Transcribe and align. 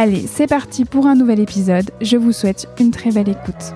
Allez, 0.00 0.28
c'est 0.28 0.46
parti 0.46 0.84
pour 0.84 1.08
un 1.08 1.16
nouvel 1.16 1.40
épisode. 1.40 1.90
Je 2.00 2.16
vous 2.16 2.30
souhaite 2.30 2.68
une 2.78 2.92
très 2.92 3.10
belle 3.10 3.30
écoute. 3.30 3.74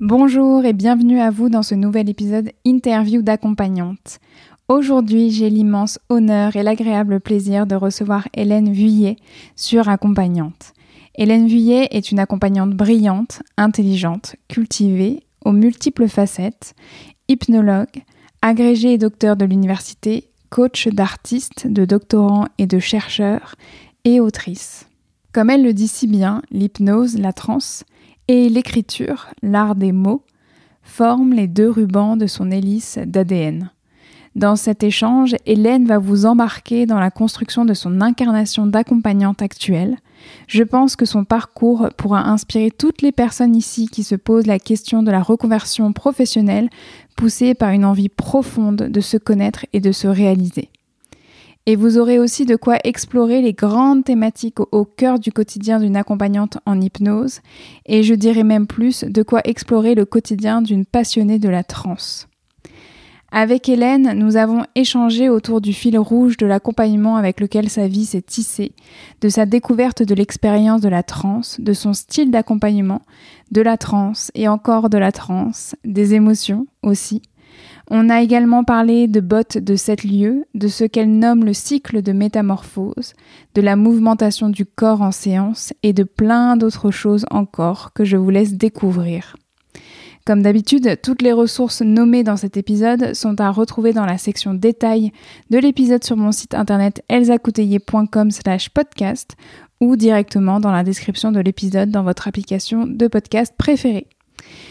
Bonjour 0.00 0.64
et 0.64 0.72
bienvenue 0.72 1.20
à 1.20 1.30
vous 1.30 1.50
dans 1.50 1.62
ce 1.62 1.76
nouvel 1.76 2.08
épisode 2.08 2.50
interview 2.64 3.22
d'accompagnante. 3.22 4.18
Aujourd'hui, 4.66 5.30
j'ai 5.30 5.50
l'immense 5.50 6.00
honneur 6.08 6.56
et 6.56 6.64
l'agréable 6.64 7.20
plaisir 7.20 7.68
de 7.68 7.76
recevoir 7.76 8.26
Hélène 8.34 8.72
Vuillet 8.72 9.14
sur 9.54 9.88
Accompagnante. 9.88 10.72
Hélène 11.14 11.46
Vuillet 11.46 11.86
est 11.92 12.10
une 12.10 12.18
accompagnante 12.18 12.72
brillante, 12.72 13.44
intelligente, 13.56 14.34
cultivée, 14.48 15.22
aux 15.44 15.52
multiples 15.52 16.08
facettes, 16.08 16.74
hypnologue, 17.28 18.02
agrégée 18.42 18.92
et 18.92 18.98
docteur 18.98 19.36
de 19.36 19.44
l'université, 19.44 20.28
coach 20.50 20.88
d'artistes, 20.88 21.66
de 21.66 21.84
doctorants 21.84 22.48
et 22.58 22.66
de 22.66 22.78
chercheurs, 22.78 23.54
et 24.04 24.20
autrice. 24.20 24.86
Comme 25.32 25.48
elle 25.48 25.62
le 25.62 25.72
dit 25.72 25.88
si 25.88 26.06
bien, 26.06 26.42
l'hypnose, 26.50 27.18
la 27.18 27.32
transe, 27.32 27.84
et 28.28 28.48
l'écriture, 28.48 29.28
l'art 29.42 29.74
des 29.74 29.92
mots, 29.92 30.24
forment 30.82 31.32
les 31.32 31.46
deux 31.46 31.70
rubans 31.70 32.16
de 32.16 32.26
son 32.26 32.50
hélice 32.50 32.98
d'ADN. 32.98 33.70
Dans 34.34 34.56
cet 34.56 34.82
échange, 34.82 35.36
Hélène 35.44 35.86
va 35.86 35.98
vous 35.98 36.24
embarquer 36.24 36.86
dans 36.86 36.98
la 36.98 37.10
construction 37.10 37.66
de 37.66 37.74
son 37.74 38.00
incarnation 38.00 38.66
d'accompagnante 38.66 39.42
actuelle. 39.42 39.98
Je 40.46 40.62
pense 40.62 40.96
que 40.96 41.04
son 41.04 41.24
parcours 41.24 41.90
pourra 41.98 42.28
inspirer 42.30 42.70
toutes 42.70 43.02
les 43.02 43.12
personnes 43.12 43.54
ici 43.54 43.88
qui 43.88 44.02
se 44.02 44.14
posent 44.14 44.46
la 44.46 44.58
question 44.58 45.02
de 45.02 45.10
la 45.10 45.22
reconversion 45.22 45.92
professionnelle, 45.92 46.70
poussée 47.16 47.54
par 47.54 47.70
une 47.70 47.84
envie 47.84 48.08
profonde 48.08 48.76
de 48.76 49.00
se 49.00 49.16
connaître 49.16 49.66
et 49.72 49.80
de 49.80 49.92
se 49.92 50.08
réaliser. 50.08 50.70
Et 51.66 51.76
vous 51.76 51.98
aurez 51.98 52.18
aussi 52.18 52.44
de 52.44 52.56
quoi 52.56 52.78
explorer 52.82 53.40
les 53.40 53.52
grandes 53.52 54.04
thématiques 54.04 54.58
au 54.58 54.84
cœur 54.84 55.20
du 55.20 55.30
quotidien 55.30 55.78
d'une 55.78 55.96
accompagnante 55.96 56.58
en 56.66 56.80
hypnose, 56.80 57.40
et 57.86 58.02
je 58.02 58.14
dirais 58.14 58.42
même 58.42 58.66
plus 58.66 59.04
de 59.04 59.22
quoi 59.22 59.40
explorer 59.44 59.94
le 59.94 60.04
quotidien 60.04 60.60
d'une 60.60 60.84
passionnée 60.84 61.38
de 61.38 61.48
la 61.48 61.62
transe. 61.62 62.26
Avec 63.34 63.66
Hélène, 63.70 64.12
nous 64.14 64.36
avons 64.36 64.64
échangé 64.74 65.30
autour 65.30 65.62
du 65.62 65.72
fil 65.72 65.98
rouge 65.98 66.36
de 66.36 66.44
l'accompagnement 66.44 67.16
avec 67.16 67.40
lequel 67.40 67.70
sa 67.70 67.88
vie 67.88 68.04
s'est 68.04 68.20
tissée, 68.20 68.72
de 69.22 69.30
sa 69.30 69.46
découverte 69.46 70.02
de 70.02 70.14
l'expérience 70.14 70.82
de 70.82 70.90
la 70.90 71.02
transe, 71.02 71.58
de 71.58 71.72
son 71.72 71.94
style 71.94 72.30
d'accompagnement, 72.30 73.00
de 73.50 73.62
la 73.62 73.78
transe 73.78 74.30
et 74.34 74.48
encore 74.48 74.90
de 74.90 74.98
la 74.98 75.12
transe, 75.12 75.74
des 75.82 76.12
émotions 76.12 76.66
aussi. 76.82 77.22
On 77.90 78.10
a 78.10 78.20
également 78.20 78.64
parlé 78.64 79.08
de 79.08 79.20
bottes 79.20 79.56
de 79.56 79.76
sept 79.76 80.04
lieux, 80.04 80.44
de 80.54 80.68
ce 80.68 80.84
qu'elle 80.84 81.18
nomme 81.18 81.46
le 81.46 81.54
cycle 81.54 82.02
de 82.02 82.12
métamorphose, 82.12 83.14
de 83.54 83.62
la 83.62 83.76
mouvementation 83.76 84.50
du 84.50 84.66
corps 84.66 85.00
en 85.00 85.10
séance 85.10 85.72
et 85.82 85.94
de 85.94 86.04
plein 86.04 86.58
d'autres 86.58 86.90
choses 86.90 87.24
encore 87.30 87.94
que 87.94 88.04
je 88.04 88.18
vous 88.18 88.30
laisse 88.30 88.52
découvrir. 88.52 89.36
Comme 90.24 90.42
d'habitude, 90.42 91.00
toutes 91.02 91.20
les 91.20 91.32
ressources 91.32 91.82
nommées 91.82 92.22
dans 92.22 92.36
cet 92.36 92.56
épisode 92.56 93.12
sont 93.14 93.40
à 93.40 93.50
retrouver 93.50 93.92
dans 93.92 94.06
la 94.06 94.18
section 94.18 94.54
détails 94.54 95.10
de 95.50 95.58
l'épisode 95.58 96.04
sur 96.04 96.16
mon 96.16 96.30
site 96.30 96.54
internet 96.54 97.02
elsacouteiller.com 97.08 98.30
slash 98.30 98.68
podcast 98.68 99.34
ou 99.80 99.96
directement 99.96 100.60
dans 100.60 100.70
la 100.70 100.84
description 100.84 101.32
de 101.32 101.40
l'épisode 101.40 101.90
dans 101.90 102.04
votre 102.04 102.28
application 102.28 102.86
de 102.86 103.08
podcast 103.08 103.52
préférée. 103.58 104.06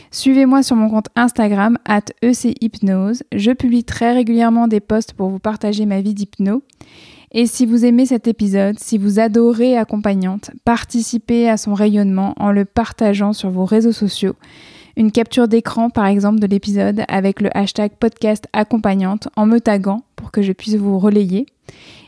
Suivez-moi 0.09 0.63
sur 0.63 0.78
mon 0.78 0.89
compte 0.89 1.09
Instagram 1.17 1.78
at 1.83 2.06
echypnose. 2.22 3.23
Je 3.33 3.51
publie 3.51 3.83
très 3.83 4.13
régulièrement 4.13 4.69
des 4.69 4.79
posts 4.79 5.13
pour 5.13 5.29
vous 5.29 5.39
partager 5.39 5.85
ma 5.85 6.00
vie 6.00 6.13
d'hypno. 6.13 6.63
Et 7.33 7.45
si 7.45 7.66
vous 7.66 7.83
aimez 7.83 8.06
cet 8.06 8.28
épisode, 8.28 8.79
si 8.79 8.97
vous 8.97 9.19
adorez 9.19 9.78
Accompagnante, 9.78 10.51
participez 10.63 11.50
à 11.50 11.57
son 11.57 11.73
rayonnement 11.73 12.35
en 12.38 12.51
le 12.51 12.63
partageant 12.63 13.33
sur 13.33 13.50
vos 13.50 13.66
réseaux 13.66 13.94
sociaux 13.94 14.35
une 15.01 15.12
capture 15.12 15.47
d'écran 15.47 15.89
par 15.89 16.06
exemple 16.06 16.39
de 16.39 16.45
l'épisode 16.45 17.06
avec 17.07 17.41
le 17.41 17.50
hashtag 17.57 17.91
podcast 18.00 18.47
accompagnante 18.53 19.29
en 19.35 19.47
me 19.47 19.59
taguant 19.59 20.03
pour 20.16 20.29
que 20.29 20.44
je 20.44 20.51
puisse 20.51 20.75
vous 20.75 21.00
relayer. 21.00 21.47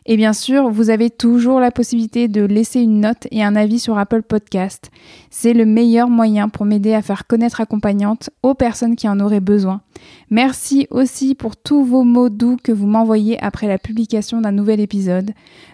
Et 0.06 0.16
bien 0.16 0.32
sûr, 0.32 0.70
vous 0.70 0.92
avez 0.92 1.10
toujours 1.10 1.60
la 1.60 1.72
possibilité 1.72 2.28
de 2.28 2.44
laisser 2.44 2.82
une 2.82 3.00
note 3.00 3.28
et 3.32 3.44
un 3.44 3.56
avis 3.56 3.80
sur 3.80 3.98
Apple 3.98 4.22
Podcast. 4.22 4.92
C'est 5.32 5.54
le 5.54 5.66
meilleur 5.66 6.08
moyen 6.08 6.50
pour 6.50 6.66
m'aider 6.66 6.94
à 6.94 7.02
faire 7.02 7.26
connaître 7.26 7.62
accompagnante 7.62 8.30
aux 8.44 8.54
personnes 8.54 8.96
qui 8.96 9.10
en 9.10 9.20
auraient 9.20 9.40
besoin. 9.40 9.82
Merci 10.30 10.86
aussi 10.92 11.34
pour 11.34 11.58
tous 11.58 11.84
vos 11.84 12.04
mots 12.04 12.30
doux 12.30 12.58
que 12.62 12.72
vous 12.72 12.86
m'envoyez 12.86 13.42
après 13.42 13.68
la 13.68 13.80
publication 13.80 14.40
d'un 14.40 14.52
nouvel 14.52 14.80
épisode. 14.80 15.32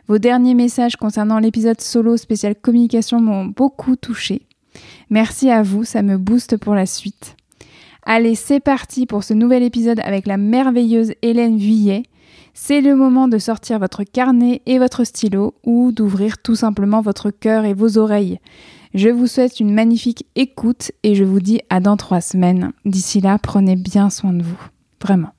Vos 0.07 0.19
derniers 0.19 0.53
messages 0.53 0.95
concernant 0.95 1.39
l'épisode 1.39 1.81
solo 1.81 2.15
spécial 2.15 2.55
communication 2.55 3.19
m'ont 3.19 3.45
beaucoup 3.45 3.97
touché. 3.97 4.43
Merci 5.09 5.49
à 5.49 5.63
vous, 5.63 5.83
ça 5.83 6.01
me 6.01 6.17
booste 6.17 6.57
pour 6.57 6.75
la 6.75 6.85
suite. 6.85 7.35
Allez, 8.03 8.35
c'est 8.35 8.59
parti 8.59 9.05
pour 9.05 9.23
ce 9.23 9.33
nouvel 9.33 9.63
épisode 9.63 9.99
avec 10.03 10.25
la 10.25 10.37
merveilleuse 10.37 11.13
Hélène 11.21 11.57
Vuillet. 11.57 12.03
C'est 12.53 12.81
le 12.81 12.95
moment 12.95 13.27
de 13.27 13.37
sortir 13.37 13.79
votre 13.79 14.03
carnet 14.03 14.61
et 14.65 14.79
votre 14.79 15.03
stylo 15.03 15.53
ou 15.63 15.91
d'ouvrir 15.91 16.39
tout 16.39 16.55
simplement 16.55 17.01
votre 17.01 17.29
cœur 17.29 17.65
et 17.65 17.73
vos 17.73 17.97
oreilles. 17.97 18.39
Je 18.93 19.09
vous 19.09 19.27
souhaite 19.27 19.59
une 19.59 19.73
magnifique 19.73 20.25
écoute 20.35 20.91
et 21.03 21.13
je 21.13 21.23
vous 21.23 21.39
dis 21.39 21.61
à 21.69 21.79
dans 21.79 21.97
trois 21.97 22.21
semaines. 22.21 22.71
D'ici 22.85 23.21
là, 23.21 23.37
prenez 23.37 23.75
bien 23.75 24.09
soin 24.09 24.33
de 24.33 24.41
vous. 24.41 24.59
Vraiment. 25.01 25.29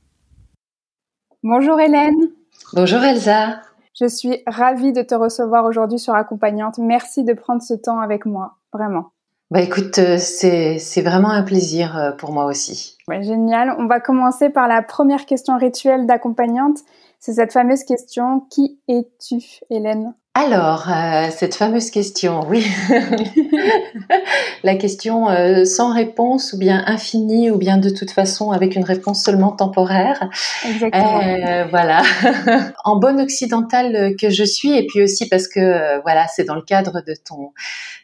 Bonjour 1.43 1.81
Hélène. 1.81 2.31
Bonjour 2.75 3.01
Elsa. 3.01 3.61
Je 3.99 4.07
suis 4.07 4.43
ravie 4.47 4.93
de 4.93 5.03
te 5.03 5.15
recevoir 5.15 5.65
aujourd'hui 5.65 5.99
sur 5.99 6.15
Accompagnante. 6.15 6.79
Merci 6.79 7.25
de 7.25 7.33
prendre 7.33 7.63
ce 7.63 7.75
temps 7.75 7.99
avec 7.99 8.25
moi. 8.25 8.59
Vraiment. 8.73 9.11
Bah 9.51 9.61
écoute, 9.61 9.99
euh, 9.99 10.17
c'est, 10.19 11.03
vraiment 11.03 11.31
un 11.31 11.43
plaisir 11.43 11.97
euh, 11.97 12.13
pour 12.13 12.33
moi 12.33 12.45
aussi. 12.45 12.97
génial. 13.21 13.75
On 13.79 13.87
va 13.87 13.99
commencer 13.99 14.49
par 14.49 14.69
la 14.69 14.81
première 14.81 15.27
question 15.27 15.59
rituelle 15.59 16.07
d'accompagnante. 16.07 16.79
C'est 17.19 17.33
cette 17.33 17.53
fameuse 17.53 17.83
question 17.83 18.47
Qui 18.49 18.79
es-tu, 18.87 19.61
Hélène? 19.69 20.15
Alors, 20.35 20.89
euh, 20.89 21.27
cette 21.37 21.57
fameuse 21.57 21.91
question, 21.91 22.47
oui. 22.49 22.65
la 24.63 24.77
question 24.77 25.29
euh, 25.29 25.65
sans 25.65 25.93
réponse 25.93 26.53
ou 26.53 26.59
bien 26.59 26.85
infinie 26.87 27.51
ou 27.51 27.59
bien 27.59 27.79
de 27.79 27.91
toute 27.91 28.13
façon 28.13 28.53
avec 28.53 28.77
une 28.77 28.85
réponse 28.85 29.25
seulement 29.25 29.51
temporaire. 29.51 30.31
Exactement. 30.65 31.21
Euh, 31.21 31.65
voilà. 31.69 32.03
en 32.85 32.97
bonne 32.97 33.21
occidentale 33.21 34.15
que 34.15 34.31
je 34.31 34.45
suis 34.45 34.71
et 34.71 34.87
puis 34.87 35.03
aussi 35.03 35.29
parce 35.29 35.49
que 35.49 36.01
voilà, 36.03 36.29
c'est 36.29 36.45
dans 36.45 36.55
le 36.55 36.63
cadre 36.63 37.03
de 37.05 37.15
ton 37.15 37.51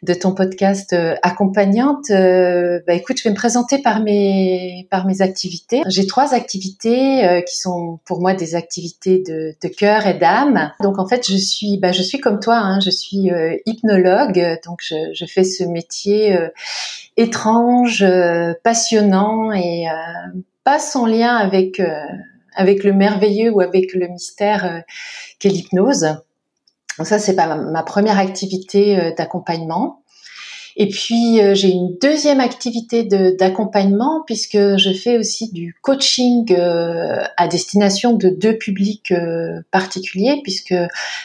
de 0.03 0.13
ton 0.13 0.35
podcast 0.35 0.97
accompagnante. 1.23 2.07
bah 2.11 2.93
écoute, 2.93 3.19
je 3.19 3.25
vais 3.25 3.31
me 3.31 3.37
présenter 3.37 3.79
par 3.79 4.01
mes 4.01 4.89
par 4.91 5.07
mes 5.07 5.23
activités. 5.23 5.83
J'ai 5.87 6.09
trois 6.09 6.35
activités 6.35 7.45
qui 7.49 7.57
sont 7.57 8.01
pour 8.05 8.21
moi 8.21 8.35
des 8.35 8.57
activités 8.57 9.23
de, 9.25 9.55
de 9.63 9.69
cœur 9.69 10.09
et 10.09 10.15
d'âme. 10.15 10.73
Donc 10.81 10.99
en 10.99 11.07
fait, 11.07 11.25
je 11.25 11.37
suis 11.37 11.79
bah 11.79 11.93
je 11.93 12.03
suis 12.03 12.16
comme 12.21 12.41
toi, 12.41 12.57
hein, 12.57 12.81
je 12.81 12.91
suis 12.91 13.31
euh, 13.31 13.57
hypnologue, 13.67 14.61
donc 14.65 14.81
je, 14.83 15.25
fais 15.27 15.45
ce 15.45 15.65
métier 15.65 16.37
euh, 16.37 16.49
étrange, 17.17 18.03
euh, 18.03 18.55
passionnant 18.63 19.53
et 19.53 19.87
pas 20.65 20.79
sans 20.79 21.07
lien 21.07 21.37
avec 21.37 21.81
avec 22.55 22.85
le 22.85 22.93
merveilleux 22.93 23.51
ou 23.51 23.61
avec 23.61 23.93
le 23.95 24.09
mystère 24.09 24.83
qu'est 25.39 25.49
l'hypnose. 25.49 26.17
Ça, 27.03 27.19
c'est 27.19 27.37
pas 27.37 27.57
ma 27.57 27.83
première 27.83 28.19
activité 28.19 29.13
d'accompagnement. 29.17 30.03
Et 30.79 30.89
puis 30.89 31.41
euh, 31.41 31.55
j'ai 31.55 31.71
une 31.71 31.97
deuxième 32.03 32.39
activité 32.39 33.03
d'accompagnement 33.03 34.23
puisque 34.27 34.77
je 34.77 34.93
fais 34.93 35.17
aussi 35.17 35.51
du 35.51 35.75
coaching 35.81 36.53
euh, 36.53 37.25
à 37.39 37.49
destination 37.49 38.13
de 38.13 38.29
deux 38.29 38.59
publics 38.59 39.11
euh, 39.11 39.63
particuliers 39.71 40.41
puisque 40.43 40.75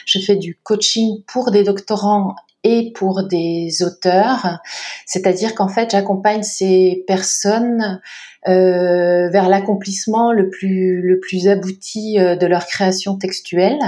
je 0.06 0.18
fais 0.20 0.36
du 0.36 0.58
coaching 0.62 1.22
pour 1.26 1.50
des 1.50 1.64
doctorants 1.64 2.34
et 2.64 2.92
pour 2.92 3.24
des 3.24 3.82
auteurs, 3.82 4.60
c'est-à-dire 5.04 5.56
qu'en 5.56 5.66
fait 5.66 5.90
j'accompagne 5.90 6.44
ces 6.44 7.02
personnes 7.08 8.00
vers 8.46 9.48
l'accomplissement 9.48 10.32
le 10.32 10.48
plus 10.48 11.02
le 11.02 11.18
plus 11.18 11.48
abouti 11.48 12.18
de 12.18 12.46
leur 12.46 12.66
création 12.66 13.16
textuelle 13.16 13.80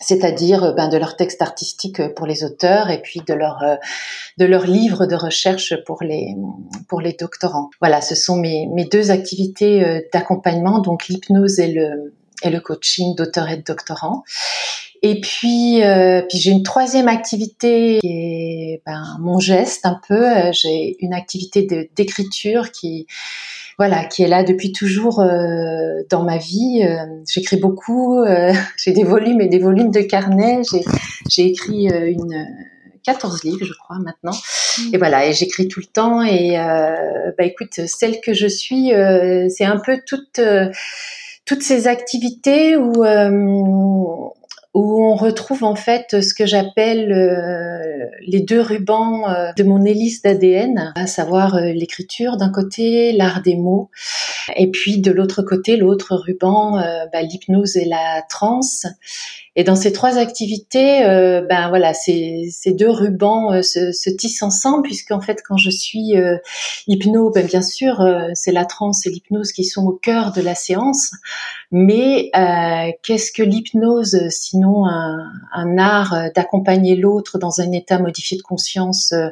c'est-à-dire 0.00 0.64
euh, 0.64 0.72
ben, 0.72 0.88
de 0.88 0.96
leur 0.96 1.16
texte 1.16 1.42
artistique 1.42 2.00
euh, 2.00 2.08
pour 2.08 2.26
les 2.26 2.44
auteurs 2.44 2.90
et 2.90 3.00
puis 3.00 3.20
de 3.26 3.34
leur 3.34 3.62
euh, 3.62 3.76
de 4.38 4.44
leurs 4.44 4.66
livres 4.66 5.06
de 5.06 5.14
recherche 5.14 5.74
pour 5.84 6.02
les 6.02 6.34
pour 6.88 7.00
les 7.00 7.12
doctorants. 7.12 7.70
Voilà, 7.80 8.00
ce 8.00 8.14
sont 8.14 8.36
mes, 8.36 8.66
mes 8.66 8.84
deux 8.84 9.10
activités 9.10 10.06
d'accompagnement, 10.12 10.80
donc 10.80 11.08
l'hypnose 11.08 11.58
et 11.58 11.68
le 11.68 12.14
et 12.42 12.50
le 12.50 12.60
coaching 12.60 13.14
d'auteur 13.16 13.48
et 13.48 13.56
de 13.56 13.62
doctorant. 13.62 14.22
Et 15.02 15.20
puis, 15.20 15.80
puis 16.28 16.38
j'ai 16.38 16.50
une 16.50 16.62
troisième 16.62 17.08
activité 17.08 17.98
qui 18.00 18.08
est 18.08 18.82
ben, 18.84 19.16
mon 19.20 19.38
geste 19.38 19.86
un 19.86 19.98
peu. 20.06 20.52
J'ai 20.52 20.96
une 21.00 21.14
activité 21.14 21.88
d'écriture 21.94 22.72
qui 22.72 23.06
voilà, 23.78 24.04
qui 24.04 24.22
est 24.22 24.28
là 24.28 24.42
depuis 24.42 24.72
toujours 24.72 25.20
euh, 25.20 26.02
dans 26.08 26.22
ma 26.22 26.38
vie. 26.38 26.82
Euh, 26.82 27.04
j'écris 27.28 27.58
beaucoup, 27.58 28.20
euh, 28.20 28.52
j'ai 28.82 28.92
des 28.92 29.04
volumes 29.04 29.40
et 29.40 29.48
des 29.48 29.58
volumes 29.58 29.90
de 29.90 30.00
carnets. 30.00 30.62
J'ai 31.28 31.46
écrit 31.46 31.86
une 31.86 32.46
14 33.04 33.44
livres, 33.44 33.64
je 33.64 33.72
crois, 33.74 33.98
maintenant. 33.98 34.32
Mmh. 34.32 34.94
Et 34.94 34.98
voilà, 34.98 35.26
et 35.26 35.32
j'écris 35.32 35.68
tout 35.68 35.80
le 35.80 35.86
temps. 35.86 36.22
Et 36.22 36.56
bah 36.56 37.44
écoute, 37.44 37.80
celle 37.86 38.20
que 38.20 38.32
je 38.32 38.46
suis, 38.46 38.92
c'est 39.50 39.64
un 39.64 39.78
peu 39.78 40.00
toutes 40.06 40.40
toutes 41.44 41.62
ces 41.62 41.86
activités 41.86 42.76
où 42.76 43.04
où 44.76 45.02
on 45.02 45.14
retrouve 45.14 45.64
en 45.64 45.74
fait 45.74 46.20
ce 46.20 46.34
que 46.34 46.44
j'appelle 46.44 47.10
euh, 47.10 48.04
les 48.26 48.40
deux 48.40 48.60
rubans 48.60 49.26
euh, 49.26 49.50
de 49.56 49.64
mon 49.64 49.82
hélice 49.86 50.20
d'ADN, 50.20 50.92
à 50.94 51.06
savoir 51.06 51.54
euh, 51.54 51.72
l'écriture 51.72 52.36
d'un 52.36 52.50
côté, 52.50 53.12
l'art 53.12 53.40
des 53.40 53.56
mots, 53.56 53.88
et 54.54 54.70
puis 54.70 54.98
de 54.98 55.10
l'autre 55.10 55.40
côté, 55.40 55.78
l'autre 55.78 56.14
ruban, 56.14 56.76
bah, 57.10 57.22
l'hypnose 57.22 57.78
et 57.78 57.86
la 57.86 58.22
transe. 58.28 58.86
Et 59.58 59.64
dans 59.64 59.74
ces 59.74 59.92
trois 59.92 60.18
activités, 60.18 61.00
ben 61.00 61.68
voilà, 61.70 61.94
ces, 61.94 62.48
ces 62.52 62.72
deux 62.72 62.90
rubans 62.90 63.62
se, 63.62 63.90
se, 63.90 64.10
tissent 64.10 64.42
ensemble, 64.42 64.82
puisqu'en 64.82 65.20
fait, 65.20 65.42
quand 65.42 65.56
je 65.56 65.70
suis 65.70 66.12
hypno, 66.86 67.30
ben 67.30 67.44
bien 67.46 67.62
sûr, 67.62 68.06
c'est 68.34 68.52
la 68.52 68.66
transe 68.66 69.06
et 69.06 69.10
l'hypnose 69.10 69.50
qui 69.52 69.64
sont 69.64 69.84
au 69.86 69.92
cœur 69.92 70.32
de 70.32 70.42
la 70.42 70.54
séance. 70.54 71.10
Mais 71.72 72.30
euh, 72.36 72.92
qu'est-ce 73.02 73.32
que 73.32 73.42
l'hypnose 73.42 74.16
sinon 74.30 74.86
un, 74.86 75.30
un 75.52 75.78
art 75.78 76.14
d'accompagner 76.34 76.96
l'autre 76.96 77.38
dans 77.38 77.60
un 77.60 77.72
état 77.72 77.98
modifié 77.98 78.36
de 78.36 78.42
conscience 78.42 79.12
euh, 79.12 79.28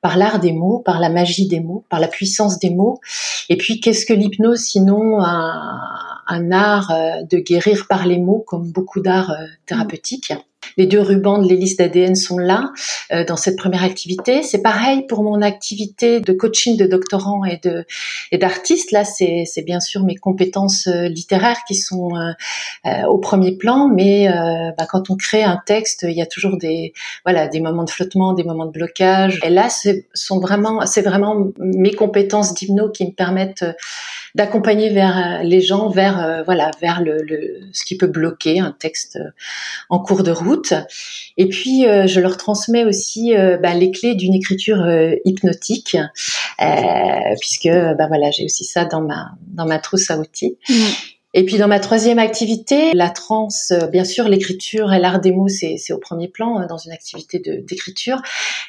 par 0.00 0.16
l'art 0.16 0.40
des 0.40 0.52
mots, 0.52 0.80
par 0.80 0.98
la 1.00 1.08
magie 1.08 1.46
des 1.46 1.60
mots, 1.60 1.84
par 1.88 2.00
la 2.00 2.08
puissance 2.08 2.58
des 2.58 2.70
mots? 2.70 3.00
Et 3.48 3.56
puis 3.56 3.80
qu'est-ce 3.80 4.06
que 4.06 4.12
l'hypnose 4.12 4.60
sinon 4.60 5.20
un, 5.20 5.80
un, 6.26 6.50
art 6.52 6.90
euh, 6.90 7.22
de 7.22 7.38
guérir 7.38 7.86
par 7.88 8.06
les 8.06 8.18
mots 8.18 8.44
comme 8.46 8.70
beaucoup 8.70 9.00
d'arts 9.00 9.34
thérapeutiques? 9.66 10.32
Les 10.76 10.86
deux 10.86 11.00
rubans 11.00 11.38
de 11.38 11.48
l'hélice 11.48 11.76
d'ADN 11.76 12.14
sont 12.14 12.38
là 12.38 12.72
euh, 13.12 13.24
dans 13.24 13.36
cette 13.36 13.56
première 13.56 13.84
activité. 13.84 14.42
C'est 14.42 14.62
pareil 14.62 15.06
pour 15.06 15.22
mon 15.22 15.42
activité 15.42 16.20
de 16.20 16.32
coaching 16.32 16.76
de 16.76 16.86
doctorants 16.86 17.44
et 17.44 17.58
de 17.62 17.84
et 18.32 18.38
d'artistes. 18.38 18.92
Là, 18.92 19.04
c'est 19.04 19.44
c'est 19.46 19.62
bien 19.62 19.80
sûr 19.80 20.04
mes 20.04 20.16
compétences 20.16 20.86
euh, 20.86 21.08
littéraires 21.08 21.60
qui 21.66 21.74
sont 21.74 22.10
euh, 22.16 23.04
au 23.08 23.18
premier 23.18 23.56
plan, 23.56 23.88
mais 23.88 24.28
bah, 24.76 24.86
quand 24.88 25.10
on 25.10 25.16
crée 25.16 25.42
un 25.42 25.60
texte, 25.64 26.04
il 26.08 26.16
y 26.16 26.22
a 26.22 26.26
toujours 26.26 26.58
des 26.58 26.92
voilà 27.24 27.48
des 27.48 27.60
moments 27.60 27.84
de 27.84 27.90
flottement, 27.90 28.32
des 28.32 28.44
moments 28.44 28.66
de 28.66 28.72
blocage. 28.72 29.40
Et 29.44 29.50
là, 29.50 29.68
c'est 29.68 30.06
sont 30.14 30.40
vraiment 30.40 30.86
c'est 30.86 31.02
vraiment 31.02 31.48
mes 31.58 31.92
compétences 31.92 32.54
d'hypno 32.54 32.90
qui 32.90 33.06
me 33.06 33.12
permettent 33.12 33.64
d'accompagner 34.34 34.90
vers 34.90 35.42
les 35.42 35.60
gens 35.60 35.88
vers 35.88 36.42
voilà 36.44 36.70
vers 36.80 37.02
le, 37.02 37.18
le, 37.22 37.60
ce 37.72 37.84
qui 37.84 37.96
peut 37.96 38.06
bloquer 38.06 38.60
un 38.60 38.74
texte 38.78 39.18
en 39.88 39.98
cours 39.98 40.22
de 40.22 40.30
route 40.30 40.57
et 41.36 41.48
puis, 41.48 41.86
euh, 41.86 42.06
je 42.06 42.20
leur 42.20 42.36
transmets 42.36 42.84
aussi 42.84 43.36
euh, 43.36 43.58
bah, 43.58 43.74
les 43.74 43.90
clés 43.90 44.14
d'une 44.14 44.34
écriture 44.34 44.80
euh, 44.80 45.14
hypnotique, 45.24 45.96
puisque 47.40 47.68
bah, 47.68 48.08
j'ai 48.36 48.44
aussi 48.44 48.64
ça 48.64 48.84
dans 48.84 49.00
ma 49.00 49.30
dans 49.46 49.66
ma 49.66 49.78
trousse 49.78 50.10
à 50.10 50.18
outils. 50.18 50.58
Mmh. 50.68 50.74
Et 51.38 51.44
puis 51.44 51.56
dans 51.56 51.68
ma 51.68 51.78
troisième 51.78 52.18
activité, 52.18 52.92
la 52.94 53.10
transe, 53.10 53.70
euh, 53.70 53.86
bien 53.86 54.02
sûr, 54.02 54.28
l'écriture 54.28 54.92
et 54.92 54.98
l'art 54.98 55.20
des 55.20 55.30
mots, 55.30 55.46
c'est 55.46 55.92
au 55.92 55.98
premier 55.98 56.26
plan 56.26 56.60
euh, 56.60 56.66
dans 56.66 56.78
une 56.78 56.90
activité 56.90 57.38
d'écriture, 57.38 58.20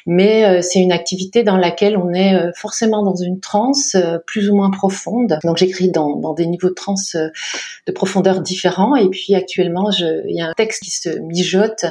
mais 0.06 0.44
euh, 0.44 0.62
c'est 0.62 0.78
une 0.78 0.92
activité 0.92 1.42
dans 1.42 1.56
laquelle 1.56 1.96
on 1.96 2.14
est 2.14 2.38
forcément 2.54 3.02
dans 3.02 3.16
une 3.16 3.40
transe 3.40 3.96
plus 4.24 4.48
ou 4.48 4.54
moins 4.54 4.70
profonde. 4.70 5.36
Donc 5.42 5.56
j'écris 5.56 5.90
dans, 5.90 6.14
dans, 6.14 6.32
des 6.32 6.46
niveaux 6.46 6.68
de 6.68 6.74
transe 6.74 7.16
de 7.16 7.92
profondeur 7.92 8.40
différents. 8.40 8.94
Et 8.94 9.08
puis 9.08 9.34
actuellement, 9.34 9.90
il 9.90 10.36
y 10.36 10.40
a 10.40 10.46
un 10.46 10.54
texte 10.56 10.84
qui 10.84 10.92
se 10.92 11.08
mijote 11.18 11.86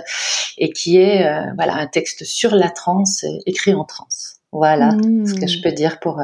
et 0.58 0.70
qui 0.70 0.96
est 0.96 1.30
voilà 1.56 1.76
un 1.76 1.88
texte 1.88 2.24
sur 2.24 2.56
la 2.56 2.70
transe, 2.70 3.26
écrit 3.46 3.74
en 3.74 3.84
transe. 3.84 4.39
Voilà 4.52 4.92
ce 4.92 5.34
que 5.40 5.48
je 5.48 5.60
mmh. 5.60 5.62
peux 5.64 5.72
dire 5.72 6.00
pour 6.00 6.20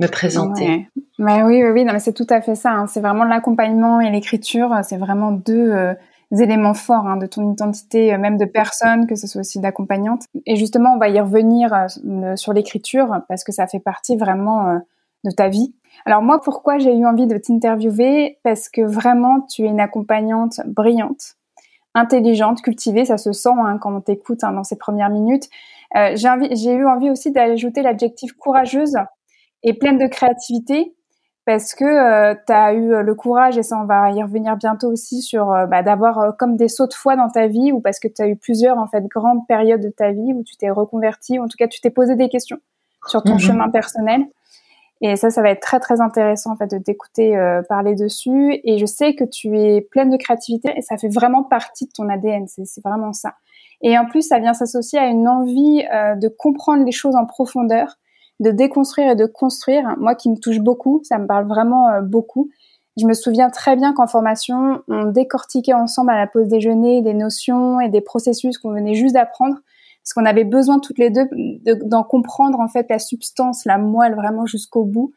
me 0.00 0.06
présenter. 0.06 0.86
Ouais. 1.18 1.42
oui, 1.42 1.62
oui, 1.62 1.70
oui, 1.70 1.84
non, 1.84 1.92
mais 1.92 1.98
c'est 1.98 2.12
tout 2.12 2.26
à 2.28 2.40
fait 2.40 2.54
ça. 2.54 2.72
Hein. 2.72 2.86
C'est 2.86 3.00
vraiment 3.00 3.24
l'accompagnement 3.24 4.00
et 4.00 4.10
l'écriture. 4.10 4.74
C'est 4.82 4.96
vraiment 4.96 5.32
deux 5.32 5.70
euh, 5.72 5.94
éléments 6.30 6.74
forts 6.74 7.06
hein, 7.06 7.16
de 7.16 7.26
ton 7.26 7.52
identité, 7.52 8.12
euh, 8.12 8.18
même 8.18 8.36
de 8.36 8.44
personne, 8.44 9.06
que 9.06 9.14
ce 9.14 9.26
soit 9.26 9.40
aussi 9.40 9.60
d'accompagnante. 9.60 10.24
Et 10.46 10.56
justement, 10.56 10.94
on 10.94 10.98
va 10.98 11.08
y 11.08 11.18
revenir 11.20 11.72
euh, 11.72 12.36
sur 12.36 12.52
l'écriture 12.52 13.22
parce 13.28 13.44
que 13.44 13.52
ça 13.52 13.66
fait 13.66 13.80
partie 13.80 14.16
vraiment 14.16 14.80
de 15.24 15.30
ta 15.30 15.48
vie. 15.48 15.74
Alors 16.06 16.22
moi, 16.22 16.40
pourquoi 16.42 16.78
j'ai 16.78 16.94
eu 16.94 17.06
envie 17.06 17.26
de 17.26 17.38
t'interviewer? 17.38 18.38
Parce 18.42 18.68
que 18.68 18.82
vraiment, 18.82 19.40
tu 19.40 19.62
es 19.62 19.68
une 19.68 19.80
accompagnante 19.80 20.60
brillante, 20.66 21.36
intelligente, 21.94 22.62
cultivée. 22.62 23.04
Ça 23.04 23.18
se 23.18 23.32
sent 23.32 23.50
hein, 23.56 23.78
quand 23.78 23.94
on 23.94 24.00
t'écoute 24.00 24.40
dans 24.40 24.64
ces 24.64 24.76
premières 24.76 25.10
minutes. 25.10 25.48
j'ai 25.94 26.72
eu 26.72 26.86
envie 26.86 27.10
aussi 27.10 27.30
d'ajouter 27.30 27.82
l'adjectif 27.82 28.32
courageuse 28.32 28.96
et 29.62 29.74
pleine 29.74 29.98
de 29.98 30.06
créativité 30.06 30.94
parce 31.46 31.74
que 31.74 31.84
euh, 31.84 32.34
tu 32.46 32.52
as 32.52 32.72
eu 32.72 32.94
euh, 32.94 33.02
le 33.02 33.14
courage, 33.14 33.58
et 33.58 33.62
ça 33.62 33.78
on 33.78 33.84
va 33.84 34.10
y 34.12 34.22
revenir 34.22 34.56
bientôt 34.56 34.90
aussi, 34.90 35.20
sur 35.20 35.52
euh, 35.52 35.66
bah, 35.66 35.82
d'avoir 35.82 36.36
comme 36.38 36.56
des 36.56 36.68
sauts 36.68 36.86
de 36.86 36.94
foi 36.94 37.16
dans 37.16 37.28
ta 37.28 37.48
vie, 37.48 37.70
ou 37.72 37.80
parce 37.80 38.00
que 38.00 38.08
tu 38.08 38.22
as 38.22 38.28
eu 38.28 38.36
plusieurs 38.36 38.78
en 38.78 38.86
fait 38.86 39.06
grandes 39.06 39.46
périodes 39.46 39.82
de 39.82 39.90
ta 39.90 40.12
vie 40.12 40.32
où 40.32 40.42
tu 40.42 40.56
t'es 40.56 40.70
reconverti, 40.70 41.38
ou 41.38 41.44
en 41.44 41.48
tout 41.48 41.56
cas 41.58 41.68
tu 41.68 41.80
t'es 41.80 41.90
posé 41.90 42.16
des 42.16 42.28
questions 42.28 42.58
sur 43.06 43.22
ton 43.22 43.34
mhm. 43.34 43.40
chemin 43.40 43.68
personnel. 43.68 44.24
Et 45.06 45.16
ça, 45.16 45.28
ça 45.28 45.42
va 45.42 45.50
être 45.50 45.60
très 45.60 45.80
très 45.80 46.00
intéressant 46.00 46.52
en 46.52 46.56
fait 46.56 46.70
de 46.70 46.78
t'écouter 46.78 47.36
parler 47.68 47.94
dessus. 47.94 48.58
Et 48.64 48.78
je 48.78 48.86
sais 48.86 49.14
que 49.14 49.24
tu 49.24 49.58
es 49.58 49.82
pleine 49.82 50.08
de 50.08 50.16
créativité 50.16 50.72
et 50.76 50.80
ça 50.80 50.96
fait 50.96 51.12
vraiment 51.12 51.42
partie 51.42 51.84
de 51.84 51.92
ton 51.92 52.08
ADN. 52.08 52.46
C'est 52.48 52.82
vraiment 52.82 53.12
ça. 53.12 53.34
Et 53.82 53.98
en 53.98 54.06
plus, 54.06 54.22
ça 54.22 54.38
vient 54.38 54.54
s'associer 54.54 54.98
à 54.98 55.08
une 55.08 55.28
envie 55.28 55.82
de 55.82 56.28
comprendre 56.28 56.86
les 56.86 56.92
choses 56.92 57.16
en 57.16 57.26
profondeur 57.26 57.98
de 58.40 58.50
déconstruire 58.50 59.10
et 59.10 59.16
de 59.16 59.26
construire, 59.26 59.94
moi 59.98 60.14
qui 60.14 60.28
me 60.28 60.36
touche 60.36 60.58
beaucoup, 60.58 61.00
ça 61.04 61.18
me 61.18 61.26
parle 61.26 61.46
vraiment 61.46 61.88
euh, 61.88 62.00
beaucoup. 62.00 62.50
Je 62.96 63.06
me 63.06 63.12
souviens 63.12 63.50
très 63.50 63.76
bien 63.76 63.92
qu'en 63.92 64.06
formation, 64.06 64.82
on 64.88 65.06
décortiquait 65.06 65.74
ensemble 65.74 66.10
à 66.10 66.16
la 66.16 66.26
pause 66.26 66.46
déjeuner 66.46 67.02
des 67.02 67.14
notions 67.14 67.80
et 67.80 67.88
des 67.88 68.00
processus 68.00 68.58
qu'on 68.58 68.72
venait 68.72 68.94
juste 68.94 69.14
d'apprendre, 69.14 69.56
parce 70.04 70.12
qu'on 70.12 70.26
avait 70.26 70.44
besoin 70.44 70.80
toutes 70.80 70.98
les 70.98 71.08
deux 71.08 71.26
d'en 71.86 72.02
comprendre 72.02 72.60
en 72.60 72.68
fait 72.68 72.86
la 72.90 72.98
substance, 72.98 73.64
la 73.64 73.78
moelle 73.78 74.14
vraiment 74.14 74.44
jusqu'au 74.44 74.84
bout. 74.84 75.14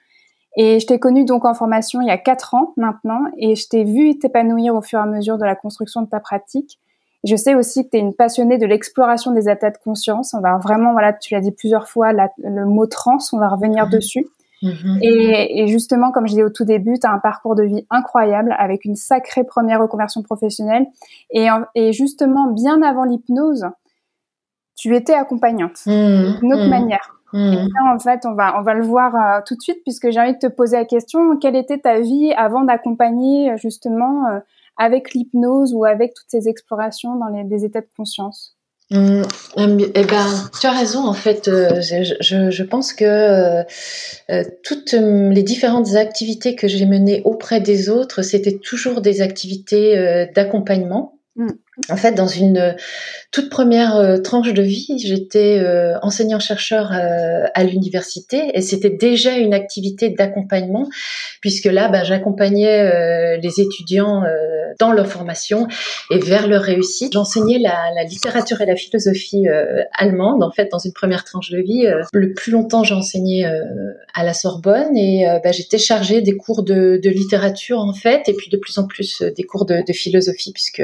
Et 0.56 0.80
je 0.80 0.88
t'ai 0.88 0.98
connue 0.98 1.26
donc 1.26 1.44
en 1.44 1.54
formation 1.54 2.00
il 2.00 2.08
y 2.08 2.12
a 2.12 2.18
quatre 2.18 2.54
ans 2.56 2.74
maintenant, 2.78 3.20
et 3.38 3.56
je 3.56 3.68
t'ai 3.68 3.84
vu 3.84 4.18
t'épanouir 4.18 4.74
au 4.76 4.82
fur 4.82 5.00
et 5.00 5.02
à 5.02 5.06
mesure 5.06 5.38
de 5.38 5.44
la 5.44 5.56
construction 5.56 6.04
de 6.04 6.08
ta 6.08 6.22
pratique. 6.22 6.80
Je 7.26 7.36
sais 7.36 7.54
aussi 7.54 7.84
que 7.84 7.90
tu 7.90 7.98
es 7.98 8.00
une 8.00 8.14
passionnée 8.14 8.58
de 8.58 8.66
l'exploration 8.66 9.32
des 9.32 9.50
états 9.50 9.72
de 9.72 9.78
conscience. 9.78 10.34
On 10.34 10.40
va 10.40 10.58
vraiment, 10.58 10.94
voilà, 10.94 11.12
tu 11.12 11.34
l'as 11.34 11.42
dit 11.42 11.52
plusieurs 11.52 11.90
fois, 11.90 12.14
le 12.14 12.66
mot 12.66 12.88
trans, 12.88 13.18
on 13.34 13.40
va 13.40 13.50
revenir 13.50 13.88
mhm. 13.88 13.92
dessus. 13.92 14.26
Mhm. 14.64 15.00
Et, 15.02 15.68
justement, 15.68 16.12
comme 16.12 16.28
je 16.28 16.32
disais 16.32 16.44
au 16.44 16.50
tout 16.50 16.64
début, 16.64 16.98
tu 16.98 17.06
as 17.06 17.12
un 17.12 17.20
parcours 17.20 17.56
de 17.56 17.64
vie 17.64 17.86
incroyable 17.90 18.56
avec 18.58 18.86
une 18.86 18.96
sacrée 18.96 19.44
première 19.44 19.82
reconversion 19.82 20.24
professionnelle. 20.24 20.86
Et, 21.32 21.48
et 21.76 21.92
justement, 21.92 22.52
bien 22.52 22.82
avant 22.82 23.04
l'hypnose, 23.04 23.66
tu 24.78 24.96
étais 24.96 25.14
accompagnante 25.14 25.86
mhm. 25.86 26.40
d'une 26.40 26.54
autre 26.54 26.70
manière. 26.70 27.14
Et 27.34 27.68
en 27.94 28.00
fait, 28.00 28.26
on 28.26 28.34
va, 28.34 28.58
on 28.58 28.62
va 28.62 28.74
le 28.74 28.86
voir 28.86 29.14
euh, 29.14 29.42
tout 29.46 29.56
de 29.56 29.62
suite 29.62 29.84
puisque 29.84 30.10
j'ai 30.12 30.20
envie 30.20 30.34
de 30.34 30.40
te 30.40 30.48
poser 30.48 30.78
la 30.78 30.86
question, 30.86 31.38
quelle 31.38 31.58
était 31.58 31.78
ta 31.78 32.00
vie 32.00 32.32
avant 32.38 32.64
d'accompagner 32.64 33.52
justement 33.58 34.28
euh, 34.28 34.40
avec 34.78 35.14
l'hypnose 35.14 35.74
ou 35.74 35.84
avec 35.84 36.14
toutes 36.14 36.30
ces 36.30 36.48
explorations 36.48 37.18
dans 37.18 37.28
les, 37.28 37.44
des 37.44 37.66
états 37.66 37.82
de 37.82 37.90
conscience? 37.98 38.58
Mmh, 38.90 39.24
eh 39.58 40.04
ben, 40.06 40.50
tu 40.62 40.66
as 40.66 40.72
raison. 40.72 41.06
En 41.06 41.14
fait, 41.14 41.50
euh, 41.50 41.82
je, 41.82 42.50
je, 42.50 42.64
pense 42.64 42.94
que 42.94 43.04
euh, 43.04 43.64
euh, 44.30 44.44
toutes 44.64 44.94
les 44.94 45.44
différentes 45.44 45.96
activités 45.96 46.56
que 46.56 46.70
j'ai 46.70 46.86
menées 46.86 47.22
auprès 47.26 47.60
des 47.60 47.90
autres, 47.90 48.22
c'était 48.22 48.58
toujours 48.58 49.02
des 49.02 49.22
activités 49.22 50.28
d'accompagnement. 50.34 51.17
Mmh. 51.38 51.50
En 51.90 51.96
fait, 51.98 52.14
dans 52.14 52.28
une 52.28 52.76
toute 53.32 53.52
première 53.52 53.96
euh, 53.98 54.18
tranche 54.18 54.54
de 54.54 54.64
vie, 54.64 54.98
j'étais 54.98 55.60
euh, 55.60 55.94
enseignant-chercheur 56.02 56.92
euh, 56.92 57.46
à 57.54 57.64
l'université 57.64 58.52
et 58.56 58.62
c'était 58.62 58.90
déjà 58.90 59.38
une 59.38 59.54
activité 59.54 60.10
d'accompagnement 60.10 60.90
puisque 61.40 61.66
là, 61.66 61.90
bah, 61.90 62.04
j'accompagnais 62.04 63.38
les 63.38 63.62
étudiants 63.62 64.24
dans 64.80 64.92
leur 64.92 65.08
formation 65.08 65.68
et 66.12 66.20
vers 66.20 66.48
leur 66.48 66.62
réussite. 66.62 67.14
J'enseignais 67.14 67.60
la, 67.60 67.92
la, 67.96 68.04
littérature 68.04 68.62
et 68.62 68.66
la 68.66 68.76
philosophie 68.76 69.46
allemande 69.94 70.44
en 70.44 70.52
fait 70.52 70.70
dans 70.72 70.80
une 70.80 70.94
première 70.94 71.24
tranche 71.24 71.52
de 71.52 71.60
vie. 71.60 71.88
le 72.14 72.34
plus 72.34 72.52
longtemps, 72.52 72.84
j'ai 72.84 72.94
enseigné 72.94 73.46
à 74.14 74.24
la 74.24 74.34
Sorbonne 74.34 74.96
et 74.96 75.26
bah, 75.44 75.52
j'étais 75.52 75.78
chargée 75.78 76.22
des 76.22 76.36
cours 76.38 76.64
de, 76.64 77.00
de, 77.04 77.10
littérature 77.10 77.80
en 77.80 77.94
fait 77.94 78.30
et 78.30 78.34
puis 78.34 78.50
de 78.50 78.58
plus 78.58 78.78
en 78.78 78.88
plus 78.88 79.22
des 79.22 79.44
cours 79.44 79.66
de, 79.66 79.84
de 79.86 79.94
philosophie 79.94 80.54
puisque 80.54 80.84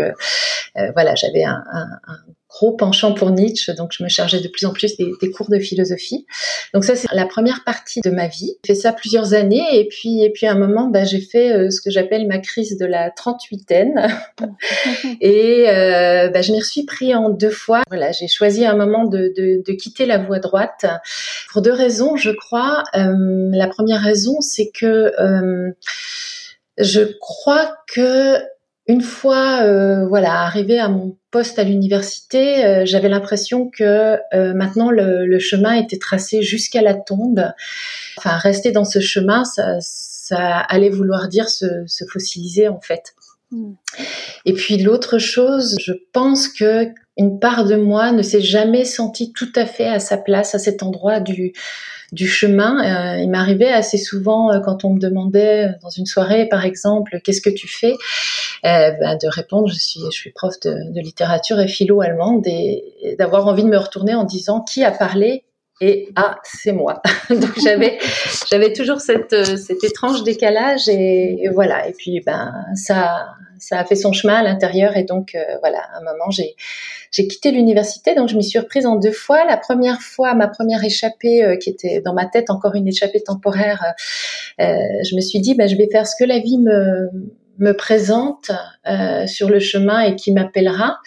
voilà, 0.93 1.15
j'avais 1.15 1.43
un, 1.43 1.63
un, 1.71 1.87
un, 2.07 2.17
gros 2.53 2.71
penchant 2.71 3.13
pour 3.13 3.31
Nietzsche, 3.31 3.73
donc 3.73 3.93
je 3.97 4.03
me 4.03 4.09
chargeais 4.09 4.39
de 4.39 4.47
plus 4.47 4.67
en 4.67 4.73
plus 4.73 4.95
des, 4.95 5.11
des 5.19 5.31
cours 5.31 5.49
de 5.49 5.57
philosophie. 5.57 6.27
Donc 6.73 6.83
ça, 6.83 6.95
c'est 6.95 7.07
la 7.11 7.25
première 7.25 7.63
partie 7.63 8.01
de 8.01 8.11
ma 8.11 8.27
vie. 8.27 8.57
J'ai 8.63 8.75
fait 8.75 8.79
ça 8.79 8.93
plusieurs 8.93 9.33
années, 9.33 9.79
et 9.79 9.87
puis 9.87 10.23
et 10.23 10.29
puis 10.29 10.45
à 10.45 10.51
un 10.51 10.57
moment, 10.57 10.87
bah, 10.87 11.03
j'ai 11.03 11.19
fait 11.19 11.51
euh, 11.51 11.71
ce 11.71 11.81
que 11.81 11.89
j'appelle 11.89 12.27
ma 12.27 12.37
crise 12.37 12.77
de 12.77 12.85
la 12.85 13.09
38aine, 13.09 14.07
et 15.21 15.65
euh, 15.67 16.29
bah, 16.29 16.43
je 16.43 16.51
m'y 16.51 16.61
suis 16.61 16.85
pris 16.85 17.15
en 17.15 17.29
deux 17.29 17.49
fois. 17.49 17.81
Voilà, 17.87 18.11
j'ai 18.11 18.27
choisi 18.27 18.65
à 18.65 18.71
un 18.71 18.75
moment 18.75 19.05
de, 19.05 19.33
de, 19.35 19.63
de, 19.65 19.73
quitter 19.73 20.05
la 20.05 20.19
voie 20.19 20.37
droite 20.37 20.85
pour 21.51 21.63
deux 21.63 21.73
raisons, 21.73 22.15
je 22.17 22.29
crois. 22.29 22.83
Euh, 22.95 23.49
la 23.51 23.67
première 23.67 24.01
raison, 24.01 24.41
c'est 24.41 24.69
que 24.69 25.11
euh, 25.19 25.71
je 26.77 27.01
crois 27.19 27.77
que 27.91 28.37
une 28.87 29.01
fois, 29.01 29.61
euh, 29.63 30.05
voilà, 30.07 30.41
arrivé 30.41 30.79
à 30.79 30.89
mon 30.89 31.17
poste 31.33 31.57
à 31.57 31.63
l'université, 31.63 32.63
euh, 32.63 32.85
j'avais 32.85 33.09
l'impression 33.09 33.67
que 33.67 34.19
euh, 34.35 34.53
maintenant 34.53 34.91
le, 34.91 35.39
chemin 35.39 35.73
était 35.73 35.97
tracé 35.97 36.43
jusqu'à 36.43 36.83
la 36.83 36.93
tombe. 36.93 37.51
Enfin, 38.17 38.37
rester 38.37 38.71
dans 38.71 38.85
ce 38.85 38.99
chemin, 38.99 39.43
ça, 39.43 39.79
ça 39.81 40.59
allait 40.59 40.91
vouloir 40.91 41.27
dire 41.27 41.49
se, 41.49 41.65
se 41.87 42.05
fossiliser 42.05 42.67
en 42.67 42.79
fait. 42.79 43.15
Hmm. 43.49 43.73
Et 44.45 44.53
puis 44.53 44.77
l'autre 44.77 45.17
chose, 45.17 45.75
je 45.81 45.93
pense 46.13 46.47
que 46.47 46.85
une 47.17 47.39
part 47.39 47.65
de 47.65 47.75
moi 47.75 48.11
ne 48.11 48.21
s'est 48.21 48.41
jamais 48.41 48.85
sentie 48.85 49.33
tout 49.33 49.51
à 49.55 49.65
fait 49.65 49.87
à 49.87 49.99
sa 49.99 50.17
place 50.17 50.55
à 50.55 50.59
cet 50.59 50.83
endroit 50.83 51.19
du 51.19 51.53
du 52.13 52.27
chemin. 52.27 52.77
Euh, 53.17 53.21
il 53.21 53.29
m'arrivait 53.29 53.71
assez 53.71 53.97
souvent 53.97 54.51
euh, 54.51 54.59
quand 54.59 54.85
on 54.85 54.93
me 54.93 54.99
demandait 54.99 55.65
euh, 55.65 55.71
dans 55.81 55.89
une 55.89 56.05
soirée, 56.05 56.47
par 56.47 56.63
exemple, 56.63 57.19
qu'est-ce 57.23 57.41
que 57.41 57.49
tu 57.49 57.67
fais, 57.67 57.95
ben, 58.63 59.17
de 59.21 59.27
répondre 59.27 59.67
je 59.67 59.79
suis 59.79 59.99
je 60.05 60.17
suis 60.17 60.31
prof 60.31 60.57
de, 60.61 60.93
de 60.93 61.01
littérature 61.01 61.59
et 61.59 61.67
philo 61.67 62.01
allemande 62.01 62.45
et, 62.45 63.15
d'avoir 63.17 63.47
envie 63.47 63.63
de 63.63 63.69
me 63.69 63.77
retourner 63.77 64.13
en 64.13 64.23
disant 64.23 64.61
qui 64.61 64.83
a 64.83 64.91
parlé? 64.91 65.43
Et 65.83 66.09
ah 66.15 66.37
c'est 66.43 66.71
moi. 66.71 67.01
Donc 67.29 67.59
j'avais 67.61 67.97
j'avais 68.49 68.73
toujours 68.73 69.01
cette 69.01 69.45
cet 69.57 69.83
étrange 69.83 70.23
décalage 70.23 70.87
et, 70.87 71.49
voilà 71.53 71.87
et 71.87 71.93
puis 71.93 72.21
ben 72.25 72.53
ça 72.75 73.27
ça 73.59 73.79
a 73.79 73.85
fait 73.85 73.95
son 73.95 74.11
chemin 74.11 74.35
à 74.35 74.43
l'intérieur 74.43 74.97
et 74.97 75.03
donc 75.03 75.37
voilà 75.61 75.79
à 75.79 75.97
un 75.97 76.03
moment 76.03 76.29
j'ai 76.29 76.55
j'ai 77.13 77.27
quitté 77.27 77.51
l'université, 77.51 78.15
donc 78.15 78.27
je 78.27 78.35
m'y 78.35 78.43
suis 78.43 78.57
reprise 78.57 78.87
en 78.87 78.95
deux 78.95 79.11
fois. 79.11 79.45
La 79.45 79.55
première 79.55 80.01
fois, 80.01 80.33
ma 80.33 80.47
première 80.47 80.83
échappée, 80.83 81.45
euh, 81.45 81.57
qui 81.57 81.69
était 81.69 82.01
dans 82.01 82.15
ma 82.15 82.25
tête 82.25 82.49
encore 82.49 82.73
une 82.73 82.87
échappée 82.87 83.21
temporaire, 83.21 83.83
euh, 84.59 84.63
euh, 84.63 85.03
je 85.07 85.15
me 85.15 85.21
suis 85.21 85.39
dit, 85.39 85.53
bah, 85.53 85.67
je 85.67 85.75
vais 85.75 85.87
faire 85.91 86.07
ce 86.07 86.15
que 86.17 86.27
la 86.27 86.39
vie 86.39 86.57
me 86.57 87.09
me 87.59 87.73
présente 87.73 88.49
euh, 88.87 89.27
sur 89.27 89.49
le 89.49 89.59
chemin 89.59 90.01
et 90.01 90.15
qui 90.15 90.31
m'appellera. 90.31 90.97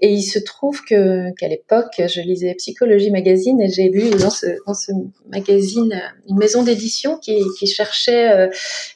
Et 0.00 0.12
il 0.12 0.22
se 0.22 0.38
trouve 0.38 0.82
que 0.82 1.32
qu'à 1.36 1.48
l'époque, 1.48 1.94
je 1.98 2.20
lisais 2.20 2.54
Psychologie 2.54 3.10
Magazine 3.10 3.60
et 3.60 3.70
j'ai 3.70 3.90
vu 3.90 4.10
dans 4.10 4.30
ce, 4.30 4.46
dans 4.66 4.74
ce 4.74 4.90
magazine 5.30 6.02
une 6.28 6.36
maison 6.36 6.64
d'édition 6.64 7.18
qui, 7.18 7.40
qui 7.58 7.66
cherchait 7.66 8.30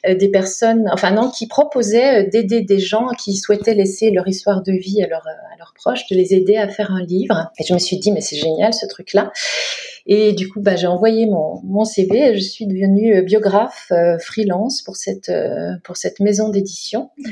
euh, 0.05 0.15
des 0.15 0.29
personnes, 0.29 0.89
enfin 0.91 1.11
non, 1.11 1.31
qui 1.31 1.47
proposait 1.47 2.25
d'aider 2.25 2.61
des 2.61 2.79
gens 2.79 3.07
qui 3.17 3.37
souhaitaient 3.37 3.73
laisser 3.73 4.11
leur 4.11 4.27
histoire 4.27 4.61
de 4.61 4.73
vie 4.73 5.01
à, 5.01 5.07
leur, 5.07 5.25
à 5.25 5.57
leurs 5.57 5.73
proches, 5.73 6.07
de 6.09 6.15
les 6.15 6.33
aider 6.33 6.57
à 6.57 6.67
faire 6.67 6.91
un 6.91 7.03
livre. 7.03 7.51
Et 7.59 7.63
je 7.63 7.73
me 7.73 7.79
suis 7.79 7.97
dit, 7.97 8.11
mais 8.11 8.21
c'est 8.21 8.37
génial 8.37 8.73
ce 8.73 8.85
truc-là. 8.85 9.31
Et 10.05 10.31
du 10.31 10.49
coup, 10.49 10.61
bah, 10.61 10.75
j'ai 10.75 10.87
envoyé 10.87 11.25
mon, 11.25 11.61
mon 11.63 11.83
CV 11.83 12.29
et 12.29 12.35
je 12.35 12.41
suis 12.41 12.65
devenue 12.65 13.21
biographe 13.23 13.87
euh, 13.91 14.17
freelance 14.19 14.81
pour 14.81 14.95
cette, 14.95 15.29
euh, 15.29 15.73
pour 15.83 15.97
cette 15.97 16.19
maison 16.19 16.49
d'édition. 16.49 17.09
Mmh. 17.17 17.29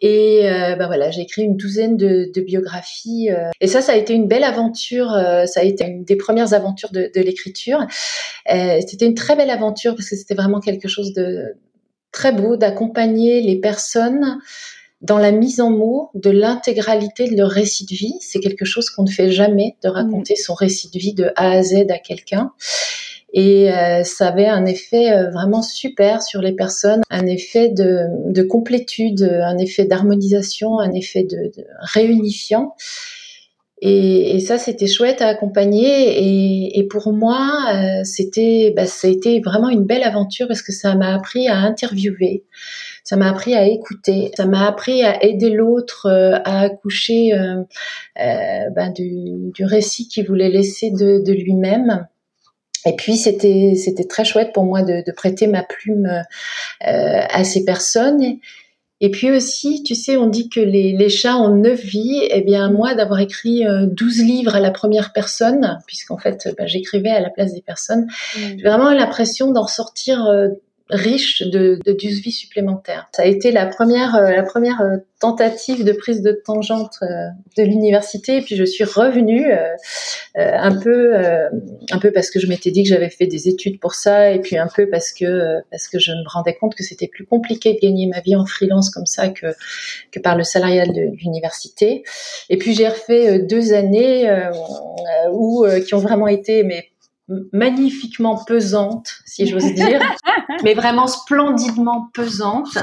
Et 0.00 0.48
euh, 0.48 0.76
bah 0.76 0.86
voilà, 0.86 1.10
j'ai 1.10 1.22
écrit 1.22 1.42
une 1.42 1.56
douzaine 1.56 1.96
de, 1.96 2.30
de 2.32 2.40
biographies. 2.40 3.30
Euh, 3.30 3.50
et 3.60 3.66
ça, 3.66 3.80
ça 3.80 3.92
a 3.92 3.96
été 3.96 4.14
une 4.14 4.28
belle 4.28 4.44
aventure. 4.44 5.12
Euh, 5.12 5.46
ça 5.46 5.60
a 5.60 5.62
été 5.64 5.84
une 5.84 6.04
des 6.04 6.16
premières 6.16 6.52
aventures 6.54 6.90
de, 6.92 7.10
de 7.14 7.20
l'écriture. 7.20 7.84
c'était 8.46 9.06
une 9.06 9.14
très 9.14 9.36
belle 9.36 9.50
aventure 9.50 9.94
parce 9.94 10.08
que 10.08 10.16
c'était 10.16 10.34
vraiment 10.34 10.60
quelque 10.60 10.88
chose 10.88 11.12
de 11.12 11.56
très 12.12 12.32
beau 12.32 12.56
d'accompagner 12.56 13.40
les 13.42 13.56
personnes 13.56 14.38
dans 15.00 15.18
la 15.18 15.30
mise 15.30 15.60
en 15.60 15.70
mots 15.70 16.10
de 16.14 16.30
l'intégralité 16.30 17.28
de 17.28 17.36
leur 17.36 17.50
récit 17.50 17.84
de 17.84 17.94
vie. 17.94 18.14
C'est 18.20 18.40
quelque 18.40 18.64
chose 18.64 18.90
qu'on 18.90 19.04
ne 19.04 19.10
fait 19.10 19.30
jamais, 19.30 19.76
de 19.82 19.88
raconter 19.88 20.34
mm. 20.34 20.42
son 20.42 20.54
récit 20.54 20.90
de 20.90 20.98
vie 20.98 21.14
de 21.14 21.30
A 21.36 21.50
à 21.50 21.62
Z 21.62 21.86
à 21.90 21.98
quelqu'un. 21.98 22.52
Et 23.32 23.72
euh, 23.72 24.04
ça 24.04 24.28
avait 24.28 24.46
un 24.46 24.64
effet 24.64 25.12
euh, 25.12 25.30
vraiment 25.30 25.62
super 25.62 26.22
sur 26.22 26.40
les 26.40 26.52
personnes, 26.52 27.02
un 27.10 27.26
effet 27.26 27.68
de, 27.68 28.06
de 28.32 28.42
complétude, 28.42 29.22
un 29.22 29.58
effet 29.58 29.84
d'harmonisation, 29.84 30.78
un 30.78 30.92
effet 30.92 31.24
de, 31.24 31.36
de 31.56 31.66
réunifiant. 31.80 32.74
Et, 33.80 34.36
et, 34.36 34.40
ça, 34.40 34.58
c'était 34.58 34.88
chouette 34.88 35.22
à 35.22 35.28
accompagner. 35.28 36.18
Et, 36.18 36.78
et 36.78 36.84
pour 36.84 37.12
moi, 37.12 37.66
euh, 37.72 38.02
c'était, 38.02 38.72
bah, 38.76 38.86
ça 38.86 39.06
a 39.06 39.10
été 39.10 39.40
vraiment 39.40 39.68
une 39.68 39.84
belle 39.84 40.02
aventure 40.02 40.48
parce 40.48 40.62
que 40.62 40.72
ça 40.72 40.94
m'a 40.96 41.14
appris 41.14 41.48
à 41.48 41.58
interviewer, 41.58 42.44
ça 43.04 43.16
m'a 43.16 43.30
appris 43.30 43.54
à 43.54 43.66
écouter, 43.66 44.32
ça 44.36 44.46
m'a 44.46 44.66
appris 44.66 45.04
à 45.04 45.22
aider 45.24 45.50
l'autre 45.50 46.06
euh, 46.06 46.38
à 46.44 46.62
accoucher 46.62 47.34
euh, 47.34 47.62
euh, 48.20 48.70
ben, 48.74 48.90
du, 48.90 49.52
du, 49.54 49.64
récit 49.64 50.08
qu'il 50.08 50.26
voulait 50.26 50.50
laisser 50.50 50.90
de, 50.90 51.22
de 51.24 51.32
lui-même. 51.32 52.06
Et 52.88 52.96
puis 52.96 53.16
c'était 53.16 53.74
c'était 53.76 54.04
très 54.04 54.24
chouette 54.24 54.52
pour 54.52 54.64
moi 54.64 54.82
de, 54.82 55.04
de 55.06 55.12
prêter 55.12 55.46
ma 55.46 55.62
plume 55.62 56.06
euh, 56.06 57.20
à 57.30 57.44
ces 57.44 57.64
personnes. 57.64 58.38
Et 59.00 59.12
puis 59.12 59.30
aussi, 59.30 59.84
tu 59.84 59.94
sais, 59.94 60.16
on 60.16 60.26
dit 60.26 60.48
que 60.48 60.58
les, 60.58 60.92
les 60.92 61.08
chats 61.08 61.36
ont 61.36 61.54
neuf 61.54 61.80
vies. 61.80 62.20
Eh 62.30 62.40
bien, 62.40 62.72
moi, 62.72 62.96
d'avoir 62.96 63.20
écrit 63.20 63.62
douze 63.92 64.18
livres 64.18 64.56
à 64.56 64.60
la 64.60 64.72
première 64.72 65.12
personne, 65.12 65.78
puisqu'en 65.86 66.18
fait, 66.18 66.52
ben, 66.58 66.66
j'écrivais 66.66 67.10
à 67.10 67.20
la 67.20 67.30
place 67.30 67.54
des 67.54 67.62
personnes, 67.62 68.06
mmh. 68.06 68.40
j'ai 68.56 68.64
vraiment 68.64 68.90
l'impression 68.90 69.52
d'en 69.52 69.68
sortir 69.68 70.28
riche 70.90 71.42
de, 71.42 71.78
de 71.84 71.92
vie 71.92 72.32
supplémentaire. 72.32 73.08
Ça 73.12 73.22
a 73.22 73.26
été 73.26 73.52
la 73.52 73.66
première, 73.66 74.14
euh, 74.14 74.30
la 74.30 74.42
première 74.42 74.80
euh, 74.80 74.96
tentative 75.20 75.84
de 75.84 75.92
prise 75.92 76.22
de 76.22 76.32
tangente 76.32 76.98
euh, 77.02 77.06
de 77.56 77.62
l'université. 77.62 78.38
Et 78.38 78.40
puis 78.40 78.56
je 78.56 78.64
suis 78.64 78.84
revenue 78.84 79.52
un 80.34 80.76
peu, 80.76 81.14
un 81.16 81.98
peu 81.98 82.12
parce 82.12 82.30
que 82.30 82.38
je 82.38 82.46
m'étais 82.46 82.70
dit 82.70 82.84
que 82.84 82.88
j'avais 82.88 83.10
fait 83.10 83.26
des 83.26 83.48
études 83.48 83.80
pour 83.80 83.94
ça, 83.94 84.30
et 84.30 84.40
puis 84.40 84.56
un 84.56 84.68
peu 84.68 84.88
parce 84.88 85.12
que 85.12 85.60
parce 85.70 85.88
que 85.88 85.98
je 85.98 86.12
me 86.12 86.28
rendais 86.28 86.54
compte 86.54 86.74
que 86.74 86.84
c'était 86.84 87.08
plus 87.08 87.26
compliqué 87.26 87.74
de 87.74 87.80
gagner 87.80 88.06
ma 88.06 88.20
vie 88.20 88.36
en 88.36 88.46
freelance 88.46 88.90
comme 88.90 89.06
ça 89.06 89.28
que 89.28 89.46
que 90.12 90.20
par 90.20 90.36
le 90.36 90.44
salariat 90.44 90.86
de 90.86 91.16
l'université. 91.16 92.04
Et 92.48 92.56
puis 92.56 92.74
j'ai 92.74 92.86
refait 92.86 93.40
deux 93.40 93.72
années 93.72 94.30
où 95.32 95.66
qui 95.84 95.94
ont 95.94 95.98
vraiment 95.98 96.28
été 96.28 96.62
mais 96.62 96.86
magnifiquement 97.52 98.42
pesante, 98.44 99.08
si 99.26 99.46
j'ose 99.46 99.64
dire, 99.74 100.00
mais 100.64 100.74
vraiment 100.74 101.06
splendidement 101.06 102.08
pesante. 102.14 102.78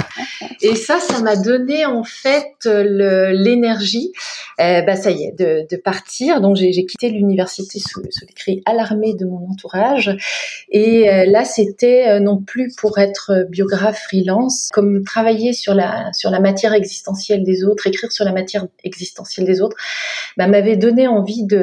Et 0.61 0.75
ça, 0.75 0.99
ça 0.99 1.21
m'a 1.21 1.35
donné 1.35 1.85
en 1.85 2.03
fait 2.03 2.53
l'énergie, 2.65 4.11
euh, 4.59 4.81
bah 4.83 4.95
ça 4.95 5.11
y 5.11 5.23
est, 5.23 5.31
de, 5.37 5.65
de 5.69 5.77
partir. 5.77 6.41
Donc 6.41 6.55
j'ai 6.55 6.71
quitté 6.85 7.09
l'université 7.09 7.79
sous, 7.79 8.01
sous 8.09 8.25
les 8.25 8.33
cris 8.33 8.61
alarmés 8.65 9.15
de 9.15 9.25
mon 9.25 9.49
entourage. 9.49 10.15
Et 10.69 11.09
euh, 11.09 11.25
là, 11.25 11.43
c'était 11.43 12.07
euh, 12.07 12.19
non 12.19 12.41
plus 12.41 12.73
pour 12.77 12.97
être 12.99 13.45
biographe 13.49 14.03
freelance, 14.03 14.69
comme 14.71 15.03
travailler 15.03 15.53
sur 15.53 15.73
la 15.73 16.11
sur 16.13 16.29
la 16.29 16.39
matière 16.39 16.73
existentielle 16.73 17.43
des 17.43 17.63
autres, 17.63 17.87
écrire 17.87 18.11
sur 18.11 18.25
la 18.25 18.31
matière 18.31 18.67
existentielle 18.83 19.45
des 19.45 19.61
autres, 19.61 19.77
bah, 20.37 20.47
m'avait 20.47 20.77
donné 20.77 21.07
envie 21.07 21.45
de 21.45 21.59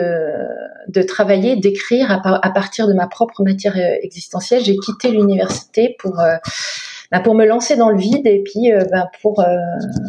de 0.89 1.03
travailler, 1.03 1.57
d'écrire 1.57 2.11
à, 2.11 2.47
à 2.47 2.51
partir 2.51 2.89
de 2.89 2.95
ma 2.95 3.07
propre 3.07 3.43
matière 3.43 3.77
euh, 3.77 3.97
existentielle, 4.03 4.63
j'ai 4.65 4.77
quitté 4.77 5.11
l'université 5.11 5.97
pour 5.99 6.21
euh, 6.21 6.37
ben, 7.11 7.21
pour 7.21 7.35
me 7.35 7.45
lancer 7.45 7.77
dans 7.77 7.91
le 7.91 7.99
vide 7.99 8.27
et 8.27 8.43
puis 8.43 8.73
euh, 8.73 8.85
ben, 8.91 9.07
pour 9.21 9.45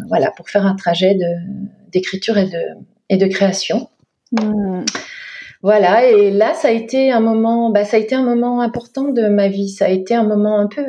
voilà 0.08 0.30
pour 0.30 0.48
faire 0.48 0.66
un 0.66 0.74
trajet 0.74 1.14
de 1.14 1.90
d'écriture 1.90 2.38
et 2.38 2.46
de 2.46 2.62
et 3.08 3.16
de 3.16 3.26
création. 3.26 3.88
Hmm. 4.32 4.82
Voilà, 5.62 6.06
et 6.06 6.30
là, 6.30 6.52
ça 6.52 6.68
a 6.68 6.70
été 6.72 7.10
un 7.10 7.20
moment, 7.20 7.70
bah, 7.70 7.86
ça 7.86 7.96
a 7.96 8.00
été 8.00 8.14
un 8.14 8.22
moment 8.22 8.60
important 8.60 9.04
de 9.04 9.28
ma 9.28 9.48
vie. 9.48 9.70
Ça 9.70 9.86
a 9.86 9.88
été 9.88 10.14
un 10.14 10.24
moment 10.24 10.58
un 10.58 10.66
peu, 10.66 10.84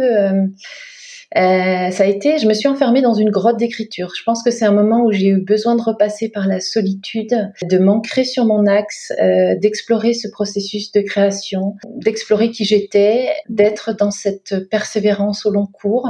euh, 1.36 1.92
ça 1.92 2.04
a 2.04 2.06
été, 2.06 2.38
je 2.38 2.48
me 2.48 2.54
suis 2.54 2.68
enfermée 2.68 3.02
dans 3.02 3.14
une 3.14 3.30
grotte 3.30 3.58
d'écriture. 3.58 4.14
Je 4.16 4.24
pense 4.24 4.44
que 4.44 4.52
c'est 4.52 4.66
un 4.66 4.72
moment 4.72 5.04
où 5.04 5.12
j'ai 5.12 5.28
eu 5.28 5.42
besoin 5.42 5.76
de 5.76 5.82
repasser 5.82 6.30
par 6.30 6.48
la 6.48 6.60
solitude, 6.60 7.52
de 7.64 7.78
m'ancrer 7.78 8.24
sur 8.24 8.46
mon 8.46 8.68
axe, 8.68 9.12
euh, 9.22 9.56
d'explorer 9.60 10.14
ce 10.14 10.28
processus 10.28 10.92
de 10.92 11.02
création, 11.02 11.76
d'explorer 11.88 12.52
qui 12.52 12.64
j'étais, 12.64 13.30
d'être 13.50 13.94
dans 13.94 14.12
cette 14.12 14.70
persévérance 14.70 15.46
au 15.46 15.52
long 15.52 15.66
cours. 15.66 16.10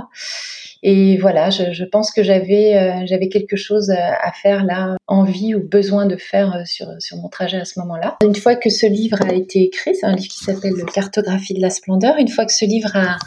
Et 0.87 1.17
voilà, 1.17 1.49
je, 1.49 1.71
je 1.71 1.83
pense 1.83 2.11
que 2.11 2.21
j'avais 2.21 2.75
euh, 2.75 3.05
j'avais 3.05 3.27
quelque 3.27 3.55
chose 3.55 3.89
à, 3.89 4.31
faire 4.33 4.63
là, 4.63 4.97
envie 5.07 5.55
ou 5.55 5.67
besoin 5.67 6.05
de 6.05 6.15
faire 6.15 6.53
euh, 6.55 6.65
sur 6.65 6.87
sur 6.99 7.17
mon 7.17 7.27
trajet 7.27 7.57
à 7.57 7.65
ce 7.65 7.79
moment-là. 7.79 8.17
Une 8.23 8.35
fois 8.35 8.55
que 8.55 8.69
ce 8.69 8.85
livre 8.85 9.17
a 9.27 9.33
été 9.33 9.63
écrit, 9.63 9.95
c'est 9.95 10.05
un 10.05 10.15
livre 10.15 10.31
qui 10.31 10.43
s'appelle 10.43 10.73
Cartographie 10.93 11.55
de 11.55 11.61
la 11.61 11.71
splendeur. 11.71 12.17
Une 12.19 12.27
fois 12.27 12.45
que 12.45 12.53
ce 12.53 12.65
livre 12.65 12.95
a 12.95 13.17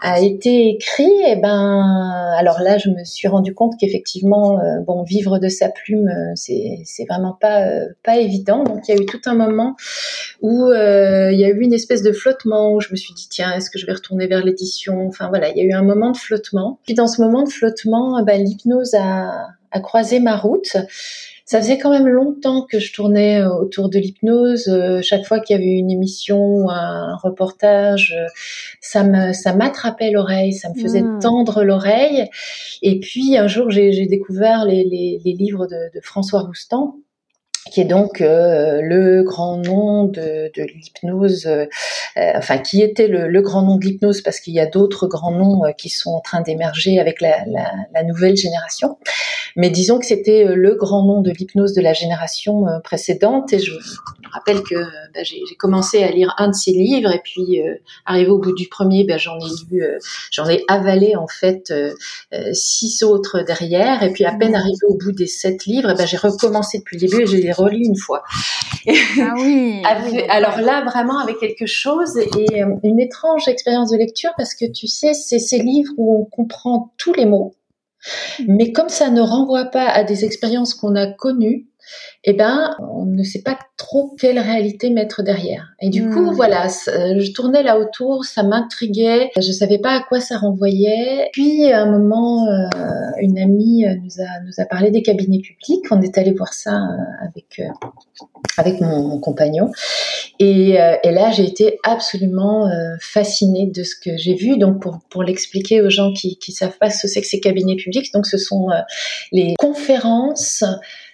a 0.00 0.20
été 0.20 0.70
écrit, 0.70 1.27
et 1.28 1.32
eh 1.32 1.36
ben 1.36 2.32
alors 2.36 2.60
là, 2.60 2.78
je 2.78 2.90
me 2.90 3.04
suis 3.04 3.28
rendu 3.28 3.54
compte 3.54 3.74
qu'effectivement, 3.78 4.60
euh, 4.60 4.80
bon, 4.80 5.02
vivre 5.02 5.38
de 5.38 5.48
sa 5.48 5.68
plume, 5.68 6.10
c'est 6.34 6.80
c'est 6.84 7.04
vraiment 7.04 7.36
pas 7.38 7.68
pas 8.02 8.16
évident. 8.16 8.64
Donc 8.64 8.88
il 8.88 8.94
y 8.94 8.98
a 8.98 9.02
eu 9.02 9.06
tout 9.06 9.20
un 9.26 9.34
moment 9.34 9.76
où 10.40 10.72
il 10.72 11.38
y 11.38 11.44
a 11.44 11.48
eu 11.48 11.60
une 11.60 11.74
espèce 11.74 12.02
de 12.02 12.12
flottement 12.12 12.72
où 12.72 12.80
je 12.80 12.90
me 12.90 12.96
suis 12.96 13.14
dit 13.14 13.28
tiens, 13.28 13.52
est-ce 13.56 13.70
que 13.70 13.78
je 13.78 13.86
vais 13.86 13.92
retourner 13.92 14.26
vers 14.26 14.44
l'édition? 14.44 15.06
Enfin 15.06 15.28
voilà, 15.28 15.50
il 15.50 15.56
y 15.56 15.60
a 15.60 15.64
eu 15.64 15.72
un 15.72 15.82
moment 15.82 16.10
de 16.10 16.16
flottement. 16.16 16.78
Puis 16.84 16.94
dans 16.94 17.06
ce 17.06 17.20
moment 17.20 17.42
de 17.42 17.50
flottement, 17.50 18.22
ben, 18.22 18.42
l'hypnose 18.42 18.94
a, 18.94 19.48
croisé 19.82 20.20
ma 20.20 20.36
route. 20.36 20.76
Ça 21.48 21.62
faisait 21.62 21.78
quand 21.78 21.90
même 21.90 22.06
longtemps 22.06 22.66
que 22.70 22.78
je 22.78 22.92
tournais 22.92 23.40
euh, 23.40 23.48
autour 23.48 23.88
de 23.88 23.98
l'hypnose. 23.98 24.68
Euh, 24.68 25.00
chaque 25.00 25.24
fois 25.24 25.40
qu'il 25.40 25.56
y 25.56 25.58
avait 25.58 25.78
une 25.78 25.90
émission 25.90 26.38
ou 26.38 26.70
un 26.70 27.16
reportage, 27.16 28.14
euh, 28.18 28.26
ça 28.82 29.02
me 29.02 29.32
ça 29.32 29.54
m'attrapait 29.54 30.10
l'oreille, 30.10 30.52
ça 30.52 30.68
me 30.68 30.74
faisait 30.78 31.00
hmm. 31.00 31.20
tendre 31.20 31.64
l'oreille. 31.64 32.28
Et 32.82 33.00
puis 33.00 33.38
un 33.38 33.48
jour, 33.48 33.70
j'ai 33.70 34.04
découvert 34.04 34.66
les, 34.66 34.84
les, 34.84 35.22
les 35.24 35.32
livres 35.32 35.66
de, 35.66 35.90
de 35.94 36.00
François 36.02 36.42
Roustan 36.42 36.96
qui 37.70 37.80
est 37.80 37.84
donc 37.84 38.20
euh, 38.20 38.80
le 38.82 39.22
grand 39.22 39.58
nom 39.58 40.04
de, 40.04 40.50
de 40.54 40.62
l'hypnose, 40.62 41.46
euh, 41.46 41.66
enfin 42.14 42.58
qui 42.58 42.82
était 42.82 43.08
le, 43.08 43.28
le, 43.28 43.42
grand 43.42 43.62
nom 43.62 43.76
de 43.76 43.84
l'hypnose 43.84 44.22
parce 44.22 44.40
qu'il 44.40 44.54
y 44.54 44.60
a 44.60 44.66
d'autres 44.66 45.06
grands 45.06 45.32
noms 45.32 45.62
qui 45.76 45.88
sont 45.88 46.10
en 46.10 46.20
train 46.20 46.40
d'émerger 46.40 46.98
avec 46.98 47.20
la, 47.20 47.44
la, 47.46 47.70
la, 47.92 48.02
nouvelle 48.04 48.36
génération. 48.36 48.98
Mais 49.58 49.68
disons 49.68 49.98
que 49.98 50.06
c'était 50.06 50.46
le 50.54 50.74
grand 50.74 51.04
nom 51.04 51.20
de 51.20 51.30
l'hypnose 51.30 51.74
de 51.74 51.82
la 51.82 51.92
génération 51.92 52.64
précédente. 52.82 53.52
Et 53.52 53.58
je 53.58 53.72
me 53.72 53.78
rappelle 54.32 54.62
que 54.62 54.76
bah, 55.14 55.22
j'ai 55.22 55.42
commencé 55.58 56.02
à 56.02 56.10
lire 56.10 56.34
un 56.38 56.48
de 56.48 56.54
ses 56.54 56.72
livres 56.72 57.10
et 57.12 57.20
puis 57.22 57.60
arrivé 58.06 58.30
au 58.30 58.38
bout 58.38 58.54
du 58.54 58.68
premier, 58.68 59.04
bah, 59.04 59.18
j'en 59.18 59.36
ai 59.38 59.50
lu, 59.70 59.82
j'en 60.30 60.48
ai 60.48 60.64
avalé 60.68 61.16
en 61.16 61.26
fait 61.26 61.72
six 62.52 63.02
autres 63.02 63.42
derrière. 63.42 64.02
Et 64.02 64.12
puis 64.12 64.24
à 64.24 64.32
peine 64.32 64.54
arrivé 64.54 64.78
au 64.86 64.96
bout 64.96 65.12
des 65.12 65.26
sept 65.26 65.66
livres, 65.66 65.92
bah, 65.94 66.06
j'ai 66.06 66.16
recommencé 66.16 66.78
depuis 66.78 66.96
le 66.96 67.08
début 67.08 67.22
et 67.22 67.26
j'ai 67.26 67.52
relu 67.52 67.84
une 67.84 67.96
fois. 67.96 68.22
Ah 69.20 69.34
oui. 69.40 69.82
alors 70.28 70.60
là, 70.60 70.84
vraiment 70.84 71.18
avec 71.18 71.38
quelque 71.38 71.66
chose 71.66 72.16
et 72.16 72.62
euh, 72.62 72.74
une 72.82 73.00
étrange 73.00 73.48
expérience 73.48 73.90
de 73.90 73.96
lecture 73.96 74.30
parce 74.36 74.54
que 74.54 74.70
tu 74.70 74.86
sais, 74.86 75.14
c'est 75.14 75.38
ces 75.38 75.58
livres 75.58 75.92
où 75.96 76.20
on 76.20 76.24
comprend 76.24 76.92
tous 76.96 77.12
les 77.12 77.26
mots. 77.26 77.54
Mais 78.46 78.72
comme 78.72 78.88
ça 78.88 79.10
ne 79.10 79.20
renvoie 79.20 79.66
pas 79.66 79.86
à 79.86 80.04
des 80.04 80.24
expériences 80.24 80.74
qu'on 80.74 80.94
a 80.94 81.06
connues, 81.06 81.67
eh 82.24 82.32
ben, 82.32 82.76
on 82.80 83.04
ne 83.04 83.22
sait 83.22 83.42
pas 83.42 83.58
trop 83.76 84.14
quelle 84.18 84.38
réalité 84.38 84.90
mettre 84.90 85.22
derrière. 85.22 85.68
Et 85.80 85.88
du 85.88 86.08
coup, 86.08 86.30
hmm. 86.30 86.34
voilà, 86.34 86.68
je 86.68 87.32
tournais 87.32 87.62
là 87.62 87.78
autour, 87.78 88.24
ça 88.24 88.42
m'intriguait, 88.42 89.30
je 89.36 89.52
savais 89.52 89.78
pas 89.78 89.92
à 89.92 90.00
quoi 90.00 90.20
ça 90.20 90.36
renvoyait. 90.36 91.30
Puis, 91.32 91.70
à 91.72 91.82
un 91.82 91.90
moment, 91.90 92.46
euh, 92.46 92.68
une 93.20 93.38
amie 93.38 93.84
nous 94.02 94.20
a, 94.20 94.40
nous 94.44 94.52
a 94.58 94.64
parlé 94.66 94.90
des 94.90 95.02
cabinets 95.02 95.40
publics. 95.40 95.84
On 95.90 96.02
est 96.02 96.18
allé 96.18 96.32
voir 96.32 96.52
ça 96.52 96.74
euh, 96.74 97.26
avec, 97.26 97.60
euh, 97.60 97.86
avec 98.56 98.80
mon, 98.80 99.18
compagnon. 99.20 99.70
Et, 100.40 100.72
et, 100.72 101.10
là, 101.10 101.30
j'ai 101.30 101.44
été 101.44 101.78
absolument 101.82 102.70
fascinée 103.00 103.66
de 103.66 103.82
ce 103.82 103.94
que 103.94 104.16
j'ai 104.16 104.34
vu. 104.34 104.58
Donc, 104.58 104.80
pour, 104.80 104.98
pour 105.10 105.22
l'expliquer 105.22 105.80
aux 105.80 105.90
gens 105.90 106.12
qui 106.12 106.38
ne 106.48 106.52
savent 106.52 106.78
pas 106.78 106.90
ce 106.90 107.02
que 107.02 107.08
c'est 107.08 107.20
que 107.20 107.26
ces 107.26 107.40
cabinets 107.40 107.76
publics, 107.76 108.12
donc 108.12 108.26
ce 108.26 108.38
sont 108.38 108.68
les 109.32 109.54
conférences 109.58 110.64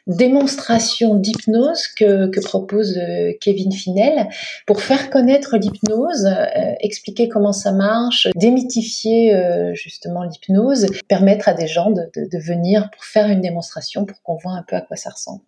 démonstration 0.06 1.14
d'hypnose 1.14 1.88
que, 1.88 2.26
que, 2.28 2.40
propose 2.40 2.98
euh, 2.98 3.32
Kevin 3.40 3.72
Finel 3.72 4.28
pour 4.66 4.82
faire 4.82 5.08
connaître 5.08 5.56
l'hypnose, 5.56 6.26
euh, 6.26 6.74
expliquer 6.80 7.28
comment 7.28 7.52
ça 7.52 7.72
marche, 7.72 8.28
démythifier 8.36 9.34
euh, 9.34 9.72
justement 9.74 10.22
l'hypnose, 10.22 10.86
permettre 11.08 11.48
à 11.48 11.54
des 11.54 11.66
gens 11.66 11.90
de, 11.90 12.02
de, 12.14 12.28
de, 12.30 12.38
venir 12.38 12.90
pour 12.90 13.04
faire 13.04 13.28
une 13.28 13.40
démonstration 13.40 14.04
pour 14.04 14.20
qu'on 14.22 14.36
voit 14.36 14.52
un 14.52 14.62
peu 14.62 14.76
à 14.76 14.82
quoi 14.82 14.96
ça 14.96 15.08
ressemble. 15.08 15.40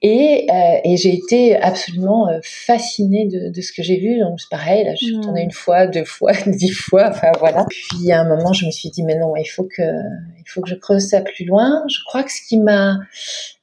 Et, 0.00 0.46
et 0.84 0.96
j'ai 0.96 1.14
été 1.14 1.56
absolument 1.56 2.28
fascinée 2.42 3.26
de, 3.26 3.50
de 3.50 3.60
ce 3.60 3.72
que 3.72 3.82
j'ai 3.82 3.98
vu. 3.98 4.18
Donc 4.20 4.40
c'est 4.40 4.50
pareil, 4.50 4.84
là, 4.84 4.94
je 4.94 5.06
suis 5.06 5.16
retournée 5.16 5.42
mmh. 5.42 5.44
une 5.44 5.52
fois, 5.52 5.86
deux 5.86 6.04
fois, 6.04 6.32
dix 6.46 6.70
fois, 6.70 7.10
enfin 7.10 7.32
voilà. 7.38 7.66
Puis 7.68 8.10
à 8.10 8.20
un 8.20 8.28
moment, 8.28 8.52
je 8.52 8.64
me 8.64 8.70
suis 8.70 8.88
dit 8.90 9.02
mais 9.02 9.18
non, 9.18 9.36
il 9.36 9.44
faut 9.44 9.64
que 9.64 9.82
il 9.82 10.48
faut 10.48 10.62
que 10.62 10.68
je 10.68 10.74
creuse 10.74 11.08
ça 11.08 11.20
plus 11.20 11.44
loin. 11.44 11.82
Je 11.88 11.98
crois 12.06 12.22
que 12.22 12.32
ce 12.32 12.40
qui 12.48 12.58
m'a 12.58 12.98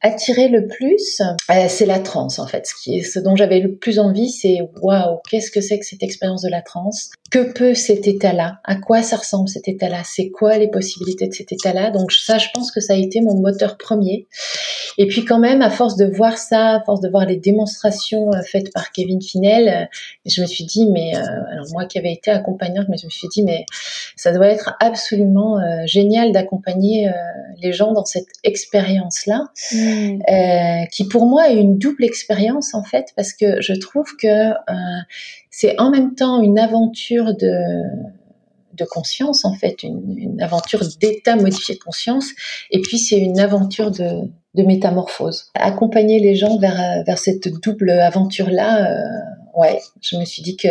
attiré 0.01 0.47
le 0.47 0.67
plus, 0.67 1.21
euh, 1.49 1.65
c'est 1.67 1.85
la 1.85 1.99
transe 1.99 2.39
en 2.39 2.47
fait. 2.47 2.65
Ce, 2.65 2.73
qui 2.81 2.97
est, 2.97 3.03
ce 3.03 3.19
dont 3.19 3.35
j'avais 3.35 3.59
le 3.59 3.75
plus 3.75 3.99
envie, 3.99 4.29
c'est 4.29 4.59
waouh, 4.81 5.19
qu'est-ce 5.29 5.51
que 5.51 5.61
c'est 5.61 5.77
que 5.77 5.85
cette 5.85 6.03
expérience 6.03 6.41
de 6.41 6.49
la 6.49 6.61
transe? 6.61 7.09
Que 7.31 7.51
peut 7.51 7.75
cet 7.75 8.07
état-là? 8.07 8.59
À 8.63 8.75
quoi 8.75 9.03
ça 9.03 9.17
ressemble 9.17 9.49
cet 9.49 9.67
état-là? 9.67 10.01
C'est 10.05 10.29
quoi 10.29 10.57
les 10.57 10.69
possibilités 10.69 11.27
de 11.27 11.33
cet 11.33 11.51
état-là? 11.51 11.91
Donc 11.91 12.11
ça, 12.11 12.37
je 12.37 12.47
pense 12.53 12.71
que 12.71 12.79
ça 12.79 12.93
a 12.93 12.95
été 12.95 13.21
mon 13.21 13.39
moteur 13.39 13.77
premier. 13.77 14.27
Et 14.97 15.05
puis 15.07 15.25
quand 15.25 15.39
même, 15.39 15.61
à 15.61 15.69
force 15.69 15.97
de 15.97 16.05
voir 16.05 16.37
ça, 16.37 16.75
à 16.75 16.83
force 16.83 17.01
de 17.01 17.09
voir 17.09 17.25
les 17.25 17.37
démonstrations 17.37 18.31
euh, 18.33 18.41
faites 18.41 18.71
par 18.73 18.91
Kevin 18.91 19.21
Finel, 19.21 19.67
euh, 19.67 19.85
je 20.25 20.41
me 20.41 20.47
suis 20.47 20.65
dit, 20.65 20.87
mais 20.91 21.13
alors 21.15 21.65
moi 21.71 21.85
qui 21.85 21.97
avais 21.97 22.13
été 22.13 22.31
accompagnante, 22.31 22.87
mais 22.89 22.97
je 22.97 23.05
me 23.05 23.09
suis 23.09 23.27
dit, 23.27 23.43
mais 23.43 23.65
ça 24.15 24.31
doit 24.31 24.47
être 24.47 24.75
absolument 24.79 25.57
génial 25.85 26.31
d'accompagner 26.31 27.11
les 27.61 27.71
gens 27.71 27.93
dans 27.93 28.05
cette 28.05 28.27
expérience-là. 28.43 29.45
Mmh. 29.71 29.88
Euh, 29.89 30.85
qui 30.91 31.07
pour 31.07 31.25
moi 31.25 31.49
est 31.49 31.57
une 31.57 31.77
double 31.77 32.03
expérience 32.03 32.73
en 32.73 32.83
fait, 32.83 33.13
parce 33.15 33.33
que 33.33 33.61
je 33.61 33.73
trouve 33.73 34.15
que 34.17 34.51
euh, 34.51 35.01
c'est 35.49 35.79
en 35.79 35.91
même 35.91 36.15
temps 36.15 36.41
une 36.41 36.59
aventure 36.59 37.35
de 37.35 37.83
de 38.73 38.85
conscience 38.85 39.43
en 39.43 39.53
fait, 39.53 39.83
une, 39.83 40.17
une 40.17 40.41
aventure 40.41 40.81
d'état 41.01 41.35
modifié 41.35 41.75
de 41.75 41.79
conscience, 41.79 42.29
et 42.71 42.81
puis 42.81 42.97
c'est 42.97 43.17
une 43.17 43.39
aventure 43.39 43.91
de, 43.91 44.29
de 44.55 44.63
métamorphose. 44.63 45.51
Accompagner 45.53 46.19
les 46.19 46.35
gens 46.35 46.57
vers, 46.59 47.03
vers 47.05 47.17
cette 47.17 47.49
double 47.61 47.89
aventure-là, 47.89 48.89
euh, 48.89 49.59
ouais, 49.59 49.81
je 50.01 50.15
me 50.15 50.23
suis 50.23 50.41
dit 50.41 50.55
que 50.55 50.69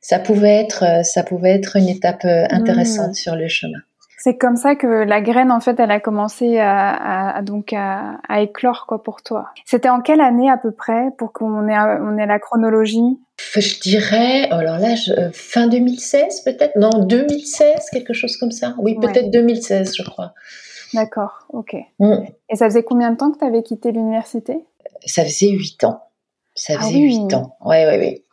ça 0.00 0.18
pouvait 0.18 0.56
être, 0.56 1.04
ça 1.04 1.22
pouvait 1.22 1.52
être 1.52 1.76
une 1.76 1.88
étape 1.88 2.24
intéressante 2.24 3.12
mmh. 3.12 3.14
sur 3.14 3.36
le 3.36 3.46
chemin. 3.46 3.78
C'est 4.26 4.38
comme 4.38 4.56
ça 4.56 4.74
que 4.74 4.88
la 4.88 5.20
graine, 5.20 5.52
en 5.52 5.60
fait, 5.60 5.78
elle 5.78 5.92
a 5.92 6.00
commencé 6.00 6.58
à, 6.58 7.40
donc 7.42 7.72
à, 7.72 8.18
éclore 8.40 8.86
quoi 8.88 9.00
pour 9.00 9.22
toi. 9.22 9.50
C'était 9.64 9.88
en 9.88 10.00
quelle 10.00 10.20
année 10.20 10.50
à 10.50 10.56
peu 10.56 10.72
près 10.72 11.12
pour 11.16 11.32
qu'on 11.32 11.68
ait, 11.68 11.78
on 11.78 12.18
ait 12.18 12.26
la 12.26 12.40
chronologie? 12.40 13.20
Je 13.54 13.78
dirais, 13.78 14.50
alors 14.50 14.78
là, 14.78 14.96
fin 15.32 15.68
2016 15.68 16.40
peut-être? 16.40 16.74
Non, 16.74 17.04
2016, 17.04 17.90
quelque 17.92 18.14
chose 18.14 18.36
comme 18.36 18.50
ça. 18.50 18.74
Oui, 18.78 18.98
peut-être 19.00 19.30
2016, 19.30 19.94
je 19.96 20.02
crois. 20.02 20.34
D'accord, 20.92 21.46
ok. 21.50 21.76
Mm. 22.00 22.24
Et 22.50 22.56
ça 22.56 22.64
faisait 22.64 22.82
combien 22.82 23.12
de 23.12 23.16
temps 23.16 23.30
que 23.30 23.38
tu 23.38 23.44
avais 23.44 23.62
quitté 23.62 23.92
l'université? 23.92 24.58
Ça 25.04 25.22
faisait 25.22 25.50
8 25.50 25.84
ans. 25.84 26.02
Ça 26.56 26.72
ah 26.76 26.82
faisait 26.82 26.98
8 26.98 27.32
ans. 27.32 27.56
Oui, 27.64 27.76
oui, 27.86 27.96
oui. 28.00 28.24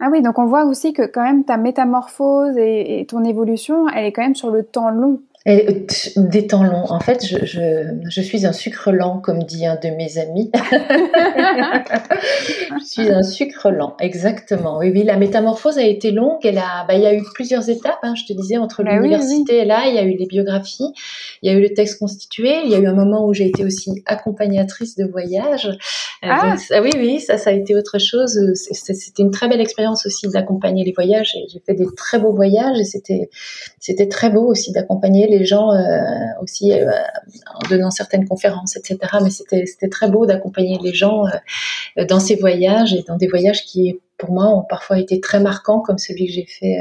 Ah 0.00 0.08
oui, 0.12 0.22
donc 0.22 0.38
on 0.38 0.46
voit 0.46 0.64
aussi 0.64 0.92
que 0.92 1.02
quand 1.06 1.24
même 1.24 1.44
ta 1.44 1.56
métamorphose 1.56 2.56
et, 2.56 3.04
ton 3.08 3.24
évolution, 3.24 3.88
elle 3.88 4.06
est 4.06 4.12
quand 4.12 4.22
même 4.22 4.36
sur 4.36 4.50
le 4.50 4.62
temps 4.62 4.90
long. 4.90 5.20
Et, 5.46 5.86
des 6.16 6.46
temps 6.46 6.64
longs. 6.64 6.90
En 6.90 6.98
fait, 7.00 7.24
je, 7.24 7.46
je, 7.46 7.84
je, 8.08 8.20
suis 8.20 8.44
un 8.44 8.52
sucre 8.52 8.90
lent, 8.90 9.20
comme 9.20 9.44
dit 9.44 9.66
un 9.66 9.76
de 9.76 9.88
mes 9.90 10.18
amis. 10.18 10.50
je 12.80 12.84
suis 12.84 13.08
un 13.08 13.22
sucre 13.22 13.70
lent, 13.70 13.96
exactement. 14.00 14.78
Oui, 14.78 14.90
oui, 14.90 15.04
la 15.04 15.16
métamorphose 15.16 15.78
a 15.78 15.84
été 15.84 16.10
longue. 16.10 16.40
Elle 16.42 16.58
a, 16.58 16.84
bah, 16.88 16.94
il 16.94 17.02
y 17.02 17.06
a 17.06 17.14
eu 17.14 17.22
plusieurs 17.34 17.70
étapes. 17.70 18.00
Hein, 18.02 18.14
je 18.16 18.24
te 18.24 18.32
disais 18.36 18.56
entre 18.56 18.82
bah 18.82 18.96
l'université 18.96 19.58
et 19.58 19.64
là, 19.64 19.84
il 19.86 19.94
y 19.94 19.98
a 19.98 20.02
eu 20.02 20.16
les 20.16 20.26
biographies, 20.26 20.92
il 21.42 21.50
y 21.50 21.54
a 21.54 21.56
eu 21.56 21.62
le 21.62 21.72
texte 21.72 22.00
constitué. 22.00 22.62
Il 22.64 22.70
y 22.70 22.74
a 22.74 22.78
eu 22.78 22.86
un 22.86 22.94
moment 22.94 23.24
où 23.24 23.32
j'ai 23.32 23.46
été 23.46 23.64
aussi 23.64 24.02
accompagnatrice 24.06 24.96
de 24.96 25.04
voyage. 25.04 25.66
Euh, 25.66 26.28
ah. 26.30 26.56
ah. 26.72 26.82
oui, 26.82 26.90
oui, 26.96 27.20
ça, 27.20 27.38
ça 27.38 27.50
a 27.50 27.52
été 27.52 27.76
autre 27.76 27.98
chose. 27.98 28.38
C'était 28.54 29.22
une 29.22 29.30
très 29.30 29.48
belle 29.48 29.60
expérience 29.60 30.04
aussi 30.04 30.26
d'accompagner 30.28 30.84
les 30.84 30.92
voyages. 30.92 31.36
J'ai 31.52 31.60
fait 31.60 31.74
des 31.74 31.86
très 31.96 32.18
beaux 32.18 32.34
voyages 32.34 32.78
et 32.80 32.84
c'était 32.84 34.08
très 34.08 34.30
beau 34.30 34.44
aussi 34.44 34.72
d'accompagner 34.72 35.27
les 35.28 35.44
gens 35.44 35.72
euh, 35.72 36.06
aussi 36.42 36.72
euh, 36.72 36.90
en 37.54 37.68
donnant 37.68 37.90
certaines 37.90 38.26
conférences, 38.26 38.76
etc. 38.76 38.98
Mais 39.22 39.30
c'était 39.30 39.88
très 39.88 40.08
beau 40.08 40.26
d'accompagner 40.26 40.78
les 40.82 40.94
gens 40.94 41.24
euh, 41.96 42.04
dans 42.04 42.20
ces 42.20 42.36
voyages 42.36 42.94
et 42.94 43.04
dans 43.06 43.16
des 43.16 43.28
voyages 43.28 43.64
qui 43.64 44.00
pour 44.16 44.32
moi 44.32 44.46
ont 44.48 44.62
parfois 44.62 44.98
été 44.98 45.20
très 45.20 45.40
marquants 45.40 45.80
comme 45.80 45.98
celui 45.98 46.26
que 46.26 46.32
j'ai 46.32 46.46
fait 46.46 46.76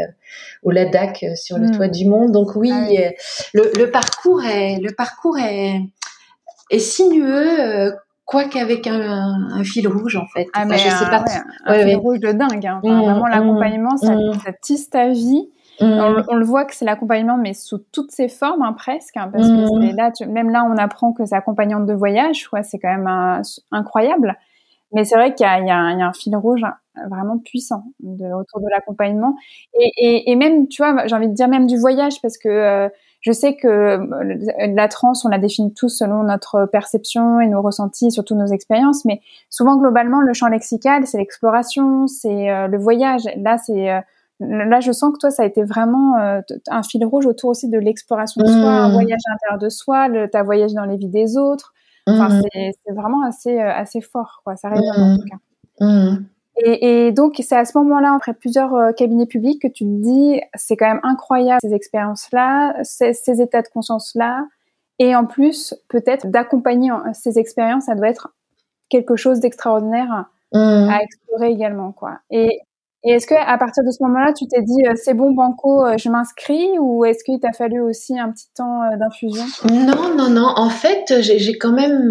au 0.64 0.72
Ladakh 0.72 1.24
sur 1.36 1.58
le 1.58 1.68
hmm. 1.68 1.76
toit 1.76 1.88
du 1.88 2.08
monde. 2.08 2.32
Donc 2.32 2.56
oui, 2.56 2.72
ah 2.74 3.12
le, 3.54 3.86
parcours 3.92 4.44
est 4.44 4.80
le 4.80 4.92
parcours 4.92 5.38
est, 5.38 5.80
est 6.72 6.80
sinueux 6.80 7.94
quoi 8.26 8.46
qu'avec 8.46 8.88
un, 8.88 9.64
fil 9.64 9.88
rouge 9.88 10.16
en 10.16 10.26
fait. 10.34 10.48
Ah 10.54 10.66
mais 10.66 10.78
je 10.78 10.84
sais 10.84 11.10
pas. 11.10 11.24
un 11.66 11.84
fil 11.86 11.96
rouge 11.96 12.20
de 12.20 12.32
dingue. 12.32 12.66
Hein. 12.66 12.82
Mmh, 12.84 13.02
vraiment 13.02 13.28
l'accompagnement, 13.28 13.98
ça, 13.98 14.14
mmh. 14.14 14.40
ça, 14.44 14.52
tisse 14.62 14.90
ta 14.90 15.10
vie. 15.10 15.50
Mm. 15.80 16.24
On, 16.30 16.36
le 16.36 16.46
voit 16.46 16.66
que 16.66 16.76
c'est 16.76 16.86
l'accompagnement, 16.86 17.38
mais 17.38 17.54
sous 17.54 17.80
toutes 17.92 18.12
ses 18.12 18.28
formes, 18.28 18.62
hein, 18.62 18.74
presque, 18.74 19.16
hein, 19.18 19.30
parce 19.32 19.48
que 19.48 19.92
mm. 19.92 19.96
là, 19.96 20.12
même 20.28 20.50
là, 20.50 20.64
on 20.64 20.78
apprend 20.78 21.14
que 21.14 21.26
c'est 21.26 21.36
accompagnante 21.36 21.86
de 21.86 21.94
voyage, 21.94 22.48
quoi, 22.48 22.64
c'est 22.64 22.80
quand 22.80 22.96
même 22.96 23.42
incroyable. 23.72 24.36
Mais 24.94 25.04
c'est 25.04 25.16
vrai 25.16 25.34
qu'il 25.34 25.46
y, 25.46 25.50
y, 25.50 25.68
y, 25.68 25.72
a 25.72 25.78
un 25.78 26.14
fil 26.14 26.36
rouge 26.36 26.64
hein, 26.64 26.76
vraiment 27.10 27.38
puissant 27.38 27.84
de, 28.00 28.26
autour 28.26 28.62
de 28.62 28.68
l'accompagnement. 28.70 29.36
Et, 29.80 29.92
et, 29.98 30.32
et, 30.32 30.36
même, 30.36 30.68
tu 30.68 30.82
vois, 30.82 31.06
j'ai 31.08 31.16
envie 31.16 31.28
de 31.28 31.34
dire 31.34 31.48
même 31.48 31.68
du 31.68 31.78
voyage, 31.78 32.22
parce 32.22 32.38
que 32.38 32.48
euh, 32.48 32.90
je 33.22 33.32
sais 33.32 33.56
que 33.56 33.68
euh, 33.68 34.74
la 34.74 34.88
transe, 34.88 35.26
on 35.26 35.30
la 35.30 35.40
définit 35.40 35.74
tous 35.74 35.90
selon 35.90 36.24
notre 36.24 36.66
perception 36.66 37.42
et 37.42 37.48
nos 37.48 37.62
ressentis, 37.62 38.12
surtout 38.12 38.36
nos 38.36 38.48
expériences. 38.48 39.04
Mais 39.06 39.22
souvent, 39.50 39.78
globalement, 39.78 40.22
le 40.22 40.34
champ 40.34 40.48
lexical, 40.48 41.06
c'est 41.06 41.18
l'exploration, 41.18 42.08
c'est 42.08 42.50
euh, 42.50 42.68
le 42.68 42.78
voyage. 42.78 43.24
Là, 43.38 43.58
c'est 43.58 43.92
Là, 44.40 44.80
je 44.82 44.92
sens 44.92 45.14
que 45.14 45.18
toi, 45.18 45.32
ça 45.32 45.44
a 45.44 45.46
été 45.46 45.64
vraiment 45.64 46.18
euh, 46.18 46.42
un 46.70 46.84
fil 46.84 47.04
rouge 47.04 47.26
autour 47.26 47.50
aussi 47.50 47.70
de 47.70 47.80
l'exploration 47.80 48.42
de 48.44 48.48
soi, 48.48 48.70
un 48.70 48.90
mmh. 48.90 48.94
voyage 48.94 49.20
à 49.28 49.32
l'intérieur 49.32 49.60
de 49.60 49.70
soi, 49.70 50.08
le, 50.08 50.30
ta 50.30 50.44
voyage 50.44 50.74
dans 50.74 50.86
les 50.86 50.98
vies 50.98 51.10
des 51.10 51.38
autres. 51.38 51.74
Enfin, 52.06 52.30
mmh. 52.30 52.42
c'est 52.54 52.94
vraiment 52.94 53.24
assez, 53.26 53.60
euh, 53.60 53.74
assez 53.74 54.00
fort, 54.00 54.42
quoi. 54.44 54.56
Ça 54.56 54.70
résonne 54.70 55.02
en 55.02 55.16
mmh. 55.16 55.18
tout 55.18 55.26
cas. 55.26 56.20
Et, 56.64 57.08
et, 57.08 57.12
donc, 57.12 57.36
c'est 57.40 57.56
à 57.56 57.66
ce 57.66 57.78
moment-là, 57.80 58.14
après 58.16 58.34
plusieurs 58.34 58.76
euh, 58.76 58.92
cabinets 58.92 59.26
publics, 59.26 59.62
que 59.62 59.68
tu 59.68 59.86
te 59.86 60.02
dis, 60.02 60.40
c'est 60.54 60.78
quand 60.78 60.88
même 60.88 61.02
incroyable 61.04 61.60
ces 61.62 61.74
expériences-là, 61.74 62.76
ces, 62.84 63.14
ces, 63.14 63.42
états 63.42 63.64
de 63.64 63.68
conscience-là. 63.68 64.46
Et 65.00 65.16
en 65.16 65.26
plus, 65.26 65.76
peut-être 65.90 66.28
d'accompagner 66.28 66.92
ces 67.14 67.40
expériences, 67.40 67.86
ça 67.86 67.96
doit 67.96 68.10
être 68.10 68.30
quelque 68.90 69.16
chose 69.16 69.40
d'extraordinaire 69.40 70.26
à 70.54 71.04
explorer 71.04 71.52
également, 71.52 71.92
quoi. 71.92 72.20
Et 72.32 72.62
et 73.04 73.12
est-ce 73.12 73.28
que 73.28 73.36
à 73.36 73.58
partir 73.60 73.84
de 73.84 73.92
ce 73.92 74.02
moment-là, 74.04 74.34
tu 74.34 74.48
t'es 74.48 74.62
dit 74.62 74.88
euh, 74.88 74.94
c'est 74.96 75.14
bon 75.14 75.32
banco, 75.32 75.86
euh, 75.86 75.98
je 76.00 76.10
m'inscris 76.10 76.68
ou 76.80 77.06
est-ce 77.06 77.24
qu'il 77.24 77.40
t'a 77.40 77.52
fallu 77.52 77.80
aussi 77.80 78.18
un 78.18 78.32
petit 78.32 78.48
temps 78.56 78.82
euh, 78.82 78.98
d'infusion? 78.98 79.44
Non, 79.72 80.16
non, 80.18 80.32
non. 80.32 80.48
En 80.56 80.72
fait, 80.72 81.22
j'ai 81.22 81.58
quand 81.60 81.74
même, 81.74 82.10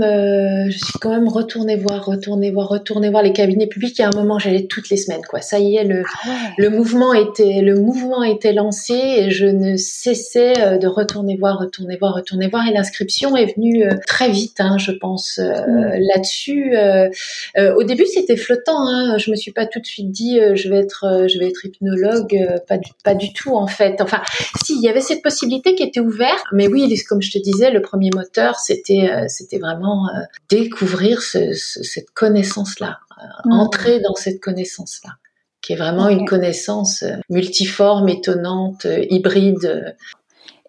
je 0.70 0.78
suis 0.78 0.98
quand 1.00 1.10
même 1.10 1.26
retournée 1.26 1.74
voir, 1.74 2.04
retournée 2.04 2.52
voir, 2.52 2.68
retournée 2.68 3.10
voir 3.10 3.24
les 3.24 3.32
cabinets 3.32 3.66
publics. 3.66 3.98
Il 3.98 4.02
y 4.02 4.04
a 4.04 4.08
un 4.08 4.16
moment, 4.16 4.38
j'allais 4.38 4.68
toutes 4.68 4.88
les 4.88 4.96
semaines, 4.96 5.22
quoi. 5.28 5.40
Ça 5.40 5.58
y 5.58 5.74
est, 5.74 5.82
le, 5.82 6.04
ah 6.24 6.28
le 6.56 6.70
mouvement 6.70 7.12
était, 7.12 7.62
le 7.62 7.74
mouvement 7.74 8.22
était 8.22 8.52
lancé 8.52 8.94
et 8.94 9.30
je 9.32 9.46
ne 9.46 9.76
cessais 9.76 10.78
de 10.78 10.86
retourner 10.86 11.36
voir, 11.36 11.58
retourner 11.58 11.96
voir, 11.96 12.14
retourner 12.14 12.46
voir. 12.46 12.64
Et 12.68 12.72
l'inscription 12.72 13.36
est 13.36 13.56
venue 13.56 13.88
très 14.06 14.30
vite, 14.30 14.60
hein, 14.60 14.78
je 14.78 14.92
pense 14.92 15.40
mmh. 15.40 15.98
là-dessus. 16.14 16.76
au 17.76 17.82
début, 17.82 18.06
c'était 18.06 18.36
flottant. 18.36 18.86
Hein. 18.86 19.18
Je 19.18 19.32
me 19.32 19.36
suis 19.36 19.52
pas 19.52 19.66
tout 19.66 19.80
de 19.80 19.86
suite 19.86 20.12
dit 20.12 20.38
je 20.54 20.68
vais 20.68 20.75
être, 20.76 21.04
euh, 21.04 21.28
je 21.28 21.38
vais 21.38 21.48
être 21.48 21.64
hypnologue, 21.64 22.34
euh, 22.34 22.58
pas 22.66 22.78
du, 22.78 22.90
pas 23.04 23.14
du 23.14 23.32
tout 23.32 23.54
en 23.54 23.66
fait. 23.66 24.00
Enfin, 24.00 24.20
si, 24.62 24.74
il 24.74 24.82
y 24.82 24.88
avait 24.88 25.00
cette 25.00 25.22
possibilité 25.22 25.74
qui 25.74 25.82
était 25.82 26.00
ouverte, 26.00 26.44
mais 26.52 26.68
oui, 26.68 26.94
comme 27.08 27.22
je 27.22 27.30
te 27.30 27.38
disais, 27.38 27.70
le 27.70 27.82
premier 27.82 28.10
moteur, 28.14 28.58
c'était, 28.58 29.10
euh, 29.10 29.24
c'était 29.28 29.58
vraiment 29.58 30.08
découvrir 30.48 31.20
cette 31.22 32.10
connaissance-là, 32.14 32.98
mmh. 33.44 33.52
entrer 33.52 34.00
dans 34.00 34.14
cette 34.14 34.40
connaissance-là 34.40 35.12
qui 35.62 35.72
est 35.72 35.76
vraiment 35.76 36.08
une 36.08 36.26
connaissance 36.26 37.02
multiforme, 37.28 38.08
étonnante, 38.08 38.86
hybride. 39.10 39.96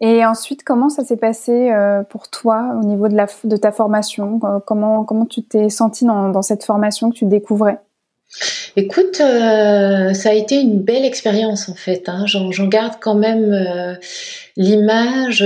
Et 0.01 0.25
ensuite, 0.25 0.63
comment 0.63 0.89
ça 0.89 1.03
s'est 1.03 1.17
passé 1.17 1.71
pour 2.09 2.29
toi 2.29 2.75
au 2.81 2.83
niveau 2.83 3.07
de, 3.07 3.15
la, 3.15 3.27
de 3.43 3.57
ta 3.57 3.71
formation? 3.71 4.39
Comment, 4.65 5.03
comment 5.03 5.27
tu 5.27 5.43
t'es 5.43 5.69
senti 5.69 6.03
dans, 6.03 6.29
dans, 6.29 6.41
cette 6.41 6.63
formation 6.63 7.11
que 7.11 7.15
tu 7.15 7.25
découvrais? 7.25 7.79
Écoute, 8.79 9.21
euh, 9.21 10.13
ça 10.13 10.29
a 10.29 10.33
été 10.33 10.61
une 10.61 10.79
belle 10.79 11.03
expérience 11.03 11.67
en 11.67 11.73
fait. 11.73 12.07
Hein. 12.09 12.25
J'en 12.27 12.67
garde 12.67 12.93
quand 13.01 13.15
même 13.15 13.51
euh, 13.51 13.95
l'image 14.57 15.45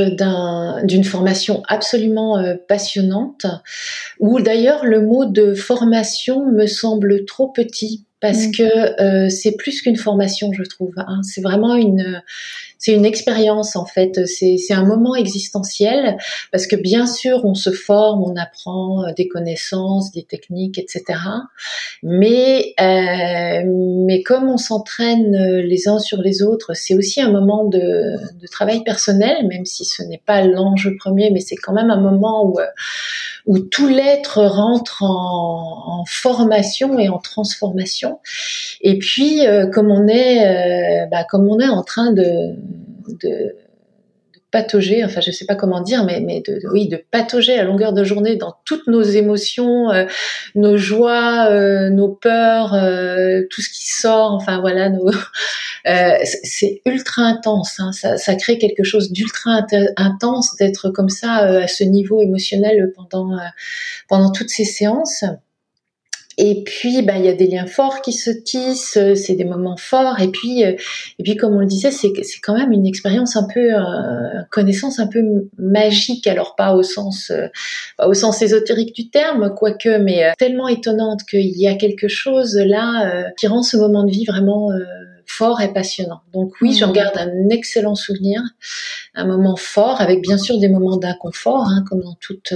d'une 0.84 1.04
formation 1.04 1.62
absolument 1.68 2.40
euh, 2.40 2.56
passionnante, 2.68 3.46
où 4.20 4.40
d'ailleurs 4.40 4.86
le 4.86 5.02
mot 5.02 5.26
de 5.26 5.54
formation 5.54 6.52
me 6.52 6.66
semble 6.66 7.26
trop 7.26 7.50
petit 7.50 8.06
parce 8.20 8.48
mmh. 8.48 8.52
que 8.52 9.30
c'est 9.30 9.58
plus 9.58 9.82
qu'une 9.82 9.96
formation, 9.96 10.54
je 10.54 10.62
trouve. 10.62 10.94
Hein. 10.98 11.22
C'est 11.24 11.42
vraiment 11.42 11.74
une 11.74 12.22
c'est 12.82 12.94
une 12.94 13.06
expérience 13.06 13.76
en 13.76 13.86
fait. 13.86 14.26
C'est 14.26 14.74
un 14.74 14.84
moment 14.84 15.16
existentiel 15.16 16.18
parce 16.52 16.66
que 16.66 16.76
bien 16.76 17.06
sûr 17.06 17.46
on 17.46 17.54
se 17.54 17.70
forme, 17.70 18.24
on 18.24 18.36
apprend 18.36 19.04
euh, 19.04 19.14
des 19.16 19.28
connaissances, 19.28 20.12
des 20.12 20.24
techniques, 20.24 20.80
etc. 20.80 21.04
Mais 22.02 22.74
euh, 22.82 23.62
mais 24.08 24.24
comme 24.24 24.50
on 24.50 24.58
s'entraîne 24.58 25.36
euh, 25.36 25.62
les 25.62 25.88
uns 25.88 26.00
sur 26.00 26.24
les 26.24 26.42
autres, 26.42 26.72
c'est 26.74 26.96
aussi 26.96 27.22
un 27.22 27.32
moment 27.32 27.66
de, 27.66 28.18
de 28.42 28.48
travail 28.48 28.84
personnel, 28.84 29.01
même 29.10 29.66
si 29.66 29.86
ce 29.86 30.04
n'est 30.04 30.22
pas 30.26 30.42
l'enjeu 30.42 30.96
premier, 30.98 31.32
mais 31.32 31.40
c'est 31.40 31.56
quand 31.56 31.74
même 31.74 31.90
un 31.90 32.00
moment 32.00 32.46
où 32.46 32.60
où 33.48 33.60
tout 33.60 33.88
l'être 33.88 34.44
rentre 34.44 35.04
en, 35.04 36.04
formation 36.08 37.00
et 37.00 37.10
en 37.10 37.18
transformation. 37.20 38.20
Et 38.82 38.98
puis, 39.00 39.42
comme 39.74 39.92
on 39.92 40.08
est, 40.08 41.08
bah, 41.10 41.24
comme 41.24 41.48
on 41.48 41.60
est 41.60 41.68
en 41.68 41.84
train 41.84 42.12
de, 42.12 42.56
patauger, 44.52 45.04
enfin 45.04 45.22
je 45.22 45.32
sais 45.32 45.46
pas 45.46 45.56
comment 45.56 45.82
dire, 45.82 46.04
mais, 46.04 46.20
mais 46.20 46.42
de, 46.42 46.60
oui, 46.72 46.88
de 46.88 46.98
patauger 46.98 47.58
à 47.58 47.64
longueur 47.64 47.94
de 47.94 48.04
journée 48.04 48.36
dans 48.36 48.56
toutes 48.66 48.88
nos 48.88 49.02
émotions, 49.02 49.90
euh, 49.92 50.06
nos 50.56 50.78
joies, 50.78 51.48
euh, 51.50 51.90
nos 51.90 52.10
peurs, 52.10 52.74
euh, 52.74 53.42
tout 53.50 53.62
ce 53.62 53.70
qui 53.70 53.92
sort, 53.92 54.34
enfin 54.34 54.60
voilà, 54.60 54.90
nos, 54.90 55.10
c'est 56.24 56.82
ultra 56.86 57.24
intense, 57.24 57.80
hein, 57.80 57.92
ça, 57.94 58.18
ça, 58.18 58.36
crée 58.36 58.58
quelque 58.58 58.84
chose 58.84 59.12
d'ultra 59.12 59.66
intense 59.98 60.56
d'être 60.58 60.90
comme 60.90 61.10
ça 61.10 61.38
à 61.38 61.68
ce 61.68 61.84
niveau 61.84 62.22
émotionnel 62.22 62.92
pendant 62.96 63.38
pendant 64.08 64.32
toutes 64.32 64.50
ces 64.50 64.66
séances. 64.66 65.24
Et 66.44 66.64
puis, 66.64 67.04
bah, 67.04 67.14
il 67.18 67.26
y 67.26 67.28
a 67.28 67.34
des 67.34 67.46
liens 67.46 67.68
forts 67.68 68.02
qui 68.02 68.14
se 68.14 68.32
tissent, 68.32 68.98
euh, 68.98 69.14
c'est 69.14 69.36
des 69.36 69.46
moments 69.46 69.78
forts. 69.78 70.20
Et 70.20 70.30
puis, 70.30 70.66
euh, 70.66 70.72
et 71.20 71.24
puis, 71.24 71.36
comme 71.36 71.56
on 71.56 71.60
le 71.60 71.68
disait, 71.68 71.92
c'est 71.92 72.12
quand 72.42 72.58
même 72.58 72.72
une 72.72 72.88
expérience 72.88 73.36
un 73.36 73.46
peu, 73.54 73.60
euh, 73.60 74.42
connaissance 74.50 74.98
un 74.98 75.06
peu 75.06 75.22
magique. 75.60 76.26
Alors 76.26 76.56
pas 76.56 76.74
au 76.74 76.82
sens, 76.82 77.32
pas 77.96 78.08
au 78.08 78.16
sens 78.16 78.42
ésotérique 78.42 78.96
du 78.96 79.12
terme, 79.12 79.54
quoique, 79.56 80.00
mais 80.00 80.34
tellement 80.40 80.68
étonnante 80.68 81.22
qu'il 81.30 81.56
y 81.60 81.68
a 81.68 81.76
quelque 81.76 82.08
chose 82.08 82.58
là 82.58 83.32
qui 83.38 83.46
rend 83.46 83.62
ce 83.62 83.78
moment 83.78 84.04
de 84.04 84.12
vie 84.12 84.26
vraiment 84.26 84.70
fort 85.38 85.62
et 85.62 85.72
passionnant. 85.72 86.22
Donc 86.34 86.54
oui, 86.62 86.76
j'en 86.76 86.90
mmh. 86.90 86.94
garde 86.94 87.18
un 87.18 87.50
excellent 87.50 87.96
souvenir, 87.96 88.42
un 89.16 89.26
moment 89.26 89.56
fort, 89.56 90.02
avec 90.02 90.22
bien 90.22 90.38
sûr 90.38 90.60
des 90.60 90.70
moments 90.70 90.98
d'inconfort, 90.98 91.66
hein, 91.68 91.84
comme 91.88 92.02
dans 92.02 92.18
toute 92.20 92.54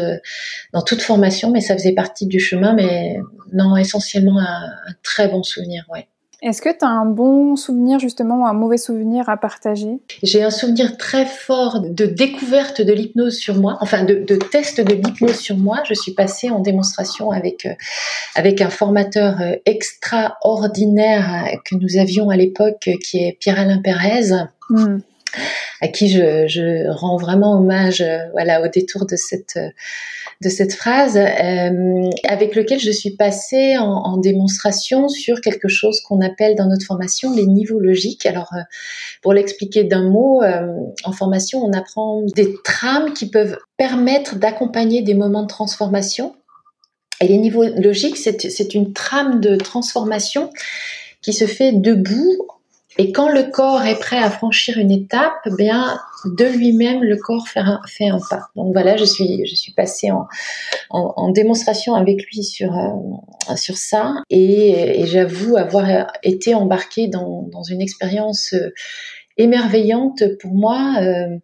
dans 0.74 0.82
toute 0.82 1.02
formation, 1.02 1.52
mais 1.52 1.62
ça 1.62 1.76
faisait 1.76 1.94
partie 1.94 2.28
du 2.28 2.40
chemin. 2.40 2.74
Mais 2.74 3.18
non, 3.54 3.76
essentiellement 3.78 4.40
un, 4.40 4.66
un 4.66 4.94
très 5.04 5.28
bon 5.28 5.44
souvenir, 5.44 5.86
ouais. 5.90 6.08
Est-ce 6.46 6.62
que 6.62 6.70
tu 6.70 6.86
as 6.86 6.90
un 6.90 7.06
bon 7.06 7.56
souvenir 7.56 7.98
justement 7.98 8.44
ou 8.44 8.46
un 8.46 8.54
mauvais 8.54 8.78
souvenir 8.78 9.30
à 9.30 9.36
partager? 9.36 10.00
J'ai 10.22 10.44
un 10.44 10.52
souvenir 10.52 10.96
très 10.96 11.26
fort 11.26 11.82
de 11.82 12.06
découverte 12.06 12.84
de 12.84 12.94
l'hypnose 12.94 13.36
sur 13.36 13.56
moi, 13.56 13.80
enfin 13.82 14.04
de, 14.04 14.24
de 14.24 14.36
test 14.36 14.80
de 14.80 14.94
l'hypnose 14.94 15.38
sur 15.38 15.58
moi. 15.58 15.82
Je 15.90 15.96
suis 15.96 16.14
passée 16.14 16.52
en 16.52 16.60
démonstration 16.60 17.32
avec, 17.32 17.66
euh, 17.66 17.74
avec 18.36 18.62
un 18.62 18.70
formateur 18.70 19.42
euh, 19.42 19.56
extraordinaire 19.66 21.48
euh, 21.48 21.58
que 21.66 21.74
nous 21.74 21.98
avions 21.98 22.30
à 22.30 22.36
l'époque, 22.36 22.92
qui 23.04 23.18
est 23.18 23.38
Pierre-Alain 23.40 23.82
Pérez. 23.82 24.30
Hmm 24.70 25.00
à 25.86 25.88
qui 25.88 26.10
je, 26.10 26.48
je, 26.48 26.90
rends 26.90 27.18
vraiment 27.18 27.54
hommage 27.58 28.02
euh, 28.02 28.18
voilà 28.32 28.62
au 28.62 28.68
détour 28.68 29.06
de 29.06 29.16
cette 29.16 29.60
de 30.42 30.50
cette 30.50 30.74
phrase 30.74 31.16
euh, 31.16 32.10
avec 32.28 32.56
lequel 32.56 32.80
je 32.80 32.92
suis 32.92 33.12
passée 33.12 33.78
en, 33.78 34.18
démonstration 34.18 35.08
sur 35.08 35.40
quelque 35.42 35.68
chose 35.68 36.02
qu'on 36.02 36.22
appelle 36.22 36.56
dans 36.56 36.68
notre 36.68 36.86
formation 36.86 37.34
les 37.34 37.46
niveaux 37.46 37.80
logiques. 37.80 38.26
Alors 38.26 38.52
euh, 38.54 38.62
pour 39.22 39.34
l'expliquer 39.34 39.84
d'un 39.84 40.10
mot, 40.10 40.42
en 41.04 41.12
formation 41.12 41.64
on 41.64 41.72
apprend 41.72 42.24
des 42.36 42.54
trames 42.64 43.14
qui 43.14 43.30
peuvent 43.30 43.58
permettre 43.78 44.36
d'accompagner 44.38 45.02
des 45.04 45.14
moments 45.14 45.44
de 45.44 45.48
transformation. 45.48 46.36
Et 47.22 47.28
les 47.28 47.38
niveaux 47.38 47.64
logiques, 47.64 48.18
c'est 48.18 48.74
une 48.74 48.92
trame 48.92 49.40
de 49.40 49.56
transformation 49.56 50.50
qui 51.22 51.32
se 51.34 51.46
fait 51.46 51.72
debout 51.72 52.48
et 52.98 53.12
quand 53.12 53.30
le 53.30 53.44
corps 53.52 53.84
est 53.84 54.00
prêt 54.00 54.18
à 54.18 54.30
franchir 54.30 54.78
une 54.78 54.92
étape, 54.92 55.34
eh 55.46 55.56
bien 55.58 56.00
de 56.26 56.46
lui-même 56.46 57.04
le 57.04 57.18
corps 57.18 57.48
fait 57.48 57.60
un, 57.60 57.82
fait 57.88 58.08
un 58.08 58.20
pas. 58.30 58.48
Donc 58.56 58.74
voilà, 58.74 58.98
je 58.98 59.06
suis 59.06 59.46
je 59.46 59.56
suis 59.56 59.74
passée 59.74 60.12
en, 60.12 60.28
en, 60.90 61.32
démonstration 61.32 61.96
avec 61.96 62.26
lui 62.26 62.44
sur 62.44 62.78
euh, 62.78 63.56
sur 63.56 63.78
ça 63.78 64.16
et, 64.30 65.02
et 65.02 65.06
j'avoue 65.08 65.58
avoir 65.58 66.08
été 66.24 66.56
embarquée 66.56 67.08
dans, 67.08 67.44
dans 67.52 67.64
une 67.64 67.82
expérience 67.82 68.54
euh, 68.54 68.74
émerveillante 69.38 70.24
pour 70.40 70.54
moi. 70.54 70.96
Euh, 71.02 71.38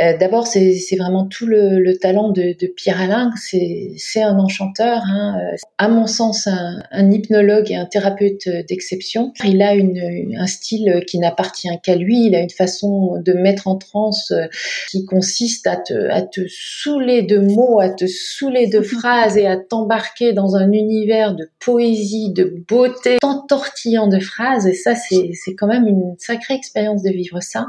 euh, 0.00 0.16
d'abord, 0.16 0.46
c'est 0.46 0.96
vraiment 0.98 1.26
tout 1.26 1.46
le, 1.46 1.92
talent 1.98 2.30
de, 2.30 2.54
Pierre 2.74 3.00
Alain. 3.00 3.30
C'est 3.36 4.22
un 4.22 4.38
enchanteur, 4.38 5.02
hein. 5.04 5.38
Euh, 5.40 5.56
à 5.78 5.88
mon 5.88 6.06
sens, 6.06 6.46
un, 6.46 7.10
hypnologue 7.10 7.70
et 7.70 7.76
un 7.76 7.86
thérapeute 7.86 8.48
d'exception. 8.68 9.32
Il 9.44 9.62
a 9.62 9.72
un 9.72 10.46
style 10.46 11.02
qui 11.06 11.18
n'appartient 11.18 11.68
qu'à 11.82 11.96
lui. 11.96 12.26
Il 12.26 12.34
a 12.34 12.40
une 12.40 12.50
façon 12.50 13.20
de 13.24 13.32
mettre 13.32 13.68
en 13.68 13.76
transe 13.76 14.30
euh, 14.30 14.46
qui 14.90 15.04
consiste 15.04 15.66
à 15.66 15.76
te, 15.76 16.08
à 16.10 16.22
te 16.22 16.40
saouler 16.48 17.22
de 17.22 17.38
mots, 17.38 17.80
à 17.80 17.90
te 17.90 18.06
saouler 18.06 18.68
de 18.68 18.80
phrases 18.82 19.36
et 19.36 19.46
à 19.46 19.56
t'embarquer 19.56 20.32
dans 20.32 20.56
un 20.56 20.72
univers 20.72 21.34
de 21.34 21.50
poésie, 21.58 22.32
de 22.32 22.62
beauté, 22.68 23.18
t'entortillant 23.20 24.06
de 24.06 24.18
phrases. 24.18 24.66
Et 24.66 24.74
ça, 24.74 24.94
c'est 24.94 25.54
quand 25.54 25.66
même 25.66 25.86
une 25.86 26.14
sacrée 26.18 26.54
expérience 26.54 27.02
de 27.02 27.10
vivre 27.10 27.40
ça. 27.42 27.66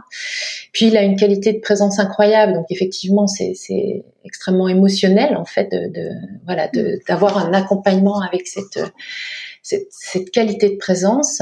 Puis 0.71 0.87
il 0.87 0.97
a 0.97 1.03
une 1.03 1.17
qualité 1.17 1.53
de 1.53 1.59
présence 1.59 1.99
incroyable 1.99 2.20
donc 2.53 2.65
effectivement, 2.69 3.27
c'est 3.27 3.53
extrêmement 4.23 4.67
émotionnel 4.67 5.35
en 5.35 5.45
fait 5.45 5.71
de, 5.71 6.09
voilà 6.45 6.67
mm. 6.67 6.99
d'avoir 7.07 7.37
un 7.37 7.53
accompagnement 7.53 8.21
avec 8.21 8.47
cette, 8.47 8.79
cette, 9.61 10.31
qualité 10.31 10.69
de 10.69 10.77
présence. 10.77 11.41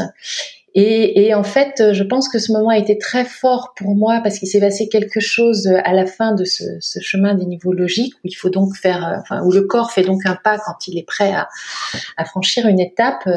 Et, 0.76 1.34
en 1.34 1.44
fait, 1.44 1.94
je 1.94 2.04
pense 2.04 2.30
que 2.30 2.38
ce 2.38 2.52
moment 2.52 2.70
a 2.70 2.78
été 2.78 2.98
très 2.98 3.26
fort 3.26 3.74
pour 3.76 3.96
moi 3.96 4.22
parce 4.24 4.38
qu'il 4.38 4.48
s'est 4.48 4.60
passé 4.60 4.88
quelque 4.88 5.20
chose 5.20 5.68
à 5.84 5.94
la 5.94 6.06
fin 6.06 6.34
de 6.34 6.46
ce, 6.46 6.80
chemin 7.02 7.34
des 7.34 7.46
niveaux 7.46 7.74
logiques 7.74 8.14
où 8.24 8.28
il 8.28 8.34
faut 8.34 8.50
donc 8.50 8.76
faire, 8.76 9.20
enfin, 9.20 9.42
où 9.44 9.52
le 9.52 9.64
corps 9.64 9.92
fait 9.92 10.04
donc 10.04 10.22
un 10.26 10.38
pas 10.42 10.60
quand 10.60 10.88
il 10.88 10.98
est 10.98 11.08
prêt 11.08 11.34
à, 11.34 12.26
franchir 12.26 12.68
une 12.68 12.80
étape, 12.80 13.28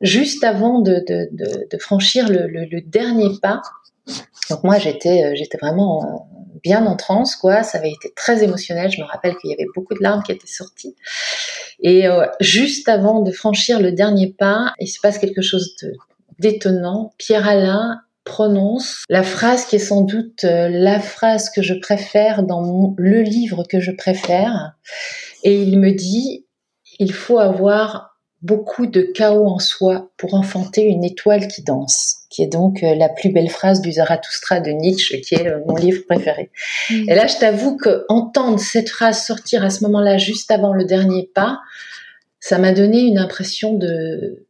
juste 0.00 0.42
avant 0.42 0.80
de, 0.80 1.04
franchir 1.78 2.28
le, 2.28 2.46
le, 2.48 2.80
dernier 2.80 3.28
pas. 3.40 3.60
Donc 4.48 4.64
moi, 4.64 4.78
j'étais, 4.78 5.34
j'étais 5.36 5.58
vraiment 5.58 6.28
bien 6.62 6.86
en 6.86 6.96
transe, 6.96 7.36
quoi. 7.36 7.62
Ça 7.62 7.78
avait 7.78 7.90
été 7.90 8.12
très 8.14 8.42
émotionnel. 8.42 8.90
Je 8.90 9.00
me 9.00 9.06
rappelle 9.06 9.36
qu'il 9.36 9.50
y 9.50 9.54
avait 9.54 9.66
beaucoup 9.74 9.94
de 9.94 10.02
larmes 10.02 10.22
qui 10.22 10.32
étaient 10.32 10.46
sorties. 10.46 10.94
Et 11.80 12.06
euh, 12.06 12.26
juste 12.40 12.88
avant 12.88 13.20
de 13.20 13.30
franchir 13.30 13.80
le 13.80 13.92
dernier 13.92 14.32
pas, 14.32 14.74
il 14.78 14.88
se 14.88 15.00
passe 15.00 15.18
quelque 15.18 15.42
chose 15.42 15.74
d'étonnant. 16.38 17.12
Pierre 17.18 17.48
Alain 17.48 18.00
prononce 18.24 19.04
la 19.08 19.22
phrase 19.22 19.64
qui 19.64 19.76
est 19.76 19.80
sans 19.80 20.02
doute 20.02 20.44
euh, 20.44 20.68
la 20.68 21.00
phrase 21.00 21.50
que 21.50 21.62
je 21.62 21.74
préfère 21.74 22.42
dans 22.42 22.94
le 22.96 23.22
livre 23.22 23.64
que 23.68 23.80
je 23.80 23.90
préfère. 23.90 24.74
Et 25.42 25.62
il 25.62 25.78
me 25.78 25.92
dit, 25.92 26.46
il 26.98 27.12
faut 27.12 27.38
avoir 27.38 28.09
beaucoup 28.42 28.86
de 28.86 29.02
chaos 29.02 29.46
en 29.46 29.58
soi 29.58 30.10
pour 30.16 30.34
enfanter 30.34 30.82
une 30.84 31.04
étoile 31.04 31.46
qui 31.48 31.62
danse, 31.62 32.20
qui 32.30 32.42
est 32.42 32.46
donc 32.46 32.82
euh, 32.82 32.94
la 32.94 33.08
plus 33.08 33.30
belle 33.30 33.50
phrase 33.50 33.82
du 33.82 33.92
Zarathustra 33.92 34.60
de 34.60 34.70
Nietzsche, 34.70 35.20
qui 35.20 35.34
est 35.34 35.46
euh, 35.46 35.60
mon 35.66 35.74
livre 35.74 36.02
préféré. 36.08 36.50
Mm. 36.90 37.10
Et 37.10 37.14
là, 37.14 37.26
je 37.26 37.36
t'avoue 37.36 37.76
que 37.76 38.04
entendre 38.08 38.58
cette 38.58 38.88
phrase 38.88 39.24
sortir 39.24 39.62
à 39.62 39.70
ce 39.70 39.84
moment-là, 39.84 40.16
juste 40.16 40.50
avant 40.50 40.72
le 40.72 40.84
dernier 40.84 41.30
pas, 41.34 41.60
ça 42.38 42.58
m'a 42.58 42.72
donné 42.72 43.00
une 43.00 43.18
impression 43.18 43.74
de, 43.74 44.46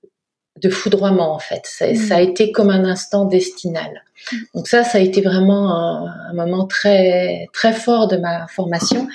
de 0.57 0.69
foudroiement, 0.69 1.35
en 1.35 1.41
fait. 1.41 1.63
Ça, 1.65 1.87
mm. 1.89 2.13
a 2.13 2.21
été 2.21 2.53
comme 2.53 2.71
un 2.71 2.85
instant 2.85 3.25
destinal. 3.25 4.05
Mm. 4.33 4.37
Donc 4.55 4.69
ça, 4.69 4.85
ça 4.85 4.99
a 4.99 5.01
été 5.01 5.21
vraiment 5.21 5.75
un, 5.75 6.15
un 6.31 6.33
moment 6.33 6.65
très, 6.67 7.49
très 7.53 7.73
fort 7.73 8.07
de 8.07 8.19
ma 8.19 8.47
formation. 8.47 9.09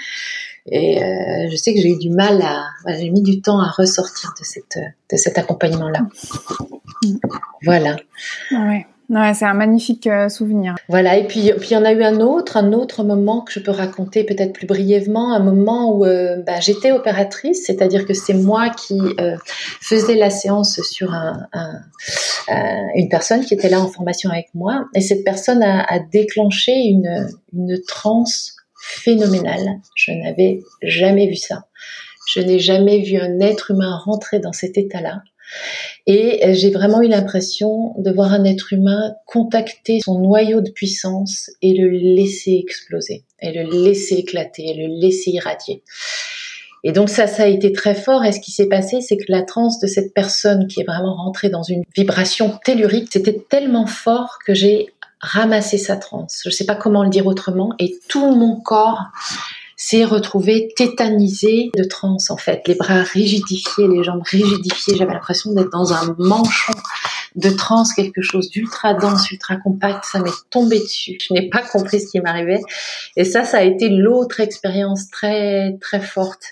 Et 0.68 1.04
euh, 1.04 1.48
je 1.52 1.56
sais 1.56 1.74
que 1.74 1.80
j'ai 1.80 1.90
eu 1.90 1.98
du 1.98 2.10
mal 2.10 2.42
à, 2.42 2.66
j'ai 2.98 3.10
mis 3.10 3.22
du 3.22 3.42
temps 3.42 3.60
à 3.60 3.70
ressortir 3.70 4.34
de 4.40 4.44
cette, 4.44 4.80
de 5.12 5.18
cet 5.18 5.38
accompagnement-là. 5.38 6.08
Voilà. 7.64 7.98
Ouais. 8.52 8.88
Ouais, 9.08 9.36
c'est 9.36 9.46
un 9.46 9.54
magnifique 9.54 10.08
euh, 10.08 10.30
souvenir. 10.30 10.74
Voilà, 10.90 11.16
et 11.16 11.28
puis 11.28 11.52
puis 11.60 11.70
il 11.70 11.74
y 11.74 11.78
en 11.78 11.86
a 11.86 11.94
eu 11.94 12.02
un 12.02 12.22
autre, 12.22 12.58
un 12.58 12.74
autre 12.74 13.04
moment 13.04 13.42
que 13.42 13.52
je 13.52 13.60
peux 13.60 13.70
raconter 13.70 14.24
peut-être 14.24 14.52
plus 14.52 14.66
brièvement, 14.66 15.32
un 15.32 15.44
moment 15.44 15.96
où 15.96 16.06
euh, 16.06 16.42
bah, 16.42 16.60
j'étais 16.60 16.92
opératrice, 16.92 17.68
c'est-à-dire 17.68 18.08
que 18.08 18.16
c'est 18.16 18.34
moi 18.34 18.72
qui 18.72 19.00
faisais 19.80 20.16
la 20.16 20.32
séance 20.32 20.82
sur 20.82 21.14
un, 21.14 21.46
un, 21.54 21.82
une 22.96 23.08
personne 23.08 23.46
qui 23.46 23.54
était 23.54 23.70
là 23.70 23.80
en 23.80 23.90
formation 23.90 24.32
avec 24.32 24.48
moi, 24.56 24.86
et 24.96 25.02
cette 25.02 25.24
personne 25.24 25.62
a, 25.62 25.84
a 25.84 26.00
déclenché 26.00 26.72
une, 26.72 27.28
une 27.54 27.80
transe 27.88 28.55
phénoménal. 28.88 29.80
Je 29.96 30.12
n'avais 30.12 30.62
jamais 30.82 31.28
vu 31.28 31.36
ça. 31.36 31.66
Je 32.28 32.40
n'ai 32.40 32.60
jamais 32.60 33.02
vu 33.02 33.18
un 33.18 33.40
être 33.40 33.72
humain 33.72 33.98
rentrer 33.98 34.40
dans 34.40 34.54
cet 34.54 34.78
état-là. 34.78 35.22
Et 36.08 36.54
j'ai 36.54 36.70
vraiment 36.72 37.02
eu 37.02 37.08
l'impression 37.08 37.94
de 37.98 38.12
voir 38.12 38.34
un 38.34 38.44
être 38.46 38.74
humain 38.74 39.16
contacter 39.26 40.00
son 40.04 40.20
noyau 40.20 40.62
de 40.62 40.72
puissance 40.72 41.52
et 41.62 41.74
le 41.74 41.90
laisser 41.90 42.62
exploser, 42.64 43.24
et 43.42 43.52
le 43.52 43.64
laisser 43.84 44.16
éclater, 44.16 44.70
et 44.70 44.74
le 44.74 44.88
laisser 44.88 45.32
irradier. 45.32 45.84
Et 46.84 46.92
donc 46.92 47.10
ça, 47.10 47.26
ça 47.26 47.44
a 47.44 47.48
été 47.48 47.72
très 47.72 47.96
fort. 47.96 48.24
Et 48.26 48.32
ce 48.32 48.40
qui 48.40 48.52
s'est 48.52 48.68
passé, 48.68 49.02
c'est 49.02 49.18
que 49.18 49.26
la 49.30 49.42
transe 49.42 49.80
de 49.80 49.88
cette 49.88 50.14
personne 50.14 50.68
qui 50.68 50.82
est 50.82 50.84
vraiment 50.84 51.16
rentrée 51.16 51.50
dans 51.50 51.64
une 51.64 51.84
vibration 51.96 52.60
tellurique, 52.64 53.10
c'était 53.12 53.44
tellement 53.50 53.88
fort 53.88 54.38
que 54.46 54.54
j'ai 54.54 54.90
ramasser 55.26 55.78
sa 55.78 55.98
transe. 55.98 56.42
Je 56.44 56.50
ne 56.50 56.54
sais 56.54 56.66
pas 56.66 56.76
comment 56.76 57.04
le 57.04 57.10
dire 57.10 57.26
autrement. 57.26 57.74
Et 57.80 58.00
tout 58.08 58.36
mon 58.36 58.60
corps 58.60 59.02
s'est 59.78 60.06
retrouvé 60.06 60.72
tétanisé 60.76 61.70
de 61.76 61.84
transe 61.84 62.30
en 62.30 62.38
fait, 62.38 62.62
les 62.68 62.76
bras 62.76 63.04
rigidifiés, 63.04 63.88
les 63.88 64.04
jambes 64.04 64.24
rigidifiées. 64.24 64.96
J'avais 64.96 65.14
l'impression 65.14 65.52
d'être 65.54 65.72
dans 65.72 65.94
un 65.94 66.16
manchon 66.18 66.74
de 67.36 67.50
transe, 67.50 67.94
quelque 67.94 68.22
chose 68.22 68.50
d'ultra 68.50 68.94
dense, 68.94 69.30
ultra 69.32 69.58
compact. 69.58 70.06
Ça 70.06 70.20
m'est 70.20 70.32
tombé 70.50 70.80
dessus. 70.80 71.18
Je 71.20 71.34
n'ai 71.34 71.50
pas 71.50 71.62
compris 71.62 72.00
ce 72.00 72.12
qui 72.12 72.20
m'arrivait. 72.22 72.62
Et 73.18 73.26
ça, 73.26 73.44
ça 73.44 73.58
a 73.58 73.64
été 73.64 73.90
l'autre 73.90 74.40
expérience 74.40 75.10
très 75.10 75.78
très 75.82 76.00
forte. 76.00 76.44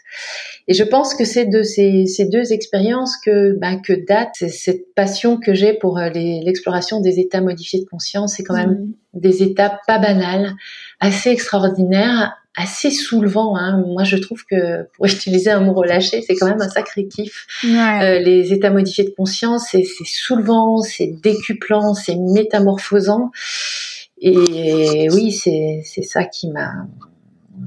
Et 0.67 0.74
je 0.74 0.84
pense 0.84 1.13
que 1.13 1.26
c'est 1.26 1.46
de 1.46 1.63
ces, 1.63 2.06
ces 2.06 2.26
deux 2.26 2.54
expériences 2.54 3.17
que, 3.17 3.58
ben, 3.58 3.82
que 3.82 3.93
date 3.93 4.50
cette 4.50 4.93
passion 4.96 5.38
que 5.38 5.54
j'ai 5.54 5.74
pour 5.74 5.98
euh, 5.98 6.10
l'exploration 6.10 7.02
des 7.02 7.19
états 7.19 7.41
modifiés 7.41 7.82
de 7.82 7.86
conscience. 7.86 8.36
C'est 8.36 8.43
quand 8.43 8.56
même 8.56 8.93
mmh. 9.13 9.19
des 9.19 9.43
états 9.43 9.80
pas 9.88 10.00
banals, 10.00 10.54
assez 11.00 11.30
extraordinaires, 11.30 12.34
assez 12.56 12.92
soulevant. 12.92 13.58
Hein. 13.58 13.84
Moi, 13.88 14.04
je 14.04 14.18
trouve 14.18 14.46
que 14.46 14.84
pour 14.94 15.06
utiliser 15.06 15.52
un 15.52 15.62
mot 15.62 15.74
relâché, 15.74 16.22
c'est 16.22 16.36
quand 16.36 16.48
même 16.48 16.62
un 16.62 16.70
sacré 16.70 17.08
kiff. 17.08 17.48
Euh, 17.63 18.20
les 18.20 18.54
états 18.54 18.70
modifiés 18.70 19.06
de 19.06 19.13
conscience, 19.16 19.70
c'est 19.72 19.84
soulevant, 20.06 20.82
c'est 20.82 21.08
décuplant, 21.08 21.94
c'est 21.94 22.16
métamorphosant. 22.16 23.32
Et 24.20 25.10
oui, 25.12 25.32
c'est 25.32 25.84
ça 26.04 26.24
qui 26.24 26.50
m'a 26.50 26.72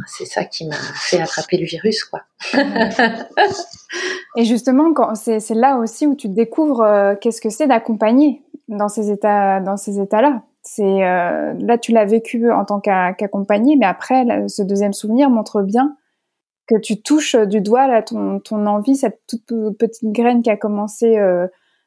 c'est 0.07 0.25
ça 0.25 0.45
qui 0.45 0.67
m'a 0.67 0.77
fait 0.77 1.21
attraper 1.21 1.57
le 1.59 1.65
virus, 1.65 2.05
quoi. 2.05 2.23
et 4.37 4.45
justement, 4.45 4.93
c'est 5.15 5.55
là 5.55 5.79
aussi 5.79 6.07
où 6.07 6.15
tu 6.15 6.29
découvres 6.29 6.83
euh, 6.83 7.15
qu'est-ce 7.21 7.41
que 7.41 7.51
c'est 7.51 7.67
d'accompagner 7.67 8.43
dans 8.69 8.89
ces 8.89 9.11
états, 9.11 9.61
dans 9.61 9.77
ces 9.77 10.01
états-là. 10.01 10.43
C'est 10.69 11.01
là, 11.01 11.79
tu 11.79 11.93
l'as 11.93 12.05
vécu 12.05 12.51
en 12.51 12.65
tant 12.65 12.81
qu'accompagné, 12.81 13.77
mais 13.77 13.87
après, 13.87 14.27
ce 14.49 14.63
deuxième 14.63 14.93
souvenir 14.93 15.31
montre 15.31 15.63
bien 15.63 15.97
que 16.67 16.77
tu 16.77 17.01
touches 17.01 17.37
du 17.37 17.61
doigt 17.61 17.87
là 17.87 18.03
ton, 18.03 18.41
ton 18.41 18.67
envie, 18.67 18.97
cette 18.97 19.21
toute 19.29 19.77
petite 19.79 20.11
graine 20.11 20.43
qui 20.43 20.51
a 20.51 20.57
commencé 20.57 21.17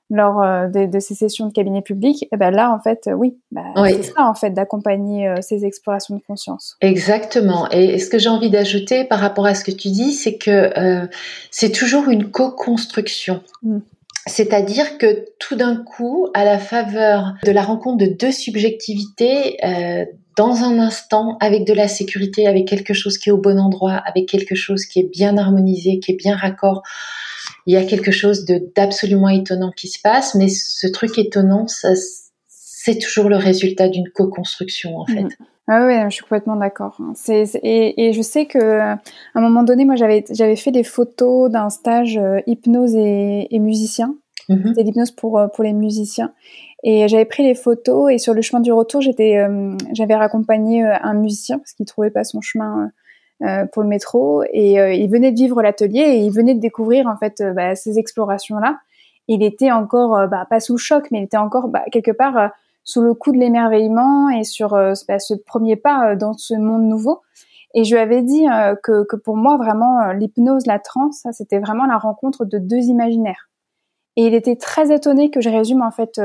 lors 0.10 0.42
euh, 0.42 0.68
de, 0.68 1.00
ces 1.00 1.14
sessions 1.14 1.48
de 1.48 1.54
cabinet 1.54 1.82
public, 1.82 2.24
et 2.24 2.30
eh 2.32 2.38
ben 2.38 2.52
là 2.52 2.72
en 2.72 2.80
fait 2.80 3.08
euh, 3.08 3.14
oui, 3.14 3.38
bah, 3.52 3.62
c'est 3.76 4.04
ça 4.04 4.26
en 4.26 4.34
fait 4.34 4.50
d'accompagner 4.50 5.28
euh, 5.28 5.36
ces 5.42 5.66
explorations 5.66 6.16
de 6.16 6.22
conscience. 6.22 6.78
Exactement. 6.82 7.70
Et 7.70 8.00
ce 8.00 8.10
que 8.10 8.18
j'ai 8.18 8.30
envie 8.30 8.50
d'ajouter 8.50 9.04
par 9.04 9.20
rapport 9.20 9.46
à 9.46 9.54
ce 9.54 9.64
que 9.64 9.72
tu 9.72 9.90
dis, 9.90 10.14
c'est 10.14 10.38
que 10.38 10.72
c'est 11.52 11.72
toujours 11.72 12.10
une 12.10 12.32
co-construction. 12.32 13.42
Mm. 13.62 13.80
C'est-à-dire 14.26 14.98
que 14.98 15.26
tout 15.40 15.56
d'un 15.56 15.78
coup, 15.78 16.28
à 16.34 16.44
la 16.46 16.60
faveur 16.60 17.34
de 17.46 17.52
la 17.52 17.62
rencontre 17.62 17.98
de 17.98 18.06
deux 18.06 18.32
subjectivités, 18.32 19.58
dans 20.38 20.64
un 20.64 20.80
instant, 20.80 21.38
avec 21.40 21.66
de 21.66 21.74
la 21.74 21.88
sécurité, 21.88 22.48
avec 22.48 22.68
quelque 22.68 22.94
chose 22.94 23.18
qui 23.18 23.30
est 23.30 23.32
au 23.32 23.38
bon 23.38 23.60
endroit, 23.60 24.02
avec 24.06 24.28
quelque 24.28 24.56
chose 24.56 24.86
qui 24.86 25.00
est 25.00 25.12
bien 25.12 25.38
harmonisé, 25.38 26.00
qui 26.00 26.12
est 26.12 26.16
bien 26.16 26.36
raccord 26.36 26.84
il 27.66 27.74
y 27.74 27.78
a 27.78 27.84
quelque 27.84 28.12
chose 28.12 28.46
d'absolument 28.76 29.30
étonnant 29.30 29.72
qui 29.72 29.90
se 29.90 30.00
passe, 30.02 30.34
mais 30.34 30.48
ce 30.50 30.88
truc 30.88 31.18
étonnant, 31.20 31.68
c'est 32.82 32.98
toujours 32.98 33.28
le 33.28 33.36
résultat 33.36 33.90
d'une 33.90 34.08
co-construction 34.08 35.00
en 35.00 35.06
fait. 35.06 35.24
Mm. 35.24 35.30
Ah 35.68 35.86
oui, 35.86 35.94
je 36.06 36.16
suis 36.16 36.24
complètement 36.24 36.56
d'accord. 36.56 36.98
Et, 37.62 38.14
je 38.14 38.22
sais 38.22 38.46
que 38.46 38.80
à 38.80 39.00
un 39.36 39.42
moment 39.42 39.64
donné, 39.64 39.84
moi, 39.84 39.98
j'avais 39.98 40.24
j'avais 40.32 40.56
fait 40.56 40.72
des 40.72 40.86
photos 40.86 41.52
d'un 41.52 41.70
stage 41.70 42.18
euh, 42.18 42.40
hypnose 42.48 42.96
et, 42.96 43.60
musicien. 43.60 44.16
Mm-hmm. 44.48 44.68
C'était 44.70 44.84
l'hypnose 44.84 45.12
pour 45.12 45.40
euh, 45.40 45.48
pour 45.48 45.66
les 45.66 45.74
musiciens. 45.74 46.32
Et 46.82 47.10
j'avais 47.10 47.26
pris 47.26 47.44
les 47.44 47.54
photos 47.54 48.14
et 48.14 48.18
sur 48.18 48.34
le 48.34 48.42
chemin 48.42 48.62
du 48.62 48.72
retour, 48.72 49.02
j'étais, 49.02 49.38
euh, 49.38 49.76
j'avais 49.92 50.16
raccompagné 50.16 50.82
un 50.82 51.14
musicien 51.14 51.60
parce 51.60 51.74
qu'il 51.74 51.86
trouvait 51.86 52.12
pas 52.12 52.24
son 52.24 52.40
chemin 52.40 52.90
euh, 53.44 53.66
pour 53.66 53.84
le 53.84 53.90
métro 53.90 54.44
et 54.54 54.76
il 54.98 55.10
venait 55.10 55.34
de 55.34 55.38
vivre 55.38 55.62
l'atelier 55.62 56.00
et 56.00 56.18
il 56.20 56.32
venait 56.32 56.56
de 56.56 56.62
découvrir 56.62 57.08
en 57.08 57.18
fait 57.18 57.44
bah, 57.54 57.76
ces 57.76 58.00
explorations 58.00 58.60
là. 58.60 58.80
Il 59.28 59.44
était 59.44 59.72
encore 59.72 60.30
bah, 60.30 60.48
pas 60.50 60.62
sous 60.62 60.76
le 60.76 60.80
choc, 60.80 61.10
mais 61.12 61.20
il 61.20 61.24
était 61.26 61.36
encore 61.36 61.68
bah, 61.68 61.84
quelque 61.92 62.12
part 62.12 62.50
sous 62.84 63.02
le 63.02 63.14
coup 63.14 63.32
de 63.32 63.38
l'émerveillement 63.38 64.30
et 64.30 64.44
sur 64.44 64.72
bah, 64.72 65.20
ce 65.20 65.34
premier 65.34 65.76
pas 65.76 66.16
dans 66.16 66.34
ce 66.34 66.54
monde 66.56 66.84
nouveau. 66.84 67.22
Et 67.76 67.84
je 67.84 67.94
lui 67.94 68.02
avais 68.02 68.24
dit 68.24 68.46
que, 68.82 69.04
que, 69.04 69.16
pour 69.16 69.38
moi, 69.38 69.58
vraiment, 69.58 70.12
l'hypnose, 70.12 70.66
la 70.66 70.80
transe, 70.80 71.28
c'était 71.32 71.60
vraiment 71.60 71.86
la 71.86 71.98
rencontre 71.98 72.46
de 72.46 72.58
deux 72.58 72.86
imaginaires. 72.88 73.50
Et 74.16 74.26
il 74.26 74.34
était 74.34 74.56
très 74.56 74.92
étonné 74.92 75.30
que 75.30 75.40
je 75.40 75.50
résume 75.50 75.84
en 75.84 75.92
fait 75.92 76.20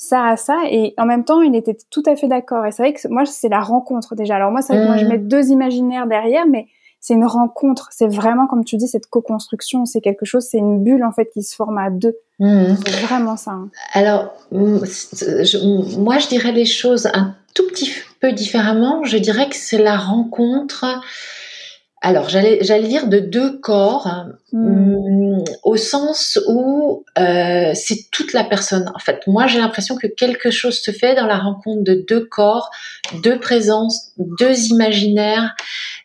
ça 0.00 0.24
à 0.24 0.36
ça 0.38 0.62
et 0.70 0.94
en 0.96 1.04
même 1.04 1.24
temps 1.24 1.42
il 1.42 1.54
était 1.54 1.76
tout 1.90 2.02
à 2.06 2.16
fait 2.16 2.26
d'accord 2.26 2.64
et 2.64 2.72
c'est 2.72 2.82
vrai 2.82 2.94
que 2.94 3.06
moi 3.08 3.26
c'est 3.26 3.50
la 3.50 3.60
rencontre 3.60 4.14
déjà 4.14 4.36
alors 4.36 4.50
moi 4.50 4.62
c'est 4.62 4.72
vrai 4.72 4.82
que 4.82 4.88
moi 4.88 4.96
je 4.96 5.04
mmh. 5.04 5.08
mets 5.08 5.18
deux 5.18 5.50
imaginaires 5.50 6.06
derrière 6.06 6.46
mais 6.46 6.68
c'est 7.00 7.14
une 7.14 7.24
rencontre 7.24 7.88
c'est 7.92 8.08
vraiment 8.08 8.46
comme 8.46 8.64
tu 8.64 8.76
dis 8.76 8.86
cette 8.86 9.06
co-construction 9.06 9.86
c'est 9.86 10.00
quelque 10.00 10.24
chose 10.24 10.46
c'est 10.48 10.58
une 10.58 10.82
bulle 10.82 11.04
en 11.04 11.12
fait 11.12 11.30
qui 11.32 11.42
se 11.42 11.54
forme 11.54 11.78
à 11.78 11.90
deux 11.90 12.16
mmh. 12.38 12.74
c'est 12.86 13.00
vraiment 13.06 13.36
ça 13.36 13.52
hein. 13.52 13.70
alors 13.92 14.32
moi 14.52 16.18
je 16.18 16.28
dirais 16.28 16.52
les 16.52 16.66
choses 16.66 17.08
un 17.14 17.34
tout 17.54 17.66
petit 17.68 17.90
peu 18.20 18.32
différemment 18.32 19.04
je 19.04 19.18
dirais 19.18 19.48
que 19.48 19.56
c'est 19.56 19.82
la 19.82 19.96
rencontre 19.96 20.84
alors, 22.02 22.30
j'allais, 22.30 22.60
j'allais 22.62 22.88
dire 22.88 23.08
de 23.08 23.18
deux 23.18 23.58
corps, 23.58 24.06
hein, 24.06 24.32
hmm. 24.52 25.36
Mm, 25.36 25.44
au 25.64 25.76
sens 25.76 26.38
où 26.48 27.04
euh, 27.18 27.72
c'est 27.74 28.10
toute 28.10 28.32
la 28.32 28.42
personne. 28.42 28.90
En 28.94 28.98
fait, 28.98 29.20
moi, 29.26 29.46
j'ai 29.46 29.58
l'impression 29.58 29.96
que 29.96 30.06
quelque 30.06 30.50
chose 30.50 30.80
se 30.80 30.92
fait 30.92 31.14
dans 31.14 31.26
la 31.26 31.36
rencontre 31.36 31.84
de 31.84 32.02
deux 32.08 32.24
corps, 32.24 32.70
deux 33.22 33.38
présences, 33.38 34.12
deux 34.16 34.68
imaginaires, 34.68 35.54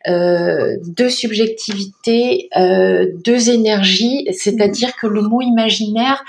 euh, 0.07 0.75
deux 0.85 1.09
subjectivités, 1.09 2.49
euh, 2.57 3.07
deux 3.23 3.49
énergies. 3.49 4.27
C'est-à-dire 4.33 4.97
que 4.97 5.07
le 5.07 5.21
mot 5.21 5.41
imaginaire, 5.41 6.21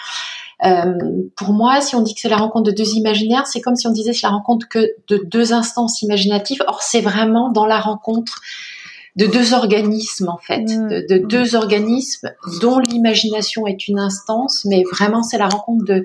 euh, 0.64 0.94
pour 1.36 1.52
moi, 1.52 1.80
si 1.80 1.96
on 1.96 2.02
dit 2.02 2.14
que 2.14 2.20
c'est 2.20 2.28
la 2.28 2.36
rencontre 2.36 2.70
de 2.70 2.76
deux 2.76 2.94
imaginaires, 2.94 3.48
c'est 3.48 3.60
comme 3.60 3.74
si 3.74 3.88
on 3.88 3.92
disait 3.92 4.12
c'est 4.12 4.26
la 4.26 4.32
rencontre 4.32 4.68
que 4.68 4.92
de 5.08 5.20
deux 5.26 5.52
instances 5.52 6.02
imaginatives. 6.02 6.62
Or, 6.68 6.82
c'est 6.82 7.00
vraiment 7.00 7.50
dans 7.50 7.66
la 7.66 7.80
rencontre 7.80 8.40
de 9.16 9.26
deux 9.26 9.54
organismes 9.54 10.28
en 10.28 10.38
fait, 10.38 10.62
mm. 10.62 11.06
de, 11.08 11.18
deux 11.18 11.56
organismes 11.56 12.30
dont 12.60 12.78
l'imagination 12.78 13.66
est 13.66 13.88
une 13.88 13.98
instance, 13.98 14.64
mais 14.64 14.84
vraiment 14.92 15.22
c'est 15.22 15.38
la 15.38 15.48
rencontre 15.48 15.84
de 15.84 16.04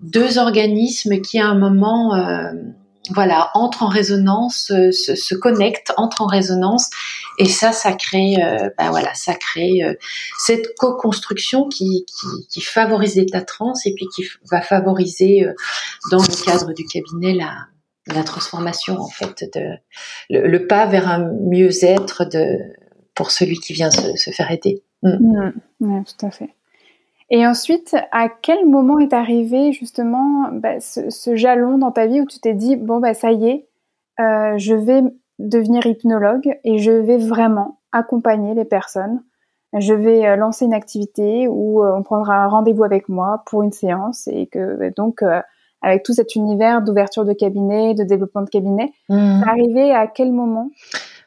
deux 0.00 0.38
organismes 0.38 1.20
qui 1.20 1.38
à 1.38 1.46
un 1.46 1.58
moment 1.58 2.14
euh, 2.14 2.52
voilà 3.10 3.50
entrent 3.54 3.82
en 3.82 3.88
résonance, 3.88 4.70
euh, 4.70 4.92
se, 4.92 5.34
connectent, 5.34 5.92
entrent 5.96 6.22
en 6.22 6.26
résonance 6.26 6.88
et 7.38 7.46
ça 7.46 7.72
ça 7.72 7.92
crée 7.92 8.36
euh, 8.42 8.70
ben 8.78 8.90
voilà 8.90 9.12
ça 9.14 9.34
crée 9.34 9.80
cette 10.38 10.74
co-construction 10.78 11.68
qui, 11.68 12.06
qui, 12.48 12.60
favorise 12.60 13.16
l'état 13.16 13.42
trans 13.42 13.74
et 13.84 13.92
puis 13.94 14.06
qui 14.14 14.24
va 14.50 14.62
favoriser 14.62 15.46
dans 16.10 16.18
le 16.18 16.44
cadre 16.44 16.72
du 16.72 16.84
cabinet 16.84 17.34
la 17.34 17.66
la 18.14 18.24
transformation 18.24 18.98
en 18.98 19.08
fait, 19.08 19.48
le, 20.30 20.66
pas 20.66 20.86
vers 20.86 21.08
un 21.08 21.32
mieux-être 21.32 22.24
pour 23.14 23.30
celui 23.30 23.56
qui 23.56 23.72
vient 23.72 23.90
se, 23.90 24.30
faire 24.30 24.50
aider. 24.50 24.82
Mm. 25.02 25.52
Mm. 25.80 26.04
tout 26.04 26.26
à 26.26 26.30
fait. 26.30 26.50
Et 27.30 27.46
ensuite, 27.46 27.94
à 28.10 28.28
quel 28.28 28.64
moment 28.66 28.98
est 29.00 29.12
arrivé 29.12 29.72
justement 29.72 30.50
bah, 30.52 30.80
ce, 30.80 31.36
jalon 31.36 31.78
dans 31.78 31.92
ta 31.92 32.06
vie 32.06 32.20
où 32.20 32.26
tu 32.26 32.38
t'es 32.40 32.54
dit 32.54 32.76
bon 32.76 33.00
bah 33.00 33.12
ça 33.12 33.32
y 33.32 33.48
est, 33.48 33.66
euh, 34.20 34.56
je 34.56 34.74
vais 34.74 35.02
devenir 35.38 35.86
hypnologue 35.86 36.58
et 36.64 36.78
je 36.78 36.90
vais 36.90 37.18
vraiment 37.18 37.80
accompagner 37.92 38.54
les 38.54 38.64
personnes. 38.64 39.22
Je 39.78 39.92
vais 39.92 40.26
euh, 40.26 40.36
lancer 40.36 40.64
une 40.64 40.72
activité 40.72 41.46
où 41.48 41.84
euh, 41.84 41.94
on 41.94 42.02
prendra 42.02 42.36
un 42.36 42.48
rendez-vous 42.48 42.84
avec 42.84 43.10
moi 43.10 43.42
pour 43.44 43.62
une 43.62 43.72
séance 43.72 44.26
et 44.28 44.46
que 44.46 44.90
donc 44.96 45.22
avec 45.82 46.02
tout 46.02 46.12
cet 46.12 46.34
univers 46.34 46.82
d'ouverture 46.82 47.24
de 47.24 47.32
cabinet, 47.32 47.94
de 47.94 48.04
développement 48.04 48.42
de 48.42 48.50
cabinet. 48.50 48.92
Mmh. 49.08 49.42
Arrivé 49.46 49.92
à 49.92 50.06
quel 50.06 50.32
moment? 50.32 50.70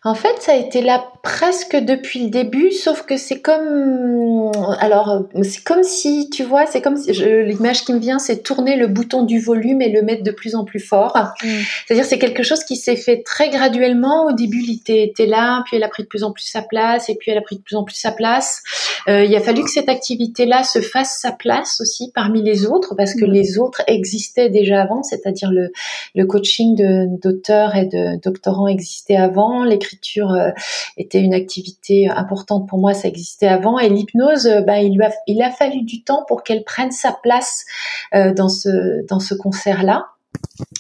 En 0.04 0.16
fait, 0.16 0.34
ça 0.40 0.54
a 0.54 0.56
été 0.56 0.82
là 0.82 1.06
presque 1.22 1.76
depuis 1.76 2.24
le 2.24 2.30
début, 2.32 2.72
sauf 2.72 3.04
que 3.04 3.18
c'est 3.18 3.40
comme, 3.40 4.52
alors 4.80 5.28
c'est 5.44 5.64
comme 5.64 5.84
si, 5.84 6.28
tu 6.32 6.44
vois, 6.44 6.66
c'est 6.66 6.82
comme 6.82 6.98
si 6.98 7.12
l'image 7.12 7.86
qui 7.86 7.94
me 7.94 8.00
vient, 8.00 8.18
c'est 8.18 8.42
tourner 8.42 8.78
le 8.78 8.88
bouton 8.88 9.22
du 9.22 9.40
volume 9.40 9.80
et 9.84 9.90
le 9.90 10.02
mettre 10.02 10.24
de 10.24 10.32
plus 10.32 10.56
en 10.56 10.66
plus 10.66 10.80
fort. 10.80 11.16
Mm. 11.44 11.48
C'est-à-dire, 11.86 12.06
c'est 12.06 12.18
quelque 12.18 12.42
chose 12.42 12.64
qui 12.64 12.78
s'est 12.78 12.96
fait 12.96 13.22
très 13.24 13.52
graduellement. 13.52 14.26
Au 14.26 14.32
début, 14.32 14.64
il 14.64 14.82
était, 14.90 15.28
là, 15.28 15.62
puis 15.66 15.78
elle 15.78 15.84
a 15.84 15.88
pris 15.88 16.02
de 16.02 16.08
plus 16.08 16.24
en 16.24 16.32
plus 16.32 16.46
sa 16.46 16.64
place, 16.64 17.08
et 17.08 17.14
puis 17.14 17.30
elle 17.30 17.38
a 17.38 17.42
pris 17.42 17.58
de 17.58 17.62
plus 17.62 17.76
en 17.76 17.84
plus 17.84 17.96
sa 17.96 18.12
place. 18.12 18.64
Euh, 19.08 19.24
il 19.24 19.36
a 19.36 19.40
fallu 19.40 19.64
que 19.64 19.70
cette 19.70 19.90
activité-là 19.90 20.64
se 20.64 20.82
fasse 20.82 21.20
sa 21.22 21.32
place 21.32 21.80
aussi 21.80 22.12
parmi 22.16 22.42
les 22.42 22.66
autres, 22.66 22.96
parce 22.96 23.14
que 23.14 23.26
mm. 23.26 23.32
les 23.32 23.60
autres 23.60 23.84
existaient 23.86 24.50
déjà 24.50 24.82
avant, 24.82 25.04
c'est-à-dire 25.04 25.52
le, 25.52 25.72
le 26.16 26.26
coaching 26.26 26.76
d'auteurs 27.22 27.76
et 27.76 27.86
de 27.86 28.20
doctorants 28.20 28.68
existait 28.68 29.16
avant, 29.16 29.64
l'écriture 29.64 29.91
euh, 30.32 30.52
était 30.98 31.22
une 31.22 31.34
activité 31.34 32.10
importante 32.10 32.68
pour 32.68 32.80
moi, 32.80 32.94
ça 32.94 33.08
existait 33.08 33.48
avant. 33.48 33.80
Et 33.80 33.90
l'hypnose, 33.90 34.48
euh, 34.48 34.62
bah, 34.62 34.80
il, 34.80 35.42
a, 35.42 35.52
fallu 35.52 35.84
du 35.84 36.04
temps 36.04 36.24
pour 36.28 36.44
qu'elle 36.44 36.64
prenne 36.64 36.92
sa 36.92 37.12
place 37.12 37.66
euh, 38.14 38.34
dans 38.34 38.50
ce, 38.50 39.06
dans 39.08 39.20
ce 39.20 39.34
concert-là. 39.34 40.08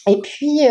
Et 0.07 0.19
puis, 0.21 0.61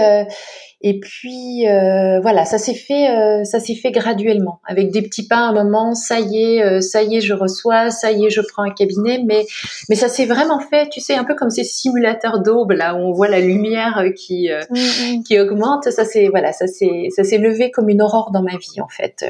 et 0.82 0.98
puis 0.98 1.68
euh, 1.68 2.20
voilà, 2.20 2.46
ça 2.46 2.56
s'est 2.56 2.74
fait, 2.74 3.10
euh, 3.10 3.44
ça 3.44 3.60
s'est 3.60 3.74
fait 3.74 3.90
graduellement, 3.90 4.60
avec 4.66 4.90
des 4.90 5.02
petits 5.02 5.26
pas 5.28 5.36
à 5.36 5.40
un 5.40 5.52
moment. 5.52 5.94
Ça 5.94 6.20
y 6.20 6.42
est, 6.42 6.62
euh, 6.62 6.80
ça 6.80 7.02
y 7.02 7.16
est, 7.16 7.20
je 7.20 7.34
reçois, 7.34 7.90
ça 7.90 8.12
y 8.12 8.24
est, 8.24 8.30
je 8.30 8.40
prends 8.40 8.62
un 8.62 8.70
cabinet. 8.70 9.22
Mais 9.26 9.44
mais 9.90 9.94
ça 9.94 10.08
s'est 10.08 10.24
vraiment 10.24 10.58
fait, 10.58 10.88
tu 10.88 11.00
sais, 11.00 11.14
un 11.14 11.24
peu 11.24 11.34
comme 11.34 11.50
ces 11.50 11.64
simulateurs 11.64 12.40
d'aube 12.40 12.72
là 12.72 12.94
où 12.94 12.98
on 12.98 13.12
voit 13.12 13.28
la 13.28 13.40
lumière 13.40 14.02
qui 14.16 14.48
mm, 14.48 14.74
mm. 14.74 15.22
qui 15.24 15.38
augmente. 15.38 15.90
Ça 15.90 16.06
c'est 16.06 16.28
voilà, 16.28 16.52
ça 16.52 16.66
s'est 16.66 17.08
ça 17.14 17.24
s'est 17.24 17.38
levé 17.38 17.70
comme 17.70 17.90
une 17.90 18.00
aurore 18.00 18.30
dans 18.32 18.42
ma 18.42 18.56
vie 18.56 18.80
en 18.80 18.88
fait, 18.88 19.26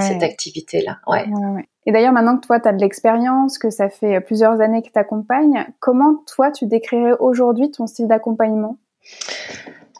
cette 0.00 0.22
activité 0.22 0.80
là. 0.80 0.96
Ouais. 1.06 1.26
ouais 1.28 1.68
et 1.86 1.92
d'ailleurs, 1.92 2.14
maintenant 2.14 2.38
que 2.38 2.46
toi, 2.46 2.60
tu 2.60 2.66
as 2.66 2.72
de 2.72 2.80
l'expérience, 2.80 3.58
que 3.58 3.68
ça 3.68 3.90
fait 3.90 4.18
plusieurs 4.22 4.62
années 4.62 4.80
que 4.80 4.88
tu 4.90 4.98
accompagnes, 4.98 5.66
comment 5.80 6.14
toi, 6.34 6.50
tu 6.50 6.64
décrirais 6.64 7.12
aujourd'hui 7.20 7.70
ton 7.70 7.86
style 7.86 8.08
d'accompagnement? 8.08 8.78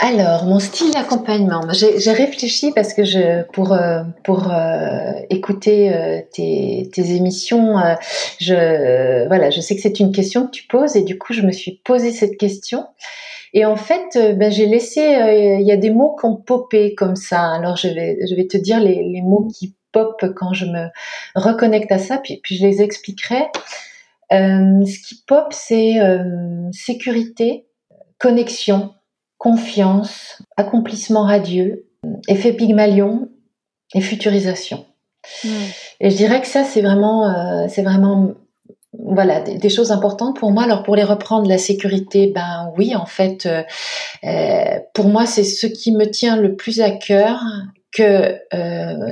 Alors, 0.00 0.44
mon 0.44 0.58
style 0.58 0.90
d'accompagnement, 0.90 1.62
j'ai 1.72 2.12
réfléchi 2.12 2.72
parce 2.72 2.92
que 2.94 3.42
pour 3.52 3.72
euh, 3.72 4.02
pour 4.24 4.50
euh, 4.52 5.12
écouter 5.30 5.94
euh, 5.94 6.20
tes, 6.32 6.90
tes, 6.92 7.14
émissions, 7.14 7.76
je 8.40 9.26
voilà, 9.28 9.50
je 9.50 9.60
sais 9.60 9.76
que 9.76 9.80
c'est 9.80 10.00
une 10.00 10.10
question 10.10 10.46
que 10.46 10.50
tu 10.50 10.66
poses 10.66 10.96
et 10.96 11.02
du 11.02 11.16
coup, 11.16 11.32
je 11.32 11.42
me 11.42 11.52
suis 11.52 11.80
posé 11.84 12.10
cette 12.10 12.36
question. 12.38 12.84
Et 13.52 13.64
en 13.64 13.76
fait, 13.76 14.18
ben, 14.36 14.50
j'ai 14.50 14.66
laissé, 14.66 15.00
il 15.00 15.66
y 15.66 15.70
a 15.70 15.76
des 15.76 15.90
mots 15.90 16.16
qui 16.20 16.26
ont 16.26 16.36
popé 16.36 16.96
comme 16.96 17.14
ça. 17.14 17.40
Alors, 17.52 17.76
je 17.76 17.86
vais 17.88 18.18
je 18.28 18.34
vais 18.34 18.48
te 18.48 18.56
dire 18.56 18.80
les, 18.80 18.96
les 18.96 19.22
mots 19.22 19.46
qui 19.56 19.76
popent 19.92 20.34
quand 20.34 20.52
je 20.54 20.66
me 20.66 20.88
reconnecte 21.36 21.92
à 21.92 21.98
ça, 21.98 22.18
puis 22.18 22.40
puis 22.42 22.56
je 22.56 22.66
les 22.66 22.83
expliquerai. 22.83 23.44
ce 24.31 25.08
qui 25.08 25.22
pop, 25.24 25.46
c'est 25.52 26.00
sécurité, 26.72 27.64
connexion, 28.25 28.94
confiance, 29.37 30.42
accomplissement 30.56 31.25
radieux, 31.25 31.90
effet 32.27 32.54
Pygmalion 32.54 33.29
et 33.94 34.00
futurisation. 34.00 34.87
Et 36.00 36.08
je 36.08 36.16
dirais 36.16 36.40
que 36.40 36.46
ça, 36.46 36.64
c'est 36.64 36.81
vraiment, 36.81 37.29
euh, 37.29 37.66
c'est 37.68 37.83
vraiment, 37.83 38.33
voilà, 38.98 39.40
des, 39.40 39.68
choses 39.68 39.92
importantes 39.92 40.38
pour 40.38 40.52
moi. 40.52 40.62
Alors 40.62 40.85
pour 40.85 40.96
les 40.96 41.04
reprendre, 41.04 41.46
la 41.46 41.58
sécurité, 41.58 42.33
ben 42.35 42.72
oui, 42.79 42.96
en 42.96 43.04
fait, 43.04 43.44
euh, 43.44 43.62
euh, 44.25 44.79
pour 44.94 45.08
moi, 45.08 45.27
c'est 45.27 45.44
ce 45.44 45.66
qui 45.66 45.92
me 45.92 46.06
tient 46.06 46.37
le 46.37 46.56
plus 46.56 46.81
à 46.81 46.92
cœur 46.92 47.42
que 47.92 48.38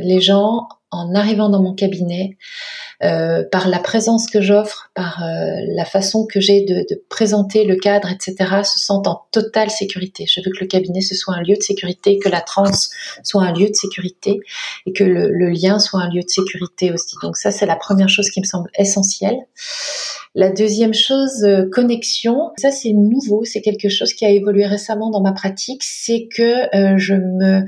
les 0.01 0.21
gens, 0.23 0.69
en 0.93 1.15
arrivant 1.15 1.49
dans 1.49 1.63
mon 1.63 1.75
cabinet, 1.75 2.37
euh, 3.03 3.43
par 3.51 3.67
la 3.67 3.81
présence 3.81 4.29
que 4.29 4.41
j'offre, 4.41 4.91
par 4.95 5.25
euh, 5.25 5.57
la 5.75 5.85
façon 5.85 6.25
que 6.25 6.39
j'ai 6.39 6.65
de, 6.65 6.87
présenter 7.09 7.65
le 7.65 7.77
cadre, 7.77 8.09
etc., 8.13 8.63
se 8.63 8.79
sentent 8.79 9.09
en 9.09 9.23
totale 9.33 9.71
sécurité. 9.71 10.27
Je 10.29 10.41
veux 10.41 10.53
que 10.53 10.61
le 10.61 10.67
cabinet 10.67 11.01
ce 11.01 11.17
soit 11.17 11.35
un 11.35 11.41
lieu 11.41 11.57
de 11.57 11.63
sécurité, 11.63 12.19
que 12.19 12.29
la 12.29 12.43
transe 12.43 12.91
soit 13.25 13.43
un 13.43 13.53
lieu 13.53 13.69
de 13.69 13.75
sécurité 13.75 14.39
et 14.87 14.93
que 14.93 15.03
le, 15.03 15.31
le 15.33 15.49
lien 15.49 15.79
soit 15.81 16.01
un 16.01 16.11
lieu 16.11 16.23
de 16.23 16.29
sécurité 16.29 16.93
aussi. 16.93 17.17
Donc 17.23 17.37
ça, 17.37 17.51
c'est 17.51 17.67
la 17.67 17.77
première 17.77 18.09
chose 18.09 18.31
qui 18.31 18.41
me 18.41 18.47
semble 18.47 18.71
essentielle. 18.79 19.39
La 20.35 20.51
deuxième 20.51 20.95
chose, 20.95 21.43
euh, 21.43 21.69
connexion. 21.73 22.53
Ça, 22.59 22.71
c'est 22.71 22.93
nouveau. 22.93 23.45
C'est 23.45 23.63
quelque 23.63 23.89
chose 23.89 24.13
qui 24.13 24.27
a 24.27 24.31
évolué 24.31 24.67
récemment 24.67 25.11
dans 25.11 25.23
ma 25.23 25.33
pratique. 25.33 25.83
C'est 25.83 26.29
que 26.35 26.69
je 26.97 27.15
me 27.15 27.65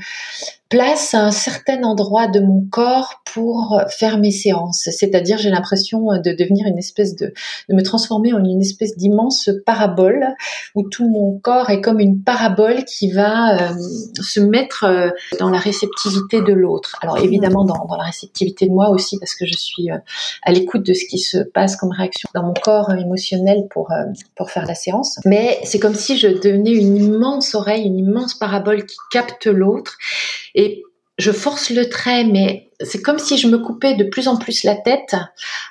place 0.69 1.15
à 1.15 1.21
un 1.21 1.31
certain 1.31 1.83
endroit 1.83 2.27
de 2.27 2.41
mon 2.41 2.67
corps 2.71 3.14
pour 3.25 3.81
faire 3.89 4.19
mes 4.19 4.31
séances. 4.31 4.89
C'est-à-dire, 4.91 5.39
j'ai 5.39 5.51
l'impression 5.51 6.07
de 6.25 6.33
devenir 6.33 6.67
une 6.67 6.79
espèce 6.79 7.17
de, 7.17 7.33
de 7.69 7.75
me 7.75 7.83
transformer 7.83 8.33
en 8.33 8.45
une 8.45 8.61
espèce 8.61 8.97
d'immense 8.97 9.51
parabole 9.67 10.35
où 10.75 10.89
tout 10.89 11.09
mon 11.09 11.39
corps 11.39 11.71
est 11.71 11.81
comme 11.81 12.01
une 12.01 12.23
parabole 12.23 12.85
qui 12.85 13.11
va 13.11 13.71
euh, 13.71 13.75
se 14.23 14.41
mettre 14.41 14.85
euh, 14.85 15.11
dans 15.39 15.51
la 15.51 15.59
réceptivité 15.59 16.43
de 16.43 16.53
l'autre. 16.53 16.97
Alors 17.01 17.19
évidemment 17.19 17.65
dans, 17.65 17.85
dans, 17.87 17.97
la 17.97 18.05
réceptivité 18.05 18.67
de 18.67 18.73
moi 18.73 18.91
aussi 18.91 19.19
parce 19.19 19.35
que 19.35 19.47
je 19.47 19.57
suis 19.57 19.91
euh, 19.91 19.99
à 20.43 20.53
l'écoute 20.53 20.85
de 20.85 20.95
ce 20.95 21.05
qui 21.07 21.19
se 21.19 21.39
passe 21.39 21.77
comme 21.77 21.91
réaction 21.91 22.29
dans 22.35 22.43
mon 22.43 22.55
corps 22.55 22.93
émotionnel 22.93 23.67
pour 23.71 23.91
pour 24.37 24.51
faire 24.51 24.67
la 24.67 24.75
séance. 24.75 25.19
Mais 25.25 25.61
c'est 25.65 25.79
comme 25.79 25.95
si 25.95 26.19
je 26.19 26.29
devenais 26.29 26.73
une 26.73 26.97
immense 26.97 27.55
oreille, 27.55 27.85
une 27.87 27.99
immense 27.99 28.35
parabole 28.35 28.85
qui 28.87 28.97
capte 29.11 29.47
l'autre 29.47 29.97
et 30.55 30.83
je 31.19 31.31
force 31.31 31.71
le 31.71 31.89
trait, 31.89 32.25
mais 32.25 32.71
c'est 32.81 33.01
comme 33.01 33.19
si 33.19 33.39
je 33.39 33.47
me 33.49 33.59
coupais 33.59 33.95
de 33.95 34.05
plus 34.05 34.29
en 34.29 34.37
plus 34.37 34.65
la 34.65 34.75
tête. 34.75 35.15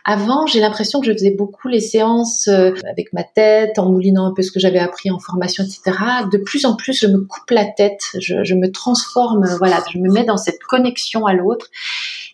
Avant, 0.05 0.45
j'ai 0.45 0.59
l'impression 0.59 0.99
que 0.99 1.07
je 1.07 1.13
faisais 1.13 1.35
beaucoup 1.37 1.67
les 1.67 1.79
séances 1.79 2.47
euh, 2.47 2.73
avec 2.89 3.13
ma 3.13 3.23
tête, 3.23 3.79
en 3.79 3.89
moulinant 3.91 4.27
un 4.27 4.33
peu 4.33 4.41
ce 4.41 4.51
que 4.51 4.59
j'avais 4.59 4.79
appris 4.79 5.11
en 5.11 5.19
formation, 5.19 5.63
etc. 5.63 5.97
De 6.31 6.37
plus 6.37 6.65
en 6.65 6.75
plus, 6.75 6.99
je 6.99 7.07
me 7.07 7.21
coupe 7.21 7.51
la 7.51 7.65
tête, 7.65 8.01
je, 8.19 8.43
je 8.43 8.55
me 8.55 8.71
transforme, 8.71 9.45
voilà, 9.57 9.83
je 9.91 9.99
me 9.99 10.11
mets 10.11 10.25
dans 10.25 10.37
cette 10.37 10.61
connexion 10.63 11.25
à 11.25 11.33
l'autre. 11.33 11.69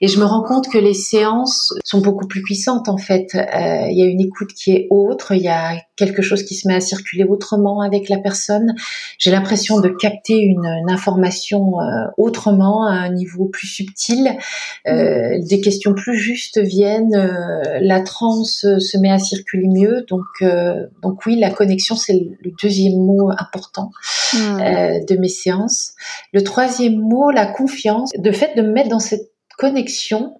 Et 0.01 0.07
je 0.07 0.19
me 0.19 0.25
rends 0.25 0.43
compte 0.43 0.69
que 0.69 0.77
les 0.77 0.93
séances 0.93 1.73
sont 1.83 1.99
beaucoup 1.99 2.25
plus 2.25 2.41
puissantes 2.41 2.87
en 2.87 2.97
fait. 2.97 3.35
Euh, 3.35 3.87
il 3.89 3.97
y 3.97 4.01
a 4.01 4.05
une 4.05 4.21
écoute 4.21 4.53
qui 4.53 4.71
est 4.71 4.87
autre, 4.89 5.33
il 5.33 5.41
y 5.41 5.49
a 5.49 5.75
quelque 5.97 6.21
chose 6.21 6.43
qui 6.43 6.55
se 6.55 6.67
met 6.67 6.75
à 6.75 6.79
circuler 6.79 7.25
autrement 7.25 7.81
avec 7.81 8.07
la 8.07 8.17
personne. 8.17 8.75
J'ai 9.17 9.31
l'impression 9.31 9.81
de 9.81 9.89
capter 9.89 10.37
une, 10.37 10.65
une 10.65 10.89
information 10.89 11.81
euh, 11.81 12.05
autrement, 12.17 12.85
à 12.85 12.91
un 12.91 13.09
niveau 13.09 13.45
plus 13.45 13.67
subtil. 13.67 14.37
Euh, 14.87 15.39
des 15.39 15.61
questions 15.61 15.93
plus 15.93 16.17
justes 16.17 16.59
viennent, 16.59 17.15
euh, 17.15 17.79
la 17.81 18.01
transe 18.01 18.65
se 18.79 18.97
met 18.97 19.11
à 19.11 19.19
circuler 19.19 19.67
mieux. 19.67 20.05
Donc, 20.07 20.25
euh, 20.41 20.87
donc 21.01 21.25
oui, 21.25 21.39
la 21.39 21.49
connexion, 21.49 21.95
c'est 21.95 22.13
le 22.13 22.51
deuxième 22.61 22.97
mot 22.97 23.29
important 23.37 23.91
hmm. 24.33 25.05
de 25.07 25.17
mes 25.17 25.29
séances. 25.29 25.93
Le 26.33 26.43
troisième 26.43 26.97
mot, 26.97 27.31
la 27.31 27.45
confiance. 27.45 28.11
De 28.17 28.31
fait 28.31 28.55
de 28.55 28.61
me 28.61 28.71
mettre 28.71 28.89
dans 28.89 28.99
cette 28.99 29.31
connexion, 29.57 30.39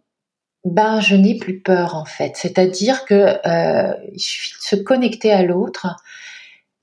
ben 0.66 1.00
je 1.00 1.16
n'ai 1.16 1.38
plus 1.38 1.60
peur 1.60 1.96
en 1.96 2.06
fait. 2.06 2.34
C'est-à-dire 2.36 3.06
que 3.06 3.14
euh, 3.14 3.94
il 4.14 4.20
suffit 4.20 4.54
de 4.54 4.64
se 4.64 4.76
connecter 4.76 5.32
à 5.32 5.44
l'autre 5.44 5.88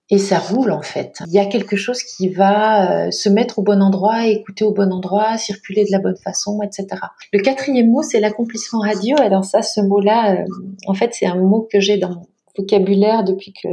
et 0.08 0.18
ça 0.18 0.38
roule 0.38 0.70
en 0.70 0.82
fait. 0.82 1.18
Il 1.26 1.32
y 1.32 1.38
a 1.38 1.46
quelque 1.46 1.76
chose 1.76 2.02
qui 2.02 2.28
va 2.28 3.06
euh, 3.06 3.10
se 3.10 3.28
mettre 3.28 3.58
au 3.58 3.62
bon 3.62 3.82
endroit, 3.82 4.26
écouter 4.26 4.64
au 4.64 4.72
bon 4.72 4.92
endroit, 4.92 5.36
circuler 5.36 5.84
de 5.84 5.90
la 5.90 5.98
bonne 5.98 6.16
façon, 6.16 6.60
etc. 6.62 6.86
Le 7.32 7.40
quatrième 7.40 7.90
mot, 7.90 8.02
c'est 8.02 8.20
l'accomplissement 8.20 8.80
radio. 8.80 9.16
Alors 9.18 9.44
ça, 9.44 9.62
ce 9.62 9.80
mot-là, 9.80 10.34
euh, 10.34 10.44
en 10.86 10.94
fait, 10.94 11.10
c'est 11.12 11.26
un 11.26 11.36
mot 11.36 11.66
que 11.70 11.80
j'ai 11.80 11.98
dans 11.98 12.22
vocabulaire 12.56 13.24
depuis 13.24 13.52
que 13.52 13.68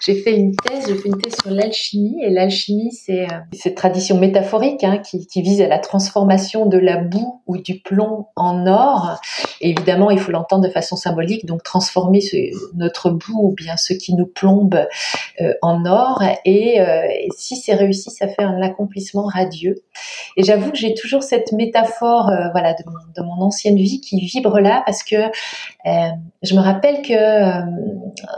j'ai 0.00 0.14
fait 0.14 0.36
une 0.36 0.54
thèse. 0.56 0.86
J'ai 0.88 0.96
fait 0.96 1.08
une 1.08 1.20
thèse 1.20 1.36
sur 1.40 1.50
l'alchimie 1.50 2.16
et 2.22 2.30
l'alchimie, 2.30 2.92
c'est 2.92 3.24
euh, 3.24 3.38
cette 3.52 3.74
tradition 3.74 4.18
métaphorique 4.18 4.84
hein, 4.84 4.98
qui, 4.98 5.26
qui, 5.26 5.42
vise 5.42 5.60
à 5.60 5.68
la 5.68 5.78
transformation 5.78 6.66
de 6.66 6.78
la 6.78 6.96
boue 6.96 7.42
ou 7.46 7.58
du 7.58 7.80
plomb 7.80 8.26
en 8.36 8.66
or. 8.66 9.20
évidemment, 9.60 10.10
il 10.10 10.18
faut 10.18 10.32
l'entendre 10.32 10.66
de 10.66 10.70
façon 10.70 10.96
symbolique, 10.96 11.46
donc 11.46 11.62
transformer 11.62 12.20
ce, 12.20 12.36
notre 12.74 13.10
boue 13.10 13.48
ou 13.48 13.54
bien 13.54 13.76
ce 13.76 13.92
qui 13.92 14.14
nous 14.14 14.26
plombe 14.26 14.86
euh, 15.40 15.54
en 15.62 15.84
or. 15.86 16.22
Et, 16.44 16.80
euh, 16.80 17.02
si 17.36 17.56
c'est 17.56 17.74
réussi, 17.74 18.10
ça 18.10 18.28
fait 18.28 18.42
un 18.42 18.60
accomplissement 18.62 19.24
radieux. 19.24 19.76
Et 20.36 20.42
j'avoue 20.42 20.70
que 20.70 20.76
j'ai 20.76 20.94
toujours 20.94 21.22
cette 21.22 21.52
métaphore, 21.52 22.28
euh, 22.28 22.48
voilà, 22.52 22.74
de 22.74 22.84
de 23.16 23.22
mon, 23.22 23.40
ancienne 23.40 23.76
vie 23.76 24.00
qui 24.00 24.20
vibre 24.20 24.60
là 24.60 24.82
parce 24.84 25.02
que 25.02 25.16
je 25.84 26.54
me 26.54 26.60
rappelle 26.60 27.00
que 27.02 27.14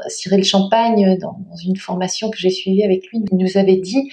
Cyril 0.08 0.44
Champagne, 0.44 1.18
dans, 1.18 1.36
une 1.64 1.76
formation 1.76 2.30
que 2.30 2.38
j'ai 2.38 2.50
suivie 2.50 2.84
avec 2.84 3.06
lui, 3.08 3.20
nous 3.32 3.56
avait 3.56 3.76
dit 3.76 4.10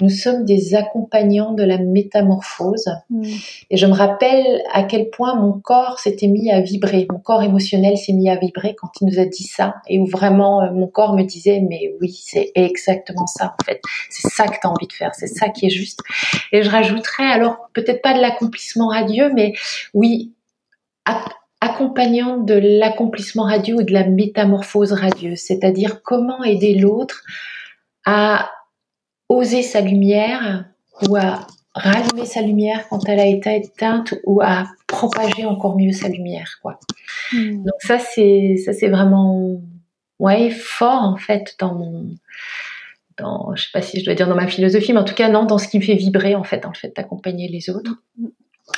nous 0.00 0.08
sommes 0.08 0.44
des 0.44 0.74
accompagnants 0.74 1.52
de 1.52 1.62
la 1.62 1.78
métamorphose. 1.78 2.90
Mm. 3.10 3.24
Et 3.70 3.76
je 3.76 3.86
me 3.86 3.92
rappelle 3.92 4.62
à 4.72 4.82
quel 4.82 5.10
point 5.10 5.34
mon 5.34 5.52
corps 5.60 5.98
s'était 5.98 6.26
mis 6.26 6.50
à 6.50 6.60
vibrer, 6.60 7.06
mon 7.10 7.18
corps 7.18 7.42
émotionnel 7.42 7.96
s'est 7.96 8.12
mis 8.12 8.30
à 8.30 8.36
vibrer 8.36 8.74
quand 8.74 8.90
il 9.00 9.08
nous 9.08 9.18
a 9.18 9.26
dit 9.26 9.44
ça, 9.44 9.74
et 9.88 9.98
où 9.98 10.06
vraiment 10.06 10.62
euh, 10.62 10.72
mon 10.72 10.86
corps 10.86 11.14
me 11.14 11.22
disait, 11.22 11.60
mais 11.60 11.94
oui, 12.00 12.18
c'est 12.22 12.52
exactement 12.54 13.26
ça 13.26 13.54
en 13.60 13.64
fait, 13.64 13.80
c'est 14.08 14.28
ça 14.28 14.46
que 14.46 14.54
tu 14.60 14.66
as 14.66 14.70
envie 14.70 14.86
de 14.86 14.92
faire, 14.92 15.14
c'est 15.14 15.26
ça 15.26 15.48
qui 15.48 15.66
est 15.66 15.70
juste. 15.70 16.00
Et 16.52 16.62
je 16.62 16.70
rajouterais 16.70 17.30
alors 17.30 17.56
peut-être 17.74 18.02
pas 18.02 18.14
de 18.14 18.20
l'accomplissement 18.20 18.88
radieux, 18.88 19.30
mais 19.34 19.52
oui, 19.94 20.32
accompagnant 21.60 22.38
de 22.38 22.54
l'accomplissement 22.54 23.44
radieux 23.44 23.76
ou 23.76 23.82
de 23.82 23.92
la 23.92 24.06
métamorphose 24.06 24.92
radieuse, 24.92 25.40
c'est-à-dire 25.40 26.02
comment 26.02 26.42
aider 26.42 26.74
l'autre 26.74 27.22
à 28.06 28.50
oser 29.28 29.62
sa 29.62 29.80
lumière 29.80 30.64
ou 31.08 31.16
à 31.16 31.46
rallumer 31.74 32.26
sa 32.26 32.42
lumière 32.42 32.88
quand 32.88 33.08
elle 33.08 33.20
a 33.20 33.26
été 33.26 33.56
éteinte 33.56 34.14
ou 34.24 34.40
à 34.42 34.66
propager 34.86 35.44
encore 35.44 35.76
mieux 35.76 35.92
sa 35.92 36.08
lumière 36.08 36.58
quoi. 36.62 36.80
Hmm. 37.32 37.62
Donc 37.62 37.80
ça 37.80 37.98
c'est 37.98 38.56
ça 38.64 38.72
c'est 38.72 38.88
vraiment 38.88 39.60
ouais 40.18 40.50
fort 40.50 41.02
en 41.02 41.16
fait 41.16 41.54
dans 41.60 41.74
mon 41.74 42.06
dans 43.18 43.54
je 43.54 43.64
sais 43.64 43.70
pas 43.72 43.82
si 43.82 44.00
je 44.00 44.04
dois 44.04 44.14
dire 44.14 44.26
dans 44.26 44.34
ma 44.34 44.48
philosophie 44.48 44.92
mais 44.92 44.98
en 44.98 45.04
tout 45.04 45.14
cas 45.14 45.28
non 45.28 45.44
dans 45.44 45.58
ce 45.58 45.68
qui 45.68 45.78
me 45.78 45.84
fait 45.84 45.94
vibrer 45.94 46.34
en 46.34 46.42
fait 46.42 46.58
dans 46.58 46.70
le 46.70 46.76
fait 46.76 46.94
d'accompagner 46.94 47.48
les 47.48 47.70
autres. 47.70 48.02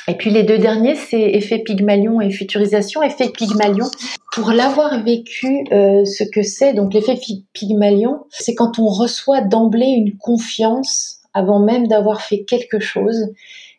Et 0.07 0.15
puis 0.15 0.29
les 0.29 0.43
deux 0.43 0.57
derniers, 0.57 0.95
c'est 0.95 1.21
effet 1.21 1.59
Pygmalion 1.59 2.19
et 2.19 2.29
futurisation. 2.29 3.01
Effet 3.01 3.29
Pygmalion, 3.29 3.89
pour 4.33 4.51
l'avoir 4.51 5.03
vécu, 5.03 5.65
euh, 5.71 6.03
ce 6.05 6.23
que 6.23 6.41
c'est, 6.41 6.73
donc 6.73 6.93
l'effet 6.93 7.17
Pygmalion, 7.53 8.25
c'est 8.29 8.55
quand 8.55 8.79
on 8.79 8.87
reçoit 8.87 9.41
d'emblée 9.41 9.87
une 9.87 10.17
confiance 10.17 11.19
avant 11.33 11.59
même 11.59 11.87
d'avoir 11.87 12.21
fait 12.21 12.43
quelque 12.43 12.79
chose. 12.79 13.27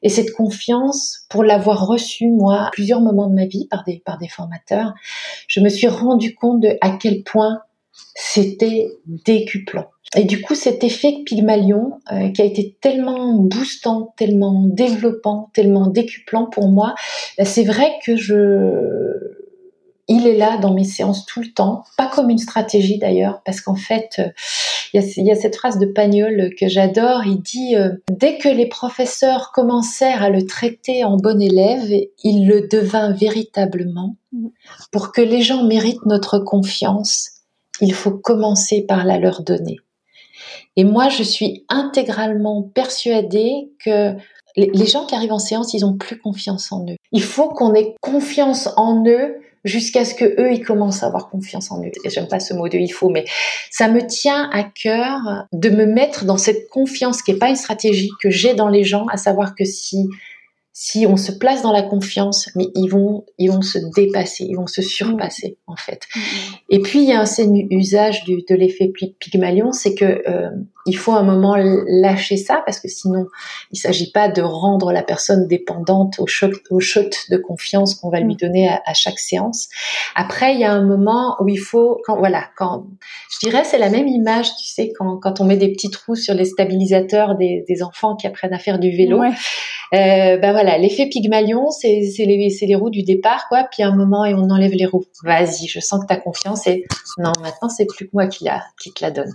Et 0.03 0.09
cette 0.09 0.33
confiance, 0.33 1.25
pour 1.31 1.45
l'avoir 1.45 1.87
reçue, 1.87 2.29
moi, 2.29 2.67
à 2.67 2.71
plusieurs 2.71 3.01
moments 3.01 3.29
de 3.29 3.35
ma 3.35 3.47
vie 3.47 3.67
par 3.69 3.85
des, 3.85 4.03
par 4.05 4.19
des 4.19 4.29
formateurs, 4.29 4.93
je 5.49 5.61
me 5.61 5.69
suis 5.69 5.87
rendu 5.87 6.35
compte 6.35 6.61
de 6.61 6.77
à 6.81 6.91
quel 6.91 7.23
point 7.23 7.61
c'était 8.15 8.89
décuplant. 9.07 9.87
Et 10.17 10.25
du 10.25 10.41
coup, 10.43 10.55
cet 10.55 10.85
effet 10.85 11.23
Pygmalion, 11.25 11.99
euh, 12.13 12.31
qui 12.31 12.43
a 12.43 12.45
été 12.45 12.77
tellement 12.81 13.35
boostant, 13.35 14.15
tellement 14.17 14.63
développant, 14.65 15.51
tellement 15.55 15.89
décuplant 15.89 16.47
pour 16.47 16.69
moi, 16.69 16.95
bah, 17.37 17.45
c'est 17.45 17.65
vrai 17.65 17.93
que 18.05 18.15
je, 18.17 19.35
il 20.09 20.27
est 20.27 20.37
là 20.37 20.59
dans 20.59 20.75
mes 20.75 20.85
séances 20.85 21.27
tout 21.27 21.41
le 21.41 21.53
temps, 21.53 21.85
pas 21.97 22.07
comme 22.07 22.31
une 22.31 22.39
stratégie 22.39 22.99
d'ailleurs, 22.99 23.43
parce 23.45 23.61
qu'en 23.61 23.75
fait, 23.75 24.17
euh, 24.19 24.29
il 24.93 25.25
y, 25.25 25.31
a, 25.33 25.35
cette 25.35 25.57
phrase 25.57 25.79
de 25.81 25.87
Pagnol 25.87 26.51
que 26.59 26.69
j'adore. 26.69 27.25
Il 27.27 27.41
dit 27.41 27.75
euh, 27.75 27.91
dès 28.09 28.39
que 28.39 28.49
les 28.49 28.67
professeurs 28.67 29.51
commencèrent 29.53 30.23
à 30.23 30.31
le 30.31 30.47
traiter 30.47 31.05
en 31.05 31.17
bon 31.17 31.41
élève, 31.43 31.91
il 32.23 32.47
le 32.47 32.69
devint 32.69 33.13
véritablement. 33.13 34.15
Pour 34.93 35.11
que 35.11 35.21
les 35.21 35.43
gens 35.43 35.65
méritent 35.65 36.07
notre 36.07 36.39
confiance, 36.39 37.31
il 37.81 37.93
faut 37.93 38.13
commencer 38.13 38.85
par 38.87 39.05
la 39.05 39.19
leur 39.19 39.43
donner. 39.43 39.79
Et 40.77 40.85
moi, 40.85 41.09
je 41.09 41.23
suis 41.23 41.65
intégralement 41.69 42.63
persuadée 42.63 43.71
que 43.85 44.15
les 44.57 44.87
gens 44.87 45.07
qui 45.07 45.15
arrivent 45.15 45.33
en 45.33 45.39
séance, 45.39 45.75
ils 45.75 45.85
ont 45.85 45.97
plus 45.97 46.19
confiance 46.19 46.71
en 46.71 46.85
eux. 46.87 46.97
Il 47.13 47.23
faut 47.23 47.49
qu'on 47.49 47.75
ait 47.75 47.95
confiance 48.01 48.69
en 48.77 49.05
eux 49.07 49.41
jusqu'à 49.65 50.05
ce 50.05 50.15
que 50.15 50.25
eux 50.41 50.53
ils 50.53 50.65
commencent 50.65 51.03
à 51.03 51.07
avoir 51.07 51.31
confiance 51.31 51.73
en 51.73 51.83
eux. 51.83 51.91
J'aime 52.05 52.29
pas 52.29 52.41
ce 52.41 52.55
mot 52.55 52.69
de 52.69 52.79
il 52.79 52.93
faut, 52.93 53.09
mais 53.09 53.25
ça 53.71 53.89
me 53.89 54.07
tient 54.07 54.49
à 54.53 54.63
cœur 54.63 55.21
de 55.53 55.71
me 55.71 55.87
mettre 55.87 56.25
dans 56.25 56.37
cette 56.37 56.69
confiance 56.69 57.23
qui 57.23 57.33
est 57.33 57.39
pas 57.39 57.49
une 57.49 57.57
stratégie 57.57 58.11
que 58.23 58.31
j'ai 58.31 58.55
dans 58.55 58.69
les 58.69 58.85
gens, 58.85 59.07
à 59.07 59.17
savoir 59.17 59.55
que 59.55 59.65
si 59.65 60.09
si 60.77 61.07
on 61.07 61.17
se 61.17 61.31
place 61.31 61.63
dans 61.63 61.71
la 61.71 61.83
confiance, 61.83 62.51
mais 62.57 62.67
ils 62.75 62.89
vont, 62.89 63.25
ils 63.39 63.49
vont 63.49 63.63
se 63.63 63.79
dépasser, 63.95 64.45
ils 64.45 64.57
vont 64.57 64.67
se 64.67 64.83
surpasser 64.83 65.57
en 65.69 65.77
fait. 65.77 66.03
Mm, 66.15 66.19
mm. 66.19 66.23
Et 66.71 66.79
puis 66.81 66.99
il 66.99 67.09
y 67.09 67.13
a 67.13 67.21
un 67.21 67.55
usage 67.71 68.25
du, 68.25 68.43
de 68.43 68.55
l'effet 68.57 68.93
Pygmalion, 69.21 69.71
c'est 69.71 69.95
que 69.95 70.29
euh, 70.29 70.51
il 70.87 70.97
faut 70.97 71.13
un 71.13 71.23
moment 71.23 71.57
lâcher 71.57 72.37
ça 72.37 72.63
parce 72.67 72.81
que 72.81 72.89
sinon 72.89 73.27
il 73.71 73.79
s'agit 73.79 74.11
pas 74.11 74.29
de 74.29 74.43
rendre 74.43 74.93
la 74.93 75.03
personne 75.03 75.47
dépendante 75.47 76.19
au 76.19 76.27
choc, 76.27 76.53
au 76.71 76.81
shot 76.81 77.11
de 77.31 77.37
confiance 77.37 77.95
qu'on 77.95 78.11
va 78.11 78.21
lui 78.21 78.35
mm. 78.35 78.39
donner 78.39 78.69
à, 78.69 78.95
chaque 78.95 79.19
séance. 79.19 79.69
Après 80.15 80.55
il 80.55 80.61
y 80.61 80.65
a 80.65 80.73
un 80.73 80.85
moment 80.85 81.37
où 81.41 81.49
il 81.49 81.59
faut, 81.59 82.01
quand 82.05 82.19
voilà, 82.19 82.45
quand 82.57 82.87
je 83.31 83.47
dirais 83.47 83.65
c'est 83.65 83.79
la 83.79 83.91
même 83.91 84.09
image, 84.09 84.55
tu 84.57 84.67
sais, 84.67 84.93
quand, 84.99 85.19
quand 85.19 85.41
on 85.41 85.45
met 85.45 85.57
des 85.57 85.73
petits 85.73 85.91
trous 85.91 86.17
sur 86.17 86.35
les 86.35 86.45
stabilisateurs 86.45 87.37
des, 87.37 87.65
des 87.69 87.83
enfants 87.83 88.17
qui 88.17 88.27
apprennent 88.27 88.55
à 88.55 88.59
faire 88.59 88.79
du 88.79 88.91
vélo. 88.91 89.21
Ouais. 89.21 89.33
Euh, 89.95 90.39
ben 90.39 90.53
voilà, 90.53 90.77
l'effet 90.79 91.07
Pygmalion, 91.09 91.71
c'est 91.71 92.01
les, 92.19 92.49
les 92.61 92.75
roues 92.75 92.91
du 92.91 93.03
départ, 93.03 93.47
quoi. 93.49 93.65
Puis 93.71 93.83
à 93.83 93.89
un 93.89 93.95
moment, 93.95 94.25
et 94.25 94.35
on 94.35 94.51
enlève 94.51 94.73
les 94.73 94.87
roues. 94.87 95.05
Vas-y, 95.23 95.69
je 95.69 95.79
sens 95.81 96.01
que 96.01 96.07
tu 96.07 96.13
as 96.13 96.17
confiance. 96.17 96.67
Et 96.67 96.85
non, 97.19 97.33
maintenant, 97.41 97.69
c'est 97.69 97.87
plus 97.87 98.07
que 98.07 98.11
moi 98.13 98.27
qui, 98.27 98.45
la, 98.45 98.65
qui 98.83 98.93
te 98.93 99.05
la 99.05 99.11
donne. 99.11 99.33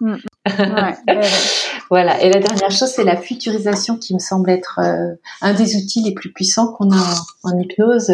Mm. 0.00 0.16
voilà. 1.90 2.20
Et 2.22 2.30
la 2.30 2.40
dernière 2.40 2.70
chose, 2.70 2.90
c'est 2.90 3.04
la 3.04 3.16
futurisation 3.16 3.96
qui 3.96 4.14
me 4.14 4.18
semble 4.18 4.50
être 4.50 4.80
euh, 4.82 5.14
un 5.40 5.54
des 5.54 5.76
outils 5.76 6.02
les 6.02 6.12
plus 6.12 6.32
puissants 6.32 6.72
qu'on 6.72 6.90
a 6.90 7.14
en, 7.42 7.58
hypnose. 7.58 8.12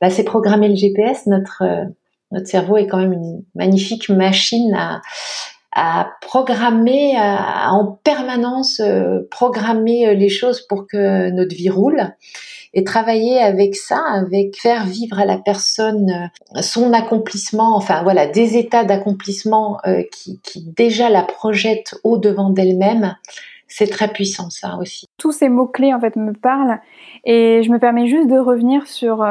Bah, 0.00 0.10
c'est 0.10 0.24
programmer 0.24 0.68
le 0.68 0.76
GPS. 0.76 1.26
Notre 1.26 1.62
euh, 1.62 1.84
notre 2.32 2.46
cerveau 2.46 2.76
est 2.76 2.86
quand 2.86 2.98
même 2.98 3.12
une 3.12 3.42
magnifique 3.54 4.08
machine 4.08 4.72
à 4.74 5.00
à 5.72 6.12
programmer, 6.20 7.16
à, 7.16 7.72
en 7.72 7.98
permanence 8.02 8.80
euh, 8.80 9.20
programmer 9.30 10.08
euh, 10.08 10.14
les 10.14 10.28
choses 10.28 10.60
pour 10.62 10.86
que 10.86 11.30
notre 11.30 11.54
vie 11.54 11.70
roule 11.70 12.12
et 12.74 12.84
travailler 12.84 13.38
avec 13.38 13.76
ça, 13.76 14.02
avec 14.08 14.56
faire 14.56 14.86
vivre 14.86 15.18
à 15.18 15.24
la 15.24 15.38
personne 15.38 16.30
euh, 16.56 16.62
son 16.62 16.92
accomplissement, 16.92 17.76
enfin 17.76 18.02
voilà, 18.02 18.26
des 18.26 18.56
états 18.56 18.84
d'accomplissement 18.84 19.78
qui, 20.12 20.40
qui, 20.40 20.64
déjà 20.76 21.08
la 21.08 21.22
projettent 21.22 21.94
au 22.04 22.18
devant 22.18 22.50
d'elle-même. 22.50 23.16
C'est 23.66 23.88
très 23.88 24.08
puissant 24.08 24.50
ça 24.50 24.76
aussi. 24.80 25.06
Tous 25.16 25.30
ces 25.30 25.48
mots-clés 25.48 25.94
en 25.94 26.00
fait 26.00 26.16
me 26.16 26.32
parlent 26.32 26.80
et 27.24 27.62
je 27.62 27.70
me 27.70 27.78
permets 27.78 28.08
juste 28.08 28.28
de 28.28 28.38
revenir 28.38 28.86
sur 28.88 29.24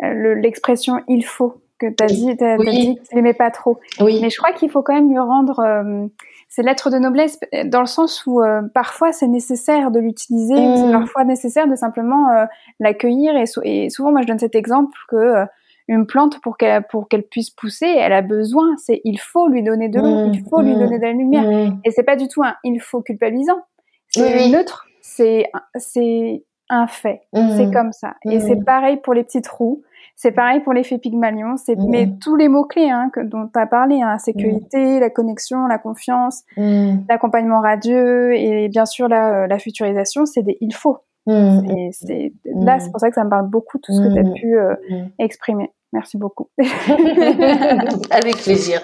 l'expression 0.00 1.00
il 1.08 1.24
faut 1.24 1.61
que 1.90 1.94
tu 1.94 2.04
as 2.04 2.06
dit, 2.06 2.36
tu 2.36 2.70
dit 2.70 2.96
que 2.96 3.08
tu 3.08 3.14
l'aimais 3.14 3.34
pas 3.34 3.50
trop. 3.50 3.80
Oui. 4.00 4.20
Mais 4.22 4.30
je 4.30 4.36
crois 4.38 4.52
qu'il 4.52 4.70
faut 4.70 4.82
quand 4.82 4.94
même 4.94 5.08
lui 5.08 5.18
rendre 5.18 5.60
euh, 5.60 6.06
ses 6.52 6.62
lettres 6.62 6.90
de 6.90 6.98
noblesse 6.98 7.40
dans 7.64 7.80
le 7.80 7.86
sens 7.86 8.26
où 8.26 8.42
euh, 8.42 8.60
parfois 8.74 9.10
c'est 9.12 9.26
nécessaire 9.26 9.90
de 9.90 9.98
l'utiliser, 9.98 10.54
c'est 10.54 10.86
mm. 10.86 10.92
parfois 10.92 11.24
nécessaire 11.24 11.66
de 11.66 11.74
simplement 11.74 12.28
euh, 12.28 12.44
l'accueillir 12.78 13.32
et, 13.64 13.88
souvent 13.88 14.12
moi 14.12 14.20
je 14.20 14.26
donne 14.26 14.38
cet 14.38 14.54
exemple 14.54 14.92
que 15.08 15.16
euh, 15.16 15.46
une 15.88 16.06
plante 16.06 16.42
pour 16.42 16.58
qu'elle 16.58 16.82
pour 16.90 17.08
qu'elle 17.08 17.22
puisse 17.22 17.48
pousser, 17.48 17.86
elle 17.86 18.12
a 18.12 18.20
besoin, 18.20 18.76
c'est 18.76 19.00
il 19.04 19.18
faut 19.18 19.48
lui 19.48 19.62
donner 19.62 19.88
de 19.88 19.98
l'eau, 19.98 20.30
il 20.30 20.44
faut 20.50 20.60
lui 20.60 20.74
mm. 20.74 20.78
donner 20.78 20.98
de 20.98 21.02
la 21.02 21.12
lumière 21.12 21.44
mm. 21.44 21.80
et 21.86 21.90
c'est 21.90 22.02
pas 22.02 22.16
du 22.16 22.28
tout 22.28 22.42
un 22.42 22.54
il 22.64 22.78
faut 22.82 23.00
culpabilisant. 23.00 23.62
C'est 24.08 24.50
neutre, 24.50 24.86
c'est 25.00 25.46
c'est 25.76 26.44
un 26.68 26.86
fait, 26.86 27.22
c'est 27.32 27.72
comme 27.72 27.92
ça. 27.92 28.16
Et 28.30 28.40
c'est 28.40 28.62
pareil 28.62 28.98
pour 28.98 29.14
les 29.14 29.24
petites 29.24 29.48
roues. 29.48 29.82
C'est 30.16 30.32
pareil 30.32 30.60
pour 30.60 30.72
l'effet 30.72 30.98
Pygmalion, 30.98 31.56
c'est 31.56 31.76
mmh. 31.76 31.88
mais 31.88 32.08
tous 32.20 32.36
les 32.36 32.48
mots 32.48 32.64
clés 32.64 32.90
hein, 32.90 33.10
que, 33.12 33.20
dont 33.20 33.48
tu 33.52 33.58
as 33.58 33.66
parlé, 33.66 34.00
hein, 34.02 34.18
sécurité, 34.18 34.98
mmh. 34.98 35.00
la 35.00 35.10
connexion, 35.10 35.66
la 35.66 35.78
confiance, 35.78 36.42
mmh. 36.56 36.98
l'accompagnement 37.08 37.60
radieux 37.60 38.34
et 38.34 38.68
bien 38.68 38.86
sûr 38.86 39.08
la, 39.08 39.44
euh, 39.44 39.46
la 39.46 39.58
futurisation, 39.58 40.26
c'est 40.26 40.42
des 40.42 40.58
il 40.60 40.74
faut. 40.74 40.98
Et 41.28 41.90
c'est 41.92 42.32
là, 42.44 42.80
c'est 42.80 42.90
pour 42.90 42.98
ça 42.98 43.08
que 43.08 43.14
ça 43.14 43.24
me 43.24 43.30
parle 43.30 43.48
beaucoup 43.48 43.78
tout 43.78 43.92
ce 43.92 44.00
que 44.00 44.12
tu 44.12 44.18
as 44.18 44.32
pu 44.32 44.58
euh, 44.58 44.74
exprimer. 45.20 45.70
Merci 45.92 46.16
beaucoup. 46.16 46.48
avec 48.10 48.36
plaisir. 48.38 48.80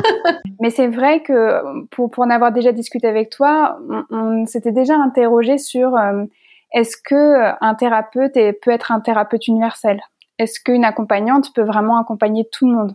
Mais 0.60 0.70
c'est 0.70 0.86
vrai 0.86 1.20
que 1.22 1.84
pour, 1.90 2.10
pour 2.10 2.24
en 2.24 2.30
avoir 2.30 2.52
déjà 2.52 2.72
discuté 2.72 3.06
avec 3.06 3.28
toi, 3.28 3.78
on, 4.10 4.46
s'était 4.46 4.72
déjà 4.72 4.94
interrogé 4.94 5.58
sur 5.58 5.96
euh, 5.96 6.24
est-ce 6.72 6.96
que 6.96 7.52
un 7.62 7.74
thérapeute 7.74 8.38
peut 8.62 8.70
être 8.70 8.92
un 8.92 9.00
thérapeute 9.00 9.46
universel? 9.46 10.00
Est-ce 10.38 10.60
qu'une 10.60 10.84
accompagnante 10.84 11.52
peut 11.54 11.62
vraiment 11.62 11.98
accompagner 11.98 12.48
tout 12.50 12.66
le 12.66 12.74
monde? 12.74 12.94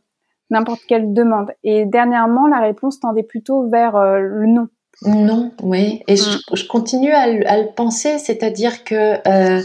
N'importe 0.49 0.81
quelle 0.87 1.13
demande. 1.13 1.51
Et 1.63 1.85
dernièrement, 1.85 2.47
la 2.47 2.59
réponse 2.59 2.99
tendait 2.99 3.23
plutôt 3.23 3.69
vers 3.69 3.95
euh, 3.95 4.19
le 4.19 4.47
non. 4.47 4.67
Non, 5.03 5.51
oui. 5.61 6.01
Et 6.07 6.17
je, 6.17 6.23
mm. 6.29 6.67
continue 6.67 7.11
à, 7.11 7.27
le 7.27 7.73
penser, 7.73 8.17
c'est-à-dire 8.17 8.83
que 8.83 9.27
euh, 9.27 9.61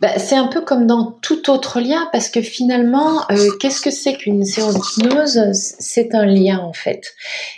bah, 0.00 0.18
c'est 0.18 0.36
un 0.36 0.48
peu 0.48 0.62
comme 0.62 0.86
dans 0.86 1.12
tout 1.22 1.48
autre 1.50 1.80
lien, 1.80 2.08
parce 2.12 2.28
que 2.28 2.42
finalement, 2.42 3.22
euh, 3.30 3.36
qu'est-ce 3.60 3.80
que 3.80 3.90
c'est 3.90 4.14
qu'une 4.14 4.44
séance 4.44 4.74
d'hypnose 4.74 5.40
C'est 5.52 6.14
un 6.14 6.26
lien 6.26 6.58
en 6.58 6.72
fait. 6.72 7.14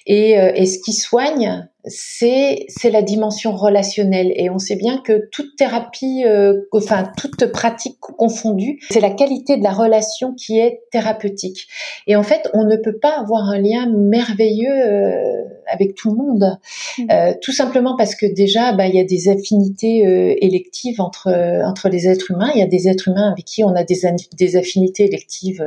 Et, 0.07 0.33
et 0.33 0.67
ce 0.67 0.79
qui 0.79 0.93
soigne, 0.93 1.67
c'est 1.85 2.67
c'est 2.69 2.91
la 2.91 3.03
dimension 3.03 3.53
relationnelle. 3.57 4.33
Et 4.37 4.51
on 4.51 4.59
sait 4.59 4.77
bien 4.77 4.99
que 4.99 5.29
toute 5.31 5.57
thérapie 5.57 6.25
euh, 6.25 6.63
enfin 6.73 7.11
toute 7.17 7.47
pratique 7.53 7.99
confondue 8.01 8.81
c'est 8.91 9.01
la 9.01 9.11
qualité 9.11 9.57
de 9.57 9.63
la 9.63 9.73
relation 9.73 10.35
qui 10.35 10.59
est 10.59 10.83
thérapeutique. 10.91 11.69
Et 12.07 12.17
en 12.17 12.23
fait 12.23 12.49
on 12.55 12.65
ne 12.65 12.77
peut 12.77 12.99
pas 12.99 13.19
avoir 13.19 13.49
un 13.49 13.59
lien 13.59 13.89
merveilleux 13.89 14.71
euh, 14.71 15.43
avec 15.67 15.95
tout 15.95 16.11
le 16.11 16.17
monde 16.17 16.59
mmh. 16.99 17.07
euh, 17.11 17.35
tout 17.41 17.53
simplement 17.53 17.97
parce 17.97 18.15
que 18.15 18.27
déjà 18.27 18.73
bah 18.73 18.87
il 18.87 18.95
y 18.95 19.01
a 19.01 19.05
des 19.05 19.29
affinités 19.29 20.07
euh, 20.07 20.35
électives 20.41 21.01
entre 21.01 21.29
entre 21.65 21.89
les 21.89 22.07
êtres 22.07 22.31
humains 22.31 22.51
il 22.55 22.61
y 22.61 22.63
a 22.63 22.67
des 22.67 22.89
êtres 22.89 23.09
humains 23.09 23.33
avec 23.33 23.45
qui 23.45 23.65
on 23.65 23.75
a 23.75 23.85
des 23.85 24.01
des 24.37 24.57
affinités 24.57 25.05
électives 25.05 25.65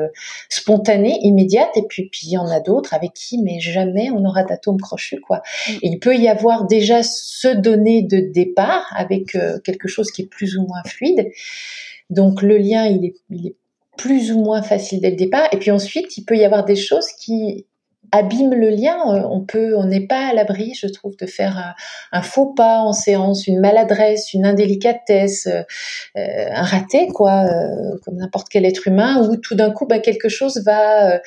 spontanées 0.49 1.17
immédiates 1.21 1.75
et 1.75 1.83
puis 1.87 2.09
puis 2.11 2.27
il 2.27 2.31
y 2.31 2.37
en 2.37 2.47
a 2.47 2.59
d'autres 2.59 2.93
avec 2.93 3.13
qui 3.13 3.41
mais 3.41 3.59
jamais 3.59 4.09
on 4.11 4.23
aura 4.25 4.43
d'atome 4.43 4.79
crochu 4.79 5.19
quoi 5.19 5.41
mmh. 5.67 5.71
et 5.81 5.99
peut 6.05 6.15
y 6.15 6.27
avoir 6.27 6.65
déjà 6.67 7.01
ce 7.01 7.47
donné 7.47 8.03
de 8.03 8.19
départ 8.19 8.85
avec 8.95 9.33
euh, 9.33 9.59
quelque 9.59 9.87
chose 9.87 10.11
qui 10.11 10.21
est 10.21 10.27
plus 10.27 10.55
ou 10.55 10.67
moins 10.67 10.83
fluide. 10.85 11.31
Donc 12.11 12.43
le 12.43 12.59
lien, 12.59 12.85
il 12.85 13.05
est, 13.05 13.15
il 13.31 13.47
est 13.47 13.55
plus 13.97 14.31
ou 14.31 14.39
moins 14.39 14.61
facile 14.61 15.01
dès 15.01 15.09
le 15.09 15.15
départ. 15.15 15.47
Et 15.51 15.57
puis 15.57 15.71
ensuite, 15.71 16.15
il 16.17 16.25
peut 16.25 16.37
y 16.37 16.43
avoir 16.43 16.63
des 16.63 16.75
choses 16.75 17.07
qui 17.19 17.65
abîme 18.11 18.53
le 18.53 18.69
lien. 18.69 18.97
Euh, 19.07 19.27
on 19.29 19.41
peut, 19.41 19.75
on 19.77 19.85
n'est 19.85 20.05
pas 20.05 20.29
à 20.29 20.33
l'abri, 20.33 20.73
je 20.73 20.87
trouve, 20.87 21.15
de 21.17 21.25
faire 21.25 21.75
un, 22.11 22.21
faux 22.21 22.53
pas 22.53 22.79
en 22.79 22.93
séance, 22.93 23.47
une 23.47 23.59
maladresse, 23.59 24.33
une 24.33 24.45
indélicatesse, 24.45 25.47
euh, 25.47 25.63
un 26.15 26.63
raté, 26.63 27.07
quoi, 27.07 27.45
euh, 27.45 27.97
comme 28.03 28.15
n'importe 28.15 28.49
quel 28.49 28.65
être 28.65 28.87
humain, 28.87 29.27
où 29.27 29.37
tout 29.37 29.55
d'un 29.55 29.71
coup, 29.71 29.85
bah, 29.85 29.99
quelque 29.99 30.29
chose 30.29 30.63
va, 30.65 31.19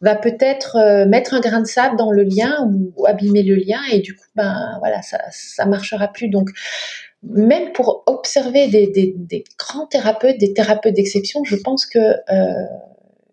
va 0.00 0.16
peut-être 0.16 1.04
mettre 1.06 1.34
un 1.34 1.40
grain 1.40 1.60
de 1.60 1.66
sable 1.66 1.96
dans 1.96 2.10
le 2.10 2.22
lien 2.22 2.68
ou, 2.96 3.06
abîmer 3.06 3.42
le 3.42 3.56
lien, 3.56 3.80
et 3.92 4.00
du 4.00 4.14
coup, 4.14 4.26
ben 4.34 4.76
voilà, 4.80 5.02
ça, 5.02 5.18
ça 5.30 5.66
marchera 5.66 6.08
plus. 6.08 6.28
Donc 6.28 6.50
même 7.30 7.72
pour 7.72 8.02
observer 8.06 8.68
des, 8.68 9.14
des, 9.16 9.44
grands 9.58 9.86
thérapeutes, 9.86 10.38
des 10.38 10.52
thérapeutes 10.52 10.94
d'exception, 10.94 11.42
je 11.44 11.56
pense 11.56 11.86
que 11.86 11.98
euh, 11.98 12.66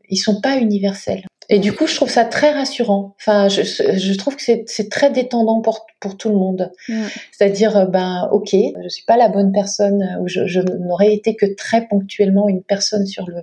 ils 0.10 0.18
sont 0.18 0.42
pas 0.42 0.58
universels. 0.58 1.26
Et 1.54 1.60
du 1.60 1.74
coup, 1.74 1.86
je 1.86 1.96
trouve 1.98 2.10
ça 2.10 2.24
très 2.24 2.52
rassurant. 2.52 3.14
Enfin, 3.20 3.50
je, 3.50 3.62
je 3.62 4.18
trouve 4.18 4.38
que 4.38 4.42
c'est 4.42 4.90
très 4.90 5.12
détendant 5.12 5.60
pour, 5.60 5.86
pour 6.00 6.16
tout 6.16 6.30
le 6.30 6.36
monde. 6.36 6.72
Mm. 6.88 7.04
C'est-à-dire, 7.34 7.78
euh, 7.78 7.86
ben, 7.86 8.30
ok, 8.32 8.52
je 8.54 8.88
suis 8.88 9.04
pas 9.04 9.18
la 9.18 9.28
bonne 9.28 9.52
personne, 9.52 10.18
ou 10.22 10.30
je, 10.30 10.48
je 10.48 10.62
n'aurais 10.62 11.14
été 11.14 11.36
que 11.36 11.46
très 11.46 11.88
ponctuellement 11.90 12.48
une 12.48 12.64
personne 12.64 13.06
sur 13.06 13.28
le, 13.28 13.42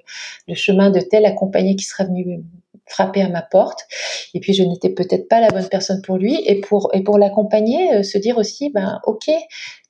le 0.48 0.54
chemin 0.54 0.90
de 0.90 1.00
tel 1.00 1.26
accompagné 1.26 1.76
qui 1.76 1.84
sera 1.84 2.04
venu 2.04 2.40
frapper 2.89 3.22
à 3.22 3.28
ma 3.28 3.43
porte. 3.43 3.86
Et 4.34 4.41
puis 4.41 4.53
je 4.53 4.62
n'étais 4.62 4.91
peut-être 4.91 5.28
pas 5.28 5.41
la 5.41 5.49
bonne 5.49 5.68
personne 5.68 6.03
pour 6.03 6.16
lui. 6.16 6.41
Et 6.47 6.61
pour 6.61 6.91
et 6.95 7.03
pour 7.03 7.18
l'accompagner, 7.18 7.95
euh, 7.95 8.03
se 8.03 8.18
dire 8.18 8.39
aussi, 8.39 8.70
ben 8.70 9.01
ok, 9.05 9.30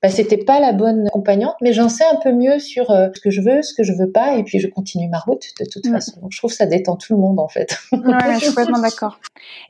ben, 0.02 0.10
c'était 0.10 0.36
pas 0.36 0.60
la 0.60 0.72
bonne 0.72 1.08
accompagnante, 1.08 1.56
mais 1.60 1.72
j'en 1.72 1.88
sais 1.88 2.04
un 2.04 2.16
peu 2.16 2.32
mieux 2.32 2.60
sur 2.60 2.90
euh, 2.90 3.08
ce 3.12 3.20
que 3.20 3.30
je 3.30 3.40
veux, 3.40 3.62
ce 3.62 3.74
que 3.74 3.82
je 3.82 3.92
veux 3.92 4.10
pas, 4.10 4.36
et 4.36 4.44
puis 4.44 4.60
je 4.60 4.68
continue 4.68 5.08
ma 5.08 5.18
route 5.18 5.42
de 5.58 5.64
toute 5.64 5.88
façon. 5.88 6.20
Donc 6.20 6.30
je 6.32 6.38
trouve 6.38 6.50
que 6.50 6.56
ça 6.56 6.66
détend 6.66 6.96
tout 6.96 7.14
le 7.14 7.20
monde 7.20 7.40
en 7.40 7.48
fait. 7.48 7.76
Ouais, 7.92 8.00
je 8.34 8.38
suis 8.38 8.48
complètement 8.54 8.80
d'accord. 8.80 9.18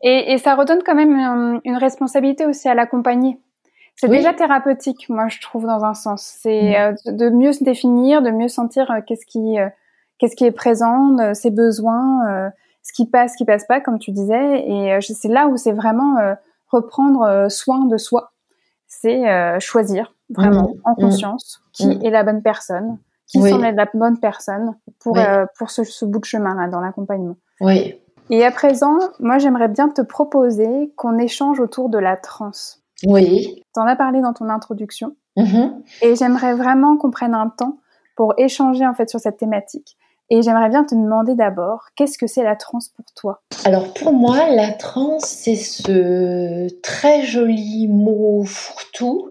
Et, 0.03 0.33
et 0.33 0.39
ça 0.39 0.55
redonne 0.55 0.83
quand 0.85 0.95
même 0.95 1.12
une, 1.12 1.61
une 1.64 1.76
responsabilité 1.76 2.45
aussi 2.45 2.68
à 2.68 2.74
l'accompagner. 2.74 3.39
C'est 3.97 4.09
déjà 4.09 4.33
thérapeutique, 4.33 5.09
moi 5.09 5.29
je 5.29 5.41
trouve 5.41 5.64
dans 5.64 5.85
un 5.85 5.95
sens. 5.95 6.22
C'est 6.22 6.72
mm. 6.72 7.09
euh, 7.09 7.12
de 7.12 7.31
mieux 7.31 7.53
se 7.53 7.64
définir, 7.64 8.20
de 8.22 8.31
mieux 8.31 8.49
sentir 8.49 8.93
qu'est-ce 9.07 9.26
qui 9.26 9.57
qu'est-ce 10.18 10.37
qui 10.37 10.45
est 10.45 10.53
présent, 10.53 11.16
ses 11.33 11.51
besoins 11.51 12.51
ce 12.89 12.93
qui 12.95 13.07
passe, 13.07 13.32
ce 13.32 13.36
qui 13.36 13.45
passe 13.45 13.66
pas, 13.66 13.80
comme 13.80 13.99
tu 13.99 14.12
disais. 14.12 14.66
Et 14.66 14.95
euh, 14.95 15.01
c'est 15.01 15.28
là 15.28 15.47
où 15.47 15.57
c'est 15.57 15.72
vraiment 15.72 16.16
euh, 16.18 16.34
reprendre 16.68 17.22
euh, 17.22 17.49
soin 17.49 17.84
de 17.84 17.97
soi. 17.97 18.32
C'est 18.86 19.61
choisir 19.61 20.14
vraiment 20.30 20.62
mmh. 20.62 20.80
en 20.84 20.93
mmh. 20.93 20.97
conscience 20.97 21.61
qui 21.72 21.89
mmh. 21.89 22.05
est 22.07 22.11
la 22.11 22.22
bonne 22.24 22.43
personne, 22.43 22.97
qui 23.26 23.39
semble 23.43 23.66
être 23.66 23.76
la 23.76 23.86
bonne 23.93 24.18
personne 24.18 24.76
pour, 24.99 25.18
euh, 25.18 25.45
pour 25.59 25.70
ce, 25.70 25.84
ce, 25.84 26.07
bout 26.07 26.20
de 26.20 26.24
chemin-là 26.24 26.68
dans 26.68 26.80
l'accompagnement. 26.80 27.36
Oui. 27.61 28.01
Et 28.30 28.47
à 28.47 28.51
présent, 28.51 28.99
moi, 29.20 29.36
j'aimerais 29.36 29.68
bien 29.68 29.91
te 29.91 30.01
proposer 30.01 30.91
qu'on 30.97 31.18
échange 31.18 31.61
autour 31.61 31.91
de 31.91 31.99
la 31.99 32.16
transe. 32.16 32.82
Oui. 33.07 33.62
Tu 33.74 33.80
en 33.80 33.86
as 33.86 33.97
parlé 33.97 34.22
dans 34.22 34.32
ton 34.32 34.49
introduction. 34.49 35.14
Mm-hmm. 35.36 35.72
Et 36.01 36.16
j'aimerais 36.16 36.55
vraiment 36.55 36.97
qu'on 36.97 37.11
prenne 37.11 37.34
un 37.34 37.51
temps 37.51 37.76
pour 38.16 38.32
échanger 38.39 38.86
en 38.86 38.95
fait 38.95 39.11
sur 39.11 39.20
cette 39.20 39.36
thématique. 39.36 39.99
Et 40.31 40.43
j'aimerais 40.43 40.68
bien 40.68 40.85
te 40.85 40.95
demander 40.95 41.35
d'abord, 41.35 41.87
qu'est-ce 41.97 42.18
que 42.18 42.26
c'est 42.26 42.43
la 42.43 42.55
transe 42.55 42.91
pour 42.91 43.07
toi? 43.14 43.41
Alors 43.64 43.95
pour 43.95 44.12
moi, 44.12 44.51
la 44.51 44.72
transe, 44.72 45.24
c'est 45.24 45.55
ce 45.55 46.68
très 46.83 47.22
joli 47.22 47.89
mot 47.89 48.45
fourre-tout 48.45 49.31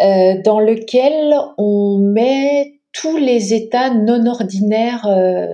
euh, 0.00 0.40
dans 0.42 0.58
lequel 0.58 1.34
on 1.58 1.98
met 1.98 2.80
tous 2.92 3.16
les 3.16 3.54
états 3.54 3.90
non 3.90 4.26
ordinaires 4.26 5.06
euh, 5.06 5.46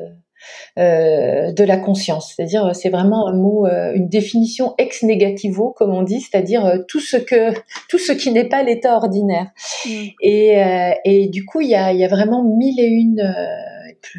euh, 0.79 1.53
de 1.53 1.65
la 1.65 1.77
conscience. 1.77 2.35
C'est-à-dire, 2.35 2.75
c'est 2.75 2.89
vraiment 2.89 3.27
un 3.27 3.35
mot, 3.35 3.67
euh, 3.67 3.93
une 3.95 4.09
définition 4.09 4.75
ex 4.79 5.03
negativo, 5.03 5.75
comme 5.77 5.93
on 5.93 6.03
dit, 6.03 6.21
c'est-à-dire 6.21 6.65
euh, 6.65 6.79
tout 6.87 7.01
ce 7.01 7.17
que, 7.17 7.53
tout 7.89 7.99
ce 7.99 8.13
qui 8.13 8.31
n'est 8.31 8.49
pas 8.49 8.63
l'état 8.63 8.97
ordinaire. 8.97 9.49
Mm. 9.85 9.91
Et, 10.23 10.63
euh, 10.63 10.91
et 11.05 11.29
du 11.29 11.45
coup, 11.45 11.61
il 11.61 11.69
y 11.69 11.75
a, 11.75 11.93
il 11.93 11.99
y 11.99 12.05
a 12.05 12.09
vraiment 12.09 12.45
mille 12.45 12.79
et 12.79 12.87
une, 12.87 13.23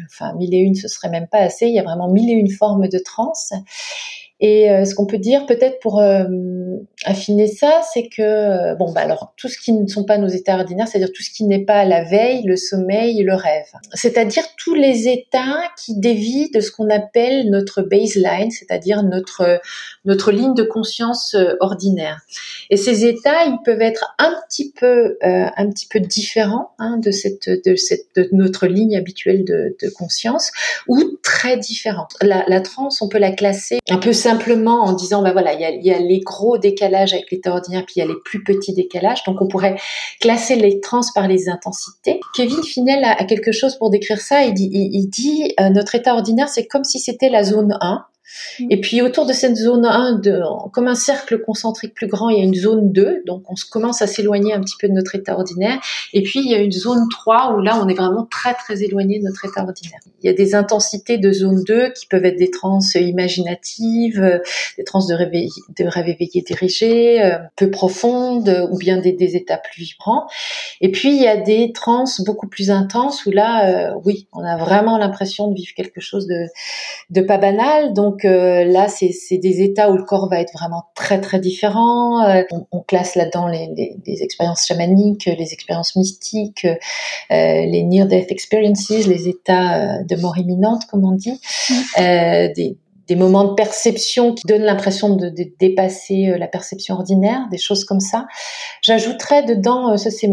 enfin 0.06 0.34
mille 0.34 0.54
et 0.54 0.58
une, 0.58 0.74
ce 0.74 0.88
serait 0.88 1.10
même 1.10 1.28
pas 1.28 1.38
assez. 1.38 1.66
Il 1.66 1.74
y 1.74 1.78
a 1.78 1.82
vraiment 1.82 2.08
mille 2.08 2.30
et 2.30 2.34
une 2.34 2.50
formes 2.50 2.88
de 2.88 2.98
transe. 2.98 3.52
Et 4.40 4.70
euh, 4.70 4.84
ce 4.84 4.94
qu'on 4.94 5.06
peut 5.06 5.18
dire 5.18 5.44
peut-être 5.46 5.80
pour 5.80 6.00
euh, 6.00 6.24
affiner 7.04 7.46
ça, 7.46 7.80
c'est 7.92 8.08
que 8.08 8.22
euh, 8.22 8.74
bon 8.74 8.92
bah 8.92 9.00
alors 9.00 9.32
tout 9.36 9.48
ce 9.48 9.58
qui 9.58 9.72
ne 9.72 9.86
sont 9.86 10.04
pas 10.04 10.18
nos 10.18 10.28
états 10.28 10.56
ordinaires, 10.56 10.86
c'est-à-dire 10.86 11.12
tout 11.14 11.22
ce 11.22 11.30
qui 11.30 11.44
n'est 11.44 11.64
pas 11.64 11.84
la 11.84 12.04
veille, 12.04 12.42
le 12.44 12.56
sommeil, 12.56 13.22
le 13.22 13.34
rêve, 13.34 13.66
c'est-à-dire 13.94 14.44
tous 14.56 14.74
les 14.74 15.08
états 15.08 15.62
qui 15.82 15.96
dévient 15.98 16.50
de 16.50 16.60
ce 16.60 16.70
qu'on 16.70 16.90
appelle 16.90 17.48
notre 17.50 17.82
baseline, 17.82 18.50
c'est-à-dire 18.50 19.02
notre 19.02 19.60
notre 20.04 20.30
ligne 20.30 20.54
de 20.54 20.62
conscience 20.62 21.36
ordinaire. 21.60 22.20
Et 22.68 22.76
ces 22.76 23.04
états, 23.04 23.44
ils 23.44 23.58
peuvent 23.64 23.80
être 23.80 24.14
un 24.18 24.34
petit 24.46 24.70
peu 24.70 25.16
un 25.22 25.70
petit 25.70 25.86
peu 25.86 26.00
différents 26.00 26.72
hein, 26.78 26.98
de 26.98 27.10
cette 27.10 27.48
de 27.48 27.76
cette 27.76 28.06
de 28.14 28.28
notre 28.32 28.66
ligne 28.66 28.96
habituelle 28.96 29.44
de, 29.44 29.74
conscience 29.96 30.52
ou 30.86 31.18
très 31.22 31.56
différents. 31.56 32.08
La, 32.20 32.44
la 32.46 32.60
transe, 32.60 33.02
on 33.02 33.08
peut 33.08 33.18
la 33.18 33.32
classer 33.32 33.78
un 33.90 33.98
peu 33.98 34.12
simplement 34.12 34.82
en 34.82 34.92
disant, 34.92 35.22
bah 35.22 35.32
voilà, 35.32 35.52
il 35.54 35.60
y 35.60 35.64
a, 35.64 35.70
y 35.70 35.90
a, 35.90 35.98
les 35.98 36.20
gros 36.20 36.58
décalages 36.58 36.89
avec 36.94 37.30
l'état 37.30 37.52
ordinaire, 37.52 37.84
puis 37.86 37.94
il 37.96 37.98
y 38.00 38.02
a 38.02 38.06
les 38.06 38.18
plus 38.24 38.42
petits 38.42 38.72
décalages. 38.72 39.24
Donc 39.24 39.40
on 39.40 39.48
pourrait 39.48 39.76
classer 40.20 40.56
les 40.56 40.80
trans 40.80 41.00
par 41.14 41.28
les 41.28 41.48
intensités. 41.48 42.20
Kevin 42.34 42.62
Finel 42.62 43.04
a, 43.04 43.24
quelque 43.24 43.52
chose 43.52 43.76
pour 43.76 43.90
décrire 43.90 44.20
ça. 44.20 44.42
Il 44.44 44.54
dit, 44.54 44.70
il 44.72 45.06
dit 45.08 45.54
euh, 45.60 45.70
notre 45.70 45.94
état 45.94 46.14
ordinaire, 46.14 46.48
c'est 46.48 46.66
comme 46.66 46.84
si 46.84 46.98
c'était 46.98 47.30
la 47.30 47.44
zone 47.44 47.76
1. 47.80 48.04
Et 48.68 48.80
puis 48.80 49.02
autour 49.02 49.26
de 49.26 49.32
cette 49.32 49.56
zone 49.56 49.84
1, 49.84 50.18
de, 50.20 50.40
comme 50.72 50.88
un 50.88 50.94
cercle 50.94 51.40
concentrique 51.40 51.94
plus 51.94 52.06
grand, 52.06 52.28
il 52.28 52.38
y 52.38 52.40
a 52.40 52.44
une 52.44 52.54
zone 52.54 52.92
2, 52.92 53.22
donc 53.26 53.42
on 53.50 53.54
commence 53.70 54.02
à 54.02 54.06
s'éloigner 54.06 54.52
un 54.52 54.60
petit 54.60 54.76
peu 54.78 54.88
de 54.88 54.92
notre 54.92 55.14
état 55.14 55.34
ordinaire. 55.34 55.80
Et 56.12 56.22
puis 56.22 56.40
il 56.40 56.50
y 56.50 56.54
a 56.54 56.58
une 56.58 56.72
zone 56.72 57.06
3 57.10 57.54
où 57.56 57.60
là 57.60 57.80
on 57.82 57.88
est 57.88 57.94
vraiment 57.94 58.26
très 58.30 58.54
très 58.54 58.82
éloigné 58.82 59.18
de 59.18 59.24
notre 59.24 59.44
état 59.44 59.62
ordinaire. 59.62 60.00
Il 60.22 60.26
y 60.26 60.28
a 60.28 60.34
des 60.34 60.54
intensités 60.54 61.18
de 61.18 61.32
zone 61.32 61.64
2 61.64 61.92
qui 61.92 62.06
peuvent 62.06 62.24
être 62.24 62.38
des 62.38 62.50
trans 62.50 62.80
imaginatives, 62.94 64.40
des 64.76 64.84
trans 64.84 65.06
de 65.06 65.14
rêve, 65.14 65.30
de 65.30 65.84
rêve 65.84 66.08
éveillé 66.08 66.42
dirigé, 66.42 67.22
euh, 67.22 67.38
peu 67.56 67.70
profondes, 67.70 68.68
ou 68.70 68.78
bien 68.78 68.98
des, 68.98 69.36
états 69.36 69.58
plus 69.58 69.82
vibrants. 69.82 70.26
Et 70.80 70.90
puis 70.90 71.10
il 71.10 71.22
y 71.22 71.26
a 71.26 71.36
des 71.36 71.72
trans 71.72 72.04
beaucoup 72.24 72.48
plus 72.48 72.70
intenses 72.70 73.26
où 73.26 73.30
là, 73.30 73.90
euh, 73.90 74.00
oui, 74.04 74.28
on 74.32 74.44
a 74.44 74.56
vraiment 74.56 74.98
l'impression 74.98 75.48
de 75.48 75.54
vivre 75.54 75.72
quelque 75.76 76.00
chose 76.00 76.26
de, 76.26 76.46
de 77.10 77.20
pas 77.20 77.38
banal. 77.38 77.92
Donc 77.92 78.19
donc 78.20 78.30
euh, 78.30 78.64
là, 78.64 78.88
c'est 78.88 79.38
des 79.38 79.62
états 79.62 79.90
où 79.90 79.96
le 79.96 80.04
corps 80.04 80.28
va 80.28 80.40
être 80.40 80.52
vraiment 80.52 80.84
très 80.94 81.20
très 81.20 81.38
différent. 81.38 82.22
Euh, 82.22 82.42
on, 82.50 82.66
on, 82.72 82.80
classe 82.80 83.14
là-dedans 83.14 83.46
les, 83.46 83.68
les, 83.76 83.96
les, 84.06 84.22
expériences 84.22 84.66
chamaniques, 84.66 85.26
les 85.26 85.52
expériences 85.52 85.96
mystiques, 85.96 86.64
euh, 86.66 86.74
les 87.30 87.82
near-death 87.82 88.30
experiences, 88.30 88.90
les 88.90 89.28
états 89.28 90.02
de 90.02 90.16
mort 90.16 90.38
imminente, 90.38 90.86
comme 90.86 91.04
on 91.04 91.12
dit, 91.12 91.40
des, 91.96 92.76
des 93.08 93.16
moments 93.16 93.44
de 93.44 93.54
perception 93.54 94.34
qui 94.34 94.46
donnent 94.46 94.62
l'impression 94.62 95.16
de, 95.16 95.28
de, 95.28 95.46
dépasser 95.58 96.34
la 96.38 96.46
perception 96.46 96.96
ordinaire, 96.96 97.46
des 97.50 97.58
choses 97.58 97.84
comme 97.84 98.00
ça. 98.00 98.26
J'ajouterais 98.82 99.44
dedans, 99.44 99.96
ça 99.96 100.10
c'est 100.10 100.28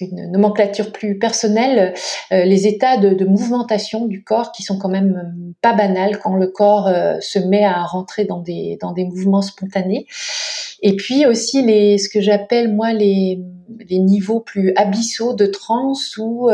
une 0.00 0.30
nomenclature 0.30 0.92
plus 0.92 1.18
personnelle, 1.18 1.94
euh, 2.32 2.44
les 2.44 2.66
états 2.66 2.96
de, 2.96 3.10
de, 3.10 3.24
mouvmentation 3.24 4.06
du 4.06 4.22
corps 4.22 4.52
qui 4.52 4.62
sont 4.62 4.78
quand 4.78 4.88
même 4.88 5.16
euh, 5.16 5.52
pas 5.62 5.72
banals 5.72 6.18
quand 6.18 6.36
le 6.36 6.48
corps 6.48 6.88
euh, 6.88 7.16
se 7.20 7.38
met 7.38 7.64
à 7.64 7.82
rentrer 7.84 8.24
dans 8.24 8.40
des, 8.40 8.78
dans 8.80 8.92
des 8.92 9.04
mouvements 9.04 9.42
spontanés. 9.42 10.06
Et 10.82 10.96
puis 10.96 11.26
aussi 11.26 11.62
les, 11.62 11.98
ce 11.98 12.08
que 12.08 12.20
j'appelle 12.20 12.74
moi 12.74 12.92
les, 12.92 13.40
les 13.88 13.98
niveaux 13.98 14.40
plus 14.40 14.72
abyssaux 14.76 15.34
de 15.34 15.46
transe 15.46 16.16
où 16.18 16.50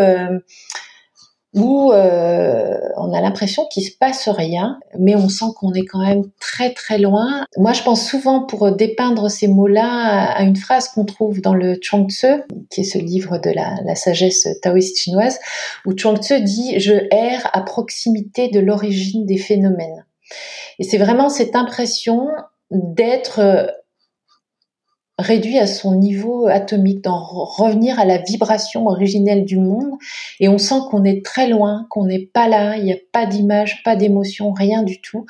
où 1.54 1.92
euh, 1.92 2.78
on 2.96 3.12
a 3.12 3.20
l'impression 3.20 3.66
qu'il 3.70 3.84
se 3.84 3.90
passe 3.90 4.28
rien, 4.28 4.80
mais 4.98 5.14
on 5.14 5.28
sent 5.28 5.46
qu'on 5.56 5.74
est 5.74 5.84
quand 5.84 6.00
même 6.00 6.24
très 6.40 6.72
très 6.72 6.98
loin. 6.98 7.44
Moi, 7.58 7.72
je 7.72 7.82
pense 7.82 8.06
souvent 8.06 8.44
pour 8.44 8.72
dépeindre 8.72 9.30
ces 9.30 9.48
mots-là 9.48 10.32
à 10.32 10.42
une 10.42 10.56
phrase 10.56 10.88
qu'on 10.88 11.04
trouve 11.04 11.40
dans 11.42 11.54
le 11.54 11.76
Chuang 11.80 12.08
Tzu, 12.08 12.42
qui 12.70 12.80
est 12.80 12.84
ce 12.84 12.98
livre 12.98 13.38
de 13.38 13.50
la, 13.50 13.94
sagesse 13.94 14.48
taoïste 14.62 14.98
chinoise, 14.98 15.38
où 15.84 15.92
Chuang 15.92 16.16
Tzu 16.16 16.40
dit 16.40 16.80
"Je 16.80 16.94
erre 17.10 17.50
à 17.52 17.60
proximité 17.60 18.48
de 18.48 18.60
l'origine 18.60 19.26
des 19.26 19.38
phénomènes". 19.38 20.06
Et 20.78 20.84
c'est 20.84 20.98
vraiment 20.98 21.28
cette 21.28 21.54
impression 21.54 22.28
d'être 22.70 23.70
réduit 25.22 25.58
à 25.58 25.66
son 25.66 25.94
niveau 25.94 26.46
atomique, 26.46 27.02
d'en 27.02 27.22
revenir 27.22 27.98
à 27.98 28.04
la 28.04 28.18
vibration 28.18 28.86
originelle 28.86 29.44
du 29.44 29.56
monde. 29.56 29.92
Et 30.40 30.48
on 30.48 30.58
sent 30.58 30.80
qu'on 30.90 31.04
est 31.04 31.24
très 31.24 31.48
loin, 31.48 31.86
qu'on 31.88 32.04
n'est 32.04 32.26
pas 32.26 32.48
là, 32.48 32.76
il 32.76 32.84
n'y 32.84 32.92
a 32.92 32.98
pas 33.12 33.26
d'image, 33.26 33.82
pas 33.84 33.96
d'émotion, 33.96 34.52
rien 34.52 34.82
du 34.82 35.00
tout. 35.00 35.24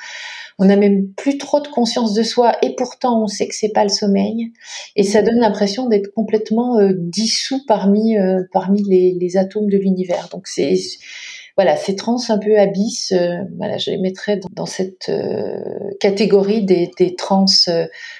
On 0.59 0.65
n'a 0.65 0.75
même 0.75 1.07
plus 1.13 1.37
trop 1.37 1.59
de 1.59 1.67
conscience 1.67 2.13
de 2.13 2.23
soi 2.23 2.57
et 2.61 2.75
pourtant 2.75 3.23
on 3.23 3.27
sait 3.27 3.47
que 3.47 3.55
c'est 3.55 3.71
pas 3.71 3.83
le 3.83 3.89
sommeil. 3.89 4.51
Et 4.95 5.03
ça 5.03 5.21
donne 5.21 5.39
l'impression 5.39 5.87
d'être 5.87 6.13
complètement 6.13 6.79
euh, 6.79 6.91
dissous 6.93 7.61
parmi, 7.67 8.17
euh, 8.17 8.43
parmi 8.51 8.83
les, 8.83 9.37
atomes 9.37 9.69
de 9.69 9.77
l'univers. 9.77 10.29
Donc 10.31 10.47
c'est 10.47 10.75
voilà, 11.55 11.75
ces 11.75 11.95
trans 11.95 12.17
un 12.29 12.37
peu 12.39 12.57
abyss, 12.57 13.11
euh, 13.11 13.37
voilà, 13.57 13.77
je 13.77 13.91
les 13.91 13.97
mettrais 13.97 14.37
dans, 14.37 14.49
dans 14.51 14.65
cette 14.65 15.11
catégorie 15.99 16.63
des, 16.63 16.91
des 16.97 17.15
trans 17.15 17.45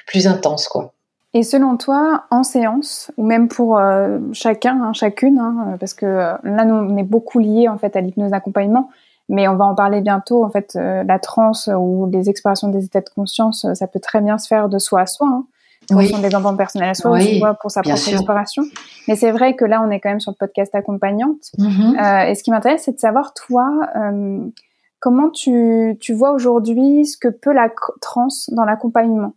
plus 0.05 0.27
intenses, 0.27 0.67
quoi. 0.67 0.93
Et 1.35 1.41
selon 1.41 1.77
toi, 1.77 2.25
en 2.29 2.43
séance, 2.43 3.11
ou 3.17 3.25
même 3.25 3.47
pour 3.47 3.77
euh, 3.79 4.19
chacun, 4.33 4.79
hein, 4.81 4.93
chacune, 4.93 5.39
hein, 5.39 5.77
parce 5.79 5.95
que 5.95 6.05
euh, 6.05 6.33
là, 6.43 6.63
nous, 6.63 6.75
on 6.75 6.95
est 6.95 7.03
beaucoup 7.03 7.39
liés 7.39 7.67
en 7.67 7.77
fait 7.77 7.95
à 7.95 8.01
l'hypnose 8.01 8.29
d'accompagnement, 8.29 8.89
mais 9.29 9.47
on 9.47 9.55
va 9.55 9.65
en 9.65 9.73
parler 9.73 10.01
bientôt. 10.01 10.43
En 10.43 10.51
fait, 10.51 10.75
euh, 10.75 11.03
la 11.03 11.17
transe 11.17 11.69
ou 11.75 12.07
les 12.11 12.29
explorations 12.29 12.67
des 12.67 12.85
états 12.85 13.01
de 13.01 13.09
conscience, 13.09 13.65
ça 13.73 13.87
peut 13.87 13.99
très 13.99 14.21
bien 14.21 14.37
se 14.37 14.47
faire 14.47 14.69
de 14.69 14.77
soi 14.77 15.01
à 15.01 15.05
soi. 15.07 15.27
Hein, 15.27 15.45
oui. 15.89 16.13
des 16.21 16.35
enfants 16.35 16.55
personnels 16.55 16.89
à 16.89 16.93
soi, 16.93 17.11
oui, 17.11 17.41
ou 17.43 17.53
pour 17.59 17.71
sa 17.71 17.81
propre 17.81 18.07
exploration. 18.07 18.63
Mais 19.07 19.15
c'est 19.15 19.31
vrai 19.31 19.55
que 19.55 19.65
là, 19.65 19.83
on 19.85 19.89
est 19.89 19.99
quand 19.99 20.09
même 20.09 20.21
sur 20.21 20.31
le 20.31 20.37
podcast 20.37 20.73
accompagnante. 20.75 21.51
Mm 21.57 21.67
-hmm. 21.67 22.29
et 22.29 22.35
ce 22.35 22.43
qui 22.43 22.51
m'intéresse, 22.51 22.83
c'est 22.85 22.93
de 22.93 22.99
savoir, 22.99 23.33
toi, 23.33 23.65
comment 24.99 25.29
tu, 25.31 25.97
tu 25.99 26.13
vois 26.13 26.31
aujourd'hui 26.31 27.05
ce 27.05 27.17
que 27.17 27.27
peut 27.27 27.53
la 27.53 27.69
transe 27.99 28.49
dans 28.53 28.65
l'accompagnement? 28.65 29.33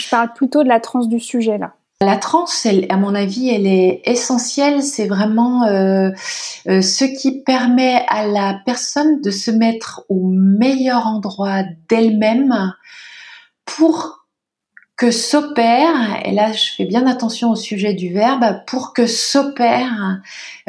Je 0.00 0.08
parle 0.08 0.32
plutôt 0.32 0.62
de 0.62 0.68
la 0.68 0.80
transe 0.80 1.08
du 1.08 1.20
sujet 1.20 1.58
là. 1.58 1.74
La 2.02 2.18
transe, 2.18 2.66
elle, 2.66 2.84
à 2.90 2.98
mon 2.98 3.14
avis, 3.14 3.48
elle 3.48 3.66
est 3.66 4.02
essentielle. 4.04 4.82
C'est 4.82 5.06
vraiment 5.06 5.64
euh, 5.64 6.10
euh, 6.68 6.82
ce 6.82 7.04
qui 7.06 7.40
permet 7.40 8.04
à 8.08 8.26
la 8.26 8.60
personne 8.66 9.22
de 9.22 9.30
se 9.30 9.50
mettre 9.50 10.04
au 10.10 10.28
meilleur 10.28 11.06
endroit 11.06 11.62
d'elle-même 11.88 12.74
pour 13.64 14.26
que 14.98 15.10
s'opère, 15.10 16.22
et 16.24 16.32
là 16.32 16.52
je 16.52 16.70
fais 16.74 16.86
bien 16.86 17.06
attention 17.06 17.50
au 17.50 17.56
sujet 17.56 17.92
du 17.92 18.14
verbe, 18.14 18.62
pour 18.66 18.94
que 18.94 19.06
s'opère 19.06 20.20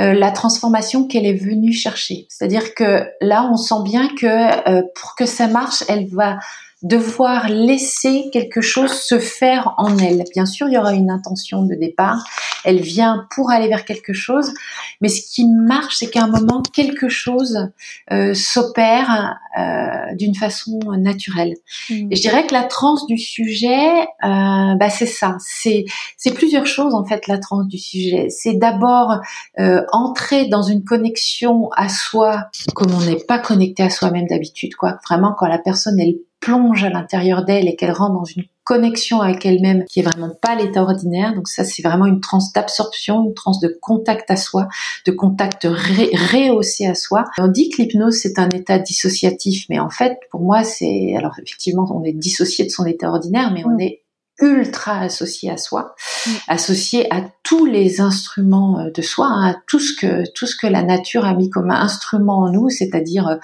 euh, 0.01 0.13
la 0.13 0.32
transformation 0.32 1.07
qu'elle 1.07 1.25
est 1.25 1.34
venue 1.34 1.71
chercher. 1.71 2.25
C'est-à-dire 2.30 2.73
que 2.73 3.05
là 3.21 3.49
on 3.49 3.55
sent 3.55 3.84
bien 3.86 4.09
que 4.09 4.82
pour 4.99 5.15
que 5.15 5.25
ça 5.25 5.47
marche, 5.47 5.84
elle 5.88 6.07
va 6.07 6.39
devoir 6.84 7.49
laisser 7.49 8.30
quelque 8.32 8.61
chose 8.61 8.91
se 8.91 9.17
faire 9.19 9.73
en 9.78 9.97
elle. 9.97 10.23
Bien 10.34 10.45
sûr, 10.45 10.67
il 10.67 10.73
y 10.73 10.78
aura 10.78 10.93
une 10.93 11.09
intention 11.09 11.63
de 11.63 11.73
départ. 11.73 12.23
Elle 12.63 12.82
vient 12.82 13.25
pour 13.32 13.49
aller 13.49 13.67
vers 13.67 13.86
quelque 13.86 14.13
chose, 14.13 14.53
mais 15.01 15.07
ce 15.07 15.21
qui 15.28 15.47
marche, 15.47 15.95
c'est 15.97 16.09
qu'à 16.09 16.23
un 16.23 16.28
moment, 16.28 16.61
quelque 16.73 17.09
chose 17.09 17.69
euh, 18.11 18.34
s'opère 18.34 19.39
euh, 19.57 20.15
d'une 20.15 20.36
façon 20.36 20.80
naturelle. 20.99 21.55
Mmh. 21.89 22.11
Et 22.11 22.15
je 22.15 22.21
dirais 22.21 22.45
que 22.45 22.53
la 22.53 22.63
transe 22.63 23.07
du 23.07 23.17
sujet, 23.17 24.01
euh, 24.01 24.75
bah, 24.75 24.89
c'est 24.89 25.07
ça. 25.07 25.38
C'est 25.39 25.86
c'est 26.15 26.34
plusieurs 26.34 26.67
choses 26.67 26.93
en 26.93 27.05
fait 27.05 27.28
la 27.28 27.39
transe 27.39 27.67
du 27.67 27.80
sujet. 27.80 28.28
C'est 28.30 28.53
d'abord 28.53 29.19
euh, 29.59 29.82
entrer 29.91 30.47
dans 30.47 30.61
une 30.61 30.84
connexion 30.84 31.69
à 31.75 31.89
soi, 31.89 32.49
comme 32.75 32.93
on 32.93 33.01
n'est 33.01 33.23
pas 33.23 33.39
connecté 33.39 33.82
à 33.82 33.89
soi-même 33.89 34.28
d'habitude, 34.28 34.75
quoi. 34.75 34.99
Vraiment, 35.07 35.34
quand 35.34 35.47
la 35.47 35.59
personne 35.59 35.99
elle 35.99 36.17
plonge 36.47 36.85
à 36.85 36.89
l'intérieur 36.89 37.43
d'elle 37.43 37.67
et 37.67 37.75
qu'elle 37.75 37.91
rentre 37.91 38.13
dans 38.13 38.23
une 38.23 38.45
connexion 38.63 39.19
avec 39.19 39.45
elle-même 39.45 39.83
qui 39.83 39.99
est 39.99 40.03
vraiment 40.03 40.29
pas 40.41 40.55
l'état 40.55 40.81
ordinaire. 40.81 41.35
Donc 41.35 41.49
ça, 41.49 41.65
c'est 41.65 41.83
vraiment 41.83 42.05
une 42.05 42.21
transe 42.21 42.53
d'absorption, 42.53 43.25
une 43.25 43.33
transe 43.33 43.59
de 43.59 43.77
contact 43.81 44.31
à 44.31 44.37
soi, 44.37 44.69
de 45.05 45.11
contact 45.11 45.63
rehaussé 45.65 46.85
à 46.85 46.95
soi. 46.95 47.25
On 47.37 47.49
dit 47.49 47.69
que 47.69 47.81
l'hypnose, 47.81 48.19
c'est 48.21 48.39
un 48.39 48.47
état 48.49 48.79
dissociatif, 48.79 49.65
mais 49.69 49.79
en 49.79 49.89
fait, 49.89 50.17
pour 50.31 50.39
moi, 50.39 50.63
c'est... 50.63 51.15
Alors 51.17 51.33
effectivement, 51.43 51.85
on 51.93 52.05
est 52.05 52.13
dissocié 52.13 52.63
de 52.63 52.69
son 52.69 52.85
état 52.85 53.09
ordinaire, 53.09 53.51
mais 53.53 53.65
on 53.65 53.75
mm. 53.75 53.81
est 53.81 54.01
ultra 54.39 54.99
associé 55.01 55.49
à 55.49 55.57
soi, 55.57 55.95
mm. 56.25 56.31
associé 56.47 57.13
à 57.13 57.23
tous 57.43 57.65
les 57.65 58.01
instruments 58.01 58.79
euh, 58.79 58.91
de 58.91 59.01
soi, 59.01 59.27
hein, 59.27 59.51
à 59.51 59.55
tout 59.67 59.79
ce 59.79 59.93
que 59.99 60.29
tout 60.31 60.45
ce 60.45 60.55
que 60.55 60.67
la 60.67 60.83
nature 60.83 61.25
a 61.25 61.33
mis 61.33 61.49
comme 61.49 61.71
instrument 61.71 62.39
en 62.39 62.51
nous, 62.51 62.69
c'est-à-dire 62.69 63.27
euh, 63.27 63.35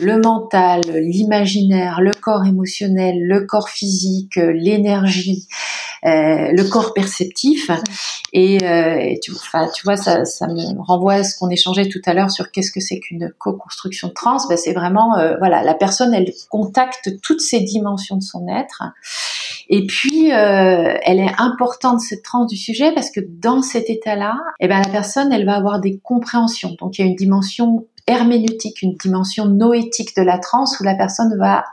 le 0.00 0.20
mental, 0.20 0.80
l'imaginaire, 0.94 2.00
le 2.00 2.12
corps 2.12 2.46
émotionnel, 2.46 3.16
le 3.20 3.46
corps 3.46 3.68
physique, 3.68 4.38
euh, 4.38 4.52
l'énergie, 4.52 5.46
euh, 6.04 6.52
le 6.52 6.62
corps 6.64 6.94
perceptif. 6.94 7.70
Et, 8.32 8.58
euh, 8.62 9.14
tu, 9.22 9.32
tu 9.32 9.82
vois, 9.84 9.96
ça, 9.96 10.24
ça 10.24 10.46
me 10.46 10.80
renvoie 10.82 11.14
à 11.14 11.24
ce 11.24 11.36
qu'on 11.36 11.48
échangeait 11.48 11.88
tout 11.88 12.00
à 12.06 12.14
l'heure 12.14 12.30
sur 12.30 12.52
qu'est-ce 12.52 12.70
que 12.70 12.80
c'est 12.80 13.00
qu'une 13.00 13.32
co-construction 13.38 14.10
trans. 14.10 14.36
Ben, 14.48 14.56
c'est 14.56 14.72
vraiment, 14.72 15.18
euh, 15.18 15.36
voilà, 15.38 15.62
la 15.62 15.74
personne, 15.74 16.14
elle 16.14 16.32
contacte 16.50 17.20
toutes 17.22 17.40
ces 17.40 17.60
dimensions 17.60 18.16
de 18.16 18.22
son 18.22 18.46
être. 18.48 18.82
Et 19.68 19.86
puis, 19.86 20.28
elle 20.28 21.20
est 21.20 21.34
importante 21.38 22.00
cette 22.00 22.22
trans 22.22 22.46
du 22.46 22.56
sujet 22.56 22.92
parce 22.92 23.10
que 23.10 23.20
dans 23.20 23.62
cet 23.62 23.90
état-là, 23.90 24.36
eh 24.60 24.68
ben, 24.68 24.80
la 24.80 24.88
personne, 24.88 25.32
elle 25.32 25.44
va 25.44 25.56
avoir 25.56 25.80
des 25.80 25.98
compréhensions. 25.98 26.74
Donc, 26.80 26.98
il 26.98 27.02
y 27.02 27.04
a 27.04 27.08
une 27.08 27.16
dimension 27.16 27.86
herméneutique, 28.06 28.80
une 28.80 28.94
dimension 28.94 29.44
noétique 29.44 30.16
de 30.16 30.22
la 30.22 30.38
transe 30.38 30.80
où 30.80 30.84
la 30.84 30.94
personne 30.94 31.36
va 31.38 31.64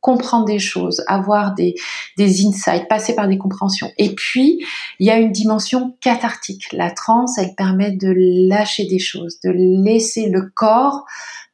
comprendre 0.00 0.46
des 0.46 0.58
choses, 0.58 1.02
avoir 1.06 1.54
des, 1.54 1.74
des 2.16 2.46
insights, 2.46 2.88
passer 2.88 3.14
par 3.14 3.28
des 3.28 3.38
compréhensions. 3.38 3.90
Et 3.98 4.14
puis, 4.14 4.64
il 4.98 5.06
y 5.06 5.10
a 5.10 5.18
une 5.18 5.32
dimension 5.32 5.96
cathartique. 6.00 6.72
La 6.72 6.90
transe, 6.90 7.38
elle 7.38 7.54
permet 7.54 7.90
de 7.90 8.12
lâcher 8.48 8.86
des 8.86 8.98
choses, 8.98 9.40
de 9.40 9.50
laisser 9.50 10.28
le 10.28 10.50
corps, 10.54 11.04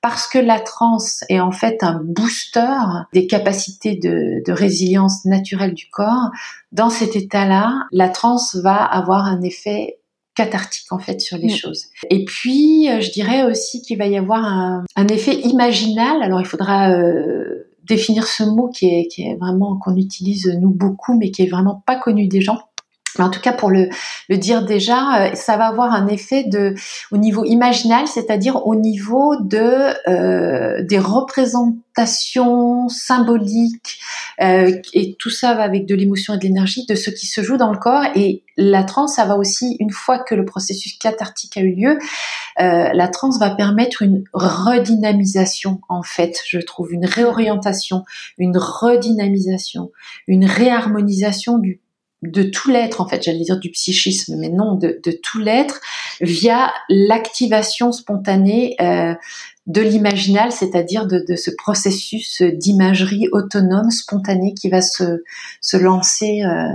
parce 0.01 0.29
que 0.29 0.39
la 0.39 0.61
transe 0.61 1.25
est 1.29 1.41
en 1.41 1.51
fait 1.51 1.83
un 1.83 2.01
booster 2.05 2.77
des 3.13 3.27
capacités 3.27 3.97
de, 3.97 4.45
de 4.47 4.53
résilience 4.53 5.25
naturelle 5.25 5.75
du 5.75 5.89
corps. 5.91 6.31
Dans 6.71 6.91
cet 6.91 7.17
état-là, 7.17 7.87
la 7.91 8.09
transe 8.09 8.55
va 8.55 8.77
avoir 8.77 9.25
un 9.25 9.43
effet 9.43 9.99
cathartique 10.37 10.93
en 10.93 10.99
fait 10.99 11.21
sur 11.21 11.39
les 11.39 11.49
mm. 11.49 11.57
choses. 11.57 11.87
Et 12.11 12.25
puis, 12.25 12.89
euh, 12.89 13.01
je 13.01 13.11
dirais 13.11 13.43
aussi 13.45 13.83
qu'il 13.83 13.99
va 13.99 14.07
y 14.07 14.17
avoir 14.17 14.45
un, 14.45 14.85
un, 14.95 15.09
effet 15.09 15.41
imaginal. 15.41 16.23
Alors, 16.23 16.41
il 16.41 16.47
faudra 16.47 16.91
euh, 16.91 17.67
définir 17.87 18.27
ce 18.27 18.45
mot 18.45 18.69
qui 18.69 18.87
est, 18.87 19.07
qui 19.09 19.23
est 19.23 19.37
vraiment 19.37 19.77
qu'on 19.79 19.97
utilise 19.97 20.47
nous 20.61 20.71
beaucoup, 20.71 21.17
mais 21.17 21.31
qui 21.31 21.43
est 21.43 21.51
vraiment 21.51 21.83
pas 21.87 21.97
connu 21.97 22.29
des 22.29 22.41
gens. 22.41 22.61
Mais 23.19 23.25
en 23.25 23.31
tout 23.31 23.41
cas, 23.41 23.53
pour 23.53 23.71
le, 23.71 23.89
le 24.29 24.37
dire 24.37 24.65
déjà, 24.65 25.27
euh, 25.27 25.35
ça 25.35 25.57
va 25.57 25.67
avoir 25.67 25.93
un 25.93 26.07
effet 26.09 26.45
de, 26.45 26.75
au 27.11 27.17
niveau 27.17 27.45
imaginal, 27.45 28.07
c'est-à-dire 28.07 28.67
au 28.67 28.75
niveau 28.75 29.37
de 29.41 29.93
euh, 30.09 30.83
des 30.83 30.99
représentations 30.99 32.89
symboliques, 32.89 33.99
euh, 34.41 34.73
et 34.93 35.17
tout 35.19 35.31
ça 35.31 35.55
va 35.55 35.63
avec 35.63 35.87
de 35.87 35.95
l'émotion 35.95 36.35
et 36.35 36.39
de 36.39 36.43
l'énergie, 36.43 36.85
de 36.87 36.95
ce 36.95 37.11
qui 37.11 37.27
se 37.27 37.43
joue 37.43 37.57
dans 37.57 37.73
le 37.73 37.79
corps. 37.79 38.05
Et 38.15 38.43
la 38.57 38.85
transe, 38.85 39.17
ça 39.17 39.25
va 39.25 39.37
aussi, 39.37 39.77
une 39.81 39.91
fois 39.91 40.19
que 40.19 40.35
le 40.35 40.45
processus 40.45 40.99
cathartique 40.99 41.57
a 41.57 41.61
eu 41.61 41.75
lieu, 41.75 41.99
euh, 42.61 42.91
la 42.93 43.09
transe 43.09 43.39
va 43.39 43.51
permettre 43.51 44.03
une 44.03 44.25
redynamisation, 44.33 45.81
en 45.89 46.03
fait, 46.03 46.41
je 46.47 46.59
trouve, 46.59 46.93
une 46.93 47.07
réorientation, 47.07 48.05
une 48.39 48.57
redynamisation, 48.57 49.91
une 50.27 50.45
réharmonisation 50.45 51.59
du 51.59 51.81
de 52.23 52.43
tout 52.43 52.71
l'être, 52.71 53.01
en 53.01 53.09
fait, 53.09 53.23
j'allais 53.23 53.45
dire 53.45 53.59
du 53.59 53.71
psychisme, 53.71 54.37
mais 54.39 54.49
non, 54.49 54.75
de, 54.75 54.99
tout 55.23 55.39
l'être, 55.39 55.81
via 56.21 56.73
l'activation 56.89 57.93
spontanée 57.93 58.75
euh, 58.81 59.15
de 59.67 59.81
l'imaginal, 59.83 60.53
c'est-à-dire 60.53 61.07
de, 61.07 61.37
ce 61.37 61.51
processus 61.51 62.43
d'imagerie 62.43 63.29
autonome, 63.33 63.91
spontanée, 63.91 64.55
qui 64.55 64.71
va 64.71 64.81
se, 64.81 65.23
se 65.61 65.77
lancer 65.77 66.43
euh, 66.43 66.69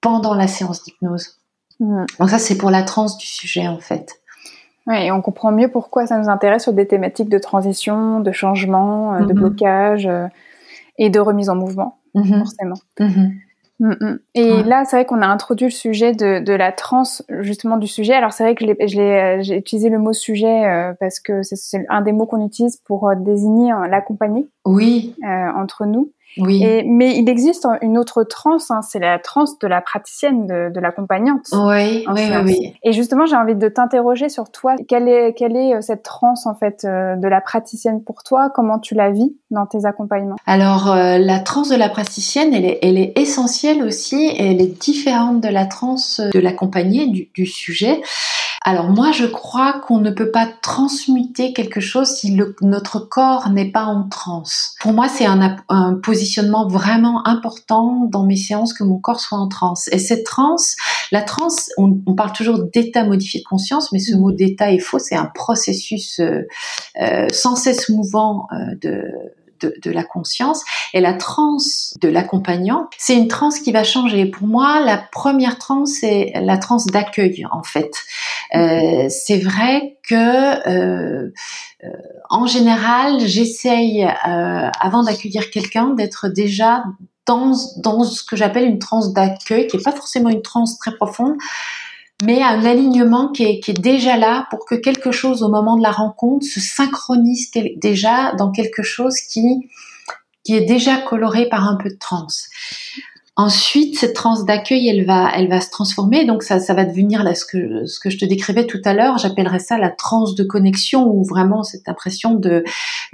pendant 0.00 0.34
la 0.34 0.48
séance 0.48 0.82
d'hypnose. 0.82 1.38
Mmh. 1.80 2.04
Donc 2.18 2.30
ça, 2.30 2.38
c'est 2.38 2.56
pour 2.56 2.70
la 2.70 2.82
transe 2.82 3.18
du 3.18 3.26
sujet, 3.26 3.66
en 3.68 3.80
fait. 3.80 4.20
Oui, 4.86 4.96
et 4.96 5.10
on 5.10 5.22
comprend 5.22 5.50
mieux 5.50 5.68
pourquoi 5.68 6.06
ça 6.06 6.18
nous 6.18 6.28
intéresse 6.28 6.62
sur 6.62 6.72
des 6.72 6.86
thématiques 6.86 7.30
de 7.30 7.38
transition, 7.38 8.20
de 8.20 8.32
changement, 8.32 9.14
euh, 9.14 9.24
de 9.24 9.32
mmh 9.32 9.36
blocage 9.36 10.08
et 10.98 11.10
de 11.10 11.20
remise 11.20 11.48
en 11.48 11.56
mouvement, 11.56 11.98
mmh 12.14 12.38
forcément. 12.38 12.76
Mm, 13.84 13.96
mm. 14.00 14.18
Et 14.34 14.62
là, 14.62 14.84
c'est 14.86 14.96
vrai 14.96 15.04
qu'on 15.04 15.20
a 15.20 15.26
introduit 15.26 15.66
le 15.66 15.70
sujet 15.70 16.12
de, 16.12 16.38
de 16.40 16.52
la 16.54 16.72
transe, 16.72 17.22
justement 17.40 17.76
du 17.76 17.86
sujet. 17.86 18.14
Alors 18.14 18.32
c'est 18.32 18.42
vrai 18.42 18.54
que 18.54 18.64
euh, 18.64 19.42
j'ai 19.42 19.56
utilisé 19.58 19.90
le 19.90 19.98
mot 19.98 20.14
sujet 20.14 20.64
euh, 20.64 20.94
parce 20.98 21.20
que 21.20 21.42
c'est 21.42 21.84
un 21.90 22.00
des 22.00 22.12
mots 22.12 22.24
qu'on 22.24 22.44
utilise 22.44 22.78
pour 22.78 23.10
euh, 23.10 23.14
désigner 23.14 23.72
l'accompagné. 23.90 24.48
Oui. 24.64 25.14
entre 25.22 25.84
nous. 25.84 26.12
Oui. 26.38 26.62
Et, 26.64 26.82
mais 26.84 27.16
il 27.16 27.28
existe 27.28 27.66
une 27.82 27.98
autre 27.98 28.24
transe, 28.24 28.70
hein, 28.70 28.80
c'est 28.82 28.98
la 28.98 29.18
transe 29.18 29.58
de 29.58 29.66
la 29.66 29.80
praticienne, 29.80 30.46
de, 30.46 30.70
de 30.72 30.80
l'accompagnante. 30.80 31.46
Oui, 31.52 32.04
oui, 32.12 32.22
oui, 32.44 32.74
Et 32.82 32.92
justement, 32.92 33.26
j'ai 33.26 33.36
envie 33.36 33.54
de 33.54 33.68
t'interroger 33.68 34.28
sur 34.28 34.50
toi. 34.50 34.74
Quelle 34.88 35.08
est, 35.08 35.34
quelle 35.34 35.56
est 35.56 35.74
euh, 35.74 35.80
cette 35.80 36.02
transe 36.02 36.46
en 36.46 36.54
fait 36.54 36.84
euh, 36.84 37.16
de 37.16 37.28
la 37.28 37.40
praticienne 37.40 38.02
pour 38.02 38.22
toi? 38.24 38.50
Comment 38.54 38.78
tu 38.78 38.94
la 38.94 39.10
vis 39.10 39.36
dans 39.50 39.66
tes 39.66 39.84
accompagnements? 39.84 40.36
Alors, 40.46 40.90
euh, 40.90 41.18
la 41.18 41.38
transe 41.38 41.68
de 41.68 41.76
la 41.76 41.88
praticienne, 41.88 42.52
elle 42.52 42.64
est, 42.64 42.78
elle 42.82 42.98
est 42.98 43.18
essentielle 43.18 43.82
aussi. 43.82 44.26
Et 44.26 44.50
elle 44.50 44.60
est 44.60 44.80
différente 44.80 45.40
de 45.40 45.48
la 45.48 45.66
transe 45.66 46.20
de 46.20 46.38
l'accompagné 46.38 47.06
du, 47.06 47.30
du 47.34 47.46
sujet. 47.46 48.00
Alors 48.66 48.88
moi, 48.88 49.12
je 49.12 49.26
crois 49.26 49.74
qu'on 49.74 49.98
ne 49.98 50.10
peut 50.10 50.30
pas 50.30 50.48
transmuter 50.62 51.52
quelque 51.52 51.80
chose 51.80 52.08
si 52.08 52.34
le, 52.34 52.56
notre 52.62 52.98
corps 52.98 53.50
n'est 53.50 53.70
pas 53.70 53.84
en 53.84 54.08
transe. 54.08 54.74
Pour 54.80 54.94
moi, 54.94 55.06
c'est 55.06 55.26
un, 55.26 55.58
un, 55.68 55.94
positionnement 56.02 56.66
vraiment 56.66 57.26
important 57.28 58.08
dans 58.10 58.24
mes 58.24 58.36
séances 58.36 58.72
que 58.72 58.82
mon 58.82 58.98
corps 58.98 59.20
soit 59.20 59.36
en 59.36 59.48
transe. 59.48 59.88
Et 59.92 59.98
cette 59.98 60.24
transe, 60.24 60.76
la 61.12 61.20
transe, 61.20 61.68
on, 61.76 61.98
on 62.06 62.14
parle 62.14 62.32
toujours 62.32 62.64
d'état 62.72 63.04
modifié 63.04 63.40
de 63.40 63.44
conscience, 63.44 63.92
mais 63.92 63.98
ce 63.98 64.16
mot 64.16 64.32
d'état 64.32 64.72
est 64.72 64.78
faux. 64.78 64.98
C'est 64.98 65.16
un 65.16 65.26
processus 65.26 66.18
euh, 66.20 66.48
euh, 67.02 67.28
sans 67.32 67.56
cesse 67.56 67.90
mouvant 67.90 68.46
euh, 68.50 68.74
de 68.80 69.04
de, 69.82 69.90
la 69.90 70.04
conscience. 70.04 70.62
Et 70.92 71.00
la 71.00 71.14
transe 71.14 71.94
de 72.00 72.08
l'accompagnant, 72.08 72.88
c'est 72.98 73.16
une 73.16 73.28
transe 73.28 73.58
qui 73.60 73.72
va 73.72 73.84
changer. 73.84 74.26
Pour 74.26 74.46
moi, 74.46 74.80
la 74.80 74.98
première 74.98 75.58
transe, 75.58 75.92
c'est 76.00 76.32
la 76.34 76.58
transe 76.58 76.86
d'accueil, 76.86 77.46
en 77.50 77.62
fait. 77.62 77.92
Euh, 78.54 79.08
c'est 79.08 79.38
vrai 79.38 79.98
que 80.08 80.14
euh, 80.14 81.30
euh, 81.82 81.88
en 82.30 82.46
général, 82.46 83.20
j'essaye, 83.20 84.04
avant 84.04 85.02
d'accueillir 85.02 85.50
quelqu'un, 85.50 85.90
d'être 85.90 86.28
déjà 86.28 86.84
dans, 87.26 87.54
dans 87.78 88.04
ce 88.04 88.22
que 88.22 88.36
j'appelle 88.36 88.64
une 88.64 88.78
transe 88.78 89.12
d'accueil, 89.12 89.66
qui 89.66 89.76
n'est 89.76 89.82
pas 89.82 89.92
forcément 89.92 90.28
une 90.28 90.42
transe 90.42 90.78
très 90.78 90.94
profonde, 90.94 91.34
mais 92.24 92.42
un 92.42 92.64
alignement 92.64 93.28
qui 93.32 93.44
est, 93.44 93.60
qui 93.60 93.72
est, 93.72 93.80
déjà 93.80 94.16
là 94.16 94.46
pour 94.50 94.64
que 94.66 94.74
quelque 94.74 95.10
chose 95.10 95.42
au 95.42 95.48
moment 95.48 95.76
de 95.76 95.82
la 95.82 95.90
rencontre 95.90 96.46
se 96.46 96.60
synchronise 96.60 97.50
déjà 97.76 98.32
dans 98.34 98.50
quelque 98.50 98.82
chose 98.82 99.16
qui, 99.30 99.68
qui 100.44 100.54
est 100.54 100.64
déjà 100.64 100.98
coloré 100.98 101.48
par 101.48 101.66
un 101.68 101.76
peu 101.76 101.90
de 101.90 101.98
transe. 101.98 102.48
Ensuite, 103.36 103.98
cette 103.98 104.14
transe 104.14 104.44
d'accueil, 104.44 104.88
elle 104.88 105.04
va, 105.04 105.28
elle 105.34 105.48
va 105.48 105.60
se 105.60 105.68
transformer. 105.68 106.24
Donc 106.24 106.44
ça, 106.44 106.60
ça 106.60 106.72
va 106.72 106.84
devenir 106.84 107.24
là 107.24 107.34
ce 107.34 107.44
que 107.44 107.84
ce 107.84 107.98
que 107.98 108.08
je 108.08 108.16
te 108.16 108.24
décrivais 108.24 108.64
tout 108.64 108.80
à 108.84 108.94
l'heure. 108.94 109.18
J'appellerais 109.18 109.58
ça 109.58 109.76
la 109.76 109.90
transe 109.90 110.36
de 110.36 110.44
connexion, 110.44 111.08
où 111.08 111.24
vraiment 111.24 111.64
cette 111.64 111.88
impression 111.88 112.34
de, 112.34 112.62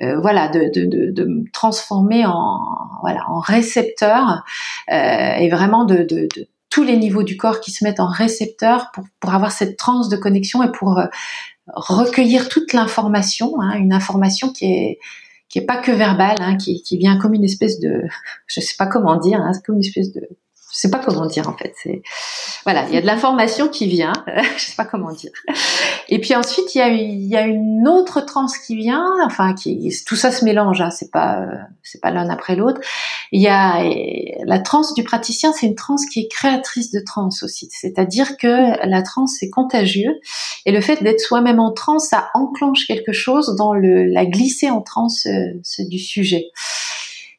euh, 0.00 0.20
voilà, 0.20 0.48
de, 0.48 0.70
de, 0.74 0.84
de, 0.84 1.10
de, 1.10 1.24
me 1.24 1.50
transformer 1.52 2.26
en, 2.26 2.60
voilà, 3.00 3.24
en 3.30 3.40
récepteur 3.40 4.44
euh, 4.92 5.34
et 5.38 5.48
vraiment 5.48 5.84
de, 5.84 6.02
de, 6.02 6.28
de 6.36 6.48
tous 6.68 6.82
les 6.82 6.98
niveaux 6.98 7.22
du 7.22 7.38
corps 7.38 7.60
qui 7.60 7.70
se 7.70 7.82
mettent 7.82 8.00
en 8.00 8.08
récepteur 8.08 8.90
pour, 8.92 9.04
pour 9.20 9.32
avoir 9.32 9.52
cette 9.52 9.78
transe 9.78 10.10
de 10.10 10.18
connexion 10.18 10.62
et 10.62 10.70
pour 10.70 10.98
euh, 10.98 11.06
recueillir 11.74 12.50
toute 12.50 12.74
l'information, 12.74 13.58
hein, 13.60 13.72
une 13.78 13.94
information 13.94 14.52
qui 14.52 14.66
est 14.66 14.98
qui 15.50 15.58
est 15.58 15.66
pas 15.66 15.76
que 15.76 15.90
verbal, 15.92 16.36
hein, 16.40 16.56
qui, 16.56 16.82
qui 16.82 16.96
vient 16.96 17.18
comme 17.18 17.34
une 17.34 17.44
espèce 17.44 17.78
de, 17.80 18.04
je 18.46 18.60
sais 18.60 18.76
pas 18.78 18.86
comment 18.86 19.16
dire, 19.16 19.40
hein, 19.40 19.52
comme 19.66 19.74
une 19.74 19.82
espèce 19.82 20.12
de 20.12 20.22
je 20.72 20.78
sais 20.78 20.90
pas 20.90 20.98
comment 20.98 21.26
dire 21.26 21.48
en 21.48 21.56
fait. 21.56 21.74
C'est 21.82 22.02
voilà, 22.64 22.86
il 22.88 22.94
y 22.94 22.98
a 22.98 23.00
de 23.00 23.06
l'information 23.06 23.68
qui 23.68 23.86
vient, 23.86 24.12
je 24.56 24.62
sais 24.62 24.76
pas 24.76 24.84
comment 24.84 25.12
dire. 25.12 25.32
Et 26.08 26.20
puis 26.20 26.34
ensuite 26.34 26.74
il 26.74 27.28
y 27.28 27.36
a 27.36 27.42
une 27.42 27.88
autre 27.88 28.20
transe 28.20 28.56
qui 28.58 28.76
vient, 28.76 29.06
enfin 29.24 29.54
qui 29.54 29.92
tout 30.06 30.16
ça 30.16 30.30
se 30.30 30.44
mélange, 30.44 30.80
hein, 30.80 30.90
c'est 30.90 31.10
pas 31.10 31.46
c'est 31.82 32.00
pas 32.00 32.10
l'un 32.10 32.28
après 32.30 32.56
l'autre. 32.56 32.80
Il 33.32 33.40
y 33.40 33.48
a 33.48 33.82
la 34.44 34.58
transe 34.58 34.94
du 34.94 35.04
praticien, 35.04 35.52
c'est 35.52 35.66
une 35.66 35.74
transe 35.74 36.06
qui 36.06 36.20
est 36.20 36.28
créatrice 36.28 36.90
de 36.92 37.00
transe 37.00 37.42
aussi, 37.42 37.68
c'est-à-dire 37.70 38.36
que 38.36 38.86
la 38.86 39.02
transe 39.02 39.36
c'est 39.38 39.50
contagieux 39.50 40.20
et 40.66 40.72
le 40.72 40.80
fait 40.80 41.02
d'être 41.02 41.20
soi-même 41.20 41.60
en 41.60 41.72
transe, 41.72 42.08
ça 42.08 42.30
enclenche 42.34 42.86
quelque 42.86 43.12
chose 43.12 43.54
dans 43.56 43.72
le 43.72 44.04
la 44.04 44.26
glissée 44.26 44.70
en 44.70 44.82
transe 44.82 45.26
euh, 45.26 45.88
du 45.88 45.98
sujet. 45.98 46.50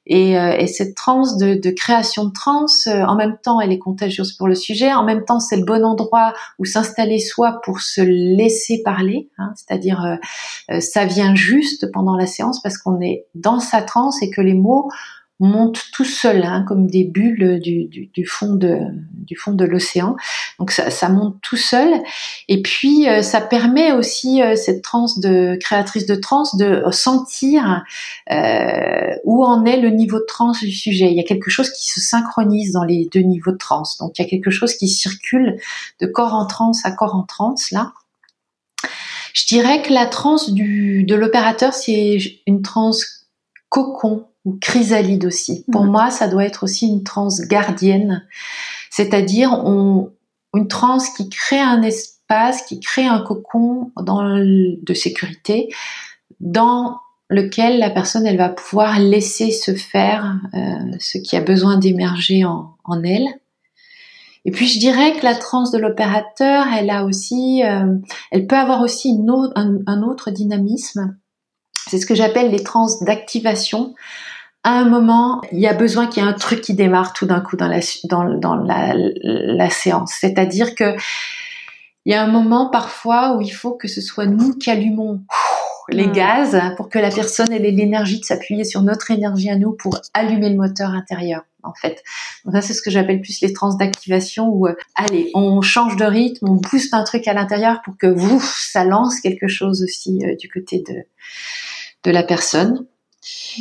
Et, 0.08 0.38
euh, 0.38 0.58
et 0.58 0.66
cette 0.66 0.95
transe 0.95 1.38
de, 1.38 1.54
de, 1.54 1.70
création 1.70 2.26
de 2.26 2.32
transe, 2.32 2.88
euh, 2.88 3.04
en 3.04 3.16
même 3.16 3.38
temps, 3.38 3.62
elle 3.62 3.72
est 3.72 3.80
contagieuse 3.80 4.34
pour 4.34 4.47
le 4.47 4.56
sujet. 4.56 4.91
En 4.91 5.04
même 5.04 5.26
temps, 5.26 5.39
c'est 5.39 5.58
le 5.58 5.64
bon 5.64 5.86
endroit 5.86 6.34
où 6.58 6.66
s'installer 6.66 7.20
soi 7.20 7.62
pour 7.64 7.82
se 7.82 8.02
laisser 8.02 8.82
parler. 8.84 9.30
Hein, 9.38 9.54
C'est-à-dire, 9.56 10.20
euh, 10.72 10.80
ça 10.80 11.06
vient 11.06 11.36
juste 11.36 11.91
pendant 11.91 12.16
la 12.16 12.26
séance 12.26 12.62
parce 12.62 12.78
qu'on 12.78 12.99
est 12.99 13.26
dans 13.36 13.60
sa 13.60 13.82
transe 13.84 14.22
et 14.24 14.32
que 14.32 14.41
les 14.41 14.56
mots 14.56 14.89
montent 15.42 15.82
tout 15.92 16.06
seuls, 16.06 16.44
hein, 16.44 16.64
comme 16.68 16.86
des 16.86 17.04
bulles 17.04 17.60
du, 17.60 17.86
du, 17.86 18.06
du, 18.06 18.26
fond 18.26 18.54
de, 18.54 18.78
du 19.12 19.36
fond 19.36 19.54
de 19.54 19.66
l'océan. 19.66 20.16
Donc 20.60 20.70
ça, 20.70 20.92
ça, 20.92 21.10
monte 21.10 21.42
tout 21.42 21.58
seul. 21.58 21.92
Et 22.48 22.62
puis 22.62 23.10
euh, 23.10 23.24
ça 23.24 23.42
permet 23.42 23.92
aussi 23.92 24.42
euh, 24.44 24.56
cette 24.56 24.84
transe 24.84 25.20
de 25.20 25.58
créatrice 25.60 26.06
de 26.06 26.14
transe 26.14 26.56
de 26.58 26.84
sentir 26.92 27.84
euh, 28.32 29.16
où 29.26 29.44
en 29.44 29.66
est 29.66 29.78
le 29.78 29.89
niveau 29.89 30.20
de 30.20 30.26
transe 30.28 30.60
du 30.60 30.72
sujet. 30.72 31.10
Il 31.10 31.18
y 31.18 31.22
a 31.22 31.24
quelque 31.24 31.50
chose 31.50 31.72
qui 31.72 31.92
se 31.92 32.00
synchronise 32.00 32.74
dans 32.74 32.84
les 32.84 33.10
deux 33.12 33.22
niveaux 33.22 33.52
de 33.52 33.58
transe. 33.58 33.98
Donc 33.98 34.20
il 34.20 34.22
y 34.22 34.26
a 34.26 34.30
quelque 34.30 34.52
chose 34.52 34.76
qui 34.76 34.88
circule 34.88 35.58
de 36.00 36.06
corps 36.06 36.36
en 36.36 36.46
transe 36.46 36.86
à 36.86 36.92
corps 36.92 37.16
en 37.16 37.24
transe 37.24 37.72
là. 37.72 37.94
Je 39.34 39.46
dirais 39.48 39.82
que 39.82 39.94
la 39.94 40.06
transe 40.08 40.52
du, 40.52 41.04
de 41.06 41.16
l'opérateur, 41.16 41.74
c'est 41.74 42.20
une 42.46 42.62
transe 42.62 43.28
cocon 43.70 44.26
ou 44.46 44.58
chrysalide 44.60 45.26
aussi. 45.26 45.66
Pour 45.72 45.86
moi, 45.86 46.10
ça 46.10 46.28
doit 46.28 46.46
être 46.46 46.64
aussi 46.64 46.88
une 46.88 47.04
transe 47.04 47.42
gardienne, 47.42 48.26
c'est-à-dire 48.89 49.52
on, 49.66 50.12
une 50.54 50.68
transe 50.68 51.10
qui 51.10 51.30
crée 51.30 51.60
un 51.60 51.82
espace, 51.82 52.64
qui 52.64 52.80
crée 52.80 53.06
un 53.06 53.20
cocon 53.20 53.92
dans 53.98 54.24
de 54.24 54.94
sécurité 54.94 55.70
dans 56.39 57.00
lequel 57.30 57.80
la 57.80 57.89
personne 57.89 58.28
elle 58.28 58.38
va 58.38 58.50
pouvoir 58.50 59.00
laisser 59.00 59.52
se 59.52 59.74
faire 59.74 60.39
euh, 60.54 60.98
ce 61.00 61.18
qui 61.18 61.38
a 61.38 61.42
besoin 61.42 61.78
d'émerger 61.78 62.44
en, 62.44 62.76
en, 62.84 63.04
elle. 63.04 63.28
Et 64.44 64.52
puis 64.52 64.68
je 64.68 64.80
dirais 64.80 65.14
que 65.14 65.24
la 65.24 65.36
transe 65.36 65.72
de 65.72 65.78
l'opérateur, 65.78 66.66
elle 66.78 66.89
a 66.89 67.06
aussi, 67.06 67.64
euh, 67.64 67.96
elle 68.32 68.48
peut 68.48 68.58
avoir 68.58 68.82
aussi 68.82 69.10
une 69.10 69.30
autre, 69.30 69.54
un, 69.56 69.78
un 69.88 70.02
autre 70.02 70.32
dynamisme. 70.32 71.16
C'est 71.88 72.00
ce 72.00 72.06
que 72.06 72.16
j'appelle 72.16 72.52
les 72.52 72.64
trans 72.64 72.88
d'activation 73.02 73.96
à 74.64 74.80
un 74.80 74.86
moment, 74.86 75.41
il 75.51 75.59
y 75.59 75.68
a 75.68 75.74
besoin 75.74 76.07
qu'il 76.07 76.24
y 76.24 76.26
ait 76.26 76.30
un 76.30 76.34
truc 76.34 76.62
qui 76.62 76.74
démarre 76.74 77.14
tout 77.14 77.26
d'un 77.26 77.41
coup 77.41 77.55
dans 77.55 77.68
la, 77.68 77.80
dans, 78.05 78.26
dans 78.26 78.55
la, 78.55 78.93
la 78.95 79.70
séance. 79.70 80.14
C'est-à-dire 80.20 80.76
que 80.76 80.95
il 82.05 82.12
y 82.12 82.16
a 82.16 82.24
un 82.24 82.28
moment 82.28 82.70
parfois 82.70 83.36
où 83.36 83.41
il 83.41 83.51
faut 83.51 83.74
que 83.74 83.88
ce 83.88 84.01
soit 84.01 84.26
nous 84.26 84.55
qui 84.55 84.72
allumons 84.72 85.22
les 85.89 86.07
hmm. 86.07 86.12
gaz 86.14 86.62
pour 86.78 86.89
que 86.89 86.99
la 86.99 87.09
personne 87.09 87.51
ait 87.51 87.59
l'énergie 87.59 88.20
de 88.20 88.26
s'appuyer 88.26 88.64
sur 88.64 88.82
notre 88.82 89.12
énergie 89.12 89.49
à 89.49 89.55
nous 89.55 89.74
pour 89.74 89.99
allumer 90.14 90.49
le 90.49 90.55
moteur 90.55 90.89
intérieur 90.91 91.43
en 91.64 91.74
fait. 91.74 92.03
Donc 92.45 92.55
ça 92.55 92.62
c'est 92.62 92.74
ce 92.74 92.82
que 92.82 92.89
j'appelle 92.89 93.22
plus 93.22 93.41
les 93.41 93.53
trans 93.53 93.76
d'activation 93.76 94.47
où 94.47 94.68
euh, 94.68 94.74
allez, 94.95 95.30
on 95.36 95.62
change 95.62 95.95
de 95.95 96.05
rythme, 96.05 96.49
on 96.49 96.55
booste 96.55 96.93
un 96.93 97.03
truc 97.03 97.28
à 97.28 97.34
l'intérieur 97.34 97.82
pour 97.84 97.97
que 97.97 98.07
vous 98.07 98.39
ça 98.39 98.84
lance 98.84 99.20
quelque 99.20 99.47
chose 99.47 99.84
aussi 99.84 100.20
euh, 100.24 100.36
du 100.36 100.49
côté 100.49 100.84
de 100.88 101.03
de 102.03 102.12
la 102.12 102.24
personne. 102.24 102.86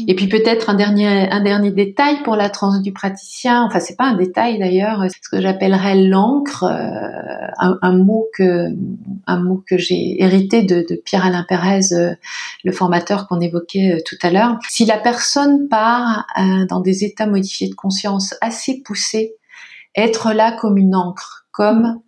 Et 0.06 0.14
puis 0.14 0.26
peut-être 0.26 0.70
un 0.70 0.74
dernier 0.74 1.30
un 1.30 1.40
dernier 1.40 1.70
détail 1.70 2.22
pour 2.22 2.34
la 2.34 2.48
transe 2.48 2.80
du 2.80 2.92
praticien. 2.92 3.64
Enfin 3.64 3.78
c'est 3.78 3.96
pas 3.96 4.04
un 4.04 4.16
détail 4.16 4.58
d'ailleurs, 4.58 5.04
ce 5.11 5.28
que 5.28 5.42
j'appellerais 5.42 5.96
l'encre, 5.96 6.64
euh, 6.64 7.76
un, 7.82 7.92
mot 7.92 8.26
que 8.32 8.68
un 9.26 9.40
mot 9.40 9.62
que 9.68 9.76
j'ai 9.76 10.22
hérité 10.22 10.62
de, 10.62 10.86
de 10.88 10.96
Pierre 10.96 11.26
Alain 11.26 11.44
Pérez, 11.46 11.92
euh, 11.92 12.14
le 12.64 12.72
formateur 12.72 13.28
qu'on 13.28 13.40
évoquait 13.40 13.96
euh, 13.96 14.00
tout 14.06 14.16
à 14.22 14.30
l'heure. 14.30 14.58
Si 14.70 14.86
la 14.86 14.96
personne 14.96 15.68
part 15.68 16.26
dans 16.68 16.80
des 16.80 17.04
états 17.04 17.26
modifiés 17.26 17.68
de 17.68 17.74
conscience 17.74 18.34
assez 18.40 18.82
poussés, 18.82 19.34
être 19.94 20.32
là 20.32 20.52
comme 20.52 20.78
une 20.78 20.94
encre, 20.94 21.46
comme 21.50 22.00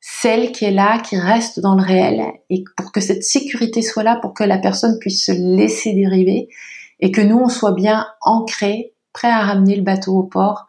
celle 0.00 0.52
qui 0.52 0.64
est 0.64 0.70
là, 0.70 0.98
qui 0.98 1.16
reste 1.16 1.60
dans 1.60 1.74
le 1.74 1.82
réel, 1.82 2.22
et 2.50 2.64
pour 2.76 2.92
que 2.92 3.00
cette 3.00 3.24
sécurité 3.24 3.82
soit 3.82 4.02
là, 4.02 4.16
pour 4.16 4.32
que 4.32 4.44
la 4.44 4.58
personne 4.58 4.98
puisse 4.98 5.24
se 5.26 5.32
laisser 5.32 5.92
dériver 5.92 6.48
et 7.00 7.10
que 7.10 7.20
nous, 7.20 7.38
on 7.38 7.48
soit 7.48 7.72
bien 7.72 8.06
ancrés, 8.20 8.94
prêts 9.12 9.30
à 9.30 9.40
ramener 9.40 9.76
le 9.76 9.82
bateau 9.82 10.18
au 10.18 10.22
port. 10.22 10.66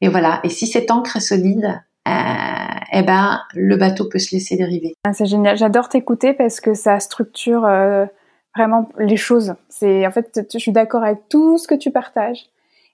Et 0.00 0.08
voilà. 0.08 0.40
Et 0.44 0.48
si 0.48 0.66
cette 0.66 0.90
ancre 0.90 1.16
est 1.16 1.20
solide, 1.20 1.82
euh, 2.08 2.10
eh 2.92 3.02
ben, 3.02 3.40
le 3.54 3.76
bateau 3.76 4.08
peut 4.08 4.18
se 4.18 4.34
laisser 4.34 4.56
dériver. 4.56 4.94
Ah, 5.04 5.12
c'est 5.12 5.26
génial. 5.26 5.56
J'adore 5.56 5.88
t'écouter 5.88 6.32
parce 6.32 6.60
que 6.60 6.74
ça 6.74 7.00
structure 7.00 7.64
euh, 7.64 8.06
vraiment 8.56 8.88
les 8.98 9.16
choses. 9.16 9.54
C'est, 9.68 10.06
en 10.06 10.10
fait, 10.10 10.46
je 10.52 10.58
suis 10.58 10.72
d'accord 10.72 11.02
avec 11.02 11.28
tout 11.28 11.58
ce 11.58 11.68
que 11.68 11.74
tu 11.74 11.90
partages. 11.90 12.46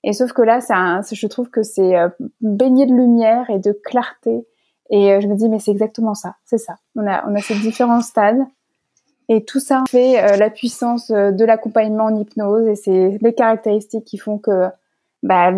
Et 0.05 0.13
sauf 0.13 0.33
que 0.33 0.43
là, 0.43 0.61
ça, 0.61 1.01
je 1.11 1.27
trouve 1.27 1.51
que 1.51 1.63
c'est 1.63 1.97
euh, 1.97 2.09
baigné 2.41 2.87
de 2.87 2.95
lumière 2.95 3.51
et 3.51 3.59
de 3.59 3.73
clarté. 3.73 4.47
Et 4.91 5.21
je 5.21 5.27
me 5.27 5.35
dis, 5.35 5.49
mais 5.49 5.59
c'est 5.59 5.73
exactement 5.73 6.15
ça. 6.15 6.37
C'est 6.45 6.59
ça. 6.59 6.77
On 6.95 7.07
a, 7.07 7.25
on 7.29 7.35
a 7.35 7.41
ces 7.41 7.57
différents 7.57 8.03
stades. 8.03 8.45
Et 9.29 9.45
tout 9.45 9.61
ça 9.61 9.85
fait 9.89 10.23
euh, 10.23 10.37
la 10.37 10.51
puissance 10.51 11.11
euh, 11.11 11.33
de 11.33 11.45
l'accompagnement 11.45 12.05
en 12.05 12.15
hypnose 12.15 12.67
et 12.69 12.77
c'est 12.77 13.19
les 13.21 13.35
caractéristiques 13.35 14.05
qui 14.05 14.19
font 14.19 14.39
que 14.39 14.69
bah, 15.23 15.51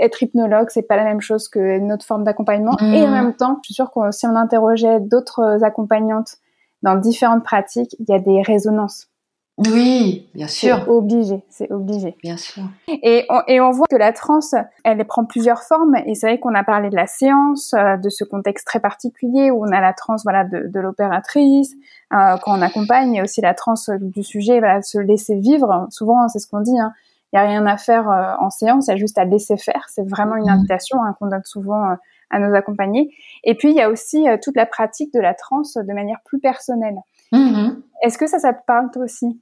être 0.00 0.22
hypnologue, 0.22 0.68
c'est 0.68 0.82
pas 0.82 0.96
la 0.96 1.04
même 1.04 1.22
chose 1.22 1.48
que 1.48 1.78
notre 1.78 2.04
forme 2.04 2.24
d'accompagnement. 2.24 2.76
Et 2.80 3.02
en 3.02 3.08
mmh. 3.08 3.12
même 3.12 3.34
temps, 3.34 3.58
je 3.62 3.68
suis 3.68 3.74
sûre 3.74 3.90
que 3.90 4.10
si 4.10 4.26
on 4.26 4.36
interrogeait 4.36 5.00
d'autres 5.00 5.64
accompagnantes 5.64 6.36
dans 6.82 6.96
différentes 6.96 7.42
pratiques, 7.42 7.96
il 7.98 8.06
y 8.08 8.14
a 8.14 8.18
des 8.18 8.42
résonances. 8.42 9.08
Oui, 9.56 10.28
bien 10.34 10.48
sûr. 10.48 10.82
C'est 10.84 10.90
obligé, 10.90 11.44
c'est 11.48 11.70
obligé. 11.70 12.16
Bien 12.24 12.36
sûr. 12.36 12.64
Et 12.88 13.24
on, 13.28 13.40
et 13.46 13.60
on 13.60 13.70
voit 13.70 13.86
que 13.88 13.96
la 13.96 14.12
transe, 14.12 14.54
elle 14.82 15.04
prend 15.04 15.24
plusieurs 15.24 15.62
formes. 15.62 15.94
Et 16.06 16.16
c'est 16.16 16.26
vrai 16.26 16.40
qu'on 16.40 16.54
a 16.56 16.64
parlé 16.64 16.90
de 16.90 16.96
la 16.96 17.06
séance, 17.06 17.72
euh, 17.74 17.96
de 17.96 18.08
ce 18.08 18.24
contexte 18.24 18.66
très 18.66 18.80
particulier 18.80 19.52
où 19.52 19.64
on 19.64 19.70
a 19.70 19.80
la 19.80 19.92
transe, 19.92 20.24
voilà, 20.24 20.42
de, 20.42 20.66
de 20.66 20.80
l'opératrice, 20.80 21.72
euh, 22.12 22.36
quand 22.42 22.58
on 22.58 22.62
accompagne, 22.62 23.14
et 23.14 23.22
aussi 23.22 23.40
la 23.40 23.54
transe 23.54 23.90
du 24.00 24.24
sujet, 24.24 24.58
voilà, 24.58 24.82
se 24.82 24.98
laisser 24.98 25.36
vivre. 25.36 25.86
Souvent, 25.90 26.26
c'est 26.26 26.40
ce 26.40 26.48
qu'on 26.48 26.60
dit. 26.60 26.78
Hein. 26.78 26.92
Il 27.32 27.36
n'y 27.36 27.44
a 27.44 27.46
rien 27.46 27.66
à 27.66 27.76
faire 27.76 28.10
euh, 28.10 28.34
en 28.40 28.50
séance, 28.50 28.88
il 28.88 28.90
y 28.90 28.94
a 28.94 28.96
juste 28.96 29.18
à 29.18 29.24
laisser 29.24 29.56
faire. 29.56 29.86
C'est 29.88 30.08
vraiment 30.08 30.34
une 30.34 30.46
mmh. 30.46 30.48
invitation 30.48 31.02
hein, 31.02 31.14
qu'on 31.18 31.28
donne 31.28 31.44
souvent 31.44 31.90
euh, 31.90 31.94
à 32.30 32.40
nos 32.40 32.52
accompagnés. 32.56 33.10
Et 33.44 33.54
puis, 33.54 33.70
il 33.70 33.76
y 33.76 33.82
a 33.82 33.88
aussi 33.88 34.26
toute 34.42 34.56
la 34.56 34.66
pratique 34.66 35.14
de 35.14 35.20
la 35.20 35.34
transe 35.34 35.74
de 35.74 35.92
manière 35.92 36.18
plus 36.24 36.40
personnelle. 36.40 36.96
Mmh. 37.34 37.82
Est-ce 38.02 38.18
que 38.18 38.26
ça, 38.26 38.38
ça 38.38 38.52
te 38.52 38.64
parle 38.66 38.90
toi 38.92 39.04
aussi? 39.04 39.40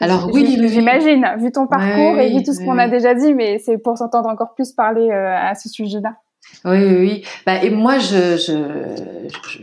Alors 0.00 0.28
oui, 0.32 0.58
j'imagine, 0.68 1.26
vu 1.38 1.50
ton 1.50 1.66
parcours 1.66 2.18
et 2.18 2.30
vu 2.30 2.42
tout 2.42 2.52
ce 2.52 2.60
qu'on 2.64 2.78
a 2.78 2.88
déjà 2.88 3.14
dit, 3.14 3.32
mais 3.34 3.58
c'est 3.58 3.78
pour 3.78 3.96
s'entendre 3.96 4.28
encore 4.28 4.54
plus 4.54 4.72
parler 4.72 5.10
euh, 5.10 5.36
à 5.36 5.54
ce 5.54 5.68
sujet-là. 5.68 6.16
Oui, 6.64 6.78
oui, 6.84 6.96
oui. 6.96 7.24
Bah, 7.44 7.62
et 7.62 7.70
moi, 7.70 7.98
je, 7.98 8.36
je, 8.36 8.52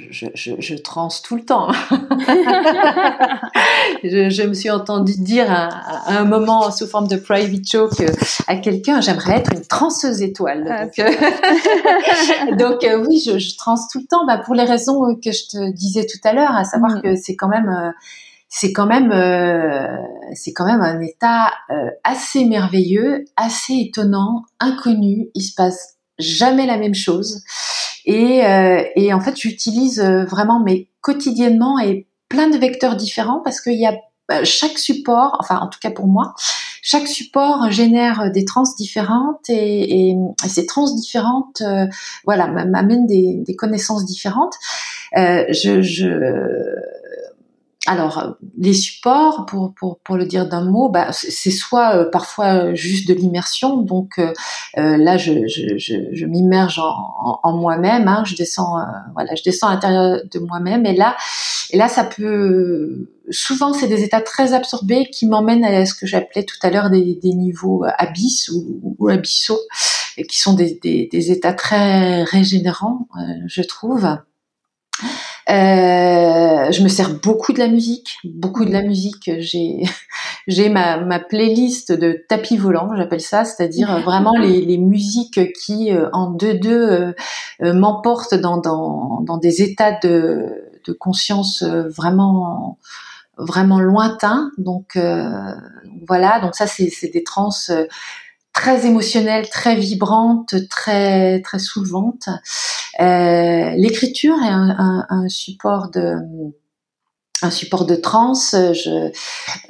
je, 0.10 0.28
je, 0.34 0.52
je 0.58 0.76
transe 0.76 1.22
tout 1.22 1.36
le 1.36 1.44
temps. 1.44 1.70
je, 4.04 4.30
je, 4.30 4.44
me 4.44 4.54
suis 4.54 4.70
entendue 4.70 5.18
dire 5.18 5.52
à, 5.52 5.68
à, 6.08 6.20
un 6.20 6.24
moment, 6.24 6.72
sous 6.72 6.88
forme 6.88 7.10
de 7.10 7.18
private 7.18 7.68
joke, 7.70 8.00
euh, 8.00 8.08
à 8.48 8.56
quelqu'un, 8.56 9.02
j'aimerais 9.02 9.38
être 9.38 9.52
une 9.54 9.66
transeuse 9.66 10.22
étoile. 10.22 10.66
Ah, 10.70 10.86
donc, 10.86 11.00
euh, 11.00 11.12
donc 12.58 12.84
euh, 12.86 13.04
oui, 13.06 13.22
je, 13.26 13.38
je 13.38 13.58
transe 13.58 13.90
tout 13.92 14.00
le 14.00 14.06
temps, 14.06 14.26
bah, 14.26 14.38
pour 14.38 14.56
les 14.56 14.64
raisons 14.64 15.16
que 15.16 15.32
je 15.32 15.48
te 15.50 15.72
disais 15.74 16.06
tout 16.06 16.20
à 16.24 16.32
l'heure, 16.32 16.56
à 16.56 16.64
savoir 16.64 16.98
mm. 16.98 17.02
que 17.02 17.16
c'est 17.16 17.36
quand 17.36 17.50
même 17.50 17.94
c'est 18.56 18.72
quand 18.72 18.86
même 18.86 19.12
euh, 19.12 19.98
c'est 20.36 20.54
quand 20.54 20.68
même 20.68 20.82
un 20.82 21.02
état 21.02 21.52
euh, 21.72 21.90
assez 22.04 22.46
merveilleux, 22.46 23.26
assez 23.36 23.74
étonnant, 23.74 24.44
inconnu. 24.60 25.30
Il 25.34 25.42
se 25.42 25.56
passe 25.56 25.96
jamais 26.24 26.66
la 26.66 26.78
même 26.78 26.96
chose 26.96 27.42
et, 28.06 28.46
euh, 28.46 28.84
et 28.96 29.14
en 29.14 29.20
fait 29.20 29.38
j'utilise 29.38 30.02
vraiment 30.02 30.60
mais 30.60 30.88
quotidiennement 31.02 31.80
et 31.80 32.08
plein 32.30 32.50
de 32.50 32.58
vecteurs 32.58 32.96
différents 32.96 33.42
parce 33.44 33.62
qu'il 33.62 33.80
y 33.80 33.86
a 33.86 33.94
chaque 34.46 34.78
support, 34.78 35.36
enfin 35.40 35.58
en 35.58 35.68
tout 35.68 35.80
cas 35.82 35.92
pour 35.92 36.08
moi, 36.08 36.34
chaque 36.82 37.08
support 37.08 37.70
génère 37.70 38.32
des 38.32 38.46
trans 38.46 38.64
différentes 38.78 39.50
et, 39.50 40.10
et, 40.10 40.16
ces 40.48 40.66
trans 40.66 40.90
différentes, 40.96 41.62
voilà, 42.24 42.48
m'amènent 42.48 43.06
des, 43.06 43.44
des, 43.46 43.56
connaissances 43.56 44.06
différentes. 44.06 44.56
je, 45.14 45.82
je 45.82 46.08
alors, 47.86 48.38
les 48.58 48.74
supports, 48.74 49.46
pour, 49.46 49.74
pour, 49.74 50.00
pour 50.00 50.16
le 50.16 50.26
dire 50.26 50.48
d'un 50.48 50.64
mot, 50.64 50.88
bah, 50.88 51.12
c'est 51.12 51.52
soit 51.52 51.96
euh, 51.96 52.10
parfois 52.10 52.74
juste 52.74 53.10
de 53.10 53.14
l'immersion. 53.14 53.82
Donc 53.82 54.20
euh, 54.20 54.32
euh, 54.78 54.96
là, 54.96 55.18
je, 55.18 55.48
je, 55.48 55.78
je, 55.78 55.96
je 56.14 56.26
m'immerge 56.26 56.80
en, 56.80 57.40
en, 57.44 57.58
moi-même. 57.58 58.08
Hein, 58.08 58.24
je 58.26 58.36
descends, 58.36 58.78
voilà, 59.14 59.36
je 59.36 59.44
descends 59.44 59.68
à 59.68 59.74
l'intérieur 59.74 60.22
de 60.32 60.40
moi-même. 60.40 60.86
Et 60.86 60.96
là, 60.96 61.18
et 61.72 61.78
là, 61.78 61.90
ça 61.90 62.06
peut. 62.06 63.10
Souvent, 63.32 63.74
c'est 63.74 63.88
des 63.88 64.04
états 64.04 64.22
très 64.22 64.54
absorbés 64.54 65.10
qui 65.10 65.28
m'emmènent 65.28 65.66
à 65.66 65.86
ce 65.86 65.94
que 65.94 66.08
j'appelais 66.08 66.46
tout 66.46 66.58
à 66.62 66.70
l'heure 66.70 66.90
des, 66.90 67.16
des 67.16 67.34
niveaux 67.34 67.84
abysses 67.98 68.50
ou, 68.50 68.96
ou, 68.98 69.10
abyssaux, 69.10 69.60
et 70.16 70.26
qui 70.26 70.40
sont 70.40 70.54
des, 70.54 70.80
des, 70.82 71.10
des 71.12 71.32
états 71.32 71.54
très 71.54 72.24
régénérants, 72.24 73.08
je 73.48 73.62
trouve. 73.62 74.08
Euh, 75.50 76.72
je 76.72 76.84
me 76.84 76.88
sers 76.88 77.20
beaucoup 77.20 77.52
de 77.52 77.60
la 77.60 77.68
musique, 77.68 78.18
beaucoup 78.24 78.64
de 78.64 78.72
la 78.72 78.82
musique. 78.82 79.30
J'ai 79.40 79.84
j'ai 80.48 80.70
ma, 80.70 80.98
ma 80.98 81.20
playlist 81.20 81.92
de 81.92 82.24
tapis 82.28 82.58
volant, 82.58 82.90
j'appelle 82.96 83.22
ça, 83.22 83.44
c'est-à-dire 83.46 84.00
vraiment 84.06 84.34
les, 84.38 84.62
les 84.62 84.78
musiques 84.78 85.54
qui 85.54 85.92
euh, 85.92 86.10
en 86.14 86.32
deux 86.32 86.54
deux 86.54 86.90
euh, 86.90 87.14
euh, 87.62 87.74
m'emportent 87.74 88.36
dans, 88.36 88.58
dans 88.58 89.22
dans 89.22 89.38
des 89.38 89.62
états 89.62 89.98
de 90.00 90.64
de 90.86 90.94
conscience 90.94 91.64
vraiment 91.64 92.78
vraiment 93.38 93.80
lointains. 93.80 94.52
Donc 94.58 94.98
voilà, 96.08 96.40
donc 96.42 96.56
ça 96.56 96.68
c'est 96.68 96.90
c'est 96.90 97.08
des 97.10 97.24
trans 97.24 97.52
très 98.54 98.86
émotionnelle, 98.86 99.50
très 99.50 99.76
vibrante, 99.76 100.56
très 100.70 101.42
très 101.42 101.60
soulevante. 101.60 102.30
Euh, 103.00 103.72
L'écriture 103.76 104.36
est 104.44 104.50
un, 104.50 104.76
un, 104.78 105.06
un, 105.10 105.28
support 105.28 105.90
de 105.90 106.16
un 107.42 107.50
support 107.50 107.86
de 107.86 107.96
trance. 107.96 108.52
Je, 108.54 109.12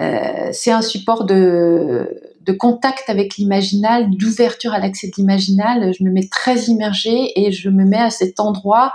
euh, 0.02 0.50
c'est 0.52 0.72
un 0.72 0.82
support 0.82 1.26
de 1.26 2.34
de 2.44 2.52
contact 2.52 3.10
avec 3.10 3.38
l'imaginal, 3.38 4.10
d'ouverture 4.10 4.74
à 4.74 4.80
l'accès 4.80 5.08
de 5.08 5.14
l'imaginal. 5.18 5.94
Je 5.98 6.04
me 6.04 6.12
mets 6.12 6.28
très 6.28 6.64
immergée 6.64 7.32
et 7.40 7.52
je 7.52 7.70
me 7.70 7.86
mets 7.86 8.02
à 8.02 8.10
cet 8.10 8.40
endroit 8.40 8.92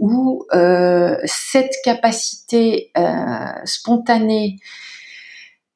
où 0.00 0.44
euh, 0.52 1.16
cette 1.24 1.74
capacité 1.84 2.90
euh, 2.98 3.46
spontanée 3.64 4.56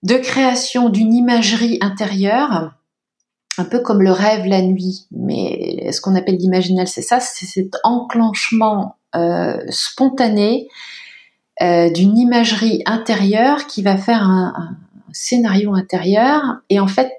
de 0.02 0.16
création 0.16 0.88
d'une 0.88 1.14
imagerie 1.14 1.78
intérieure 1.80 2.74
un 3.58 3.64
peu 3.64 3.80
comme 3.80 4.02
le 4.02 4.12
rêve 4.12 4.46
la 4.46 4.62
nuit, 4.62 5.06
mais 5.10 5.90
ce 5.92 6.00
qu'on 6.00 6.14
appelle 6.14 6.36
l'imaginal, 6.36 6.88
c'est 6.88 7.02
ça, 7.02 7.20
c'est 7.20 7.46
cet 7.46 7.76
enclenchement 7.84 8.96
euh, 9.14 9.58
spontané 9.68 10.68
euh, 11.60 11.90
d'une 11.90 12.16
imagerie 12.16 12.82
intérieure 12.86 13.66
qui 13.66 13.82
va 13.82 13.96
faire 13.96 14.22
un, 14.22 14.76
scénario 15.12 15.74
intérieur. 15.74 16.42
Et 16.70 16.80
en 16.80 16.86
fait, 16.86 17.12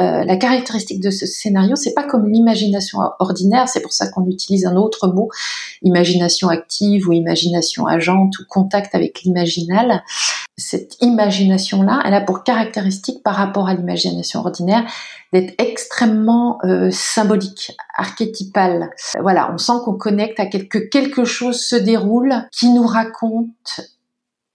euh, 0.00 0.24
la 0.24 0.36
caractéristique 0.36 1.02
de 1.02 1.10
ce 1.10 1.26
scénario, 1.26 1.76
c'est 1.76 1.94
pas 1.94 2.04
comme 2.04 2.30
l'imagination 2.30 2.98
ordinaire. 3.18 3.68
C'est 3.68 3.80
pour 3.80 3.92
ça 3.92 4.08
qu'on 4.08 4.26
utilise 4.26 4.66
un 4.66 4.76
autre 4.76 5.08
mot, 5.08 5.28
imagination 5.82 6.48
active 6.48 7.08
ou 7.08 7.12
imagination 7.12 7.86
agente 7.86 8.38
ou 8.38 8.42
contact 8.48 8.94
avec 8.94 9.22
l'imaginal. 9.22 10.02
Cette 10.56 11.00
imagination-là, 11.00 12.02
elle 12.04 12.14
a 12.14 12.20
pour 12.20 12.42
caractéristique 12.42 13.22
par 13.22 13.36
rapport 13.36 13.68
à 13.68 13.74
l'imagination 13.74 14.40
ordinaire 14.40 14.84
d'être 15.32 15.54
extrêmement 15.58 16.58
euh, 16.64 16.90
symbolique, 16.90 17.76
archétypale. 17.96 18.90
Voilà, 19.20 19.52
on 19.52 19.58
sent 19.58 19.74
qu'on 19.84 19.96
connecte 19.96 20.40
à 20.40 20.46
quelque 20.46 20.78
quelque 20.78 21.24
chose 21.24 21.60
se 21.60 21.76
déroule 21.76 22.34
qui 22.50 22.70
nous 22.70 22.86
raconte 22.86 23.80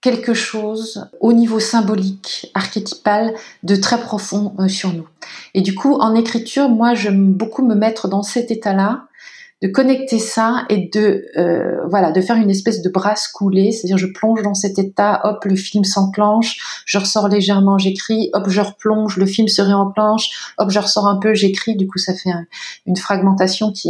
quelque 0.04 0.34
chose 0.34 1.08
au 1.20 1.32
niveau 1.32 1.60
symbolique, 1.60 2.50
archétypal, 2.52 3.32
de 3.62 3.74
très 3.74 3.98
profond 3.98 4.54
euh, 4.58 4.68
sur 4.68 4.92
nous. 4.92 5.08
Et 5.54 5.62
du 5.62 5.74
coup, 5.74 5.94
en 5.94 6.14
écriture, 6.14 6.68
moi, 6.68 6.92
j'aime 6.92 7.32
beaucoup 7.32 7.66
me 7.66 7.74
mettre 7.74 8.06
dans 8.06 8.22
cet 8.22 8.50
état-là, 8.50 9.06
de 9.64 9.68
connecter 9.68 10.18
ça 10.18 10.66
et 10.68 10.90
de 10.92 11.24
euh, 11.38 11.86
voilà 11.88 12.12
de 12.12 12.20
faire 12.20 12.36
une 12.36 12.50
espèce 12.50 12.82
de 12.82 12.90
brasse 12.90 13.28
coulée, 13.28 13.72
c'est-à-dire 13.72 13.96
je 13.96 14.06
plonge 14.06 14.42
dans 14.42 14.52
cet 14.52 14.78
état, 14.78 15.22
hop 15.24 15.42
le 15.46 15.56
film 15.56 15.84
s'enclenche, 15.84 16.84
je 16.84 16.98
ressors 16.98 17.28
légèrement, 17.28 17.78
j'écris, 17.78 18.28
hop 18.34 18.44
je 18.48 18.60
replonge, 18.60 19.16
le 19.16 19.24
film 19.24 19.48
se 19.48 19.62
réenclenche, 19.62 20.52
hop 20.58 20.70
je 20.70 20.78
ressors 20.78 21.06
un 21.06 21.16
peu, 21.16 21.32
j'écris, 21.32 21.76
du 21.76 21.86
coup 21.86 21.96
ça 21.96 22.12
fait 22.12 22.28
une 22.84 22.96
fragmentation 22.96 23.72
qui, 23.72 23.88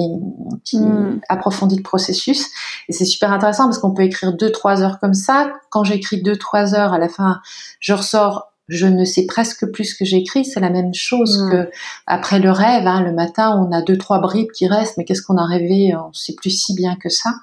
qui 0.62 0.78
hmm. 0.78 1.20
approfondit 1.28 1.76
le 1.76 1.82
processus 1.82 2.46
et 2.88 2.92
c'est 2.92 3.04
super 3.04 3.32
intéressant 3.32 3.64
parce 3.64 3.78
qu'on 3.78 3.92
peut 3.92 4.04
écrire 4.04 4.32
deux 4.32 4.52
trois 4.52 4.80
heures 4.80 5.00
comme 5.00 5.14
ça. 5.14 5.50
Quand 5.70 5.82
j'écris 5.82 6.22
deux 6.22 6.36
trois 6.36 6.76
heures, 6.76 6.92
à 6.92 6.98
la 6.98 7.08
fin 7.08 7.40
je 7.80 7.94
ressors 7.94 8.53
je 8.68 8.86
ne 8.86 9.04
sais 9.04 9.26
presque 9.26 9.66
plus 9.70 9.84
ce 9.84 9.94
que 9.96 10.04
j'écris. 10.04 10.44
C'est 10.44 10.60
la 10.60 10.70
même 10.70 10.94
chose 10.94 11.46
que 11.50 11.70
après 12.06 12.38
le 12.38 12.50
rêve. 12.50 12.86
Hein, 12.86 13.02
le 13.02 13.12
matin, 13.12 13.58
on 13.58 13.72
a 13.72 13.82
deux 13.82 13.98
trois 13.98 14.20
bribes 14.20 14.50
qui 14.52 14.66
restent, 14.66 14.96
mais 14.96 15.04
qu'est-ce 15.04 15.22
qu'on 15.22 15.36
a 15.36 15.46
rêvé 15.46 15.94
On 15.96 16.08
ne 16.08 16.14
sait 16.14 16.34
plus 16.34 16.50
si 16.50 16.74
bien 16.74 16.96
que 16.96 17.08
ça. 17.08 17.34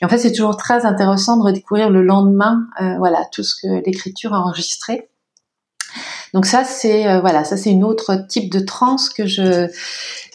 Et 0.00 0.04
en 0.04 0.08
fait, 0.08 0.18
c'est 0.18 0.32
toujours 0.32 0.56
très 0.56 0.86
intéressant 0.86 1.36
de 1.36 1.42
redécouvrir 1.42 1.90
le 1.90 2.02
lendemain, 2.02 2.66
euh, 2.80 2.96
voilà, 2.98 3.24
tout 3.32 3.42
ce 3.42 3.54
que 3.54 3.84
l'écriture 3.84 4.34
a 4.34 4.40
enregistré. 4.40 5.08
Donc 6.32 6.46
ça, 6.46 6.64
c'est 6.64 7.06
euh, 7.06 7.20
voilà, 7.20 7.44
ça 7.44 7.56
c'est 7.56 7.70
une 7.70 7.84
autre 7.84 8.26
type 8.26 8.50
de 8.50 8.60
transe 8.60 9.10
que 9.10 9.26
je 9.26 9.68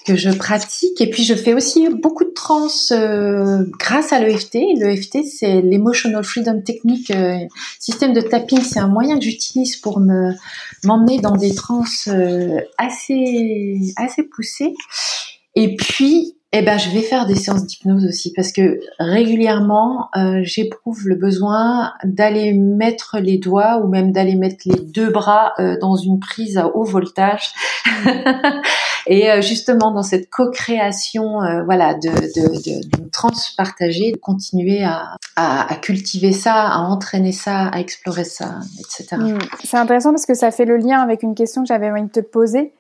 que 0.08 0.16
je 0.16 0.30
pratique. 0.30 1.02
Et 1.02 1.10
puis 1.10 1.24
je 1.24 1.36
fais 1.36 1.54
aussi 1.54 1.90
beaucoup 1.90 2.24
de 2.24 2.32
trans 2.32 2.68
euh, 2.92 3.66
grâce 3.78 4.14
à 4.14 4.20
l'EFT. 4.20 4.58
L'EFT, 4.78 5.24
c'est 5.26 5.62
l'Emotional 5.62 6.24
Freedom 6.24 6.62
Technique, 6.62 7.12
euh, 7.12 7.38
système 7.80 8.14
de 8.14 8.22
tapping. 8.22 8.62
C'est 8.62 8.80
un 8.80 8.88
moyen 8.88 9.20
que 9.20 9.26
j'utilise 9.26 9.76
pour 9.76 10.00
me 10.00 10.32
m'emmener 10.86 11.20
dans 11.20 11.36
des 11.36 11.54
trans 11.54 11.84
euh, 12.08 12.62
assez 12.78 13.80
assez 13.98 14.24
poussées. 14.24 14.74
Et 15.56 15.76
puis 15.76 16.37
eh 16.60 16.62
ben, 16.64 16.80
je 16.80 16.90
vais 16.90 17.02
faire 17.02 17.28
des 17.28 17.36
séances 17.36 17.66
d'hypnose 17.66 18.06
aussi 18.06 18.34
parce 18.34 18.52
que 18.52 18.80
régulièrement, 18.98 20.10
euh, 20.16 20.40
j'éprouve 20.42 21.08
le 21.08 21.14
besoin 21.16 21.94
d'aller 22.04 22.54
mettre 22.54 23.20
les 23.20 23.38
doigts 23.38 23.78
ou 23.78 23.88
même 23.88 24.12
d'aller 24.12 24.36
mettre 24.36 24.64
les 24.66 24.80
deux 24.80 25.12
bras 25.12 25.54
euh, 25.60 25.78
dans 25.80 25.96
une 25.96 26.20
prise 26.20 26.58
à 26.58 26.68
haut 26.76 26.84
voltage 26.84 27.52
et 29.08 29.30
euh, 29.30 29.42
justement 29.42 29.92
dans 29.92 30.02
cette 30.02 30.32
co-création, 30.32 31.40
voilà, 31.66 31.94
de, 31.94 32.10
de, 32.10 32.50
de, 34.12 34.18
continuer 34.18 34.84
à, 34.84 35.76
cultiver 35.82 36.32
ça, 36.32 36.56
à 36.56 36.80
entraîner 36.80 37.32
ça, 37.32 37.68
à 37.68 37.80
explorer 37.80 38.24
ça, 38.24 38.56
etc. 38.80 39.16
Mmh. 39.18 39.38
C'est 39.64 39.78
intéressant 39.78 40.10
parce 40.10 40.26
que 40.26 40.34
ça 40.34 40.50
fait 40.50 40.66
le 40.66 40.78
lien 40.78 41.02
avec 41.02 41.22
une 41.22 41.36
question 41.36 41.62
que 41.62 41.68
j'avais 41.68 41.92
envie 41.92 42.04
de 42.04 42.10
te 42.10 42.20
poser. 42.20 42.74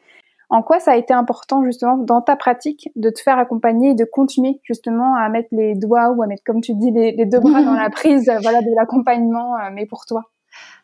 En 0.49 0.61
quoi 0.61 0.79
ça 0.79 0.91
a 0.91 0.95
été 0.95 1.13
important 1.13 1.63
justement 1.63 1.97
dans 1.97 2.21
ta 2.21 2.35
pratique 2.35 2.89
de 2.95 3.09
te 3.09 3.19
faire 3.19 3.37
accompagner 3.37 3.89
et 3.89 3.95
de 3.95 4.05
continuer 4.05 4.59
justement 4.63 5.15
à 5.15 5.27
mettre 5.27 5.49
les 5.51 5.75
doigts 5.75 6.11
ou 6.11 6.23
à 6.23 6.27
mettre, 6.27 6.43
comme 6.45 6.61
tu 6.61 6.73
dis, 6.73 6.91
les, 6.91 7.11
les 7.11 7.25
deux 7.25 7.39
bras 7.39 7.61
dans 7.61 7.73
la 7.73 7.89
prise, 7.91 8.31
voilà, 8.41 8.61
de 8.61 8.75
l'accompagnement, 8.75 9.55
euh, 9.55 9.69
mais 9.73 9.85
pour 9.85 10.05
toi? 10.05 10.23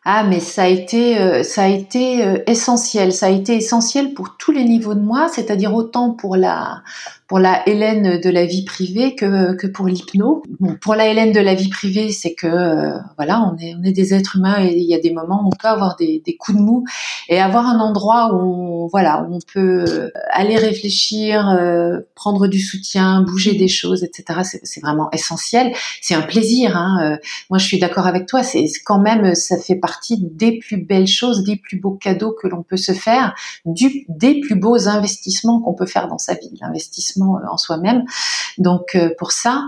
Ah, 0.04 0.22
mais 0.22 0.38
ça 0.38 0.64
a 0.64 0.66
été, 0.66 1.18
euh, 1.18 1.42
ça 1.42 1.62
a 1.62 1.68
été 1.68 2.22
euh, 2.22 2.38
essentiel. 2.46 3.12
Ça 3.12 3.26
a 3.26 3.30
été 3.30 3.56
essentiel 3.56 4.12
pour 4.12 4.36
tous 4.36 4.52
les 4.52 4.64
niveaux 4.64 4.94
de 4.94 5.00
moi, 5.00 5.28
c'est-à-dire 5.28 5.74
autant 5.74 6.12
pour 6.12 6.36
la, 6.36 6.82
pour 7.26 7.38
la 7.38 7.66
Hélène 7.68 8.20
de 8.20 8.30
la 8.30 8.44
vie 8.44 8.64
privée 8.64 9.14
que, 9.14 9.54
que 9.54 9.66
pour 9.66 9.86
l'hypno. 9.86 10.42
Pour 10.80 10.94
la 10.94 11.08
Hélène 11.08 11.32
de 11.32 11.40
la 11.40 11.54
vie 11.54 11.68
privée, 11.68 12.10
c'est 12.10 12.34
que 12.34 12.46
euh, 12.46 12.98
voilà, 13.16 13.40
on 13.42 13.56
est, 13.56 13.74
on 13.74 13.82
est 13.82 13.92
des 13.92 14.12
êtres 14.12 14.36
humains 14.36 14.62
et 14.62 14.74
il 14.74 14.84
y 14.84 14.94
a 14.94 14.98
des 14.98 15.12
moments 15.12 15.42
où 15.44 15.48
on 15.48 15.56
peut 15.56 15.68
avoir 15.68 15.96
des, 15.96 16.22
des 16.24 16.36
coups 16.36 16.58
de 16.58 16.62
mou 16.62 16.84
et 17.28 17.40
avoir 17.40 17.66
un 17.66 17.80
endroit 17.80 18.34
où 18.34 18.84
on, 18.84 18.86
voilà, 18.88 19.22
où 19.22 19.34
on 19.34 19.38
peut 19.52 20.10
aller 20.30 20.56
réfléchir, 20.56 21.58
prendre 22.14 22.46
du 22.46 22.60
soutien, 22.60 23.22
bouger 23.22 23.54
des 23.54 23.68
choses, 23.68 24.04
etc. 24.04 24.40
C'est 24.62 24.80
vraiment 24.80 25.10
essentiel. 25.12 25.72
C'est 26.02 26.14
un 26.14 26.22
plaisir. 26.22 26.76
Hein. 26.76 27.18
Moi, 27.48 27.58
je 27.58 27.66
suis 27.66 27.78
d'accord 27.78 28.06
avec 28.06 28.26
toi. 28.26 28.42
C'est 28.42 28.66
quand 28.84 28.98
même, 28.98 29.34
ça 29.34 29.58
fait 29.58 29.76
partie 29.76 30.18
des 30.20 30.58
plus 30.58 30.76
belles 30.76 31.06
choses, 31.06 31.44
des 31.44 31.56
plus 31.56 31.78
beaux 31.78 31.92
cadeaux 31.92 32.32
que 32.32 32.48
l'on 32.48 32.62
peut 32.62 32.76
se 32.76 32.92
faire, 32.92 33.34
du, 33.64 34.04
des 34.08 34.40
plus 34.40 34.56
beaux 34.56 34.88
investissements 34.88 35.60
qu'on 35.60 35.74
peut 35.74 35.86
faire 35.86 36.08
dans 36.08 36.18
sa 36.18 36.34
vie, 36.34 36.50
euh, 37.22 37.50
en 37.50 37.56
soi-même. 37.56 38.04
Donc 38.58 38.94
euh, 38.94 39.10
pour 39.18 39.32
ça, 39.32 39.64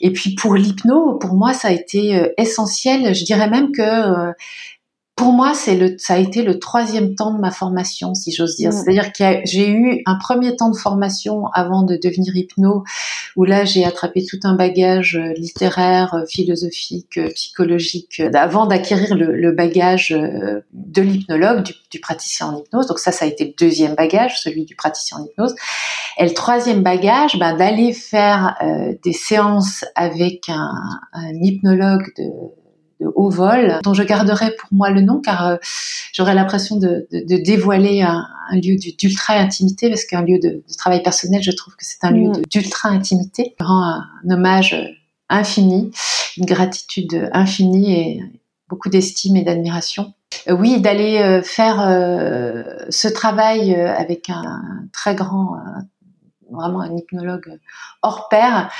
et 0.00 0.12
puis 0.12 0.34
pour 0.34 0.54
l'hypno, 0.54 1.14
pour 1.14 1.34
moi 1.34 1.54
ça 1.54 1.68
a 1.68 1.72
été 1.72 2.16
euh, 2.16 2.28
essentiel. 2.38 3.14
Je 3.14 3.24
dirais 3.24 3.48
même 3.48 3.72
que 3.72 4.32
pour 5.16 5.32
moi, 5.32 5.54
c'est 5.54 5.76
le, 5.76 5.96
ça 5.96 6.14
a 6.14 6.18
été 6.18 6.42
le 6.42 6.58
troisième 6.58 7.14
temps 7.14 7.32
de 7.32 7.40
ma 7.40 7.50
formation, 7.50 8.14
si 8.14 8.32
j'ose 8.32 8.54
dire. 8.56 8.70
C'est-à-dire 8.70 9.14
que 9.14 9.40
j'ai 9.46 9.70
eu 9.70 10.02
un 10.04 10.16
premier 10.16 10.54
temps 10.56 10.68
de 10.68 10.76
formation 10.76 11.46
avant 11.54 11.82
de 11.82 11.96
devenir 11.96 12.36
hypno, 12.36 12.84
où 13.34 13.44
là, 13.44 13.64
j'ai 13.64 13.86
attrapé 13.86 14.26
tout 14.26 14.38
un 14.44 14.54
bagage 14.54 15.16
euh, 15.16 15.32
littéraire, 15.32 16.12
euh, 16.12 16.26
philosophique, 16.28 17.16
euh, 17.16 17.30
psychologique, 17.30 18.20
avant 18.34 18.66
d'acquérir 18.66 19.14
le, 19.14 19.52
bagage 19.52 20.10
de 20.10 21.00
l'hypnologue, 21.00 21.64
du, 21.90 21.98
praticien 21.98 22.48
en 22.48 22.58
hypnose. 22.58 22.86
Donc 22.86 22.98
ça, 22.98 23.10
ça 23.10 23.24
a 23.24 23.28
été 23.28 23.46
le 23.46 23.54
deuxième 23.58 23.94
bagage, 23.94 24.38
celui 24.42 24.66
du 24.66 24.76
praticien 24.76 25.16
en 25.16 25.24
hypnose. 25.24 25.54
Et 26.18 26.24
le 26.24 26.34
troisième 26.34 26.82
bagage, 26.82 27.38
ben, 27.38 27.56
d'aller 27.56 27.94
faire 27.94 28.58
des 29.02 29.14
séances 29.14 29.82
avec 29.94 30.50
un, 30.50 30.74
un 31.14 31.32
hypnologue 31.40 32.12
de 32.18 32.24
haut 33.00 33.30
vol, 33.30 33.78
dont 33.82 33.94
je 33.94 34.02
garderai 34.02 34.54
pour 34.56 34.68
moi 34.72 34.90
le 34.90 35.00
nom 35.00 35.20
car 35.20 35.58
j'aurais 36.12 36.34
l'impression 36.34 36.76
de, 36.76 37.06
dévoiler 37.10 38.02
un, 38.02 38.26
lieu 38.52 38.76
d'ultra 38.98 39.34
intimité 39.34 39.88
parce 39.88 40.04
qu'un 40.04 40.22
lieu 40.22 40.38
de, 40.38 40.62
travail 40.78 41.02
personnel, 41.02 41.42
je 41.42 41.50
trouve 41.50 41.74
que 41.76 41.84
c'est 41.84 42.04
un 42.04 42.10
lieu 42.10 42.28
mm. 42.28 42.42
d'ultra 42.50 42.88
intimité. 42.88 43.54
Je 43.60 43.64
rends 43.64 43.82
un, 43.82 44.30
hommage 44.30 44.76
infini, 45.28 45.90
une 46.36 46.46
gratitude 46.46 47.28
infinie 47.32 47.92
et 47.92 48.22
beaucoup 48.68 48.88
d'estime 48.88 49.36
et 49.36 49.42
d'admiration. 49.42 50.14
oui, 50.48 50.80
d'aller 50.80 51.40
faire 51.42 51.76
ce 52.88 53.08
travail 53.08 53.74
avec 53.74 54.30
un 54.30 54.62
très 54.92 55.14
grand 55.14 55.56
vraiment 56.50 56.80
un 56.80 56.96
hypnologue 56.96 57.58
hors 58.02 58.28
pair, 58.28 58.70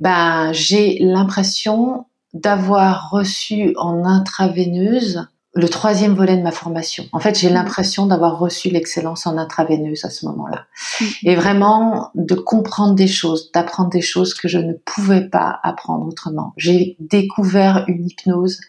ben, 0.00 0.52
j'ai 0.52 0.98
l'impression 1.00 2.06
d'avoir 2.34 3.10
reçu 3.10 3.72
en 3.76 4.04
intraveineuse 4.04 5.28
le 5.56 5.68
troisième 5.68 6.14
volet 6.14 6.36
de 6.36 6.42
ma 6.42 6.50
formation. 6.50 7.04
En 7.12 7.20
fait, 7.20 7.38
j'ai 7.38 7.48
mmh. 7.48 7.54
l'impression 7.54 8.06
d'avoir 8.06 8.38
reçu 8.38 8.70
l'excellence 8.70 9.26
en 9.26 9.38
intraveineuse 9.38 10.04
à 10.04 10.10
ce 10.10 10.26
moment-là. 10.26 10.66
Mmh. 11.00 11.04
Et 11.22 11.36
vraiment 11.36 12.10
de 12.16 12.34
comprendre 12.34 12.94
des 12.94 13.06
choses, 13.06 13.52
d'apprendre 13.52 13.90
des 13.90 14.00
choses 14.00 14.34
que 14.34 14.48
je 14.48 14.58
ne 14.58 14.72
pouvais 14.72 15.28
pas 15.28 15.60
apprendre 15.62 16.08
autrement. 16.08 16.52
J'ai 16.56 16.96
découvert 16.98 17.84
une 17.86 18.06
hypnose 18.06 18.60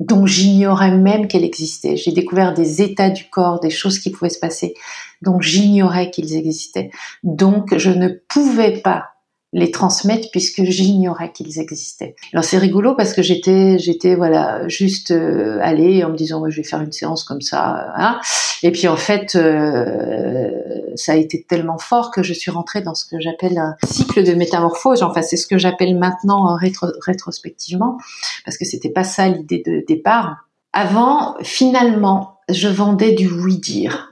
dont 0.00 0.24
j'ignorais 0.24 0.96
même 0.96 1.28
qu'elle 1.28 1.44
existait. 1.44 1.98
J'ai 1.98 2.12
découvert 2.12 2.54
des 2.54 2.80
états 2.80 3.10
du 3.10 3.28
corps, 3.28 3.60
des 3.60 3.68
choses 3.68 3.98
qui 3.98 4.08
pouvaient 4.08 4.30
se 4.30 4.38
passer, 4.38 4.72
dont 5.20 5.40
j'ignorais 5.40 6.10
qu'ils 6.10 6.34
existaient. 6.34 6.90
Donc, 7.22 7.76
je 7.76 7.90
ne 7.90 8.08
pouvais 8.08 8.80
pas 8.80 9.10
les 9.52 9.70
transmettre 9.72 10.28
puisque 10.30 10.62
j'ignorais 10.62 11.32
qu'ils 11.32 11.58
existaient. 11.58 12.14
Alors 12.32 12.44
c'est 12.44 12.58
rigolo 12.58 12.94
parce 12.94 13.12
que 13.12 13.22
j'étais 13.22 13.78
j'étais 13.78 14.14
voilà 14.14 14.66
juste 14.68 15.10
euh, 15.10 15.58
allée 15.60 16.04
en 16.04 16.10
me 16.10 16.16
disant 16.16 16.48
je 16.48 16.56
vais 16.56 16.62
faire 16.62 16.80
une 16.80 16.92
séance 16.92 17.24
comme 17.24 17.40
ça 17.40 17.92
hein. 17.96 18.20
et 18.62 18.70
puis 18.70 18.86
en 18.86 18.96
fait 18.96 19.34
euh, 19.34 20.50
ça 20.94 21.12
a 21.12 21.16
été 21.16 21.44
tellement 21.48 21.78
fort 21.78 22.12
que 22.12 22.22
je 22.22 22.32
suis 22.32 22.52
rentrée 22.52 22.80
dans 22.80 22.94
ce 22.94 23.04
que 23.04 23.18
j'appelle 23.18 23.58
un 23.58 23.74
cycle 23.84 24.22
de 24.22 24.34
métamorphose 24.34 25.02
enfin 25.02 25.22
c'est 25.22 25.36
ce 25.36 25.48
que 25.48 25.58
j'appelle 25.58 25.98
maintenant 25.98 26.54
rétro 26.54 26.86
rétrospectivement 27.04 27.98
parce 28.44 28.56
que 28.56 28.64
c'était 28.64 28.90
pas 28.90 29.04
ça 29.04 29.28
l'idée 29.28 29.62
de 29.66 29.84
départ. 29.86 30.46
Avant 30.72 31.34
finalement 31.42 32.38
je 32.48 32.68
vendais 32.68 33.12
du 33.12 33.28
oui 33.28 33.58
dire 33.58 34.09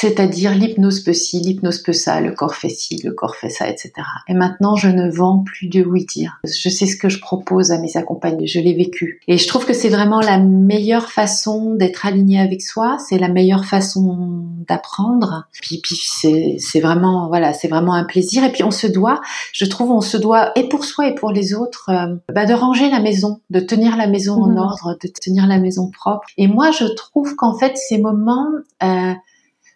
c'est-à-dire 0.00 0.54
l'hypnose 0.54 1.00
peut 1.00 1.12
ci, 1.12 1.40
l'hypnose 1.40 1.82
peut 1.82 1.92
ça, 1.92 2.22
le 2.22 2.32
corps 2.32 2.54
fait 2.54 2.70
ci, 2.70 2.98
le 3.04 3.12
corps 3.12 3.36
fait 3.36 3.50
ça, 3.50 3.68
etc. 3.68 3.92
Et 4.28 4.32
maintenant, 4.32 4.74
je 4.74 4.88
ne 4.88 5.10
vends 5.10 5.40
plus 5.40 5.68
de 5.68 5.82
oui 5.82 6.06
dire. 6.06 6.40
Je 6.42 6.70
sais 6.70 6.86
ce 6.86 6.96
que 6.96 7.10
je 7.10 7.20
propose 7.20 7.70
à 7.70 7.78
mes 7.78 7.98
accompagnés, 7.98 8.46
je 8.46 8.60
l'ai 8.60 8.72
vécu. 8.72 9.20
Et 9.28 9.36
je 9.36 9.46
trouve 9.46 9.66
que 9.66 9.74
c'est 9.74 9.90
vraiment 9.90 10.20
la 10.20 10.38
meilleure 10.38 11.10
façon 11.10 11.74
d'être 11.74 12.06
aligné 12.06 12.40
avec 12.40 12.62
soi, 12.62 12.96
c'est 13.10 13.18
la 13.18 13.28
meilleure 13.28 13.66
façon 13.66 14.46
d'apprendre. 14.66 15.44
Puis, 15.60 15.82
puis 15.82 16.00
c'est 16.00 16.80
vraiment, 16.80 17.28
voilà, 17.28 17.52
c'est 17.52 17.68
vraiment 17.68 17.92
un 17.92 18.04
plaisir. 18.04 18.42
Et 18.42 18.52
puis 18.52 18.64
on 18.64 18.70
se 18.70 18.86
doit, 18.86 19.20
je 19.52 19.66
trouve, 19.66 19.90
on 19.90 20.00
se 20.00 20.16
doit, 20.16 20.52
et 20.56 20.66
pour 20.66 20.86
soi 20.86 21.08
et 21.08 21.14
pour 21.14 21.30
les 21.30 21.52
autres, 21.52 21.90
euh, 21.90 22.16
bah, 22.32 22.46
de 22.46 22.54
ranger 22.54 22.88
la 22.88 23.00
maison, 23.00 23.40
de 23.50 23.60
tenir 23.60 23.98
la 23.98 24.06
maison 24.06 24.42
en 24.42 24.48
mhm. 24.48 24.56
ordre, 24.56 24.96
de 25.02 25.08
tenir 25.08 25.46
la 25.46 25.58
maison 25.58 25.90
propre. 25.90 26.26
Et 26.38 26.48
moi, 26.48 26.70
je 26.70 26.86
trouve 26.86 27.36
qu'en 27.36 27.58
fait, 27.58 27.76
ces 27.76 27.98
moments, 27.98 28.48
euh, 28.82 29.12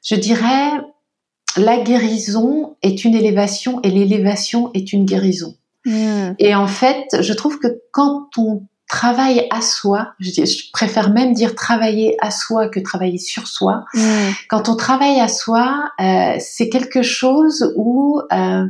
je 0.05 0.14
dirais, 0.14 0.70
la 1.57 1.78
guérison 1.78 2.76
est 2.82 3.05
une 3.05 3.14
élévation 3.14 3.80
et 3.82 3.90
l'élévation 3.90 4.70
est 4.74 4.92
une 4.92 5.05
guérison. 5.05 5.57
Hmm. 5.84 6.32
Et 6.38 6.55
en 6.55 6.66
fait, 6.66 7.07
je 7.20 7.32
trouve 7.32 7.59
que 7.59 7.68
quand 7.90 8.28
on 8.38 8.62
travaille 8.88 9.46
à 9.50 9.61
soi, 9.61 10.12
je, 10.20 10.70
préfère 10.72 11.11
même 11.11 11.32
dire 11.32 11.55
travailler 11.55 12.16
à 12.20 12.30
soi 12.30 12.68
que 12.68 12.80
travailler 12.80 13.18
sur 13.18 13.46
soi. 13.46 13.84
Hmm. 13.94 14.30
Quand 14.48 14.68
on 14.68 14.76
travaille 14.76 15.20
à 15.20 15.28
soi, 15.28 15.90
euh, 16.00 16.36
c'est 16.38 16.68
quelque 16.68 17.02
chose 17.02 17.72
où 17.76 18.20
euh, 18.32 18.66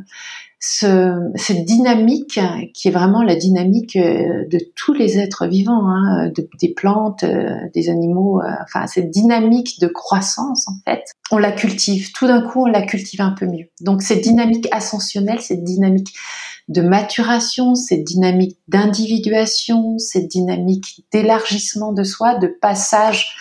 ce, 0.67 1.31
cette 1.35 1.67
dynamique 1.67 2.41
qui 2.73 2.89
est 2.89 2.91
vraiment 2.91 3.23
la 3.23 3.37
dynamique 3.37 3.97
euh, 3.97 4.47
de 4.49 4.59
tous 4.75 4.95
les 4.95 5.19
êtres 5.19 5.47
vivants, 5.47 5.87
hein, 5.91 6.31
des 6.59 6.73
plantes, 6.73 7.23
euh, 7.23 7.51
des 7.75 7.91
animaux, 7.91 8.41
euh, 8.41 8.49
enfin 8.63 8.87
cette 8.87 9.11
dynamique 9.11 9.79
de 9.79 9.89
croissance 9.89 10.67
en 10.67 10.77
fait, 10.87 11.03
on 11.31 11.37
la 11.37 11.53
cultive. 11.53 12.13
Tout 12.13 12.27
d'un 12.27 12.41
coup, 12.41 12.63
on 12.63 12.67
la 12.67 12.81
cultive 12.81 13.21
un 13.21 13.33
peu 13.33 13.45
mieux. 13.45 13.67
Donc 13.83 14.01
cette 14.01 14.23
dynamique 14.23 14.67
ascensionnelle, 14.73 15.43
cette 15.43 15.65
dynamique 15.65 16.15
de 16.69 16.81
maturation, 16.81 17.75
cette 17.75 18.05
dynamique 18.05 18.57
d'individuation, 18.67 19.99
cette 19.99 20.29
dynamique 20.29 21.05
d'élargissement 21.13 21.93
de 21.93 22.05
soi, 22.05 22.37
de 22.37 22.47
passage 22.47 23.37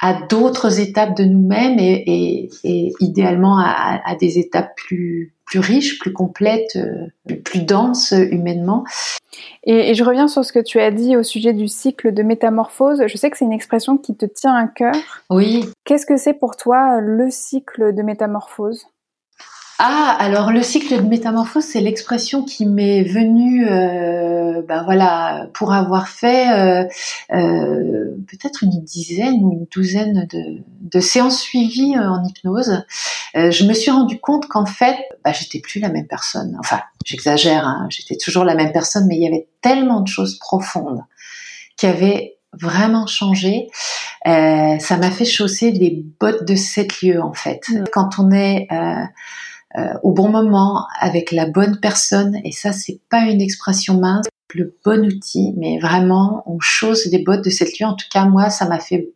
à 0.00 0.14
d'autres 0.14 0.80
étapes 0.80 1.16
de 1.16 1.24
nous-mêmes 1.24 1.78
et, 1.78 2.48
idéalement 3.00 3.58
à, 3.58 4.14
des 4.18 4.38
étapes 4.38 4.74
plus 4.76 5.34
plus 5.46 5.58
riches, 5.58 5.98
plus 5.98 6.12
complètes, 6.12 6.76
euh, 6.76 7.34
plus 7.44 7.62
denses 7.64 8.12
humainement. 8.12 8.84
Et, 9.64 9.94
je 9.94 10.04
reviens 10.04 10.28
sur 10.28 10.44
ce 10.44 10.52
que 10.52 10.60
tu 10.60 10.78
as 10.78 10.92
dit 10.92 11.16
au 11.16 11.24
sujet 11.24 11.52
du 11.52 11.66
cycle 11.66 12.14
de 12.14 12.22
métamorphose. 12.22 13.02
Je 13.08 13.16
sais 13.16 13.30
que 13.30 13.36
c'est 13.36 13.46
une 13.46 13.52
expression 13.52 13.98
qui 13.98 14.16
te 14.16 14.26
tient 14.26 14.54
à 14.54 14.68
cœur. 14.68 14.94
Oui. 15.28 15.64
Qu'est-ce 15.84 16.06
que 16.06 16.16
c'est 16.16 16.34
pour 16.34 16.56
toi 16.56 17.00
le 17.00 17.30
cycle 17.30 17.92
de 17.92 18.02
métamorphose? 18.02 18.86
Ah, 19.82 20.14
alors 20.18 20.52
le 20.52 20.62
cycle 20.62 20.94
de 20.94 21.08
métamorphose, 21.08 21.64
c'est 21.64 21.80
l'expression 21.80 22.44
qui 22.44 22.66
m'est 22.66 23.02
venue, 23.02 23.66
euh, 23.66 24.60
ben 24.60 24.82
voilà, 24.82 25.48
pour 25.54 25.72
avoir 25.72 26.06
fait 26.06 26.50
euh, 26.52 26.84
euh, 27.32 28.14
peut-être 28.28 28.62
une 28.62 28.78
dizaine 28.82 29.42
ou 29.42 29.52
une 29.52 29.66
douzaine 29.72 30.28
de, 30.30 31.00
séances 31.00 31.40
suivies 31.40 31.96
en 31.98 32.22
hypnose. 32.22 32.84
je 33.34 33.64
me 33.64 33.72
suis 33.72 33.90
rendu 33.90 34.20
compte 34.20 34.48
qu'en 34.48 34.66
fait, 34.66 34.98
ben, 35.24 35.32
j'étais 35.32 35.60
plus 35.60 35.80
la 35.80 35.88
même 35.88 36.06
personne. 36.06 36.58
Enfin, 36.60 36.82
j'exagère, 37.06 37.66
hein, 37.66 37.86
j'étais 37.88 38.18
toujours 38.18 38.44
la 38.44 38.54
même 38.54 38.72
personne, 38.72 39.06
mais 39.06 39.16
il 39.16 39.22
y 39.22 39.26
avait 39.26 39.48
tellement 39.62 40.02
de 40.02 40.08
choses 40.08 40.38
profondes 40.38 41.00
qui 41.78 41.86
avaient 41.86 42.36
vraiment 42.52 43.06
changé. 43.06 43.68
ça 44.26 44.96
m'a 44.98 45.10
fait 45.10 45.24
chausser 45.24 45.70
les 45.70 46.04
bottes 46.20 46.46
de 46.46 46.54
sept 46.54 47.00
lieux 47.00 47.22
en 47.22 47.32
fait. 47.32 47.62
Mmh. 47.70 47.84
Quand 47.90 48.18
on 48.18 48.30
est 48.30 48.68
euh, 49.78 49.94
au 50.02 50.12
bon 50.12 50.28
moment, 50.28 50.86
avec 50.98 51.30
la 51.30 51.46
bonne 51.46 51.78
personne. 51.80 52.36
Et 52.44 52.50
ça, 52.50 52.72
c'est 52.72 53.00
pas 53.08 53.26
une 53.26 53.40
expression 53.40 54.00
mince, 54.00 54.26
le 54.54 54.76
bon 54.84 55.06
outil, 55.06 55.54
mais 55.56 55.78
vraiment, 55.78 56.42
on 56.46 56.58
chausse 56.58 57.08
des 57.08 57.22
bottes 57.22 57.44
de 57.44 57.50
cette 57.50 57.78
lieu. 57.78 57.86
En 57.86 57.94
tout 57.94 58.08
cas, 58.10 58.24
moi, 58.24 58.50
ça 58.50 58.66
m'a 58.66 58.80
fait 58.80 59.10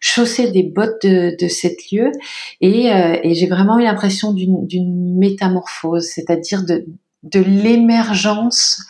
chausser 0.00 0.52
des 0.52 0.62
bottes 0.62 1.02
de, 1.02 1.36
de 1.36 1.48
cette 1.48 1.90
lieu. 1.90 2.12
Et, 2.60 2.92
euh, 2.92 3.18
et 3.24 3.34
j'ai 3.34 3.48
vraiment 3.48 3.80
eu 3.80 3.82
l'impression 3.82 4.32
d'une 4.32 5.18
métamorphose, 5.18 6.06
c'est-à-dire 6.06 6.64
de, 6.64 6.86
de 7.24 7.40
l'émergence 7.40 8.80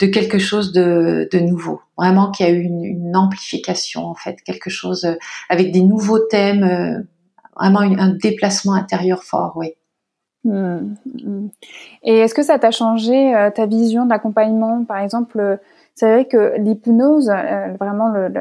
de 0.00 0.06
quelque 0.06 0.38
chose 0.38 0.72
de, 0.72 1.28
de 1.32 1.38
nouveau. 1.38 1.80
Vraiment 1.96 2.30
qu'il 2.30 2.44
y 2.44 2.48
a 2.50 2.52
eu 2.52 2.60
une, 2.60 2.84
une, 2.84 3.16
amplification, 3.16 4.04
en 4.04 4.14
fait, 4.14 4.42
quelque 4.44 4.68
chose 4.68 5.04
euh, 5.04 5.14
avec 5.48 5.72
des 5.72 5.82
nouveaux 5.82 6.18
thèmes, 6.18 7.06
vraiment 7.56 7.80
un 7.80 8.10
déplacement 8.10 8.74
intérieur 8.74 9.22
fort, 9.22 9.52
oui. 9.56 9.74
Hmm, 10.44 10.94
hmm. 11.04 11.48
Et 12.02 12.18
est-ce 12.18 12.34
que 12.34 12.42
ça 12.42 12.58
t'a 12.58 12.72
changé 12.72 13.34
euh, 13.34 13.50
ta 13.50 13.66
vision 13.66 14.04
de 14.04 14.10
l'accompagnement 14.10 14.84
Par 14.84 14.98
exemple, 14.98 15.38
euh, 15.38 15.56
c'est 15.94 16.10
vrai 16.10 16.24
que 16.24 16.56
l'hypnose, 16.58 17.30
euh, 17.30 17.74
vraiment 17.78 18.08
le, 18.08 18.32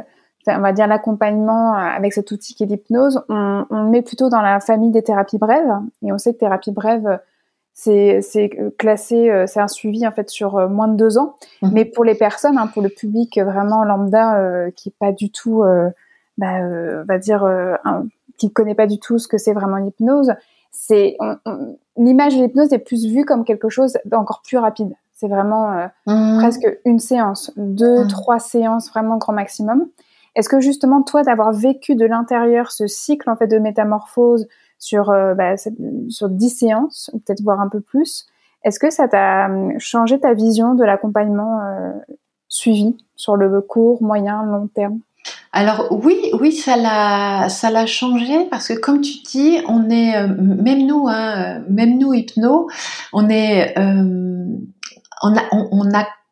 on 0.48 0.60
va 0.60 0.74
dire 0.74 0.88
l'accompagnement 0.88 1.74
avec 1.74 2.14
cet 2.14 2.32
outil 2.32 2.56
qui 2.56 2.64
est 2.64 2.66
l'hypnose, 2.66 3.24
on, 3.30 3.66
on, 3.70 3.84
le 3.84 3.90
met 3.90 4.02
plutôt 4.02 4.30
dans 4.30 4.42
la 4.42 4.60
famille 4.60 4.90
des 4.90 5.04
thérapies 5.04 5.38
brèves. 5.38 5.72
Et 6.04 6.12
on 6.12 6.18
sait 6.18 6.34
que 6.34 6.40
thérapie 6.40 6.72
brève, 6.72 7.20
c'est 7.74 8.20
classé, 8.78 9.46
c'est 9.48 9.60
un 9.60 9.68
suivi 9.68 10.06
en 10.06 10.12
fait 10.12 10.30
sur 10.30 10.70
moins 10.70 10.88
de 10.88 10.96
deux 10.96 11.18
ans. 11.18 11.36
Mhm. 11.62 11.72
Mais 11.74 11.86
pour 11.86 12.04
les 12.04 12.16
personnes, 12.16 12.58
hein, 12.58 12.68
pour 12.68 12.82
le 12.82 12.90
public 12.90 13.40
vraiment 13.40 13.84
lambda 13.84 14.72
qui 14.76 14.90
est 14.90 14.96
pas 15.00 15.12
du 15.12 15.32
tout, 15.32 15.64
bah, 16.38 16.60
on 16.62 17.06
va 17.08 17.18
dire, 17.20 17.48
qui 18.38 18.52
connaît 18.52 18.76
pas 18.76 18.88
du 18.88 19.00
tout 19.00 19.20
ce 19.20 19.28
que 19.28 19.38
c'est 19.38 19.54
vraiment 19.54 19.78
l'hypnose, 19.78 20.34
c'est 20.72 21.18
l'image 21.98 22.36
de 22.36 22.44
l'hypnose 22.44 22.74
est 22.74 22.80
plus 22.80 23.06
vue 23.06 23.26
comme 23.26 23.44
quelque 23.44 23.70
chose 23.70 23.98
d'encore 24.06 24.42
plus 24.42 24.58
rapide. 24.58 24.94
C'est 25.12 25.28
vraiment 25.28 25.72
euh, 25.72 25.88
mmh. 26.08 26.40
presque 26.40 26.80
une 26.86 27.00
séance, 27.00 27.52
deux, 27.56 28.06
mmh. 28.06 28.08
trois 28.08 28.40
séances 28.40 28.90
vraiment 28.90 29.18
grand 29.18 29.34
maximum. 29.34 29.88
Est-ce 30.36 30.50
que 30.50 30.60
justement 30.60 31.04
toi 31.04 31.24
d'avoir 31.24 31.52
vécu 31.52 31.96
de 31.96 32.06
l'intérieur 32.06 32.72
ce 32.72 32.88
cycle 32.88 33.30
en 33.30 33.36
fait 33.36 33.48
de 33.48 33.60
métamorphose 33.60 34.48
sur 34.80 35.10
euh, 35.10 35.36
bah, 35.36 35.56
sur 36.10 36.30
dix 36.30 36.50
séances 36.50 37.12
peut-être 37.14 37.42
voir 37.42 37.60
un 37.60 37.70
peu 37.70 37.82
plus, 37.82 38.26
est-ce 38.64 38.80
que 38.80 38.90
ça 38.90 39.08
t'a 39.08 39.46
hum, 39.46 39.78
changé 39.80 40.20
ta 40.20 40.34
vision 40.34 40.74
de 40.74 40.84
l'accompagnement 40.84 41.60
euh, 41.62 41.92
suivi 42.48 42.98
sur 43.16 43.36
le 43.36 43.62
court, 43.62 44.02
moyen, 44.02 44.44
long 44.44 44.68
terme? 44.68 45.00
Alors 45.54 45.88
oui, 45.92 46.18
oui, 46.40 46.54
ça 46.54 46.78
l'a, 46.78 47.50
ça 47.50 47.70
l'a 47.70 47.86
changé 47.86 48.46
parce 48.50 48.70
que 48.70 48.74
comme 48.74 49.02
tu 49.02 49.18
dis, 49.30 49.60
on 49.68 49.90
est 49.90 50.16
euh, 50.16 50.28
même 50.28 50.86
nous, 50.88 51.08
hein, 51.10 51.62
même 51.70 51.98
nous 51.98 52.14
on 53.14 53.30
est, 53.30 53.78
euh, 53.78 54.46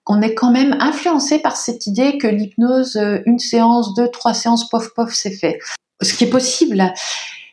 on 0.07 0.21
est 0.21 0.33
quand 0.33 0.51
même 0.51 0.77
influencé 0.79 1.39
par 1.39 1.57
cette 1.57 1.85
idée 1.85 2.17
que 2.17 2.27
l'hypnose, 2.27 2.95
euh, 2.95 3.19
une 3.25 3.39
séance, 3.39 3.93
deux, 3.93 4.07
trois 4.07 4.33
séances, 4.33 4.69
pof, 4.69 4.93
pof, 4.95 5.13
c'est 5.13 5.31
fait. 5.31 5.59
Ce 6.01 6.13
qui 6.13 6.23
est 6.23 6.29
possible. 6.29 6.93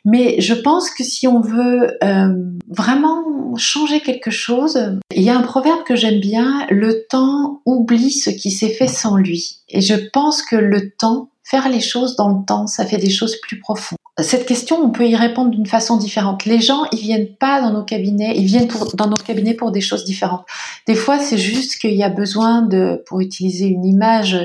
Mais 0.07 0.41
je 0.41 0.55
pense 0.55 0.91
que 0.91 1.03
si 1.03 1.27
on 1.27 1.41
veut 1.41 1.99
euh, 2.03 2.33
vraiment 2.69 3.57
changer 3.57 4.01
quelque 4.01 4.31
chose, 4.31 4.79
il 5.13 5.23
y 5.23 5.31
a 5.31 5.37
un 5.37 5.43
proverbe 5.43 5.83
que 5.83 5.97
j'aime 5.97 6.21
bien, 6.21 6.65
le 6.71 7.07
temps 7.11 7.61
oublie 7.67 8.13
ce 8.13 8.31
qui 8.31 8.53
s'est 8.53 8.71
fait 8.71 8.87
sans 8.87 9.17
lui. 9.17 9.59
Et 9.69 9.81
je 9.81 9.95
pense 10.13 10.43
que 10.43 10.55
le 10.55 10.91
temps, 10.91 11.31
faire 11.49 11.69
les 11.69 11.81
choses 11.81 12.17
dans 12.17 12.29
le 12.29 12.45
temps, 12.45 12.67
ça 12.67 12.85
fait 12.85 12.99
des 12.99 13.11
choses 13.11 13.37
plus 13.41 13.59
profondes 13.59 13.99
cette 14.23 14.47
question, 14.47 14.79
on 14.83 14.89
peut 14.89 15.07
y 15.07 15.15
répondre 15.15 15.51
d'une 15.51 15.67
façon 15.67 15.99
différente. 15.99 16.47
Les 16.47 16.59
gens, 16.59 16.85
ils 16.91 17.01
viennent 17.01 17.35
pas 17.39 17.61
dans 17.61 17.71
nos 17.71 17.85
cabinets, 17.85 18.33
ils 18.35 18.47
viennent 18.47 18.69
dans 18.95 19.09
nos 19.09 19.17
cabinets 19.17 19.53
pour 19.53 19.73
des 19.73 19.83
choses 19.83 20.07
différentes. 20.07 20.47
Des 20.87 20.95
fois, 20.95 21.19
c'est 21.19 21.37
juste 21.37 21.77
qu'il 21.77 21.93
y 21.93 22.03
a 22.03 22.09
besoin 22.09 22.63
de, 22.63 23.03
pour 23.07 23.21
utiliser 23.21 23.67
une 23.67 23.85
image, 23.85 24.39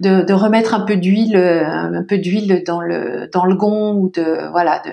de, 0.00 0.20
de 0.22 0.32
remettre 0.34 0.74
un 0.74 0.80
peu 0.80 0.96
d'huile, 0.96 1.36
un 1.36 2.04
peu 2.06 2.18
d'huile 2.18 2.64
dans 2.66 2.82
le 2.82 3.30
dans 3.32 3.46
le 3.46 3.54
gond 3.54 3.94
ou 3.94 4.10
de 4.10 4.50
voilà, 4.50 4.82
de, 4.84 4.90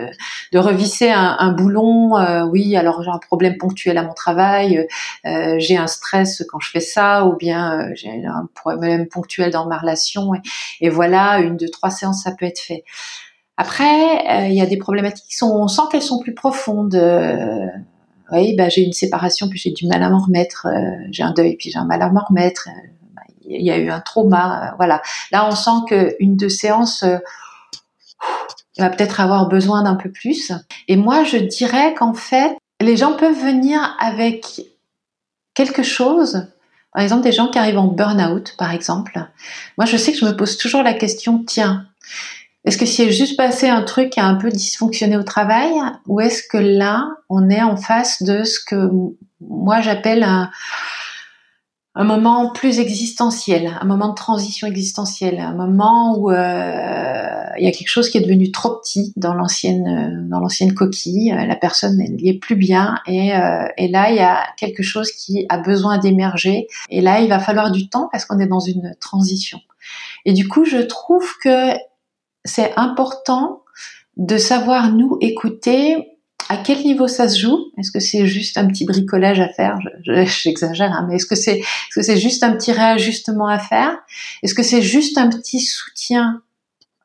de 0.54 0.60
revisser 0.60 1.10
un, 1.10 1.36
un 1.38 1.52
boulon. 1.52 2.18
Euh, 2.18 2.44
oui, 2.46 2.78
alors 2.78 3.04
j'ai 3.04 3.12
un 3.12 3.20
problème 3.20 3.58
ponctuel 3.58 3.98
à 3.98 4.04
mon 4.04 4.14
travail, 4.14 4.88
euh, 5.26 5.56
j'ai 5.58 5.76
un 5.76 5.88
stress 5.88 6.42
quand 6.50 6.60
je 6.62 6.70
fais 6.70 6.80
ça, 6.80 7.26
ou 7.26 7.36
bien 7.36 7.82
euh, 7.82 7.92
j'ai 7.96 8.10
un 8.26 8.48
problème 8.56 9.08
ponctuel 9.08 9.52
dans 9.52 9.66
ma 9.66 9.78
relation. 9.78 10.32
Et, 10.80 10.90
voilà, 10.90 11.42
deux, 11.58 11.70
trois 11.70 11.90
séances, 11.90 12.24
ça 12.24 12.32
peut 12.32 12.46
être 12.46 12.60
fait. 12.60 12.84
Après, 13.58 14.28
euh, 14.28 14.48
il 14.48 14.56
y 14.56 14.62
a 14.62 14.66
des 14.66 14.78
problématiques 14.78 15.26
qui 15.28 15.36
sont, 15.36 15.52
on 15.52 15.68
sent 15.68 15.84
qu'elles 15.92 16.02
sont 16.02 16.20
plus 16.20 16.34
profondes. 16.34 16.96
Euh, 16.96 17.68
oui, 18.32 18.56
bah, 18.56 18.70
j'ai 18.70 18.82
une 18.82 18.94
séparation, 18.94 19.50
puis 19.50 19.60
j'ai 19.60 19.72
du 19.72 19.88
mal 19.88 20.02
à 20.02 20.10
m'en 20.10 20.20
remettre. 20.20 20.68
Euh, 20.68 21.08
j'ai 21.12 21.24
un 21.24 21.32
deuil, 21.32 21.58
puis 21.58 21.70
j'ai 21.70 21.78
un 21.78 21.86
mal 21.86 22.02
à 22.02 22.10
m'en 22.10 22.24
remettre. 22.24 22.70
Il 23.46 23.62
y 23.62 23.70
a 23.70 23.78
eu 23.78 23.90
un 23.90 24.00
trauma, 24.00 24.74
voilà. 24.78 25.02
Là, 25.32 25.48
on 25.48 25.52
sent 25.52 25.86
qu'une 25.88 26.38
de 26.38 26.48
séances 26.48 27.04
va 28.78 28.90
peut-être 28.90 29.20
avoir 29.20 29.48
besoin 29.48 29.84
d'un 29.84 29.96
peu 29.96 30.12
plus. 30.12 30.54
Et 30.88 30.96
moi, 30.96 31.24
je 31.24 31.38
dirais 31.38 31.94
qu'en 31.94 32.14
fait, 32.14 32.58
les 32.80 32.98
gens 32.98 33.14
peuvent 33.14 33.40
venir 33.40 33.96
avec 34.00 34.62
quelque 35.54 35.84
chose. 35.84 36.48
Par 36.94 37.04
exemple, 37.04 37.24
des 37.24 37.32
gens 37.32 37.48
qui 37.48 37.58
arrivent 37.58 37.78
en 37.78 37.88
burn-out, 37.88 38.56
par 38.58 38.72
exemple. 38.72 39.26
Moi, 39.78 39.86
je 39.86 39.98
sais 39.98 40.12
que 40.12 40.18
je 40.18 40.26
me 40.26 40.36
pose 40.36 40.58
toujours 40.58 40.84
la 40.84 40.94
question, 40.94 41.44
tiens, 41.46 41.86
est-ce 42.64 42.78
que 42.78 42.86
si 42.86 43.02
est 43.02 43.12
juste 43.12 43.38
passé 43.38 43.70
un 43.70 43.82
truc 43.82 44.12
qui 44.12 44.20
a 44.20 44.26
un 44.26 44.36
peu 44.36 44.50
dysfonctionné 44.50 45.18
au 45.18 45.24
travail, 45.24 45.72
ou 46.08 46.20
est-ce 46.20 46.44
que 46.48 46.58
là, 46.58 47.10
on 47.30 47.50
est 47.50 47.64
en 47.64 47.76
face 47.76 48.22
de 48.22 48.44
ce 48.44 48.60
que 48.64 48.90
moi 49.40 49.82
j'appelle 49.82 50.24
un, 50.24 50.52
un, 51.96 52.04
moment 52.04 52.52
plus 52.52 52.80
existentiel, 52.80 53.78
un 53.80 53.86
moment 53.86 54.10
de 54.10 54.16
transition 54.16 54.68
existentielle, 54.68 55.40
un 55.40 55.54
moment 55.54 56.18
où 56.18 56.32
euh, 56.32 57.46
il 57.58 57.66
y 57.66 57.68
a 57.68 57.72
quelque 57.72 57.90
chose 57.90 58.10
qui 58.10 58.18
est 58.18 58.22
devenu 58.22 58.52
trop 58.52 58.78
petit 58.78 59.14
dans 59.16 59.34
l'ancienne 59.34 60.28
dans 60.30 60.40
l'ancienne 60.40 60.74
coquille, 60.74 61.34
la 61.36 61.56
personne 61.56 61.98
n'y 61.98 62.30
est 62.30 62.40
plus 62.40 62.56
bien, 62.56 63.00
et, 63.08 63.36
euh, 63.36 63.68
et 63.78 63.88
là 63.88 64.10
il 64.10 64.16
y 64.16 64.22
a 64.22 64.46
quelque 64.58 64.84
chose 64.84 65.12
qui 65.12 65.46
a 65.50 65.58
besoin 65.58 65.98
d'émerger, 65.98 66.68
et 66.90 67.02
là 67.02 67.22
il 67.22 67.30
va 67.30 67.40
falloir 67.40 67.72
du 67.72 67.90
temps 67.90 68.10
parce 68.12 68.26
qu'on 68.26 68.40
est 68.40 68.48
dans 68.48 68.60
une 68.60 68.96
transition. 69.00 69.60
Et 70.26 70.34
du 70.34 70.48
coup, 70.48 70.66
je 70.66 70.78
trouve 70.78 71.38
que 71.44 71.74
c'est 72.46 72.74
important 72.78 73.64
de 74.18 74.38
savoir 74.38 74.92
nous 74.92 75.18
écouter. 75.22 76.11
À 76.52 76.58
quel 76.58 76.80
niveau 76.84 77.08
ça 77.08 77.30
se 77.30 77.40
joue? 77.40 77.72
Est-ce 77.78 77.92
que 77.92 78.02
c'est 78.02 78.28
juste 78.28 78.58
un 78.58 78.68
petit 78.68 78.84
bricolage 78.84 79.40
à 79.40 79.48
faire? 79.48 79.78
J'exagère, 80.04 80.92
hein, 80.92 81.06
mais 81.08 81.16
est-ce 81.16 81.26
que 81.26 81.34
c'est 81.34 82.18
juste 82.18 82.44
un 82.44 82.52
petit 82.52 82.74
réajustement 82.74 83.48
à 83.48 83.58
faire? 83.58 83.98
Est-ce 84.44 84.54
que 84.54 84.62
c'est 84.62 84.82
juste 84.82 85.18
un 85.18 85.30
petit 85.30 85.62
soutien 85.62 86.42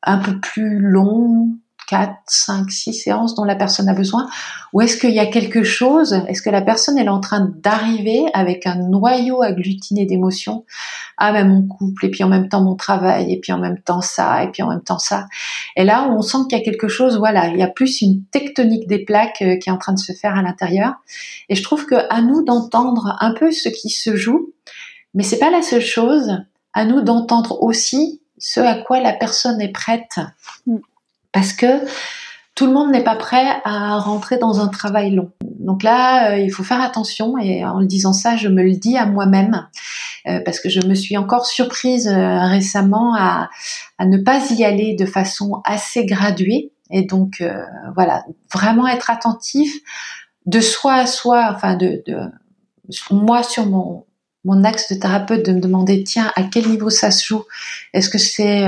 un 0.02 0.18
peu 0.18 0.40
plus 0.40 0.80
long, 0.80 1.50
4, 1.86 2.12
5, 2.26 2.70
6 2.70 2.92
séances 2.92 3.34
dont 3.34 3.44
la 3.44 3.54
personne 3.54 3.88
a 3.88 3.94
besoin 3.94 4.28
Ou 4.72 4.80
est-ce 4.80 4.96
qu'il 4.96 5.12
y 5.12 5.20
a 5.20 5.26
quelque 5.26 5.62
chose 5.62 6.12
Est-ce 6.28 6.42
que 6.42 6.50
la 6.50 6.62
personne 6.62 6.98
est 6.98 7.08
en 7.08 7.20
train 7.20 7.52
d'arriver 7.62 8.24
avec 8.34 8.66
un 8.66 8.76
noyau 8.76 9.42
agglutiné 9.42 10.04
d'émotions? 10.04 10.64
Ah 11.18 11.32
ben 11.32 11.48
mon 11.48 11.66
couple, 11.66 12.06
et 12.06 12.10
puis 12.10 12.24
en 12.24 12.28
même 12.28 12.48
temps 12.48 12.62
mon 12.62 12.74
travail, 12.74 13.32
et 13.32 13.40
puis 13.40 13.52
en 13.52 13.58
même 13.58 13.78
temps 13.78 14.02
ça, 14.02 14.42
et 14.42 14.50
puis 14.50 14.62
en 14.62 14.68
même 14.68 14.82
temps 14.82 14.98
ça. 14.98 15.26
Et 15.76 15.84
là, 15.84 16.08
on 16.10 16.20
sent 16.22 16.38
qu'il 16.48 16.58
y 16.58 16.60
a 16.60 16.64
quelque 16.64 16.88
chose, 16.88 17.18
voilà, 17.18 17.48
il 17.48 17.56
y 17.56 17.62
a 17.62 17.68
plus 17.68 18.02
une 18.02 18.24
tectonique 18.24 18.86
des 18.86 19.04
plaques 19.04 19.42
euh, 19.42 19.56
qui 19.56 19.68
est 19.68 19.72
en 19.72 19.78
train 19.78 19.94
de 19.94 19.98
se 19.98 20.12
faire 20.12 20.36
à 20.36 20.42
l'intérieur. 20.42 20.94
Et 21.48 21.54
je 21.54 21.62
trouve 21.62 21.86
que 21.86 21.94
à 22.10 22.20
nous 22.20 22.44
d'entendre 22.44 23.16
un 23.20 23.32
peu 23.32 23.50
ce 23.50 23.68
qui 23.68 23.88
se 23.88 24.16
joue, 24.16 24.52
mais 25.14 25.22
c'est 25.22 25.38
pas 25.38 25.50
la 25.50 25.62
seule 25.62 25.80
chose. 25.80 26.42
À 26.74 26.84
nous 26.84 27.00
d'entendre 27.00 27.62
aussi 27.62 28.20
ce 28.38 28.60
à 28.60 28.74
quoi 28.74 29.00
la 29.00 29.14
personne 29.14 29.60
est 29.60 29.72
prête. 29.72 30.18
Parce 31.36 31.52
que 31.52 31.66
tout 32.54 32.64
le 32.64 32.72
monde 32.72 32.92
n'est 32.92 33.04
pas 33.04 33.14
prêt 33.14 33.60
à 33.66 33.98
rentrer 33.98 34.38
dans 34.38 34.60
un 34.60 34.68
travail 34.68 35.10
long. 35.10 35.32
Donc 35.42 35.82
là, 35.82 36.30
euh, 36.30 36.38
il 36.38 36.50
faut 36.50 36.62
faire 36.62 36.80
attention 36.80 37.36
et 37.36 37.62
en 37.62 37.80
le 37.80 37.86
disant 37.86 38.14
ça, 38.14 38.36
je 38.36 38.48
me 38.48 38.62
le 38.62 38.72
dis 38.72 38.96
à 38.96 39.04
moi-même 39.04 39.68
euh, 40.26 40.40
parce 40.46 40.60
que 40.60 40.70
je 40.70 40.80
me 40.80 40.94
suis 40.94 41.18
encore 41.18 41.44
surprise 41.44 42.08
euh, 42.08 42.46
récemment 42.46 43.14
à, 43.14 43.50
ne 44.00 44.16
pas 44.16 44.50
y 44.50 44.64
aller 44.64 44.94
de 44.94 45.04
façon 45.04 45.60
assez 45.66 46.06
graduée 46.06 46.72
et 46.90 47.02
donc 47.02 47.44
voilà, 47.94 48.24
vraiment 48.54 48.86
être 48.86 49.10
attentif 49.10 49.74
de 50.46 50.60
soi 50.60 50.94
à 50.94 51.06
soi, 51.06 51.52
enfin 51.54 51.76
de, 51.76 52.02
de 52.06 52.16
moi 53.10 53.42
sur 53.42 53.66
mon 53.66 54.06
mon 54.44 54.64
axe 54.64 54.90
de 54.90 54.98
thérapeute 54.98 55.44
de 55.44 55.52
me 55.52 55.60
demander 55.60 56.02
tiens 56.04 56.32
à 56.36 56.44
quel 56.44 56.68
niveau 56.68 56.88
ça 56.88 57.10
se 57.10 57.26
joue? 57.26 57.44
Est-ce 57.92 58.08
que 58.08 58.18
c'est 58.18 58.64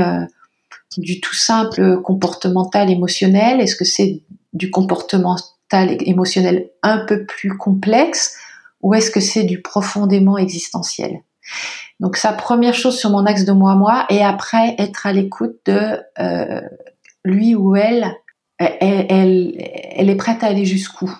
du 0.96 1.20
tout 1.20 1.34
simple 1.34 2.00
comportemental 2.02 2.90
émotionnel? 2.90 3.60
Est-ce 3.60 3.76
que 3.76 3.84
c'est 3.84 4.22
du 4.52 4.70
comportemental 4.70 5.96
émotionnel 6.00 6.70
un 6.82 7.04
peu 7.04 7.26
plus 7.26 7.56
complexe 7.56 8.36
ou 8.80 8.94
est-ce 8.94 9.10
que 9.10 9.20
c'est 9.20 9.44
du 9.44 9.60
profondément 9.60 10.38
existentiel? 10.38 11.22
Donc 12.00 12.16
sa 12.16 12.32
première 12.32 12.74
chose 12.74 12.98
sur 12.98 13.10
mon 13.10 13.26
axe 13.26 13.44
de 13.44 13.52
moi 13.52 13.74
moi 13.74 14.06
et 14.08 14.22
après 14.22 14.74
être 14.78 15.06
à 15.06 15.12
l'écoute 15.12 15.56
de 15.66 15.98
euh, 16.18 16.60
lui 17.24 17.54
ou 17.54 17.76
elle, 17.76 18.14
elle, 18.58 19.54
elle 19.58 20.10
est 20.10 20.16
prête 20.16 20.42
à 20.42 20.46
aller 20.46 20.64
jusqu'où? 20.64 21.12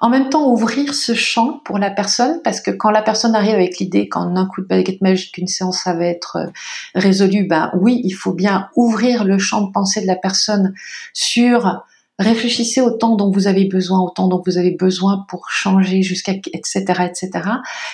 En 0.00 0.08
même 0.08 0.28
temps, 0.28 0.50
ouvrir 0.50 0.94
ce 0.94 1.14
champ 1.14 1.60
pour 1.64 1.78
la 1.78 1.90
personne, 1.90 2.40
parce 2.42 2.60
que 2.60 2.70
quand 2.70 2.90
la 2.90 3.02
personne 3.02 3.34
arrive 3.34 3.54
avec 3.54 3.78
l'idée 3.78 4.08
qu'en 4.08 4.36
un 4.36 4.46
coup 4.46 4.60
de 4.60 4.66
baguette 4.66 5.00
magique, 5.00 5.38
une 5.38 5.46
séance, 5.46 5.82
ça 5.82 5.94
va 5.94 6.06
être 6.06 6.36
euh, 6.36 6.46
résolu, 6.94 7.44
ben 7.44 7.70
oui, 7.74 8.00
il 8.04 8.12
faut 8.12 8.32
bien 8.32 8.68
ouvrir 8.76 9.24
le 9.24 9.38
champ 9.38 9.62
de 9.62 9.72
pensée 9.72 10.00
de 10.00 10.06
la 10.06 10.16
personne 10.16 10.74
sur 11.12 11.84
réfléchissez 12.18 12.80
au 12.80 12.90
temps 12.90 13.16
dont 13.16 13.30
vous 13.30 13.46
avez 13.46 13.64
besoin, 13.64 14.00
au 14.00 14.10
temps 14.10 14.28
dont 14.28 14.42
vous 14.44 14.58
avez 14.58 14.70
besoin 14.70 15.24
pour 15.28 15.50
changer 15.50 16.02
jusqu'à 16.02 16.32
etc 16.32 16.84
etc. 17.04 17.30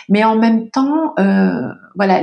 Mais 0.09 0.25
en 0.25 0.37
même 0.37 0.69
temps, 0.69 1.15
euh, 1.19 1.69
voilà, 1.95 2.23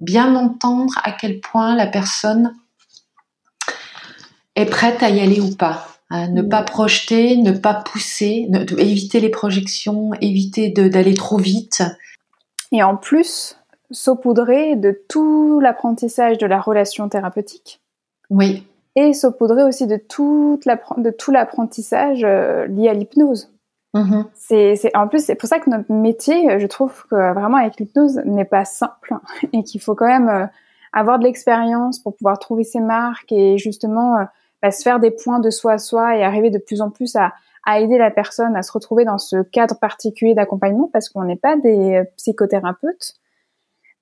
bien 0.00 0.34
entendre 0.34 0.92
à 1.04 1.12
quel 1.12 1.40
point 1.40 1.74
la 1.74 1.86
personne 1.86 2.54
est 4.54 4.66
prête 4.66 5.02
à 5.02 5.08
y 5.08 5.20
aller 5.20 5.40
ou 5.40 5.54
pas 5.54 5.91
ne 6.12 6.42
pas 6.42 6.62
projeter, 6.62 7.36
ne 7.36 7.52
pas 7.52 7.74
pousser, 7.74 8.48
éviter 8.78 9.20
les 9.20 9.30
projections, 9.30 10.10
éviter 10.20 10.68
d'aller 10.68 11.14
trop 11.14 11.38
vite. 11.38 11.82
Et 12.70 12.82
en 12.82 12.96
plus, 12.96 13.56
saupoudrer 13.90 14.76
de 14.76 14.98
tout 15.08 15.60
l'apprentissage 15.60 16.38
de 16.38 16.46
la 16.46 16.60
relation 16.60 17.08
thérapeutique. 17.08 17.80
Oui. 18.30 18.66
Et 18.96 19.12
saupoudrer 19.12 19.62
aussi 19.62 19.86
de 19.86 19.96
tout 19.96 20.58
l'apprentissage 20.66 22.24
euh, 22.24 22.66
lié 22.66 22.88
à 22.88 22.94
l'hypnose. 22.94 23.50
Mm-hmm. 23.94 24.24
C'est 24.34 24.96
en 24.96 25.06
plus 25.06 25.24
c'est 25.24 25.34
pour 25.34 25.48
ça 25.48 25.58
que 25.58 25.68
notre 25.68 25.92
métier, 25.92 26.58
je 26.58 26.66
trouve 26.66 27.04
que 27.10 27.34
vraiment 27.34 27.58
avec 27.58 27.78
l'hypnose 27.78 28.22
n'est 28.24 28.46
pas 28.46 28.64
simple 28.64 29.14
et 29.52 29.62
qu'il 29.62 29.80
faut 29.80 29.94
quand 29.94 30.06
même 30.06 30.28
euh, 30.28 30.46
avoir 30.92 31.18
de 31.18 31.24
l'expérience 31.24 31.98
pour 31.98 32.16
pouvoir 32.16 32.38
trouver 32.38 32.64
ses 32.64 32.80
marques 32.80 33.32
et 33.32 33.58
justement 33.58 34.16
euh, 34.18 34.24
bah, 34.62 34.70
se 34.70 34.82
faire 34.82 35.00
des 35.00 35.10
points 35.10 35.40
de 35.40 35.50
soi 35.50 35.72
à 35.72 35.78
soi 35.78 36.16
et 36.16 36.22
arriver 36.22 36.50
de 36.50 36.58
plus 36.58 36.80
en 36.80 36.90
plus 36.90 37.16
à, 37.16 37.32
à 37.64 37.80
aider 37.80 37.98
la 37.98 38.10
personne 38.10 38.56
à 38.56 38.62
se 38.62 38.72
retrouver 38.72 39.04
dans 39.04 39.18
ce 39.18 39.42
cadre 39.42 39.78
particulier 39.78 40.34
d'accompagnement 40.34 40.88
parce 40.92 41.08
qu'on 41.08 41.24
n'est 41.24 41.36
pas 41.36 41.56
des 41.56 41.96
euh, 41.96 42.04
psychothérapeutes. 42.16 43.14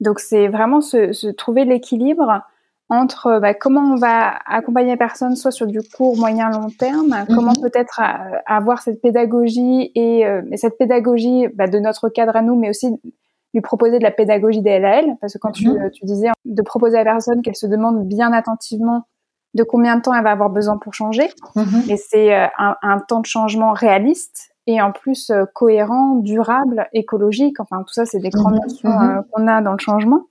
Donc 0.00 0.18
c'est 0.20 0.48
vraiment 0.48 0.80
se, 0.80 1.12
se 1.12 1.28
trouver 1.28 1.64
l'équilibre 1.64 2.42
entre 2.88 3.26
euh, 3.26 3.40
bah, 3.40 3.54
comment 3.54 3.92
on 3.92 3.96
va 3.96 4.34
accompagner 4.46 4.90
la 4.90 4.96
personne 4.96 5.36
soit 5.36 5.50
sur 5.50 5.66
du 5.66 5.80
court, 5.82 6.16
moyen, 6.16 6.50
long 6.50 6.70
terme, 6.70 7.24
mhm. 7.28 7.34
comment 7.34 7.54
peut-être 7.54 8.00
euh, 8.00 8.38
avoir 8.46 8.82
cette 8.82 9.00
pédagogie 9.00 9.92
et, 9.94 10.24
cette 10.56 10.78
pédagogie 10.78 11.48
bah, 11.54 11.68
de 11.68 11.78
notre 11.78 12.08
cadre 12.08 12.36
à 12.36 12.42
nous, 12.42 12.58
mais 12.58 12.70
aussi 12.70 12.88
lui 13.52 13.60
proposer 13.60 13.98
de 13.98 14.04
la 14.04 14.12
pédagogie 14.12 14.62
DLAL, 14.62 15.16
parce 15.20 15.32
que 15.34 15.38
quand 15.38 15.52
tu, 15.52 15.68
mhm. 15.68 15.90
tu 15.90 16.04
disais 16.04 16.28
de 16.44 16.62
proposer 16.62 16.96
à 16.98 17.04
la 17.04 17.12
personne 17.12 17.42
qu'elle 17.42 17.56
se 17.56 17.66
demande 17.66 18.06
bien 18.06 18.32
attentivement 18.32 19.04
de 19.54 19.62
combien 19.62 19.96
de 19.96 20.02
temps 20.02 20.14
elle 20.14 20.24
va 20.24 20.30
avoir 20.30 20.50
besoin 20.50 20.78
pour 20.78 20.94
changer. 20.94 21.24
Et 21.56 21.60
mhm. 21.60 21.96
c'est 21.96 22.34
euh, 22.34 22.46
un, 22.56 22.98
temps 23.00 23.20
de 23.20 23.26
changement 23.26 23.72
réaliste 23.72 24.50
et 24.66 24.80
en 24.80 24.92
plus 24.92 25.30
euh, 25.30 25.44
cohérent, 25.52 26.16
durable, 26.16 26.86
écologique. 26.92 27.58
Enfin, 27.58 27.82
tout 27.82 27.92
ça, 27.92 28.06
c'est 28.06 28.20
des 28.20 28.30
grandes 28.30 28.54
mhm. 28.54 28.60
notions 28.62 28.88
mhm. 28.88 29.10
Euh, 29.10 29.22
qu'on 29.32 29.48
a 29.48 29.62
dans 29.62 29.72
le 29.72 29.78
changement. 29.78 30.26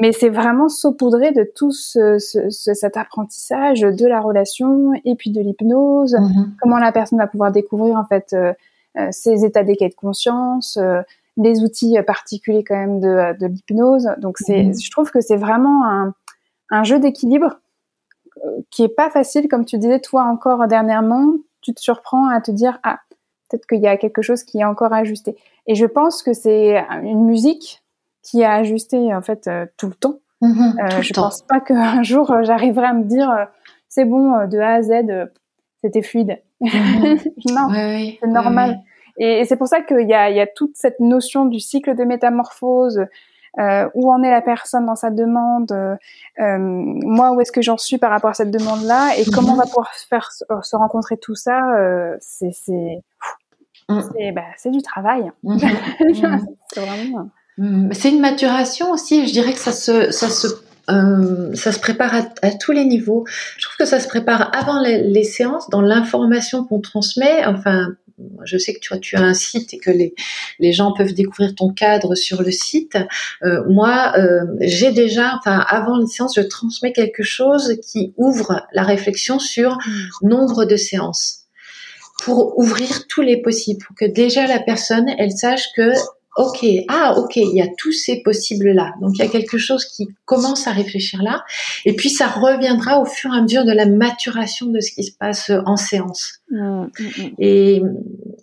Mais 0.00 0.12
c'est 0.12 0.30
vraiment 0.30 0.68
saupoudré 0.68 1.32
de 1.32 1.48
tout 1.54 1.72
ce, 1.72 2.18
ce, 2.18 2.48
cet 2.50 2.96
apprentissage 2.96 3.80
de 3.80 4.06
la 4.06 4.20
relation 4.20 4.92
et 5.04 5.14
puis 5.16 5.30
de 5.30 5.40
l'hypnose. 5.40 6.16
Comment 6.60 6.78
la 6.78 6.92
personne 6.92 7.18
va 7.18 7.26
pouvoir 7.26 7.52
découvrir 7.52 7.98
en 7.98 8.04
fait 8.04 8.34
euh, 8.34 8.52
ses 9.10 9.44
états 9.44 9.62
d'équité 9.62 9.90
de 9.90 9.94
conscience, 9.94 10.78
les 11.36 11.62
outils 11.62 11.98
particuliers 12.06 12.64
quand 12.64 12.76
même 12.76 13.00
de, 13.00 13.38
de 13.38 13.46
l'hypnose. 13.46 14.08
Donc, 14.18 14.38
c'est, 14.38 14.72
je 14.72 14.90
trouve 14.90 15.10
que 15.10 15.20
c'est 15.20 15.36
vraiment 15.36 15.84
un, 15.84 16.14
un 16.70 16.82
jeu 16.82 16.98
d'équilibre 16.98 17.58
qui 18.70 18.84
est 18.84 18.94
pas 18.94 19.10
facile, 19.10 19.48
comme 19.48 19.64
tu 19.64 19.78
disais 19.78 20.00
toi 20.00 20.24
encore 20.24 20.66
dernièrement. 20.66 21.34
Tu 21.60 21.74
te 21.74 21.80
surprends 21.80 22.28
à 22.28 22.40
te 22.40 22.50
dire 22.50 22.78
ah 22.82 23.00
Peut-être 23.48 23.66
qu'il 23.66 23.80
y 23.80 23.86
a 23.86 23.96
quelque 23.96 24.22
chose 24.22 24.42
qui 24.42 24.58
est 24.58 24.64
encore 24.64 24.92
ajusté. 24.92 25.36
Et 25.66 25.74
je 25.74 25.86
pense 25.86 26.22
que 26.22 26.32
c'est 26.32 26.84
une 27.02 27.24
musique 27.24 27.82
qui 28.22 28.42
a 28.42 28.54
ajusté 28.54 29.14
en 29.14 29.22
fait 29.22 29.46
euh, 29.46 29.66
tout 29.76 29.86
le 29.86 29.94
temps. 29.94 30.18
Mhm, 30.40 30.76
euh, 30.80 31.00
je 31.00 31.10
ne 31.10 31.14
pense 31.14 31.42
pas 31.42 31.60
qu'un 31.60 32.02
jour 32.02 32.30
euh, 32.30 32.42
j'arriverai 32.42 32.86
à 32.86 32.92
me 32.92 33.04
dire 33.04 33.30
c'est 33.88 34.04
bon 34.04 34.46
de 34.46 34.58
A 34.58 34.74
à 34.74 34.82
Z, 34.82 34.92
c'était 35.82 36.02
fluide. 36.02 36.38
Mhm. 36.60 36.70
non, 37.50 37.68
c'est 37.70 38.26
normal. 38.26 38.80
Et, 39.18 39.44
c'est 39.44 39.56
pour 39.56 39.68
ça 39.68 39.80
qu'il 39.80 40.08
y 40.08 40.14
a, 40.14 40.28
y 40.30 40.40
a 40.40 40.46
toute 40.46 40.76
cette 40.76 41.00
notion 41.00 41.46
du 41.46 41.60
cycle 41.60 41.94
de 41.94 42.04
métamorphose, 42.04 43.06
euh, 43.58 43.88
où 43.94 44.12
en 44.12 44.22
est 44.22 44.30
la 44.30 44.42
personne 44.42 44.86
dans 44.86 44.96
sa 44.96 45.10
demande, 45.10 45.72
euh, 45.72 46.58
moi 46.58 47.32
où 47.32 47.40
est-ce 47.40 47.52
que 47.52 47.62
j'en 47.62 47.78
suis 47.78 47.98
par 47.98 48.10
rapport 48.10 48.30
à 48.30 48.34
cette 48.34 48.50
demande-là, 48.50 49.16
et 49.16 49.24
comment 49.24 49.52
on 49.52 49.56
va 49.56 49.64
pouvoir 49.64 49.90
faire 50.08 50.30
se 50.32 50.76
rencontrer 50.76 51.16
tout 51.16 51.34
ça, 51.34 51.60
c'est 52.20 53.02
Mm. 53.88 54.34
Bah, 54.34 54.42
c'est 54.56 54.70
du 54.70 54.82
travail. 54.82 55.30
Mm. 55.42 55.58
c'est 56.72 56.80
vraiment. 56.80 57.30
Mm. 57.58 57.92
C'est 57.92 58.10
une 58.10 58.20
maturation 58.20 58.90
aussi. 58.90 59.26
Je 59.26 59.32
dirais 59.32 59.52
que 59.52 59.58
ça 59.58 59.72
se, 59.72 60.10
ça 60.10 60.28
se, 60.28 60.46
euh, 60.90 61.54
ça 61.54 61.72
se 61.72 61.78
prépare 61.78 62.14
à, 62.14 62.50
tous 62.50 62.72
les 62.72 62.84
niveaux. 62.84 63.24
Je 63.56 63.64
trouve 63.66 63.76
que 63.78 63.84
ça 63.84 64.00
se 64.00 64.08
prépare 64.08 64.50
avant 64.56 64.80
les, 64.80 65.24
séances, 65.24 65.70
dans 65.70 65.80
l'information 65.80 66.64
qu'on 66.64 66.80
transmet. 66.80 67.44
Enfin, 67.46 67.88
je 68.44 68.58
sais 68.58 68.74
que 68.74 68.80
tu, 68.80 68.98
tu 69.00 69.16
as 69.16 69.22
un 69.22 69.34
site 69.34 69.74
et 69.74 69.78
que 69.78 69.90
les, 69.90 70.14
les 70.58 70.72
gens 70.72 70.92
peuvent 70.92 71.12
découvrir 71.12 71.54
ton 71.54 71.72
cadre 71.72 72.14
sur 72.14 72.42
le 72.42 72.50
site. 72.50 72.96
Euh, 73.42 73.62
moi, 73.68 74.14
euh, 74.16 74.44
j'ai 74.60 74.92
déjà, 74.92 75.34
enfin, 75.38 75.64
avant 75.68 76.00
une 76.00 76.06
séance, 76.06 76.34
je 76.36 76.42
transmets 76.42 76.92
quelque 76.92 77.22
chose 77.22 77.78
qui 77.82 78.14
ouvre 78.16 78.66
la 78.72 78.82
réflexion 78.82 79.38
sur 79.38 79.78
nombre 80.22 80.64
de 80.64 80.76
séances 80.76 81.46
pour 82.22 82.58
ouvrir 82.58 83.06
tous 83.08 83.20
les 83.20 83.42
possibles, 83.42 83.84
pour 83.86 83.94
que 83.94 84.06
déjà 84.06 84.46
la 84.46 84.58
personne, 84.58 85.08
elle 85.18 85.32
sache 85.32 85.66
que 85.76 85.92
ok, 86.36 86.66
ah 86.88 87.14
ok, 87.18 87.36
il 87.36 87.56
y 87.56 87.62
a 87.62 87.68
tous 87.78 87.92
ces 87.92 88.22
possibles 88.22 88.70
là. 88.70 88.92
Donc 89.00 89.12
il 89.14 89.18
y 89.18 89.24
a 89.24 89.28
quelque 89.28 89.58
chose 89.58 89.84
qui 89.84 90.08
commence 90.24 90.66
à 90.66 90.72
réfléchir 90.72 91.22
là, 91.22 91.44
et 91.84 91.94
puis 91.94 92.10
ça 92.10 92.26
reviendra 92.26 93.00
au 93.00 93.04
fur 93.04 93.34
et 93.34 93.38
à 93.38 93.42
mesure 93.42 93.64
de 93.64 93.72
la 93.72 93.86
maturation 93.86 94.66
de 94.66 94.80
ce 94.80 94.92
qui 94.92 95.04
se 95.04 95.12
passe 95.12 95.50
en 95.64 95.76
séance. 95.76 96.40
Mmh, 96.50 96.58
mmh, 96.58 96.86
mmh. 97.02 97.22
Et, 97.38 97.82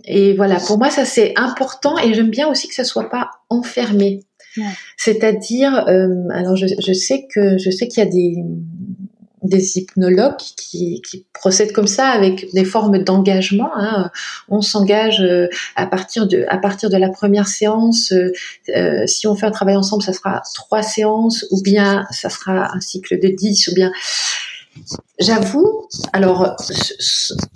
et 0.06 0.34
voilà, 0.34 0.58
pour 0.58 0.78
moi 0.78 0.90
ça 0.90 1.06
c'est 1.06 1.34
important, 1.38 1.98
et 1.98 2.14
j'aime 2.14 2.30
bien 2.30 2.48
aussi 2.50 2.68
que 2.68 2.76
ça 2.76 2.84
soit 2.84 3.10
pas 3.10 3.30
enfermé. 3.50 4.22
C'est-à-dire, 4.98 5.88
euh, 5.88 6.08
alors 6.32 6.56
je, 6.56 6.68
je, 6.68 6.94
sais 6.94 7.26
que 7.34 7.58
je 7.58 7.72
sais 7.72 7.88
qu'il 7.88 8.04
y 8.04 8.08
a 8.08 8.10
des 8.10 8.36
des 9.44 9.78
hypnologues 9.78 10.38
qui, 10.38 11.02
qui, 11.02 11.26
procèdent 11.34 11.74
comme 11.74 11.88
ça 11.88 12.08
avec 12.08 12.54
des 12.54 12.64
formes 12.64 13.00
d'engagement. 13.00 13.72
Hein. 13.76 14.10
On 14.48 14.62
s'engage 14.62 15.22
euh, 15.22 15.50
à 15.76 15.86
partir 15.86 16.26
de 16.26 16.46
à 16.48 16.58
partir 16.58 16.90
de 16.90 16.96
la 16.96 17.10
première 17.10 17.48
séance. 17.48 18.14
Euh, 18.14 18.32
euh, 18.70 19.06
si 19.08 19.28
on 19.28 19.36
fait 19.36 19.46
un 19.46 19.52
travail 19.52 19.76
ensemble, 19.76 20.04
ça 20.04 20.14
sera 20.14 20.42
trois 20.54 20.82
séances, 20.82 21.46
ou 21.52 21.62
bien 21.62 22.06
ça 22.12 22.30
sera 22.30 22.74
un 22.74 22.80
cycle 22.80 23.20
de 23.20 23.28
dix, 23.28 23.68
ou 23.68 23.76
bien. 23.76 23.92
J'avoue, 25.20 25.88
alors 26.14 26.56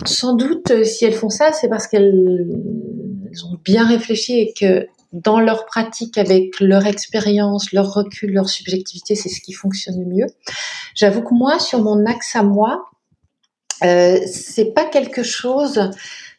sans 0.05 0.35
doute 0.35 0.83
si 0.83 1.03
elles 1.05 1.15
font 1.15 1.29
ça, 1.29 1.51
c'est 1.51 1.67
parce 1.67 1.87
qu'elles 1.87 2.45
ont 3.43 3.57
bien 3.63 3.87
réfléchi 3.87 4.39
et 4.39 4.53
que 4.53 4.87
dans 5.13 5.39
leur 5.39 5.65
pratique, 5.65 6.17
avec 6.17 6.59
leur 6.59 6.85
expérience, 6.85 7.71
leur 7.71 7.93
recul, 7.93 8.33
leur 8.33 8.49
subjectivité, 8.49 9.15
c'est 9.15 9.29
ce 9.29 9.41
qui 9.41 9.53
fonctionne 9.53 9.99
le 9.99 10.05
mieux. 10.05 10.27
J'avoue 10.95 11.21
que 11.21 11.33
moi, 11.33 11.59
sur 11.59 11.81
mon 11.81 12.05
axe 12.05 12.35
à 12.35 12.43
moi, 12.43 12.85
euh, 13.83 14.19
c'est 14.25 14.73
pas 14.73 14.85
quelque 14.85 15.23
chose 15.23 15.91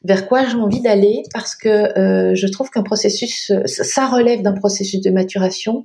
vers 0.05 0.29
quoi 0.29 0.45
j'ai 0.47 0.57
envie 0.57 0.81
d'aller 0.81 1.23
parce 1.33 1.55
que 1.55 1.69
euh, 1.69 2.35
je 2.35 2.47
trouve 2.47 2.71
qu'un 2.71 2.83
processus, 2.83 3.53
ça 3.67 4.07
relève 4.07 4.43
d'un 4.43 4.53
processus 4.53 5.01
de 5.01 5.11
maturation 5.11 5.85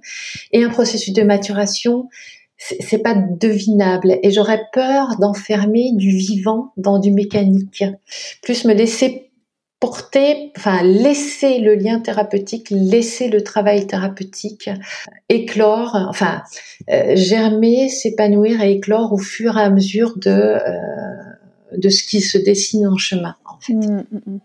et 0.52 0.64
un 0.64 0.70
processus 0.70 1.14
de 1.14 1.24
maturation, 1.24 2.10
c'est 2.58 3.00
pas 3.00 3.16
devinable 3.16 4.20
et 4.24 4.32
j'aurais 4.32 4.62
peur 4.72 5.18
d'enfermer 5.20 5.92
du 5.94 6.16
vivant 6.16 6.72
dans 6.78 7.00
du 7.00 7.12
mécanique. 7.12 7.84
Plus 8.42 8.66
me 8.66 8.74
laisser 8.74 9.32
porter, 9.84 10.54
enfin 10.56 10.82
laisser 10.82 11.60
le 11.60 11.76
lien 11.76 12.00
thérapeutique, 12.00 12.70
laisser 12.70 13.28
le 13.28 13.44
travail 13.44 13.86
thérapeutique 13.86 14.70
éclore, 15.28 15.98
enfin 16.08 16.42
euh, 16.90 17.18
germer, 17.18 17.90
s'épanouir 17.90 18.62
et 18.62 18.72
éclore 18.72 19.12
au 19.12 19.18
fur 19.18 19.58
et 19.58 19.62
à 19.62 19.70
mesure 19.70 20.14
de 20.16 20.30
euh, 20.30 21.78
de 21.78 21.90
ce 21.90 22.02
qui 22.08 22.22
se 22.22 22.38
dessine 22.38 22.88
en 22.88 22.96
chemin. 22.96 23.36
En 23.44 23.60
fait. 23.60 23.74
Mmh, 23.74 24.06
mmh, 24.10 24.20
mmh. 24.26 24.40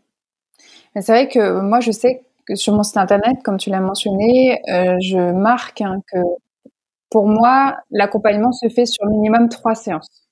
C'est 1.03 1.13
vrai 1.13 1.29
que 1.29 1.61
moi 1.61 1.79
je 1.79 1.93
sais 1.93 2.23
que 2.45 2.57
sur 2.57 2.73
mon 2.73 2.83
site 2.83 2.97
internet, 2.97 3.37
comme 3.45 3.59
tu 3.59 3.71
l'as 3.71 3.81
mentionné, 3.81 4.61
euh, 4.73 4.97
je 5.01 5.33
marque 5.33 5.83
hein, 5.83 6.01
que 6.13 6.19
pour 7.11 7.29
moi 7.29 7.77
l'accompagnement 7.93 8.51
se 8.51 8.69
fait 8.69 8.87
sur 8.87 9.07
minimum 9.07 9.49
trois 9.49 9.77
séances. 9.77 10.29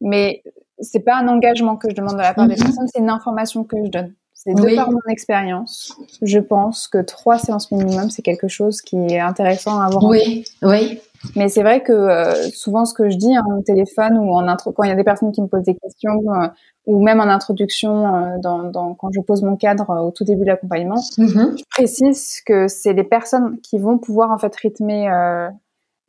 Mais 0.00 0.42
c'est 0.78 1.00
pas 1.00 1.16
un 1.16 1.28
engagement 1.28 1.76
que 1.76 1.88
je 1.90 1.94
demande 1.94 2.14
de 2.14 2.22
la 2.22 2.34
part 2.34 2.46
des 2.46 2.56
mhm. 2.56 2.62
personnes, 2.62 2.86
c'est 2.92 3.00
une 3.00 3.10
information 3.10 3.64
que 3.64 3.76
je 3.84 3.90
donne. 3.90 4.14
C'est 4.34 4.54
de 4.54 4.76
par 4.76 4.92
mon 4.92 5.00
expérience, 5.08 5.96
je 6.22 6.38
pense 6.38 6.86
que 6.86 6.98
trois 6.98 7.38
séances 7.38 7.72
minimum, 7.72 8.10
c'est 8.10 8.22
quelque 8.22 8.46
chose 8.46 8.80
qui 8.80 8.96
est 8.96 9.18
intéressant 9.18 9.80
à 9.80 9.86
avoir. 9.86 10.04
Oui, 10.04 10.44
oui. 10.62 11.00
Mais 11.34 11.48
c'est 11.48 11.62
vrai 11.62 11.82
que 11.82 11.92
euh, 11.92 12.48
souvent, 12.50 12.84
ce 12.84 12.94
que 12.94 13.10
je 13.10 13.16
dis 13.16 13.34
hein, 13.34 13.42
au 13.58 13.62
téléphone 13.62 14.18
ou 14.18 14.32
en 14.34 14.46
intro, 14.46 14.70
quand 14.70 14.84
il 14.84 14.90
y 14.90 14.92
a 14.92 14.96
des 14.96 15.02
personnes 15.02 15.32
qui 15.32 15.42
me 15.42 15.48
posent 15.48 15.64
des 15.64 15.74
questions, 15.74 16.20
euh, 16.28 16.46
ou 16.86 17.02
même 17.02 17.18
en 17.18 17.24
introduction, 17.24 18.14
euh, 18.14 18.38
dans, 18.40 18.62
dans, 18.64 18.94
quand 18.94 19.10
je 19.12 19.20
pose 19.20 19.42
mon 19.42 19.56
cadre 19.56 19.90
au 20.04 20.12
tout 20.12 20.22
début 20.22 20.42
de 20.42 20.50
l'accompagnement, 20.50 21.02
mhm. 21.18 21.56
je 21.58 21.64
précise 21.70 22.40
que 22.46 22.68
c'est 22.68 22.92
les 22.92 23.04
personnes 23.04 23.58
qui 23.62 23.78
vont 23.78 23.98
pouvoir 23.98 24.30
en 24.30 24.38
fait 24.38 24.54
rythmer 24.54 25.08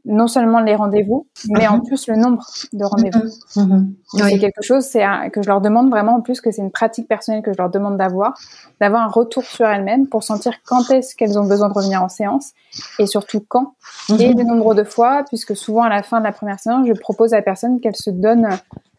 non 0.08 0.28
seulement 0.28 0.62
les 0.62 0.74
rendez-vous, 0.74 1.28
mais 1.50 1.68
en 1.68 1.78
mhm. 1.78 1.84
plus 1.84 2.08
le 2.08 2.16
nombre 2.16 2.44
de 2.74 2.86
rendez-vous. 2.86 3.62
Mhm. 3.62 3.96
Mhm. 4.14 4.28
C'est 4.30 4.40
quelque 4.40 4.62
chose 4.62 4.84
c'est 4.86 5.04
que 5.32 5.42
je 5.42 5.48
leur 5.48 5.62
demande 5.62 5.90
vraiment, 5.90 6.16
en 6.16 6.22
plus 6.22 6.42
que 6.42 6.50
c'est 6.52 6.62
une 6.62 6.72
pratique 6.72 7.08
personnelle 7.08 7.44
que 7.44 7.52
je 7.52 7.58
leur 7.58 7.70
demande 7.70 7.98
d'avoir, 7.98 8.34
d'avoir 8.80 9.04
un 9.04 9.10
retour 9.10 9.44
sur 9.44 9.68
elles-mêmes 9.68 10.08
pour 10.08 10.24
sentir 10.24 10.54
quand 10.66 10.90
est-ce 10.90 11.16
qu'elles 11.16 11.38
ont 11.38 11.46
besoin 11.46 11.68
de 11.68 11.74
revenir 11.74 12.02
en 12.02 12.10
séance 12.10 12.54
et 13.00 13.06
surtout 13.06 13.44
quand 13.48 13.74
et 14.18 14.34
le 14.34 14.44
nombre 14.44 14.74
de 14.74 14.84
fois, 14.84 15.24
puisque 15.28 15.56
souvent 15.56 15.84
à 15.84 15.90
la 15.90 16.04
fin 16.04 16.20
de 16.20 16.24
la 16.24 16.32
première 16.32 16.60
séance, 16.60 16.88
je 16.88 16.94
propose 16.94 17.34
à 17.34 17.38
la 17.38 17.44
personne 17.44 17.80
qu'elle 17.82 17.96
se 17.96 18.10
donne 18.10 18.48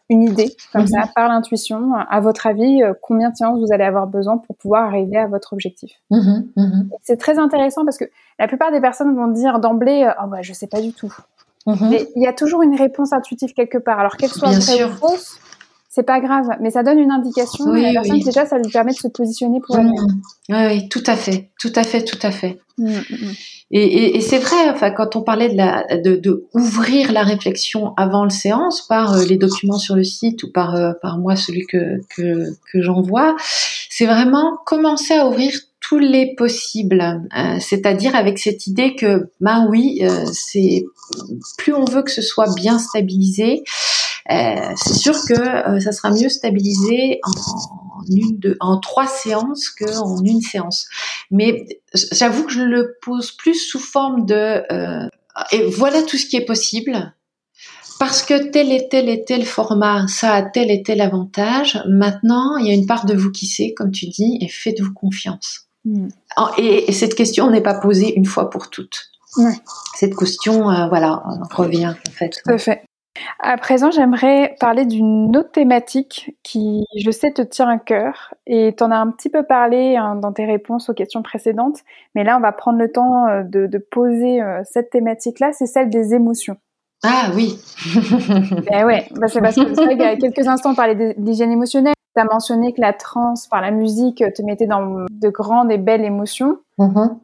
une 0.09 0.23
idée, 0.23 0.55
comme 0.73 0.87
ça, 0.87 1.01
mhm. 1.01 1.11
par 1.15 1.29
l'intuition. 1.29 1.93
À 1.93 2.19
votre 2.19 2.47
avis, 2.47 2.81
euh, 2.81 2.93
combien 3.01 3.29
de 3.29 3.35
séances 3.35 3.59
vous 3.59 3.71
allez 3.71 3.83
avoir 3.83 4.07
besoin 4.07 4.37
pour 4.37 4.55
pouvoir 4.55 4.85
arriver 4.85 5.17
à 5.17 5.27
votre 5.27 5.53
objectif? 5.53 5.91
Mhm, 6.09 6.47
mhm. 6.55 6.89
C'est 7.03 7.17
très 7.17 7.37
intéressant 7.37 7.85
parce 7.85 7.97
que 7.97 8.05
la 8.39 8.47
plupart 8.47 8.71
des 8.71 8.81
personnes 8.81 9.15
vont 9.15 9.27
dire 9.27 9.59
d'emblée, 9.59 10.03
euh, 10.03 10.23
oh 10.23 10.27
bah 10.27 10.41
je 10.41 10.53
sais 10.53 10.67
pas 10.67 10.81
du 10.81 10.93
tout. 10.93 11.13
Mais 11.81 12.07
il 12.15 12.23
y 12.23 12.27
a 12.27 12.33
toujours 12.33 12.63
une 12.63 12.75
réponse 12.75 13.13
intuitive 13.13 13.53
quelque 13.53 13.77
part. 13.77 13.99
Alors 13.99 14.17
qu'elle 14.17 14.31
soit 14.31 14.49
vraie 14.49 14.83
ou 14.85 14.89
fausse, 14.89 15.39
c'est 15.89 16.03
pas 16.05 16.19
grave, 16.19 16.45
mais 16.61 16.69
ça 16.69 16.83
donne 16.83 16.99
une 16.99 17.11
indication 17.11 17.73
et 17.73 17.81
la 17.81 18.01
personne 18.01 18.19
déjà 18.19 18.45
ça 18.45 18.59
lui 18.59 18.69
permet 18.69 18.91
de 18.91 18.97
se 18.97 19.07
positionner 19.07 19.59
pour 19.59 19.75
elle-même. 19.77 20.21
Oui, 20.49 20.57
oui, 20.67 20.89
tout 20.89 21.03
à 21.07 21.15
fait, 21.15 21.49
tout 21.59 21.73
à 21.75 21.83
fait, 21.83 22.03
tout 22.03 22.19
à 22.21 22.29
fait. 22.29 22.59
Et, 23.71 23.83
et, 23.83 24.17
et 24.17 24.21
c'est 24.21 24.37
vrai, 24.37 24.69
enfin, 24.69 24.91
quand 24.91 25.15
on 25.15 25.21
parlait 25.21 25.49
de, 25.49 25.57
la, 25.57 25.85
de, 25.97 26.15
de, 26.15 26.47
ouvrir 26.53 27.11
la 27.11 27.23
réflexion 27.23 27.93
avant 27.97 28.23
le 28.23 28.29
séance 28.29 28.87
par 28.87 29.13
euh, 29.13 29.25
les 29.25 29.37
documents 29.37 29.77
sur 29.77 29.95
le 29.95 30.03
site 30.03 30.43
ou 30.43 30.51
par, 30.51 30.75
euh, 30.75 30.93
par 31.01 31.17
moi, 31.17 31.35
celui 31.35 31.65
que, 31.65 31.99
que, 32.15 32.45
que 32.71 32.81
j'envoie, 32.81 33.35
c'est 33.89 34.05
vraiment 34.05 34.57
commencer 34.65 35.13
à 35.13 35.27
ouvrir 35.27 35.51
tous 35.81 35.99
les 35.99 36.35
possibles, 36.35 37.01
euh, 37.37 37.57
c'est-à-dire 37.59 38.15
avec 38.15 38.37
cette 38.39 38.67
idée 38.67 38.95
que, 38.95 39.29
ben 39.39 39.67
oui, 39.69 40.01
c'est 40.31 40.85
plus 41.57 41.73
on 41.73 41.85
veut 41.85 42.03
que 42.03 42.11
ce 42.11 42.21
soit 42.21 42.53
bien 42.55 42.77
stabilisé, 42.77 43.63
c'est 44.29 44.93
sûr 44.93 45.15
que 45.27 45.79
ça 45.79 45.91
sera 45.91 46.11
mieux 46.11 46.29
stabilisé 46.29 47.19
en, 47.23 47.31
une 48.09 48.39
de, 48.39 48.57
en 48.59 48.79
trois 48.79 49.07
séances 49.07 49.69
qu'en 49.69 50.21
une 50.23 50.41
séance. 50.41 50.87
Mais 51.31 51.65
j'avoue 52.11 52.43
que 52.43 52.51
je 52.51 52.61
le 52.61 52.95
pose 53.01 53.31
plus 53.31 53.55
sous 53.55 53.79
forme 53.79 54.25
de 54.25 54.63
euh, 54.71 55.07
et 55.51 55.63
voilà 55.69 56.01
tout 56.03 56.17
ce 56.17 56.25
qui 56.25 56.35
est 56.35 56.45
possible. 56.45 57.13
parce 57.99 58.23
que 58.23 58.49
tel 58.49 58.71
et 58.71 58.87
tel 58.89 59.09
et 59.09 59.25
tel 59.25 59.45
format, 59.45 60.07
ça 60.07 60.33
a 60.33 60.41
tel 60.41 60.71
et 60.71 60.83
tel 60.83 61.01
avantage. 61.01 61.81
Maintenant, 61.87 62.57
il 62.57 62.67
y 62.67 62.71
a 62.71 62.73
une 62.73 62.85
part 62.85 63.05
de 63.05 63.13
vous 63.13 63.31
qui 63.31 63.45
sait, 63.45 63.73
comme 63.73 63.91
tu 63.91 64.07
dis, 64.07 64.37
et 64.41 64.47
faites-vous 64.47 64.93
confiance. 64.93 65.67
Hmm. 65.85 66.07
Et, 66.57 66.91
cette 66.93 67.15
question 67.15 67.49
n'est 67.49 67.61
pas 67.61 67.73
posée 67.73 68.13
une 68.15 68.25
fois 68.25 68.49
pour 68.49 68.69
toutes. 68.69 69.11
Cette 69.95 70.15
question, 70.15 70.69
euh, 70.69 70.87
voilà, 70.87 71.23
revient 71.51 71.93
en 72.07 72.11
fait. 72.11 72.41
Tout 72.43 72.53
à 72.53 72.57
fait. 72.57 72.83
À 73.39 73.57
présent, 73.57 73.91
j'aimerais 73.91 74.55
parler 74.59 74.85
d'une 74.85 75.35
autre 75.35 75.51
thématique 75.51 76.35
qui, 76.43 76.85
je 76.97 77.11
sais, 77.11 77.31
te 77.31 77.41
tient 77.41 77.67
à 77.67 77.77
cœur 77.77 78.33
et 78.45 78.75
tu 78.77 78.83
en 78.83 78.91
as 78.91 78.97
un 78.97 79.11
petit 79.11 79.29
peu 79.29 79.43
parlé 79.43 79.95
hein, 79.95 80.15
dans 80.15 80.33
tes 80.33 80.45
réponses 80.45 80.89
aux 80.89 80.93
questions 80.93 81.21
précédentes, 81.21 81.79
mais 82.15 82.23
là, 82.23 82.37
on 82.37 82.41
va 82.41 82.51
prendre 82.51 82.79
le 82.79 82.91
temps 82.91 83.27
euh, 83.27 83.43
de, 83.43 83.77
poser 83.77 84.41
euh, 84.41 84.61
cette 84.65 84.89
thématique-là, 84.89 85.51
c'est 85.53 85.65
celle 85.65 85.89
des 85.89 86.13
émotions. 86.13 86.57
Ah 87.03 87.31
oui. 87.33 87.57
ben 88.69 88.85
ouais, 88.85 89.07
bah, 89.15 89.27
c'est 89.27 89.41
parce 89.41 89.55
que 89.55 89.91
il 89.91 89.97
y 89.97 90.03
a 90.03 90.17
quelques 90.17 90.47
instants, 90.47 90.71
on 90.71 90.75
parlait 90.75 91.15
d'hygiène 91.17 91.51
émotionnelle. 91.51 91.93
Tu 92.15 92.21
as 92.21 92.25
mentionné 92.25 92.73
que 92.73 92.81
la 92.81 92.91
transe 92.91 93.47
par 93.47 93.61
la 93.61 93.71
musique 93.71 94.23
te 94.35 94.41
mettait 94.41 94.67
dans 94.67 95.05
de 95.09 95.29
grandes 95.29 95.71
et 95.71 95.77
belles 95.77 96.03
émotions. 96.03 96.57
Mm-hmm. 96.77 97.17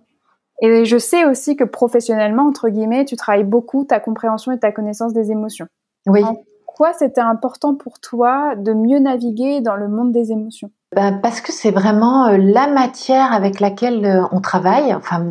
Et 0.61 0.85
je 0.85 0.97
sais 0.97 1.25
aussi 1.25 1.55
que 1.55 1.65
professionnellement, 1.65 2.43
entre 2.43 2.69
guillemets, 2.69 3.03
tu 3.05 3.15
travailles 3.15 3.43
beaucoup 3.43 3.83
ta 3.83 3.99
compréhension 3.99 4.51
et 4.53 4.59
ta 4.59 4.71
connaissance 4.71 5.13
des 5.13 5.31
émotions. 5.31 5.67
Oui. 6.05 6.23
En 6.23 6.35
quoi 6.65 6.93
c'était 6.93 7.21
important 7.21 7.75
pour 7.75 7.99
toi 7.99 8.55
de 8.55 8.73
mieux 8.73 8.99
naviguer 8.99 9.61
dans 9.61 9.75
le 9.75 9.87
monde 9.87 10.11
des 10.11 10.31
émotions? 10.31 10.71
Ben 10.95 11.19
parce 11.21 11.41
que 11.41 11.51
c'est 11.51 11.71
vraiment 11.71 12.27
euh, 12.27 12.37
la 12.37 12.67
matière 12.67 13.33
avec 13.33 13.59
laquelle 13.59 14.05
euh, 14.05 14.23
on 14.31 14.39
travaille. 14.39 14.93
Enfin, 14.93 15.25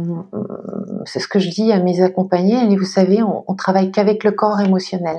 c'est 1.04 1.20
ce 1.20 1.28
que 1.28 1.38
je 1.38 1.50
dis 1.50 1.72
à 1.72 1.80
mes 1.80 2.02
accompagnés. 2.02 2.76
Vous 2.76 2.84
savez, 2.84 3.22
on, 3.22 3.44
on 3.46 3.54
travaille 3.54 3.90
qu'avec 3.90 4.24
le 4.24 4.32
corps 4.32 4.60
émotionnel. 4.60 5.16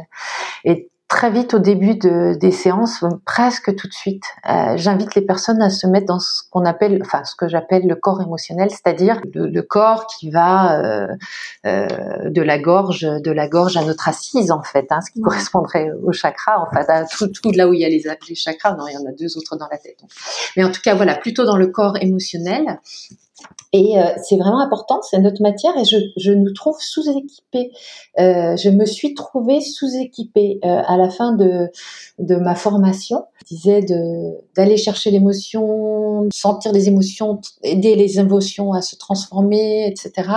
Et 0.63 0.91
très 1.15 1.31
vite 1.31 1.53
au 1.53 1.59
début 1.59 1.95
de, 1.95 2.33
des 2.33 2.51
séances, 2.51 3.05
presque 3.23 3.73
tout 3.73 3.87
de 3.87 3.93
suite. 3.93 4.25
Euh, 4.49 4.75
j'invite 4.75 5.15
les 5.15 5.21
personnes 5.21 5.61
à 5.61 5.69
se 5.69 5.87
mettre 5.87 6.07
dans 6.07 6.19
ce 6.19 6.41
qu'on 6.51 6.65
appelle, 6.65 6.99
enfin 7.01 7.23
ce 7.23 7.35
que 7.35 7.47
j'appelle 7.47 7.87
le 7.87 7.95
corps 7.95 8.21
émotionnel, 8.21 8.69
c'est-à-dire 8.69 9.21
le, 9.33 9.61
corps 9.61 10.07
qui 10.07 10.29
va 10.29 10.77
euh, 10.77 11.07
euh, 11.65 11.87
de 12.25 12.41
la 12.41 12.59
gorge, 12.59 13.03
de 13.03 13.31
la 13.31 13.47
gorge 13.47 13.77
à 13.77 13.85
notre 13.85 14.09
assise 14.09 14.51
en 14.51 14.61
fait, 14.61 14.87
hein, 14.89 14.99
ce 14.99 15.11
qui 15.11 15.21
correspondrait 15.21 15.89
au 16.03 16.11
chakra, 16.11 16.61
enfin 16.67 16.83
à 16.89 17.05
tout, 17.05 17.29
tout, 17.29 17.51
là 17.51 17.69
où 17.69 17.73
il 17.73 17.79
y 17.79 17.85
a 17.85 17.89
les, 17.89 18.03
les 18.27 18.35
chakras. 18.35 18.75
Non, 18.75 18.85
il 18.89 18.93
y 18.93 18.97
en 18.97 19.09
a 19.09 19.13
deux 19.17 19.37
autres 19.37 19.55
dans 19.55 19.69
la 19.71 19.77
tête. 19.77 20.01
Mais 20.57 20.65
en 20.65 20.71
tout 20.71 20.81
cas, 20.81 20.95
voilà, 20.95 21.15
plutôt 21.15 21.45
dans 21.45 21.55
le 21.55 21.67
corps 21.67 21.95
émotionnel. 22.01 22.81
Et 23.73 23.99
euh, 23.99 24.03
c'est 24.23 24.37
vraiment 24.37 24.61
important, 24.61 25.01
c'est 25.01 25.19
notre 25.19 25.41
matière 25.41 25.77
et 25.77 25.83
je, 25.83 25.97
je 26.15 26.31
nous 26.31 26.53
trouve 26.53 26.77
sous-équipés. 26.79 27.71
Euh, 28.19 28.55
je 28.55 28.69
me 28.69 28.85
suis 28.85 29.13
trouvée 29.13 29.59
sous-équipée 29.59 30.59
euh, 30.63 30.81
à 30.87 30.95
la 30.95 31.09
fin 31.09 31.33
de, 31.33 31.69
de 32.17 32.35
ma 32.37 32.55
formation. 32.55 33.25
Je 33.41 33.53
disais 33.53 33.85
d'aller 34.55 34.77
chercher 34.77 35.11
l'émotion, 35.11 36.27
sentir 36.33 36.71
les 36.71 36.87
émotions, 36.87 37.41
aider 37.63 37.95
les 37.95 38.17
émotions 38.17 38.71
à 38.71 38.81
se 38.81 38.95
transformer, 38.95 39.87
etc. 39.87 40.29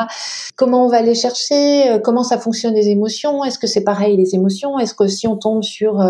Comment 0.56 0.84
on 0.84 0.88
va 0.88 1.00
les 1.00 1.14
chercher 1.14 2.00
Comment 2.04 2.24
ça 2.24 2.38
fonctionne 2.38 2.74
les 2.74 2.88
émotions 2.88 3.44
Est-ce 3.44 3.58
que 3.58 3.68
c'est 3.68 3.84
pareil 3.84 4.16
les 4.16 4.34
émotions 4.34 4.78
Est-ce 4.78 4.94
que 4.94 5.06
si 5.06 5.26
on 5.26 5.36
tombe 5.36 5.62
sur 5.62 6.04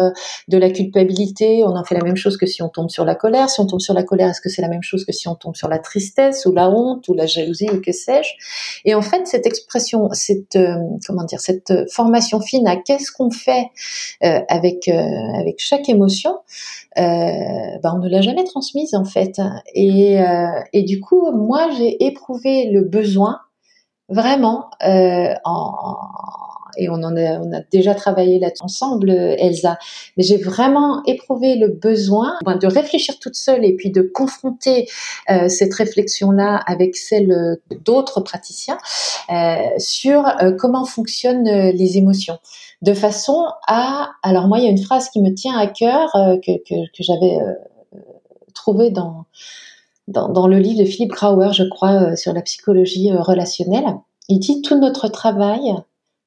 de 0.48 0.59
la 0.59 0.70
culpabilité, 0.70 1.62
on 1.65 1.77
en 1.77 1.85
fait 1.85 1.94
la 1.94 2.02
même 2.02 2.16
chose 2.16 2.36
que 2.36 2.47
si 2.47 2.62
on 2.62 2.69
tombe 2.69 2.90
sur 2.90 3.05
la 3.05 3.15
colère 3.15 3.48
Si 3.48 3.60
on 3.60 3.66
tombe 3.66 3.81
sur 3.81 3.94
la 3.94 4.02
colère, 4.02 4.31
est-ce 4.31 4.40
que 4.40 4.48
c'est 4.48 4.62
la 4.62 4.69
même 4.69 4.82
chose 4.82 5.05
que 5.05 5.12
si 5.12 5.28
on 5.28 5.36
tombe 5.36 5.55
sur 5.55 5.69
la 5.69 5.78
tristesse 5.78 6.47
ou 6.47 6.52
la 6.52 6.69
honte? 6.69 6.77
Ou 7.09 7.14
la 7.14 7.26
jalousie 7.26 7.68
ou 7.70 7.80
que 7.80 7.92
sais-je. 7.92 8.30
Et 8.84 8.94
en 8.94 9.02
fait, 9.02 9.26
cette 9.26 9.46
expression, 9.46 10.09
cette 10.12 10.56
euh, 10.56 10.76
comment 11.06 11.24
dire, 11.24 11.40
cette 11.40 11.72
formation 11.90 12.40
fine 12.40 12.66
à 12.66 12.76
qu'est-ce 12.76 13.12
qu'on 13.12 13.30
fait 13.30 13.70
euh, 14.24 14.40
avec 14.48 14.88
euh, 14.88 15.02
avec 15.38 15.56
chaque 15.59 15.88
émotion, 15.88 16.38
ben 16.96 17.80
on 17.84 17.98
ne 17.98 18.09
l'a 18.09 18.22
jamais 18.22 18.44
transmise 18.44 18.94
en 18.94 19.05
fait. 19.05 19.40
Et, 19.74 20.18
et 20.72 20.82
du 20.82 21.00
coup, 21.00 21.30
moi, 21.30 21.68
j'ai 21.76 22.05
éprouvé 22.05 22.70
le 22.70 22.82
besoin 22.82 23.40
vraiment 24.09 24.70
en 24.80 25.96
et 26.77 26.89
on 26.89 27.03
en 27.03 27.16
a, 27.16 27.61
déjà 27.70 27.95
travaillé 27.95 28.39
là 28.39 28.51
ensemble, 28.61 29.11
Elsa. 29.11 29.78
Mais 30.16 30.23
j'ai 30.23 30.36
vraiment 30.36 31.03
éprouvé 31.05 31.57
le 31.57 31.69
besoin 31.69 32.35
de 32.45 32.66
réfléchir 32.66 33.19
toute 33.19 33.35
seule 33.35 33.65
et 33.65 33.74
puis 33.74 33.90
de 33.90 34.03
confronter 34.03 34.89
euh, 35.31 35.49
cette 35.49 35.74
réflexion-là 35.74 36.57
avec 36.66 36.97
celle 36.97 37.59
d'autres 37.85 38.20
praticiens 38.20 38.78
euh, 39.31 39.57
sur 39.78 40.27
euh, 40.27 40.53
comment 40.53 40.85
fonctionnent 40.85 41.70
les 41.70 41.99
émotions 41.99 42.39
de 42.82 42.95
façon 42.95 43.47
à 43.66 44.11
alors 44.23 44.47
moi 44.47 44.59
il 44.59 44.65
y 44.65 44.66
a 44.66 44.70
une 44.70 44.82
phrase 44.82 45.09
qui 45.11 45.20
me 45.20 45.35
tient 45.35 45.57
à 45.57 45.66
cœur 45.66 46.11
que, 46.47 46.74
j'avais 47.01 47.39
trouvée 48.55 48.90
dans, 48.90 49.24
dans 50.07 50.47
le 50.47 50.59
livre 50.59 50.81
de 50.81 50.85
Philippe 50.85 51.11
Grauer 51.11 51.53
je 51.53 51.65
crois 51.65 52.15
sur 52.16 52.32
la 52.32 52.43
psychologie 52.43 53.11
relationnelle 53.12 53.97
il 54.28 54.39
dit 54.39 54.62
tout 54.62 54.78
notre 54.78 55.09
travail 55.09 55.74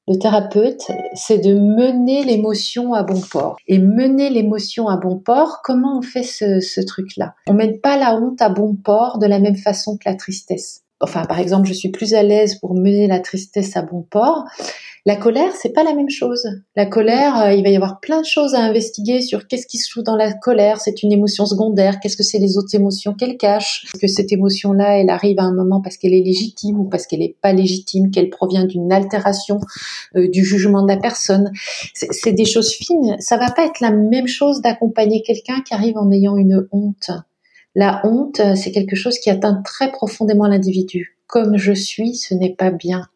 le 0.08 0.18
thérapeute, 0.18 0.90
c'est 1.14 1.38
de 1.38 1.54
mener 1.54 2.24
l'émotion 2.24 2.92
à 2.92 3.02
bon 3.02 3.20
port. 3.20 3.56
Et 3.68 3.78
mener 3.78 4.30
l'émotion 4.30 4.88
à 4.88 4.96
bon 4.96 5.18
port, 5.18 5.60
comment 5.62 5.98
on 5.98 6.02
fait 6.02 6.24
ce, 6.24 6.84
truc-là? 6.84 7.34
On 7.46 7.54
mène 7.54 7.80
pas 7.80 7.96
la 7.96 8.16
honte 8.16 8.42
à 8.42 8.48
bon 8.48 8.74
port 8.74 9.18
de 9.18 9.26
la 9.26 9.38
même 9.38 9.56
façon 9.56 9.96
que 9.96 10.08
la 10.08 10.16
tristesse. 10.16 10.82
Enfin, 11.00 11.24
par 11.24 11.38
exemple, 11.38 11.66
je 11.66 11.72
suis 11.72 11.90
plus 11.90 12.14
à 12.14 12.22
l'aise 12.22 12.56
pour 12.56 12.74
mener 12.74 13.06
la 13.06 13.20
tristesse 13.20 13.76
à 13.76 13.82
bon 13.82 14.02
port 14.02 14.44
la 15.04 15.16
colère, 15.16 15.52
c'est 15.60 15.72
pas 15.72 15.82
la 15.82 15.94
même 15.94 16.10
chose. 16.10 16.46
La 16.76 16.86
colère, 16.86 17.36
euh, 17.40 17.52
il 17.52 17.64
va 17.64 17.70
y 17.70 17.76
avoir 17.76 17.98
plein 17.98 18.20
de 18.20 18.26
choses 18.26 18.54
à 18.54 18.60
investiguer 18.60 19.20
sur 19.20 19.48
qu'est-ce 19.48 19.66
qui 19.66 19.78
se 19.78 19.90
joue 19.90 20.02
dans 20.02 20.14
la 20.14 20.32
colère. 20.32 20.80
C'est 20.80 21.02
une 21.02 21.10
émotion 21.10 21.44
secondaire. 21.44 21.98
Qu'est-ce 21.98 22.16
que 22.16 22.22
c'est 22.22 22.38
les 22.38 22.56
autres 22.56 22.72
émotions 22.76 23.12
qu'elle 23.12 23.36
cache? 23.36 23.86
Que 24.00 24.06
cette 24.06 24.30
émotion-là, 24.30 25.00
elle 25.00 25.10
arrive 25.10 25.40
à 25.40 25.42
un 25.42 25.52
moment 25.52 25.80
parce 25.80 25.96
qu'elle 25.96 26.14
est 26.14 26.22
légitime 26.22 26.78
ou 26.78 26.84
parce 26.84 27.08
qu'elle 27.08 27.18
n'est 27.18 27.36
pas 27.42 27.52
légitime, 27.52 28.12
qu'elle 28.12 28.30
provient 28.30 28.64
d'une 28.64 28.92
altération 28.92 29.58
euh, 30.14 30.28
du 30.28 30.44
jugement 30.44 30.82
de 30.82 30.88
la 30.88 30.98
personne? 30.98 31.50
C'est 31.94 32.32
des 32.32 32.44
choses 32.44 32.70
fines. 32.70 33.16
Ça 33.18 33.36
va 33.38 33.50
pas 33.50 33.66
être 33.66 33.80
la 33.80 33.90
même 33.90 34.28
chose 34.28 34.60
d'accompagner 34.60 35.22
quelqu'un 35.22 35.62
qui 35.62 35.74
arrive 35.74 35.96
en 35.96 36.12
ayant 36.12 36.36
une 36.36 36.68
honte. 36.70 37.10
La 37.74 38.02
honte, 38.04 38.38
euh, 38.38 38.54
c'est 38.54 38.70
quelque 38.70 38.94
chose 38.94 39.18
qui 39.18 39.30
atteint 39.30 39.62
très 39.64 39.90
profondément 39.90 40.46
l'individu. 40.46 41.18
Comme 41.26 41.56
je 41.56 41.72
suis, 41.72 42.14
ce 42.14 42.34
n'est 42.34 42.54
pas 42.54 42.70
bien. 42.70 43.08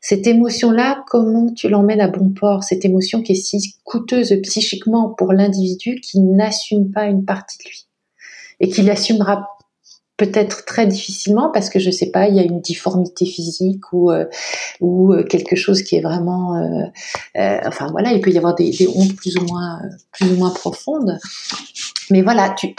Cette 0.00 0.26
émotion-là, 0.26 1.04
comment 1.08 1.52
tu 1.52 1.68
l'emmènes 1.68 2.00
à 2.00 2.08
bon 2.08 2.30
port? 2.30 2.64
Cette 2.64 2.84
émotion 2.84 3.22
qui 3.22 3.32
est 3.32 3.34
si 3.34 3.76
coûteuse 3.84 4.34
psychiquement 4.42 5.10
pour 5.10 5.32
l'individu 5.32 6.00
qui 6.00 6.20
n'assume 6.20 6.90
pas 6.90 7.04
une 7.04 7.24
partie 7.24 7.58
de 7.58 7.64
lui 7.64 7.86
et 8.60 8.68
qui 8.68 8.82
l'assumera 8.82 9.46
peut-être 10.16 10.66
très 10.66 10.86
difficilement 10.86 11.50
parce 11.50 11.70
que 11.70 11.78
je 11.78 11.90
sais 11.90 12.10
pas, 12.10 12.28
il 12.28 12.36
y 12.36 12.40
a 12.40 12.42
une 12.42 12.60
difformité 12.60 13.24
physique 13.24 13.90
ou 13.92 14.10
euh, 14.10 14.26
ou 14.80 15.14
euh, 15.14 15.24
quelque 15.24 15.56
chose 15.56 15.82
qui 15.82 15.96
est 15.96 16.02
vraiment, 16.02 16.56
euh, 16.56 17.58
enfin 17.64 17.88
voilà, 17.90 18.12
il 18.12 18.20
peut 18.20 18.30
y 18.30 18.36
avoir 18.36 18.54
des, 18.54 18.70
des 18.70 18.86
hontes 18.86 19.16
plus 19.16 19.36
ou 19.38 19.46
moins 19.46 19.80
plus 20.12 20.30
ou 20.30 20.36
moins 20.36 20.50
profondes. 20.50 21.18
Mais 22.10 22.20
voilà, 22.20 22.50
tu, 22.50 22.74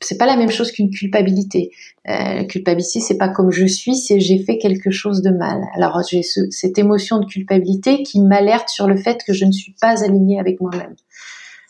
c'est 0.00 0.18
pas 0.18 0.26
la 0.26 0.36
même 0.36 0.50
chose 0.50 0.72
qu'une 0.72 0.90
culpabilité. 0.90 1.70
Euh, 2.08 2.44
culpabilité, 2.44 3.00
c'est 3.00 3.18
pas 3.18 3.28
comme 3.28 3.50
je 3.50 3.66
suis, 3.66 3.96
c'est 3.96 4.20
j'ai 4.20 4.38
fait 4.38 4.58
quelque 4.58 4.90
chose 4.90 5.22
de 5.22 5.30
mal. 5.30 5.60
Alors 5.74 6.00
j'ai 6.08 6.22
cette 6.22 6.78
émotion 6.78 7.18
de 7.18 7.26
culpabilité 7.26 8.02
qui 8.02 8.20
m'alerte 8.20 8.68
sur 8.68 8.86
le 8.86 8.96
fait 8.96 9.22
que 9.24 9.32
je 9.32 9.44
ne 9.44 9.52
suis 9.52 9.74
pas 9.80 10.04
alignée 10.04 10.38
avec 10.38 10.60
moi-même. 10.60 10.94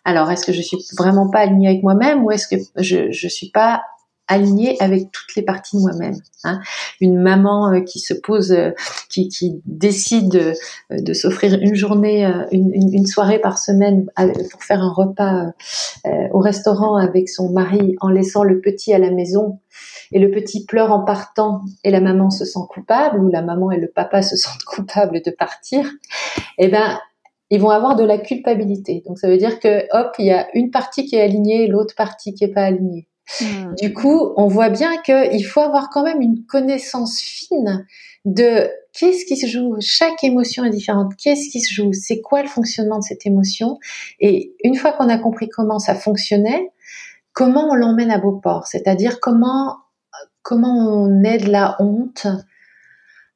Alors 0.04 0.30
est-ce 0.30 0.44
que 0.44 0.52
je 0.52 0.62
suis 0.62 0.78
vraiment 0.96 1.28
pas 1.30 1.40
alignée 1.40 1.68
avec 1.68 1.82
moi-même 1.82 2.24
ou 2.24 2.30
est-ce 2.30 2.48
que 2.48 2.56
je 2.76 3.10
je 3.10 3.28
suis 3.28 3.50
pas 3.50 3.82
alignée 4.28 4.76
avec 4.80 5.10
toutes 5.10 5.34
les 5.34 5.42
parties 5.42 5.76
de 5.76 5.82
moi-même. 5.82 6.16
Hein. 6.44 6.60
Une 7.00 7.18
maman 7.18 7.72
euh, 7.72 7.80
qui 7.80 7.98
se 7.98 8.14
pose, 8.14 8.52
euh, 8.52 8.70
qui, 9.08 9.28
qui, 9.28 9.60
décide 9.64 10.36
euh, 10.36 11.00
de 11.00 11.12
s'offrir 11.14 11.58
une 11.60 11.74
journée, 11.74 12.24
une, 12.52 12.72
une, 12.74 13.06
soirée 13.06 13.38
par 13.38 13.58
semaine 13.58 14.06
pour 14.50 14.62
faire 14.62 14.82
un 14.82 14.92
repas 14.92 15.46
au 16.32 16.38
restaurant 16.38 16.96
avec 16.96 17.28
son 17.28 17.50
mari 17.50 17.96
en 18.00 18.10
laissant 18.10 18.44
le 18.44 18.60
petit 18.60 18.92
à 18.92 18.98
la 18.98 19.10
maison 19.10 19.58
et 20.12 20.18
le 20.18 20.30
petit 20.30 20.64
pleure 20.64 20.92
en 20.92 21.04
partant 21.04 21.62
et 21.84 21.90
la 21.90 22.00
maman 22.00 22.30
se 22.30 22.44
sent 22.44 22.60
coupable 22.68 23.20
ou 23.20 23.30
la 23.30 23.42
maman 23.42 23.70
et 23.70 23.78
le 23.78 23.88
papa 23.88 24.22
se 24.22 24.36
sentent 24.36 24.64
coupables 24.64 25.22
de 25.22 25.30
partir, 25.30 25.90
eh 26.58 26.68
ben 26.68 26.98
ils 27.50 27.60
vont 27.60 27.70
avoir 27.70 27.96
de 27.96 28.04
la 28.04 28.18
culpabilité. 28.18 29.02
Donc 29.06 29.18
ça 29.18 29.28
veut 29.28 29.38
dire 29.38 29.58
que 29.58 29.84
hop, 29.92 30.14
il 30.18 30.26
y 30.26 30.32
a 30.32 30.48
une 30.54 30.70
partie 30.70 31.06
qui 31.06 31.16
est 31.16 31.22
alignée 31.22 31.66
l'autre 31.66 31.94
partie 31.94 32.34
qui 32.34 32.44
est 32.44 32.52
pas 32.52 32.64
alignée. 32.64 33.08
Hmm. 33.40 33.74
Du 33.80 33.92
coup, 33.92 34.32
on 34.36 34.48
voit 34.48 34.70
bien 34.70 35.00
qu'il 35.02 35.44
faut 35.44 35.60
avoir 35.60 35.90
quand 35.90 36.02
même 36.02 36.20
une 36.20 36.44
connaissance 36.46 37.20
fine 37.20 37.86
de 38.24 38.68
qu'est-ce 38.92 39.24
qui 39.26 39.36
se 39.36 39.46
joue. 39.46 39.76
Chaque 39.80 40.24
émotion 40.24 40.64
est 40.64 40.70
différente. 40.70 41.12
Qu'est-ce 41.16 41.50
qui 41.50 41.60
se 41.60 41.72
joue? 41.72 41.92
C'est 41.92 42.20
quoi 42.20 42.42
le 42.42 42.48
fonctionnement 42.48 42.98
de 42.98 43.04
cette 43.04 43.26
émotion? 43.26 43.78
Et 44.20 44.54
une 44.64 44.74
fois 44.74 44.92
qu'on 44.92 45.08
a 45.08 45.18
compris 45.18 45.48
comment 45.48 45.78
ça 45.78 45.94
fonctionnait, 45.94 46.70
comment 47.32 47.70
on 47.70 47.74
l'emmène 47.74 48.10
à 48.10 48.18
beau 48.18 48.32
port 48.32 48.66
C'est-à-dire 48.66 49.20
comment 49.20 49.76
comment 50.42 50.76
on 50.76 51.22
aide 51.24 51.46
la 51.46 51.76
honte 51.78 52.26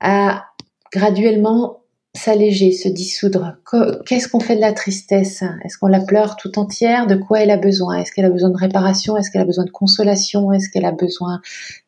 à 0.00 0.46
graduellement 0.90 1.81
s'alléger, 2.14 2.72
se 2.72 2.88
dissoudre. 2.88 3.56
Qu'est-ce 4.06 4.28
qu'on 4.28 4.40
fait 4.40 4.56
de 4.56 4.60
la 4.60 4.72
tristesse? 4.72 5.42
Est-ce 5.64 5.78
qu'on 5.78 5.86
la 5.86 6.00
pleure 6.00 6.36
tout 6.36 6.58
entière? 6.58 7.06
De 7.06 7.14
quoi 7.14 7.40
elle 7.40 7.50
a 7.50 7.56
besoin? 7.56 7.96
Est-ce 7.96 8.12
qu'elle 8.12 8.26
a 8.26 8.30
besoin 8.30 8.50
de 8.50 8.56
réparation? 8.56 9.16
Est-ce 9.16 9.30
qu'elle 9.30 9.42
a 9.42 9.46
besoin 9.46 9.64
de 9.64 9.70
consolation? 9.70 10.52
Est-ce 10.52 10.68
qu'elle 10.68 10.84
a 10.84 10.92
besoin 10.92 11.40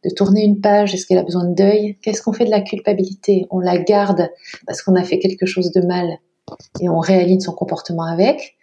de 0.03 0.11
tourner 0.11 0.45
une 0.45 0.61
page? 0.61 0.95
Est-ce 0.95 1.07
qu'elle 1.07 1.19
a 1.19 1.23
besoin 1.25 1.45
de 1.45 1.55
deuil? 1.55 1.99
Qu'est-ce 2.03 2.23
qu'on 2.23 2.33
fait 2.33 2.47
de 2.47 2.51
la 2.51 2.63
culpabilité? 2.63 3.47
On 3.51 3.61
la 3.61 3.79
garde 3.79 4.31
parce 4.67 4.83
qu'on 4.83 4.95
a 4.97 5.05
fait 5.05 5.19
quelque 5.19 5.47
chose 5.47 5.73
de 5.73 5.83
mal 5.83 6.19
et 6.81 6.89
on 6.89 7.01
réaligne 7.01 7.41
son 7.41 7.53
comportement 7.53 8.05
avec 8.05 8.57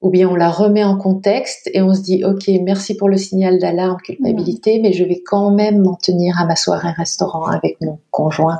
ou 0.00 0.10
bien 0.10 0.28
on 0.28 0.34
la 0.34 0.50
remet 0.50 0.84
en 0.84 0.98
contexte 0.98 1.70
et 1.72 1.80
on 1.80 1.94
se 1.94 2.02
dit 2.02 2.24
ok 2.24 2.50
merci 2.62 2.94
pour 2.94 3.08
le 3.08 3.16
signal 3.16 3.58
d'alarme 3.58 3.96
culpabilité 4.02 4.78
mais 4.78 4.92
je 4.92 5.02
vais 5.02 5.22
quand 5.24 5.50
même 5.50 5.78
m'en 5.78 5.94
tenir 5.94 6.38
à 6.38 6.44
ma 6.44 6.56
soirée 6.56 6.90
restaurant 6.90 7.46
avec 7.46 7.80
mon 7.80 7.98
conjoint 8.10 8.58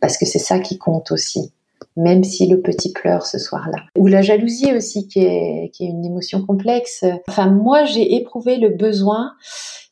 parce 0.00 0.16
que 0.16 0.26
c'est 0.26 0.38
ça 0.38 0.60
qui 0.60 0.78
compte 0.78 1.10
aussi 1.10 1.52
même 1.96 2.24
si 2.24 2.46
le 2.46 2.60
petit 2.60 2.92
pleure 2.92 3.26
ce 3.26 3.38
soir-là. 3.38 3.82
Ou 3.96 4.06
la 4.06 4.22
jalousie 4.22 4.72
aussi, 4.74 5.08
qui 5.08 5.20
est, 5.20 5.70
qui 5.72 5.84
est 5.84 5.88
une 5.88 6.04
émotion 6.04 6.44
complexe. 6.44 7.04
Enfin, 7.28 7.46
moi, 7.46 7.84
j'ai 7.84 8.16
éprouvé 8.16 8.58
le 8.58 8.70
besoin 8.70 9.32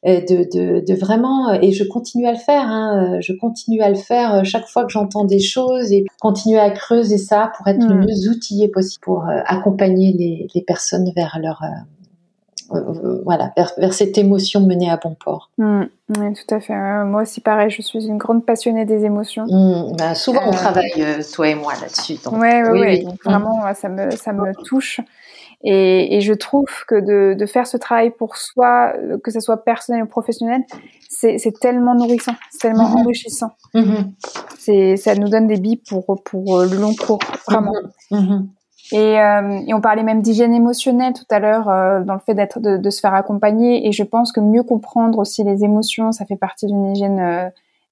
euh, 0.07 0.21
de, 0.21 0.47
de, 0.53 0.85
de, 0.87 0.95
vraiment, 0.95 1.53
et 1.55 1.73
je 1.73 1.85
continue 1.85 2.27
à 2.27 2.33
le 2.33 2.39
faire, 2.39 2.67
hein, 2.67 3.19
je 3.21 3.33
continue 3.33 3.81
à 3.81 3.89
le 3.89 3.95
faire 3.95 4.45
chaque 4.45 4.67
fois 4.67 4.85
que 4.85 4.93
j'entends 4.93 5.25
des 5.25 5.41
choses 5.41 5.93
et 5.93 6.05
continuer 6.21 6.59
à 6.59 6.71
creuser 6.71 7.19
ça 7.19 7.53
pour 7.57 7.67
être 7.69 7.87
le 7.87 7.95
mm. 7.95 8.01
mieux 8.01 8.31
outillé 8.31 8.69
possible 8.69 9.01
pour 9.03 9.25
euh, 9.25 9.41
accompagner 9.47 10.13
les, 10.13 10.47
les 10.55 10.63
personnes 10.63 11.11
vers 11.17 11.39
leur, 11.41 11.63
euh, 11.63 11.67
euh, 11.67 11.94
voilà, 13.25 13.53
vers, 13.57 13.93
cette 13.93 14.17
émotion 14.19 14.61
menée 14.61 14.91
à 14.91 14.97
bon 14.97 15.17
port. 15.23 15.51
Mmh, 15.59 15.83
oui, 16.19 16.33
tout 16.33 16.55
à 16.55 16.61
fait. 16.61 16.75
Euh, 16.75 17.05
moi 17.05 17.23
aussi, 17.23 17.41
pareil, 17.41 17.71
je 17.71 17.83
suis 17.83 18.07
une 18.07 18.19
grande 18.19 18.45
passionnée 18.45 18.85
des 18.85 19.05
émotions. 19.05 19.45
Mmh, 19.47 19.97
bah, 19.97 20.15
souvent, 20.15 20.43
on 20.45 20.53
euh, 20.53 20.57
travaille, 20.57 21.23
toi 21.33 21.49
et 21.49 21.55
moi, 21.55 21.73
là-dessus. 21.81 22.19
Oui, 22.33 22.49
oui, 22.71 22.81
oui. 22.81 23.07
Vraiment, 23.25 23.63
ça 23.75 23.89
me, 23.89 24.11
ça 24.11 24.33
me 24.33 24.53
touche. 24.65 25.01
Et, 25.67 26.17
et 26.17 26.21
je 26.21 26.35
trouve 26.35 26.69
que 26.87 26.95
de, 26.95 27.35
de, 27.35 27.47
faire 27.47 27.67
ce 27.67 27.79
travail 27.79 28.11
pour 28.11 28.37
soi, 28.37 28.93
que 29.23 29.31
ce 29.31 29.41
soit 29.41 29.65
personnel 29.65 30.03
ou 30.03 30.07
professionnel, 30.07 30.61
c'est 31.09 31.59
tellement 31.59 31.95
nourrissant, 31.95 32.35
c'est 32.51 32.69
tellement 32.69 32.91
mmh. 32.91 32.97
enrichissant. 32.97 33.51
C'est 34.59 34.97
Ça 34.97 35.15
nous 35.15 35.29
donne 35.29 35.47
des 35.47 35.57
billes 35.57 35.81
pour, 35.89 36.05
pour 36.23 36.61
le 36.61 36.77
long 36.77 36.95
cours, 36.95 37.21
vraiment. 37.49 37.73
Et, 38.93 39.21
euh, 39.21 39.61
et, 39.67 39.73
on 39.73 39.81
parlait 39.81 40.03
même 40.03 40.21
d'hygiène 40.21 40.53
émotionnelle 40.53 41.15
tout 41.15 41.25
à 41.31 41.39
l'heure 41.39 41.69
euh, 41.71 42.03
dans 42.03 42.15
le 42.15 42.21
fait 42.21 42.35
d'être 42.35 42.61
de, 42.61 42.77
de, 42.77 42.91
se 42.91 43.01
faire 43.01 43.15
accompagner. 43.15 43.87
Et 43.87 43.93
je 43.93 44.03
pense 44.03 44.31
que 44.31 44.41
mieux 44.41 44.63
comprendre 44.63 45.19
aussi 45.19 45.43
les 45.43 45.65
émotions, 45.65 46.13
ça 46.13 46.27
fait 46.27 46.37
partie 46.37 46.67
d'une 46.67 46.85
hygiène 46.91 47.19
euh, 47.19 47.49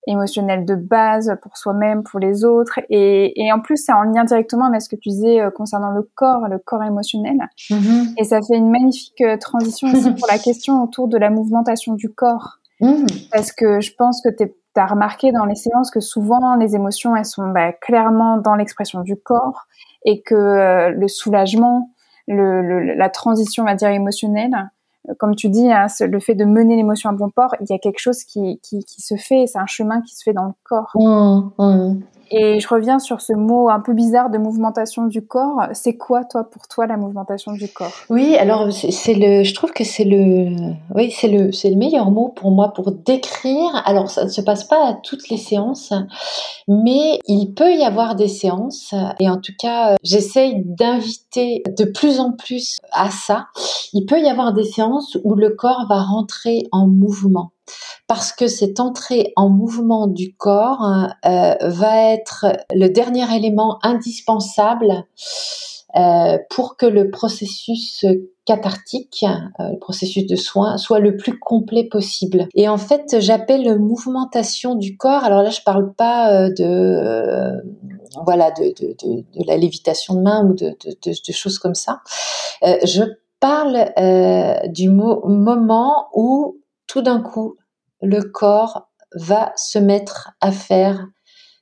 émotionnelle 0.06 0.66
de 0.66 0.74
base 0.74 1.34
pour 1.40 1.56
soi-même, 1.56 2.02
pour 2.02 2.20
les 2.20 2.44
autres. 2.44 2.78
Et, 2.90 3.42
et 3.42 3.52
en 3.52 3.60
plus, 3.60 3.78
c'est 3.78 3.92
en 3.92 4.02
lien 4.02 4.24
directement 4.24 4.66
avec 4.66 4.82
ce 4.82 4.88
que 4.90 4.96
tu 4.96 5.08
disais 5.08 5.40
euh, 5.40 5.50
concernant 5.50 5.92
le 5.92 6.02
corps, 6.14 6.46
le 6.48 6.58
corps 6.58 6.82
émotionnel. 6.82 7.38
Mm-hmm. 7.70 8.14
Et 8.18 8.24
ça 8.24 8.40
fait 8.42 8.56
une 8.56 8.70
magnifique 8.70 9.24
transition 9.40 9.88
aussi 9.88 10.10
pour 10.10 10.28
la 10.30 10.38
question 10.38 10.82
autour 10.82 11.08
de 11.08 11.16
la 11.16 11.30
mouvmentation 11.30 11.94
du 11.94 12.10
corps. 12.10 12.58
Mm. 12.80 13.06
Parce 13.32 13.52
que 13.52 13.80
je 13.80 13.92
pense 13.96 14.20
que 14.20 14.28
tu 14.28 14.52
as 14.76 14.86
remarqué 14.86 15.32
dans 15.32 15.46
les 15.46 15.54
séances 15.54 15.90
que 15.90 16.00
souvent 16.00 16.56
les 16.56 16.74
émotions, 16.74 17.16
elles 17.16 17.24
sont 17.24 17.48
bah, 17.48 17.72
clairement 17.72 18.36
dans 18.36 18.56
l'expression 18.56 19.00
du 19.00 19.16
corps 19.16 19.66
et 20.04 20.22
que 20.22 20.34
euh, 20.34 20.90
le 20.90 21.08
soulagement, 21.08 21.90
le, 22.28 22.94
la 22.94 23.08
transition, 23.08 23.64
on 23.64 23.66
va 23.66 23.74
dire, 23.74 23.88
émotionnelle, 23.88 24.70
euh, 25.08 25.14
comme 25.18 25.34
tu 25.34 25.48
dis, 25.48 25.70
hein, 25.72 25.86
le 26.00 26.20
fait 26.20 26.34
de 26.34 26.44
mener 26.44 26.76
l'émotion 26.76 27.10
à 27.10 27.12
bon 27.12 27.30
port, 27.30 27.54
il 27.60 27.66
y 27.70 27.74
a 27.74 27.78
quelque 27.78 27.98
chose 27.98 28.24
qui, 28.24 28.60
qui, 28.62 28.84
qui 28.84 29.02
se 29.02 29.16
fait, 29.16 29.46
c'est 29.46 29.58
un 29.58 29.66
chemin 29.66 30.00
qui 30.02 30.14
se 30.14 30.22
fait 30.22 30.32
dans 30.32 30.46
le 30.46 30.52
corps. 30.64 30.90
Mmh, 30.94 31.50
mmh. 31.58 32.00
Et 32.32 32.60
je 32.60 32.68
reviens 32.68 32.98
sur 32.98 33.20
ce 33.20 33.34
mot 33.34 33.68
un 33.68 33.80
peu 33.80 33.92
bizarre 33.92 34.30
de 34.30 34.38
movimentation 34.38 35.06
du 35.06 35.24
corps. 35.24 35.66
C'est 35.74 35.96
quoi, 35.96 36.24
toi, 36.24 36.44
pour 36.44 36.66
toi, 36.66 36.86
la 36.86 36.96
movimentation 36.96 37.52
du 37.52 37.68
corps? 37.68 37.92
Oui, 38.08 38.36
alors 38.36 38.72
c'est 38.72 39.14
le, 39.14 39.44
je 39.44 39.54
trouve 39.54 39.72
que 39.72 39.84
c'est 39.84 40.04
le, 40.04 40.72
oui, 40.94 41.10
c'est 41.10 41.28
le, 41.28 41.52
c'est 41.52 41.68
le 41.68 41.76
meilleur 41.76 42.10
mot 42.10 42.28
pour 42.28 42.50
moi 42.50 42.72
pour 42.72 42.90
décrire. 42.90 43.82
Alors 43.84 44.10
ça 44.10 44.24
ne 44.24 44.30
se 44.30 44.40
passe 44.40 44.64
pas 44.64 44.88
à 44.88 44.94
toutes 44.94 45.28
les 45.28 45.36
séances, 45.36 45.92
mais 46.68 47.18
il 47.26 47.52
peut 47.52 47.74
y 47.74 47.84
avoir 47.84 48.16
des 48.16 48.28
séances. 48.28 48.94
Et 49.20 49.28
en 49.28 49.36
tout 49.36 49.52
cas, 49.58 49.96
j'essaye 50.02 50.62
d'inviter 50.64 51.62
de 51.78 51.84
plus 51.84 52.18
en 52.18 52.32
plus 52.32 52.78
à 52.92 53.10
ça. 53.10 53.46
Il 53.92 54.06
peut 54.06 54.20
y 54.20 54.28
avoir 54.28 54.54
des 54.54 54.64
séances 54.64 55.18
où 55.22 55.34
le 55.34 55.50
corps 55.50 55.86
va 55.88 56.00
rentrer 56.00 56.66
en 56.72 56.86
mouvement 56.86 57.52
parce 58.12 58.32
que 58.32 58.46
cette 58.46 58.80
entrée 58.80 59.32
en 59.36 59.48
mouvement 59.48 60.06
du 60.06 60.34
corps 60.34 60.82
euh, 61.24 61.54
va 61.60 62.12
être 62.12 62.46
le 62.74 62.88
dernier 62.88 63.24
élément 63.34 63.78
indispensable 63.82 65.04
euh, 65.96 66.38
pour 66.50 66.76
que 66.76 66.86
le 66.86 67.10
processus 67.10 68.04
cathartique, 68.44 69.24
euh, 69.24 69.70
le 69.70 69.78
processus 69.78 70.26
de 70.26 70.36
soin, 70.36 70.76
soit 70.78 70.98
le 70.98 71.16
plus 71.16 71.38
complet 71.38 71.84
possible. 71.84 72.48
Et 72.54 72.68
en 72.68 72.78
fait, 72.78 73.16
j'appelle 73.20 73.78
mouvmentation 73.78 74.74
du 74.74 74.96
corps. 74.96 75.24
Alors 75.24 75.42
là, 75.42 75.50
je 75.50 75.60
parle 75.62 75.94
pas 75.94 76.50
de 76.50 77.62
voilà 78.26 78.50
de, 78.50 78.74
de, 78.78 79.24
la 79.46 79.56
lévitation 79.56 80.14
de 80.14 80.20
main 80.20 80.44
ou 80.44 80.54
de, 80.54 81.32
choses 81.32 81.58
comme 81.58 81.74
ça. 81.74 82.00
je 82.62 83.04
parle 83.40 83.90
du 84.70 84.88
moment 84.88 86.08
où 86.12 86.56
tout 86.92 87.00
d'un 87.00 87.22
coup 87.22 87.56
le 88.02 88.20
corps 88.20 88.90
va 89.14 89.52
se 89.56 89.78
mettre 89.78 90.32
à 90.42 90.52
faire 90.52 91.06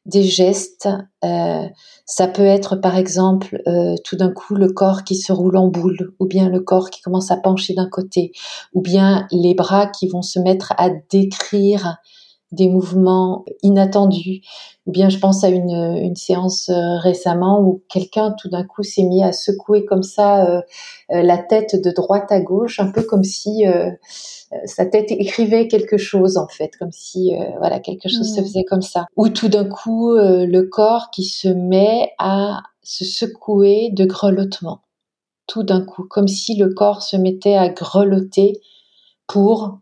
des 0.05 0.25
gestes. 0.25 0.89
Euh, 1.23 1.69
ça 2.05 2.27
peut 2.27 2.47
être 2.47 2.75
par 2.75 2.97
exemple 2.97 3.63
euh, 3.69 3.95
tout 4.03 4.17
d'un 4.17 4.33
coup 4.33 4.57
le 4.57 4.73
corps 4.73 5.05
qui 5.05 5.15
se 5.15 5.33
roule 5.33 5.57
en 5.57 5.69
boule, 5.69 6.15
ou 6.19 6.27
bien 6.27 6.49
le 6.49 6.59
corps 6.59 6.91
qui 6.91 7.01
commence 7.01 7.31
à 7.31 7.37
pencher 7.37 7.75
d'un 7.75 7.89
côté, 7.89 8.33
ou 8.75 8.81
bien 8.81 9.29
les 9.31 9.55
bras 9.55 9.87
qui 9.87 10.09
vont 10.09 10.23
se 10.23 10.41
mettre 10.41 10.73
à 10.79 10.91
décrire 11.11 11.99
des 12.53 12.69
mouvements 12.69 13.45
inattendus. 13.63 14.43
Ou 14.87 14.93
bien 14.93 15.09
je 15.09 15.19
pense 15.19 15.45
à 15.45 15.49
une, 15.49 15.71
une 15.71 16.17
séance 16.17 16.69
euh, 16.69 16.99
récemment 16.99 17.61
où 17.61 17.83
quelqu'un 17.89 18.35
tout 18.41 18.49
d'un 18.49 18.65
coup 18.65 18.83
s'est 18.83 19.05
mis 19.05 19.23
à 19.23 19.33
secouer 19.33 19.85
comme 19.85 20.03
ça 20.03 20.63
la 21.09 21.39
tête 21.39 21.81
de 21.81 21.91
droite 21.91 22.31
à 22.31 22.41
gauche, 22.41 22.81
un 22.81 22.91
peu 22.91 23.03
comme 23.03 23.25
si 23.25 23.67
euh, 24.53 24.67
sa 24.67 24.85
tête 24.85 25.13
écrivait 25.13 25.69
quelque 25.69 25.97
chose 25.97 26.37
en 26.37 26.49
fait, 26.49 26.73
comme 26.77 26.91
si 26.91 27.35
euh, 27.35 27.45
voilà 27.59 27.79
quelque 27.79 28.09
chose 28.09 28.35
se 28.35 28.41
hmm. 28.41 28.45
faisait 28.45 28.65
comme 28.65 28.83
ça. 28.83 29.07
Ou 29.17 29.29
tout 29.29 29.49
d'un 29.49 29.65
coup 29.65 30.13
euh, 30.13 30.45
le 30.45 30.65
corps 30.65 31.11
qui 31.11 31.25
se 31.25 31.49
met 31.49 32.13
à 32.19 32.63
se 32.83 33.05
secouer 33.05 33.91
de 33.93 34.05
grelottement. 34.05 34.81
Tout 35.47 35.63
d'un 35.63 35.83
coup, 35.83 36.05
comme 36.05 36.29
si 36.29 36.57
le 36.57 36.73
corps 36.75 37.03
se 37.03 37.17
mettait 37.17 37.57
à 37.57 37.69
grelotter 37.69 38.61
pour, 39.31 39.79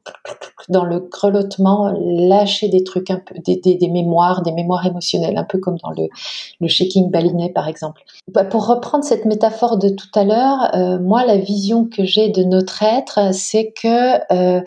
dans 0.69 0.85
le 0.85 1.01
grelottement, 1.01 1.91
lâcher 1.99 2.69
des 2.69 2.85
trucs 2.85 3.11
un 3.11 3.19
peu, 3.19 3.35
des, 3.39 3.57
des, 3.57 3.89
mémoires, 3.89 4.43
des 4.43 4.53
mémoires 4.53 4.85
émotionnelles, 4.85 5.39
un 5.39 5.45
peu 5.45 5.59
comme 5.59 5.79
dans 5.79 5.91
le, 5.91 6.69
shaking 6.69 7.11
balinais 7.11 7.51
par 7.51 7.66
exemple. 7.66 8.03
Bah, 8.31 8.45
pour 8.45 8.66
reprendre 8.66 9.05
cette 9.05 9.25
métaphore 9.25 9.79
de 9.79 9.89
tout 9.89 10.11
à 10.15 10.25
l'heure, 10.25 10.75
euh, 10.75 10.99
moi 10.99 11.25
la 11.25 11.39
vision 11.39 11.87
que 11.87 12.05
j'ai 12.05 12.29
de 12.29 12.43
notre 12.43 12.83
être, 12.83 13.33
c'est 13.33 13.73
que 13.73 14.19
euh, 14.35 14.61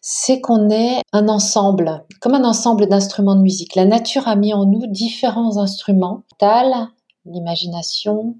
c'est 0.00 0.40
qu'on 0.40 0.70
est 0.70 1.02
un 1.12 1.28
ensemble, 1.28 2.02
comme 2.20 2.34
un 2.34 2.44
ensemble 2.44 2.88
d'instruments 2.88 3.36
de 3.36 3.42
musique. 3.42 3.76
La 3.76 3.84
nature 3.84 4.26
a 4.26 4.34
mis 4.34 4.52
en 4.52 4.64
nous 4.64 4.88
différents 4.88 5.58
instruments, 5.58 6.24
l'imagination, 7.24 8.34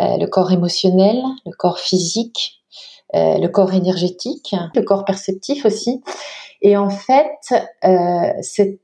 euh, 0.00 0.16
le 0.16 0.26
corps 0.26 0.50
émotionnel, 0.50 1.22
le 1.44 1.52
corps 1.56 1.78
physique, 1.78 2.56
le 3.14 3.46
corps 3.46 3.72
énergétique, 3.74 4.54
le 4.74 4.82
corps 4.82 5.04
perceptif 5.04 5.64
aussi. 5.64 6.02
Et 6.62 6.76
en 6.76 6.90
fait, 6.90 7.54
euh, 7.84 8.32
cette 8.42 8.80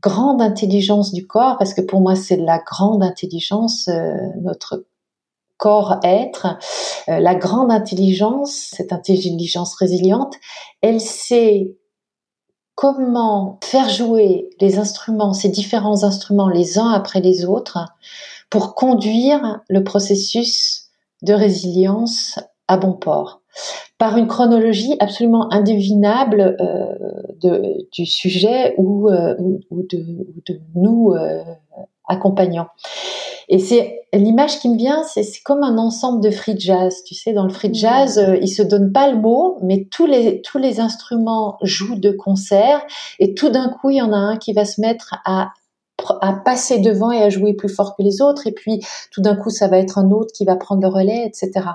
grande 0.00 0.40
intelligence 0.40 1.12
du 1.12 1.26
corps, 1.26 1.56
parce 1.58 1.74
que 1.74 1.80
pour 1.80 2.00
moi 2.00 2.14
c'est 2.14 2.36
la 2.36 2.58
grande 2.58 3.02
intelligence, 3.02 3.88
euh, 3.88 4.12
notre 4.42 4.86
corps-être, 5.56 6.56
la 7.08 7.34
grande 7.34 7.72
intelligence, 7.72 8.52
cette 8.76 8.92
intelligence 8.92 9.74
résiliente, 9.74 10.36
elle 10.82 11.00
sait 11.00 11.76
comment 12.76 13.58
faire 13.64 13.88
jouer 13.88 14.50
les 14.60 14.78
instruments, 14.78 15.32
ces 15.32 15.48
différents 15.48 16.04
instruments 16.04 16.48
les 16.48 16.78
uns 16.78 16.90
après 16.90 17.20
les 17.20 17.44
autres, 17.44 17.80
pour 18.50 18.76
conduire 18.76 19.58
le 19.68 19.82
processus 19.82 20.90
de 21.22 21.32
résilience 21.34 22.38
à 22.68 22.76
bon 22.76 22.92
port 22.92 23.42
par 23.98 24.16
une 24.16 24.28
chronologie 24.28 24.94
absolument 25.00 25.52
indévinable 25.52 26.56
euh, 26.60 26.86
de, 27.40 27.86
du 27.92 28.06
sujet 28.06 28.74
ou, 28.78 29.08
euh, 29.08 29.34
ou, 29.70 29.82
de, 29.82 29.98
de, 30.46 30.60
nous 30.74 31.12
euh, 31.12 31.42
accompagnants. 32.06 32.68
Et 33.48 33.58
c'est 33.58 34.02
l'image 34.12 34.60
qui 34.60 34.68
me 34.68 34.76
vient, 34.76 35.02
c'est 35.04 35.24
comme 35.42 35.62
un 35.62 35.78
ensemble 35.78 36.22
de 36.22 36.30
free 36.30 36.58
jazz. 36.58 37.02
Tu 37.06 37.14
sais, 37.14 37.32
dans 37.32 37.44
le 37.44 37.52
free 37.52 37.72
jazz, 37.72 38.18
mmh. 38.18 38.38
ils 38.42 38.48
se 38.48 38.62
donnent 38.62 38.92
pas 38.92 39.10
le 39.10 39.18
mot, 39.18 39.56
mais 39.62 39.86
tous 39.90 40.06
les 40.06 40.42
tous 40.42 40.58
les 40.58 40.80
instruments 40.80 41.56
jouent 41.62 41.98
de 41.98 42.10
concert, 42.10 42.82
et 43.18 43.34
tout 43.34 43.48
d'un 43.48 43.68
coup, 43.68 43.90
il 43.90 43.96
y 43.96 44.02
en 44.02 44.12
a 44.12 44.16
un 44.16 44.36
qui 44.36 44.52
va 44.52 44.64
se 44.64 44.80
mettre 44.80 45.16
à 45.24 45.48
à 46.20 46.32
passer 46.32 46.78
devant 46.78 47.10
et 47.10 47.22
à 47.22 47.28
jouer 47.28 47.54
plus 47.54 47.68
fort 47.68 47.96
que 47.96 48.02
les 48.02 48.20
autres. 48.22 48.46
Et 48.46 48.52
puis, 48.52 48.80
tout 49.10 49.20
d'un 49.20 49.34
coup, 49.34 49.50
ça 49.50 49.66
va 49.66 49.78
être 49.78 49.98
un 49.98 50.10
autre 50.10 50.32
qui 50.32 50.44
va 50.44 50.56
prendre 50.56 50.80
le 50.80 50.88
relais, 50.88 51.26
etc. 51.26 51.66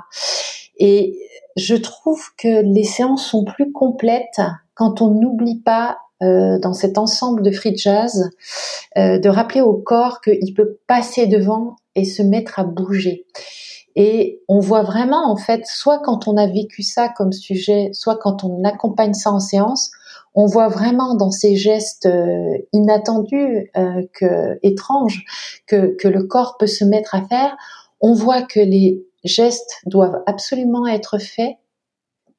Et 0.78 1.20
je 1.56 1.76
trouve 1.76 2.22
que 2.38 2.64
les 2.64 2.84
séances 2.84 3.26
sont 3.26 3.46
plus 3.46 3.72
complètes 3.72 4.42
quand 4.76 5.02
on 5.02 5.12
n'oublie 5.12 5.60
pas 5.60 5.98
euh, 6.22 6.58
dans 6.60 6.74
cet 6.74 6.98
ensemble 6.98 7.42
de 7.42 7.52
free 7.52 7.76
jazz 7.76 8.30
euh, 8.98 9.20
de 9.20 9.30
rappeler 9.30 9.62
au 9.62 9.74
corps 9.74 10.22
qu'il 10.22 10.54
peut 10.54 10.78
passer 10.88 11.28
devant 11.28 11.76
et 11.96 12.06
se 12.06 12.22
mettre 12.22 12.60
à 12.60 12.64
bouger. 12.64 13.26
Et 13.96 14.42
on 14.48 14.60
voit 14.60 14.84
vraiment, 14.84 15.30
en 15.30 15.36
fait, 15.36 15.66
soit 15.68 16.00
quand 16.00 16.28
on 16.28 16.38
a 16.38 16.48
vécu 16.48 16.82
ça 16.82 17.10
comme 17.10 17.32
sujet, 17.32 17.90
soit 17.94 18.18
quand 18.18 18.44
on 18.44 18.64
accompagne 18.64 19.14
ça 19.14 19.32
en 19.32 19.40
séance, 19.40 19.92
on 20.34 20.48
voit 20.48 20.68
vraiment 20.68 21.14
dans 21.14 21.30
ces 21.30 21.56
gestes 21.56 22.08
euh, 22.08 22.58
inattendus, 22.72 23.72
que 24.14 24.58
étranges, 24.64 25.26
que 25.68 26.08
le 26.08 26.24
corps 26.24 26.58
peut 26.58 26.68
se 26.68 26.86
mettre 26.86 27.14
à 27.14 27.22
faire. 27.24 27.56
On 28.02 28.14
voit 28.14 28.42
que 28.42 28.60
les 28.60 29.04
gestes 29.24 29.82
doivent 29.86 30.22
absolument 30.26 30.88
être 30.88 31.18
faits 31.18 31.58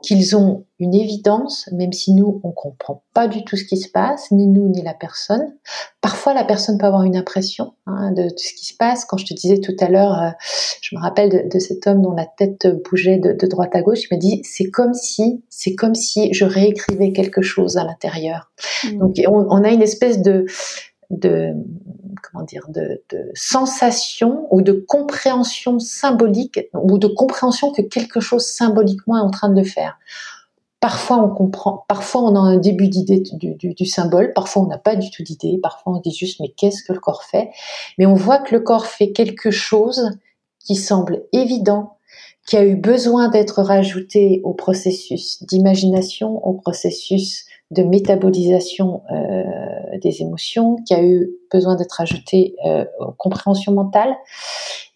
qu'ils 0.04 0.36
ont 0.36 0.66
une 0.78 0.94
évidence, 0.94 1.68
même 1.72 1.92
si 1.92 2.12
nous, 2.12 2.40
on 2.44 2.52
comprend 2.52 3.02
pas 3.14 3.26
du 3.26 3.42
tout 3.44 3.56
ce 3.56 3.64
qui 3.64 3.78
se 3.78 3.88
passe, 3.88 4.30
ni 4.30 4.46
nous, 4.46 4.68
ni 4.68 4.82
la 4.82 4.92
personne. 4.92 5.54
Parfois, 6.02 6.34
la 6.34 6.44
personne 6.44 6.76
peut 6.76 6.84
avoir 6.84 7.04
une 7.04 7.16
impression 7.16 7.72
hein, 7.86 8.12
de, 8.12 8.28
ce 8.36 8.52
qui 8.52 8.66
se 8.66 8.76
passe. 8.76 9.06
Quand 9.06 9.16
je 9.16 9.24
te 9.24 9.32
disais 9.32 9.60
tout 9.60 9.74
à 9.80 9.88
l'heure, 9.88 10.20
euh, 10.20 10.30
je 10.82 10.94
me 10.94 11.00
rappelle 11.00 11.48
de, 11.48 11.58
cet 11.58 11.86
homme 11.86 12.02
dont 12.02 12.12
la 12.12 12.26
tête 12.26 12.66
bougeait 12.84 13.18
de, 13.18 13.46
droite 13.46 13.74
à 13.74 13.80
gauche, 13.80 14.00
il 14.02 14.14
m'a 14.14 14.18
dit, 14.18 14.42
c'est 14.44 14.70
comme 14.70 14.92
si, 14.92 15.42
c'est 15.48 15.74
comme 15.74 15.94
si 15.94 16.34
je 16.34 16.44
réécrivais 16.44 17.12
quelque 17.12 17.40
chose 17.40 17.78
à 17.78 17.84
l'intérieur. 17.84 18.52
Mmh. 18.84 18.98
Donc, 18.98 19.14
on, 19.26 19.46
on, 19.48 19.64
a 19.64 19.70
une 19.70 19.82
espèce 19.82 20.20
de, 20.20 20.44
de 21.18 21.54
comment 22.22 22.44
dire 22.44 22.66
de, 22.68 23.02
sensation 23.34 24.46
ou 24.50 24.62
de 24.62 24.72
compréhension 24.72 25.78
symbolique 25.78 26.60
ou 26.74 26.98
de 26.98 27.06
compréhension 27.06 27.72
que 27.72 27.82
quelque 27.82 28.20
chose 28.20 28.46
symboliquement 28.46 29.18
est 29.18 29.22
en 29.22 29.30
train 29.30 29.50
de 29.50 29.62
faire. 29.62 29.98
Parfois 30.80 31.18
on 31.18 31.30
comprend, 31.30 31.84
parfois 31.88 32.22
on 32.22 32.36
a 32.36 32.40
un 32.40 32.58
début 32.58 32.88
d'idée 32.88 33.20
du, 33.20 33.54
du, 33.54 33.74
du, 33.74 33.86
symbole, 33.86 34.32
parfois 34.34 34.62
on 34.62 34.66
n'a 34.66 34.78
pas 34.78 34.96
du 34.96 35.10
tout 35.10 35.22
d'idée, 35.22 35.58
parfois 35.62 35.94
on 35.94 36.00
dit 36.00 36.14
juste 36.14 36.40
mais 36.40 36.50
qu'est-ce 36.50 36.82
que 36.82 36.92
le 36.92 37.00
corps 37.00 37.24
fait? 37.24 37.50
Mais 37.96 38.04
on 38.04 38.14
voit 38.14 38.38
que 38.38 38.54
le 38.54 38.60
corps 38.60 38.86
fait 38.86 39.12
quelque 39.12 39.50
chose 39.50 40.10
qui 40.60 40.76
semble 40.76 41.24
évident, 41.32 41.96
qui 42.46 42.56
a 42.56 42.64
eu 42.64 42.76
besoin 42.76 43.28
d'être 43.28 43.62
rajouté 43.62 44.42
au 44.44 44.52
processus 44.52 45.42
d'imagination, 45.44 46.46
au 46.46 46.52
processus 46.52 47.46
de 47.70 47.82
métabolisation 47.82 49.02
euh, 49.10 49.98
des 50.02 50.22
émotions, 50.22 50.76
qui 50.86 50.94
a 50.94 51.02
eu 51.02 51.30
besoin 51.50 51.76
d'être 51.76 52.00
ajouté 52.00 52.54
euh, 52.66 52.84
aux 53.00 53.12
compréhensions 53.12 53.72
mentales. 53.72 54.14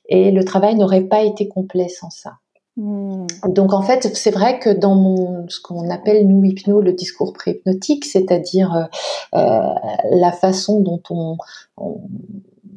Et 0.08 0.30
le 0.30 0.44
travail 0.44 0.74
n'aurait 0.74 1.02
pas 1.02 1.22
été 1.22 1.48
complet 1.48 1.88
sans 1.88 2.10
ça. 2.10 2.34
Hmm. 2.76 3.26
Donc 3.48 3.72
en 3.72 3.82
fait, 3.82 4.14
c'est 4.14 4.30
vrai 4.30 4.58
que 4.58 4.70
dans 4.70 4.94
mon 4.94 5.48
ce 5.48 5.60
qu'on 5.60 5.90
appelle 5.90 6.26
nous 6.26 6.44
hypno 6.44 6.80
le 6.80 6.92
discours 6.92 7.32
préhypnotique, 7.32 8.04
c'est-à-dire 8.04 8.88
euh, 9.34 9.74
la 10.10 10.32
façon 10.32 10.80
dont 10.80 11.02
on, 11.10 11.36
on, 11.76 12.00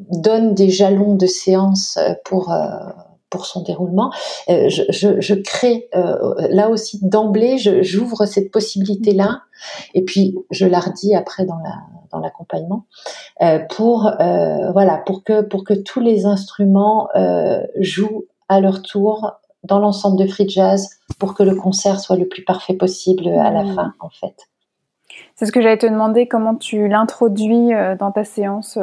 donne 0.10 0.54
des 0.56 0.70
jalons 0.70 1.16
de 1.16 1.26
séance 1.26 1.98
pour 2.26 2.52
pour 3.32 3.48
son 3.48 3.64
déroulement. 3.64 4.12
Euh, 4.50 4.70
je, 4.70 4.84
je, 4.90 5.20
je, 5.20 5.34
crée 5.34 5.90
euh, 5.96 6.36
là 6.50 6.70
aussi 6.70 7.00
d'emblée, 7.02 7.58
j'ouvre 7.58 8.26
cette 8.26 8.52
possibilité-là, 8.52 9.42
et 9.96 10.04
puis 10.04 10.36
je 10.52 10.68
la 10.68 10.80
redis 10.80 11.16
après 11.16 11.46
dans 11.46 11.58
la 11.58 11.80
dans 12.12 12.20
l'accompagnement 12.20 12.86
euh, 13.42 13.60
pour 13.70 14.12
voilà 14.74 14.98
pour 15.06 15.24
que 15.24 15.42
pour 15.42 15.64
que 15.64 15.74
tous 15.74 16.02
les 16.02 16.26
instruments 16.26 17.08
jouent 17.80 18.26
à 18.50 18.60
leur 18.60 18.82
tour 18.82 19.32
dans 19.64 19.80
l'ensemble 19.80 20.18
de 20.18 20.28
free 20.28 20.50
jazz 20.50 20.90
pour 21.20 21.34
que 21.34 21.44
le 21.44 21.56
concert 21.56 22.00
soit 22.02 22.18
le 22.18 22.28
plus 22.28 22.44
parfait 22.44 22.74
possible 22.74 23.30
à 23.30 23.50
la 23.50 23.64
mmh. 23.64 23.76
fin 23.76 23.94
en 24.02 24.10
fait. 24.10 24.36
C'est 25.36 25.46
ce 25.46 25.54
que 25.54 25.62
j'allais 25.62 25.78
te 25.78 25.86
demander 25.86 26.28
comment 26.28 26.56
tu 26.56 26.90
l'introduis 26.90 27.70
dans 27.98 28.12
ta 28.12 28.26
séance 28.26 28.78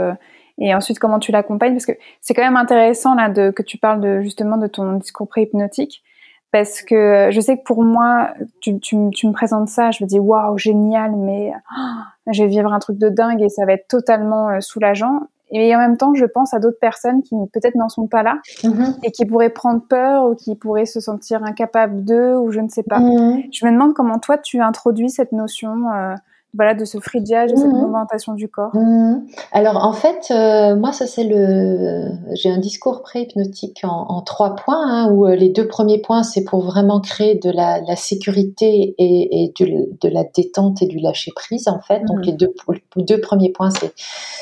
et 0.59 0.75
ensuite 0.75 0.99
comment 0.99 1.19
tu 1.19 1.33
l'accompagnes? 1.33 1.73
Parce 1.73 1.87
que 1.87 1.93
c'est 2.21 2.35
quand 2.35 2.43
même 2.43 2.57
intéressant 2.57 3.15
là 3.15 3.29
de 3.29 3.51
que 3.51 3.63
tu 3.63 3.79
parles 3.79 4.01
de 4.01 4.21
justement 4.23 4.57
de 4.57 4.67
ton 4.67 4.95
discours 4.95 5.29
pré-hypnotique 5.29 6.03
parce 6.51 6.83
que 6.83 7.29
je 7.31 7.41
sais 7.41 7.59
que 7.59 7.63
pour 7.63 7.85
moi 7.85 8.33
tu, 8.61 8.79
tu, 8.81 8.97
tu 9.15 9.27
me 9.27 9.33
présentes 9.33 9.69
ça 9.69 9.91
je 9.91 10.03
me 10.03 10.09
dis 10.09 10.19
waouh 10.19 10.57
génial 10.57 11.15
mais 11.17 11.53
oh, 11.77 12.33
je 12.33 12.43
vais 12.43 12.49
vivre 12.49 12.73
un 12.73 12.79
truc 12.79 12.99
de 12.99 13.09
dingue 13.09 13.43
et 13.43 13.49
ça 13.49 13.67
va 13.67 13.73
être 13.75 13.87
totalement 13.89 14.49
euh, 14.49 14.61
soulageant 14.61 15.29
et 15.51 15.75
en 15.75 15.79
même 15.79 15.97
temps 15.97 16.15
je 16.15 16.25
pense 16.25 16.55
à 16.55 16.59
d'autres 16.59 16.79
personnes 16.81 17.23
qui 17.23 17.35
peut-être 17.53 17.75
n'en 17.75 17.89
sont 17.89 18.07
pas 18.07 18.23
là 18.23 18.39
mm-hmm. 18.63 18.99
et 19.03 19.11
qui 19.11 19.27
pourraient 19.27 19.51
prendre 19.51 19.83
peur 19.87 20.25
ou 20.25 20.35
qui 20.35 20.55
pourraient 20.55 20.87
se 20.87 21.01
sentir 21.01 21.43
incapables 21.45 22.05
d'eux 22.05 22.37
ou 22.37 22.51
je 22.51 22.61
ne 22.61 22.69
sais 22.69 22.83
pas 22.83 22.99
mm-hmm. 22.99 23.49
je 23.53 23.67
me 23.67 23.73
demande 23.73 23.93
comment 23.95 24.19
toi 24.19 24.39
tu 24.39 24.61
introduis 24.61 25.11
cette 25.11 25.33
notion 25.33 25.91
euh, 25.93 26.15
voilà, 26.55 26.73
de 26.73 26.85
ce 26.87 26.97
jazz, 27.25 27.51
de 27.51 27.57
cette 27.57 27.67
mmh. 27.67 28.37
du 28.37 28.49
corps 28.49 28.75
mmh. 28.75 29.27
Alors 29.53 29.85
en 29.85 29.93
fait, 29.93 30.31
euh, 30.31 30.77
moi 30.77 30.93
ça 30.93 31.07
c'est 31.07 31.25
le, 31.25 32.11
j'ai 32.33 32.49
un 32.49 32.59
discours 32.59 33.03
pré-hypnotique 33.03 33.81
en, 33.83 34.23
trois 34.23 34.55
points, 34.55 34.87
hein, 34.89 35.11
où 35.13 35.27
euh, 35.27 35.37
les 35.37 35.51
deux 35.51 35.69
premiers 35.69 36.01
points 36.01 36.23
c'est 36.23 36.45
pour 36.45 36.63
vraiment 36.63 37.01
créer 37.01 37.35
de 37.35 37.51
la, 37.51 37.97
sécurité 37.97 38.95
et, 38.99 39.53
de, 39.61 40.09
la 40.09 40.25
détente 40.25 40.81
et 40.81 40.87
du 40.87 40.99
lâcher 40.99 41.33
prise 41.37 41.69
en 41.69 41.81
fait. 41.81 42.01
Donc 42.07 42.21
mmh. 42.21 42.23
les 42.23 42.33
deux, 42.33 42.55
deux 42.97 43.21
premiers 43.21 43.53
points 43.53 43.71
c'est 43.71 43.93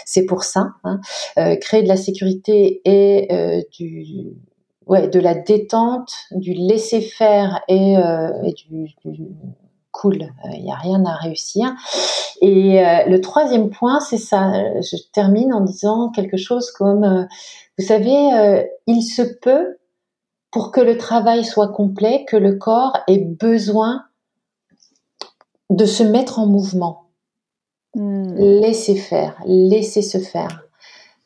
c'est 0.05 0.27
pour 0.27 0.45
ça, 0.45 0.69
hein. 0.85 1.01
euh, 1.39 1.57
créer 1.57 1.83
de 1.83 1.89
la 1.89 1.97
sécurité 1.97 2.83
et 2.85 3.67
du 3.73 4.37
ouais, 4.87 5.09
de 5.09 5.19
la 5.19 5.35
détente, 5.35 6.13
du 6.31 6.53
laisser 6.53 7.01
faire 7.01 7.63
et, 7.67 7.95
et 7.95 8.53
du, 8.53 8.95
du, 9.05 9.27
cool, 9.97 10.29
il 10.53 10.63
n'y 10.63 10.73
a 10.73 10.77
rien 10.77 11.05
à 11.05 11.15
réussir. 11.15 11.73
Et 12.43 12.85
euh, 12.85 13.05
le 13.07 13.21
troisième 13.21 13.71
point, 13.71 14.01
c'est 14.01 14.19
ça. 14.19 14.53
Je 14.81 14.97
termine 15.13 15.53
en 15.53 15.61
disant 15.61 16.11
quelque 16.11 16.37
chose 16.37 16.71
comme, 16.71 17.05
euh, 17.05 17.25
vous 17.79 17.85
savez, 17.85 18.35
euh, 18.35 18.63
il 18.87 19.03
se 19.03 19.23
peut, 19.23 19.79
pour 20.51 20.71
que 20.71 20.81
le 20.81 20.99
travail 20.99 21.45
soit 21.45 21.69
complet, 21.69 22.25
que 22.29 22.37
le 22.37 22.55
corps 22.55 22.99
ait 23.09 23.19
besoin 23.19 24.05
de 25.71 25.85
se 25.85 26.03
mettre 26.03 26.39
en 26.39 26.47
mouvement. 26.47 27.05
Hmm. 27.95 28.35
Laissez 28.37 28.97
faire, 28.97 29.41
laissez 29.47 30.03
se 30.03 30.19
faire 30.19 30.66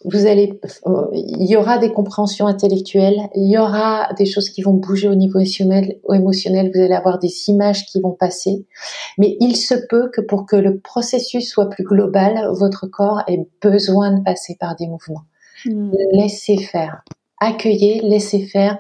vous 0.05 0.27
allez, 0.27 0.59
euh, 0.87 1.07
il 1.13 1.47
y 1.47 1.57
aura 1.57 1.79
des 1.79 1.93
compréhensions 1.93 2.47
intellectuelles, 2.47 3.29
il 3.35 3.51
y 3.51 3.59
aura 3.59 4.13
des 4.15 4.25
choses 4.25 4.49
qui 4.49 4.63
vont 4.63 4.73
bouger 4.73 5.09
au 5.09 5.15
niveau 5.15 5.39
émotionnel, 5.39 5.99
émotionnel, 6.11 6.71
vous 6.75 6.81
allez 6.81 6.95
avoir 6.95 7.19
des 7.19 7.33
images 7.49 7.85
qui 7.85 8.01
vont 8.01 8.13
passer, 8.13 8.65
mais 9.19 9.37
il 9.41 9.57
se 9.57 9.75
peut 9.75 10.11
que 10.11 10.23
pour 10.23 10.47
que 10.47 10.57
le 10.57 10.79
processus 10.79 11.51
soit 11.51 11.69
plus 11.69 11.85
global, 11.85 12.49
votre 12.53 12.87
corps 12.87 13.23
ait 13.29 13.47
besoin 13.61 14.13
de 14.13 14.25
passer 14.25 14.57
par 14.59 14.75
des 14.77 14.87
mouvements. 14.87 15.25
Hmm. 15.67 15.91
Laissez 16.13 16.57
faire, 16.57 17.03
accueillez, 17.39 18.01
laissez 18.01 18.47
faire, 18.47 18.79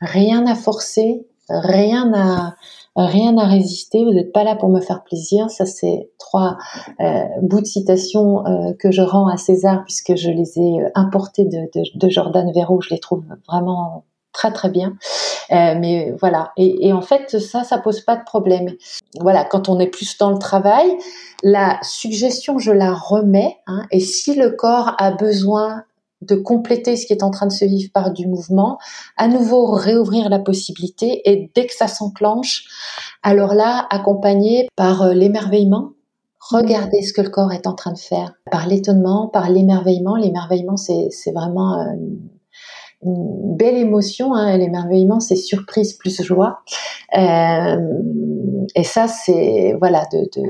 rien 0.00 0.46
à 0.46 0.54
forcer, 0.54 1.26
rien 1.48 2.12
à 2.14 2.54
rien 2.96 3.36
à 3.38 3.46
résister, 3.46 4.04
vous 4.04 4.12
n'êtes 4.12 4.32
pas 4.32 4.44
là 4.44 4.54
pour 4.54 4.68
me 4.68 4.80
faire 4.80 5.02
plaisir. 5.02 5.50
Ça, 5.50 5.64
c'est 5.64 6.10
trois 6.18 6.58
euh, 7.00 7.24
bouts 7.42 7.60
de 7.60 7.66
citation 7.66 8.46
euh, 8.46 8.72
que 8.78 8.90
je 8.90 9.02
rends 9.02 9.28
à 9.28 9.36
César 9.36 9.82
puisque 9.84 10.14
je 10.16 10.30
les 10.30 10.58
ai 10.58 10.82
euh, 10.82 10.90
importés 10.94 11.44
de, 11.44 11.68
de, 11.94 12.08
Jordan 12.08 12.50
Verro. 12.52 12.80
Je 12.80 12.90
les 12.90 13.00
trouve 13.00 13.24
vraiment 13.48 14.04
très 14.32 14.52
très 14.52 14.70
bien. 14.70 14.96
Mais 15.50 16.14
voilà. 16.18 16.52
Et, 16.56 16.88
et, 16.88 16.92
en 16.94 17.02
fait, 17.02 17.38
ça, 17.38 17.62
ça 17.62 17.76
pose 17.76 18.00
pas 18.00 18.16
de 18.16 18.24
problème. 18.24 18.70
Voilà, 19.20 19.44
quand 19.44 19.68
on 19.68 19.78
est 19.78 19.88
plus 19.88 20.16
dans 20.16 20.30
le 20.30 20.38
travail, 20.38 20.96
la 21.42 21.78
suggestion, 21.82 22.58
je 22.58 22.72
la 22.72 22.94
remets. 22.94 23.58
Hein, 23.66 23.82
et 23.90 24.00
si 24.00 24.34
le 24.34 24.50
corps 24.50 24.94
a 24.96 25.10
besoin 25.10 25.84
de 26.26 26.34
compléter 26.34 26.96
ce 26.96 27.06
qui 27.06 27.12
est 27.12 27.22
en 27.22 27.30
train 27.30 27.46
de 27.46 27.52
se 27.52 27.64
vivre 27.64 27.90
par 27.92 28.12
du 28.12 28.26
mouvement, 28.26 28.78
à 29.16 29.28
nouveau 29.28 29.72
réouvrir 29.72 30.28
la 30.28 30.38
possibilité 30.38 31.22
et 31.24 31.50
dès 31.54 31.66
que 31.66 31.74
ça 31.74 31.88
s'enclenche, 31.88 32.64
alors 33.22 33.54
là, 33.54 33.86
accompagné 33.90 34.68
par 34.76 35.02
euh, 35.02 35.14
l'émerveillement, 35.14 35.92
regarder 36.50 37.02
ce 37.02 37.12
que 37.12 37.20
le 37.20 37.30
corps 37.30 37.52
est 37.52 37.66
en 37.66 37.74
train 37.74 37.92
de 37.92 37.98
faire, 37.98 38.34
par 38.50 38.66
l'étonnement, 38.66 39.28
par 39.28 39.48
l'émerveillement. 39.48 40.16
L'émerveillement, 40.16 40.76
c'est, 40.76 41.08
vraiment 41.32 41.80
euh, 41.80 41.92
une 43.04 43.56
belle 43.56 43.76
émotion. 43.76 44.34
Hein. 44.34 44.56
L'émerveillement, 44.58 45.20
c'est 45.20 45.36
surprise 45.36 45.94
plus 45.94 46.22
joie. 46.22 46.58
Euh, 47.16 47.76
et 48.74 48.84
ça, 48.84 49.06
c'est 49.06 49.74
voilà 49.78 50.04
de, 50.12 50.18
de 50.34 50.42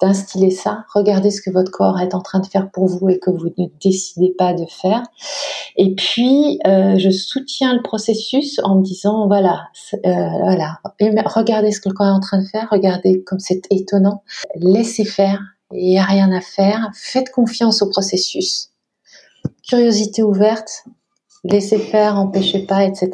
d'instiller 0.00 0.50
ça. 0.50 0.84
Regardez 0.94 1.30
ce 1.30 1.42
que 1.42 1.50
votre 1.50 1.70
corps 1.70 2.00
est 2.00 2.14
en 2.14 2.20
train 2.20 2.40
de 2.40 2.46
faire 2.46 2.70
pour 2.70 2.86
vous 2.86 3.08
et 3.08 3.18
que 3.18 3.30
vous 3.30 3.48
ne 3.58 3.66
décidez 3.82 4.34
pas 4.36 4.54
de 4.54 4.64
faire. 4.66 5.02
Et 5.76 5.94
puis, 5.94 6.58
euh, 6.66 6.98
je 6.98 7.10
soutiens 7.10 7.74
le 7.74 7.82
processus 7.82 8.60
en 8.64 8.76
me 8.76 8.82
disant, 8.82 9.26
voilà, 9.26 9.68
euh, 9.94 9.98
voilà, 10.04 10.78
regardez 11.26 11.72
ce 11.72 11.80
que 11.80 11.88
le 11.88 11.94
corps 11.94 12.06
est 12.06 12.10
en 12.10 12.20
train 12.20 12.40
de 12.40 12.46
faire, 12.46 12.68
regardez 12.70 13.22
comme 13.24 13.38
c'est 13.38 13.62
étonnant. 13.70 14.22
Laissez 14.56 15.04
faire, 15.04 15.40
il 15.72 15.84
n'y 15.84 15.98
a 15.98 16.04
rien 16.04 16.32
à 16.32 16.40
faire. 16.40 16.90
Faites 16.94 17.30
confiance 17.30 17.82
au 17.82 17.88
processus. 17.88 18.70
curiosité 19.68 20.22
ouverte, 20.22 20.84
laisser 21.44 21.78
faire, 21.78 22.18
empêcher 22.18 22.66
pas, 22.66 22.84
etc. 22.84 23.10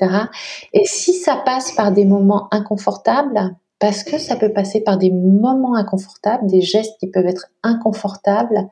Et 0.72 0.84
si 0.86 1.14
ça 1.14 1.36
passe 1.36 1.72
par 1.72 1.92
des 1.92 2.04
moments 2.04 2.48
inconfortables, 2.50 3.54
parce 3.78 4.04
que 4.04 4.18
ça 4.18 4.36
peut 4.36 4.52
passer 4.52 4.80
par 4.80 4.96
des 4.96 5.10
moments 5.10 5.74
inconfortables, 5.74 6.46
des 6.46 6.62
gestes 6.62 6.98
qui 6.98 7.08
peuvent 7.08 7.26
être 7.26 7.46
inconfortables, 7.62 8.68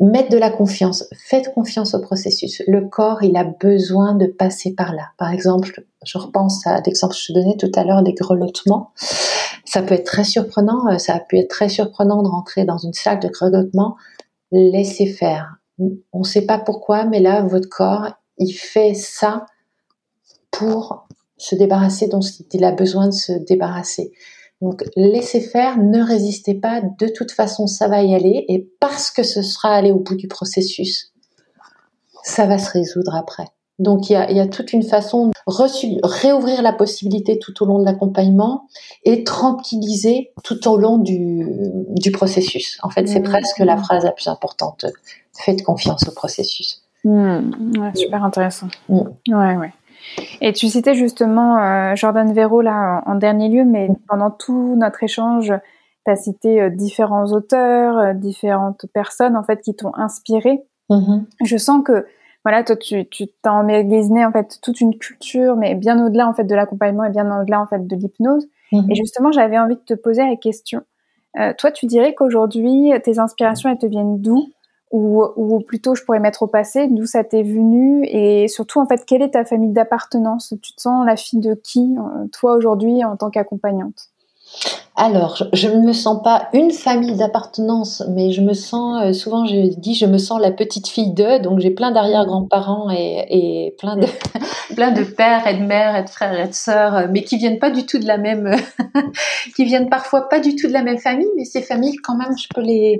mettre 0.00 0.30
de 0.30 0.38
la 0.38 0.50
confiance, 0.50 1.04
faites 1.12 1.52
confiance 1.52 1.94
au 1.94 2.00
processus. 2.00 2.62
Le 2.66 2.86
corps, 2.88 3.22
il 3.22 3.36
a 3.36 3.44
besoin 3.44 4.14
de 4.14 4.26
passer 4.26 4.74
par 4.74 4.94
là. 4.94 5.08
Par 5.18 5.32
exemple, 5.32 5.84
je 6.04 6.18
repense 6.18 6.66
à 6.66 6.80
l'exemple 6.80 7.14
que 7.14 7.20
je 7.20 7.32
donnais 7.32 7.56
tout 7.56 7.70
à 7.74 7.84
l'heure 7.84 8.02
des 8.02 8.14
grelottements. 8.14 8.92
Ça 9.64 9.82
peut 9.82 9.94
être 9.94 10.06
très 10.06 10.24
surprenant, 10.24 10.86
euh, 10.88 10.98
ça 10.98 11.16
a 11.16 11.20
pu 11.20 11.38
être 11.38 11.50
très 11.50 11.68
surprenant 11.68 12.22
de 12.22 12.28
rentrer 12.28 12.64
dans 12.64 12.78
une 12.78 12.94
salle 12.94 13.20
de 13.20 13.28
grelottement. 13.28 13.96
Laissez 14.52 15.06
faire. 15.06 15.56
On 15.78 16.20
ne 16.20 16.24
sait 16.24 16.46
pas 16.46 16.58
pourquoi, 16.58 17.04
mais 17.04 17.20
là, 17.20 17.42
votre 17.42 17.68
corps, 17.68 18.08
il 18.38 18.52
fait 18.52 18.94
ça 18.94 19.46
pour 20.50 21.07
se 21.38 21.54
débarrasser 21.54 22.08
dont 22.08 22.20
il 22.52 22.64
a 22.64 22.72
besoin 22.72 23.06
de 23.08 23.14
se 23.14 23.32
débarrasser. 23.32 24.12
Donc 24.60 24.84
laissez 24.96 25.40
faire, 25.40 25.78
ne 25.78 26.02
résistez 26.02 26.54
pas, 26.54 26.80
de 26.80 27.06
toute 27.06 27.30
façon 27.30 27.66
ça 27.66 27.86
va 27.88 28.02
y 28.02 28.14
aller 28.14 28.44
et 28.48 28.68
parce 28.80 29.10
que 29.10 29.22
ce 29.22 29.42
sera 29.42 29.70
allé 29.70 29.92
au 29.92 30.00
bout 30.00 30.16
du 30.16 30.26
processus, 30.26 31.12
ça 32.24 32.46
va 32.46 32.58
se 32.58 32.70
résoudre 32.72 33.14
après. 33.14 33.46
Donc 33.78 34.10
il 34.10 34.14
y 34.14 34.40
a, 34.40 34.46
toute 34.48 34.72
une 34.72 34.82
façon 34.82 35.28
de 35.28 35.32
réouvrir 36.02 36.62
la 36.62 36.72
possibilité 36.72 37.38
tout 37.38 37.62
au 37.62 37.66
long 37.66 37.78
de 37.78 37.84
l'accompagnement 37.84 38.66
et 39.04 39.22
tranquilliser 39.22 40.32
tout 40.42 40.66
au 40.68 40.76
long 40.76 40.98
du, 40.98 42.10
processus. 42.12 42.78
En 42.82 42.90
fait, 42.90 43.06
c'est 43.06 43.20
mmh. 43.20 43.24
presque 43.24 43.58
la 43.58 43.76
phrase 43.76 44.02
la 44.02 44.10
plus 44.10 44.26
importante. 44.26 44.86
Faites 45.32 45.62
confiance 45.62 46.08
au 46.08 46.12
processus. 46.12 46.82
Mmh. 47.04 47.52
super 47.94 48.24
intéressant. 48.24 48.66
Mmh. 48.88 49.02
Ouais, 49.28 49.56
ouais. 49.56 49.72
Et 50.40 50.52
tu 50.52 50.68
citais 50.68 50.94
justement 50.94 51.58
euh, 51.58 51.94
Jordan 51.94 52.32
Véro 52.32 52.60
là 52.60 53.02
en, 53.06 53.14
dernier 53.14 53.48
lieu, 53.48 53.64
mais 53.64 53.88
pendant 54.08 54.30
tout 54.30 54.74
notre 54.76 55.02
échange, 55.02 55.52
tu 56.04 56.10
as 56.10 56.16
cité 56.16 56.60
euh, 56.60 56.70
différents 56.70 57.26
auteurs, 57.32 57.98
euh, 57.98 58.12
différentes 58.14 58.86
personnes 58.92 59.36
en 59.36 59.42
fait 59.42 59.60
qui 59.60 59.74
t'ont 59.74 59.94
inspiré. 59.94 60.62
Mm-hmm. 60.90 61.24
Je 61.44 61.56
sens 61.56 61.82
que 61.84 62.06
voilà, 62.44 62.62
toi 62.64 62.76
tu 62.76 63.06
t'as 63.42 63.50
emmagasiné 63.50 64.24
en 64.24 64.32
fait 64.32 64.58
toute 64.62 64.80
une 64.80 64.96
culture, 64.96 65.56
mais 65.56 65.74
bien 65.74 66.04
au-delà 66.04 66.28
en 66.28 66.32
fait 66.32 66.44
de 66.44 66.54
l'accompagnement 66.54 67.04
et 67.04 67.10
bien 67.10 67.40
au-delà 67.40 67.60
en 67.60 67.66
fait 67.66 67.86
de 67.86 67.96
l'hypnose. 67.96 68.46
Mm-hmm. 68.72 68.92
Et 68.92 68.94
justement, 68.94 69.32
j'avais 69.32 69.58
envie 69.58 69.76
de 69.76 69.80
te 69.80 69.94
poser 69.94 70.22
la 70.22 70.36
question. 70.36 70.82
toi, 71.58 71.70
tu 71.70 71.86
dirais 71.86 72.14
qu'aujourd'hui, 72.14 72.92
tes 73.02 73.18
inspirations, 73.18 73.70
elles 73.70 73.78
te 73.78 73.86
viennent 73.86 74.20
d'où? 74.20 74.48
Ou, 74.90 75.24
ou 75.36 75.60
plutôt 75.60 75.94
je 75.94 76.04
pourrais 76.04 76.20
mettre 76.20 76.42
au 76.42 76.46
passé, 76.46 76.88
d'où 76.88 77.06
ça 77.06 77.24
t'est 77.24 77.42
venu 77.42 78.04
et 78.06 78.48
surtout 78.48 78.80
en 78.80 78.86
fait 78.86 79.04
quelle 79.06 79.22
est 79.22 79.30
ta 79.30 79.44
famille 79.44 79.72
d'appartenance? 79.72 80.54
Tu 80.62 80.74
te 80.74 80.80
sens 80.80 81.06
la 81.06 81.16
fille 81.16 81.40
de 81.40 81.54
qui 81.54 81.94
euh, 81.98 82.26
toi 82.32 82.54
aujourd'hui 82.54 83.04
en 83.04 83.16
tant 83.16 83.30
qu'accompagnante? 83.30 84.07
Alors, 85.00 85.44
je 85.52 85.68
ne 85.68 85.86
me 85.86 85.92
sens 85.92 86.20
pas 86.24 86.48
une 86.52 86.72
famille 86.72 87.14
d'appartenance, 87.16 88.02
mais 88.08 88.32
je 88.32 88.40
me 88.40 88.52
sens, 88.52 89.00
euh, 89.00 89.12
souvent 89.12 89.46
je 89.46 89.78
dis, 89.78 89.94
je 89.94 90.06
me 90.06 90.18
sens 90.18 90.40
la 90.40 90.50
petite 90.50 90.88
fille 90.88 91.12
d'eux, 91.12 91.38
donc 91.38 91.60
j'ai 91.60 91.70
plein 91.70 91.92
d'arrière-grands-parents 91.92 92.90
et, 92.90 93.76
plein, 93.78 93.96
de, 93.96 94.08
plein 94.74 94.90
de 94.90 95.04
pères 95.04 95.46
et 95.46 95.54
de 95.54 95.62
mères 95.62 95.94
et 95.94 96.02
de 96.02 96.10
frères 96.10 96.36
et 96.36 96.48
de 96.48 96.52
sœurs, 96.52 96.96
euh, 96.96 97.06
mais 97.08 97.22
qui 97.22 97.38
viennent 97.38 97.60
pas 97.60 97.70
du 97.70 97.86
tout 97.86 98.00
de 98.00 98.06
la 98.06 98.18
même, 98.18 98.56
qui 99.56 99.64
viennent 99.64 99.88
parfois 99.88 100.28
pas 100.28 100.40
du 100.40 100.56
tout 100.56 100.66
de 100.66 100.72
la 100.72 100.82
même 100.82 100.98
famille, 100.98 101.30
mais 101.36 101.44
ces 101.44 101.62
familles, 101.62 101.94
quand 102.02 102.16
même, 102.16 102.36
je 102.36 102.48
peux 102.52 102.60
les, 102.62 102.98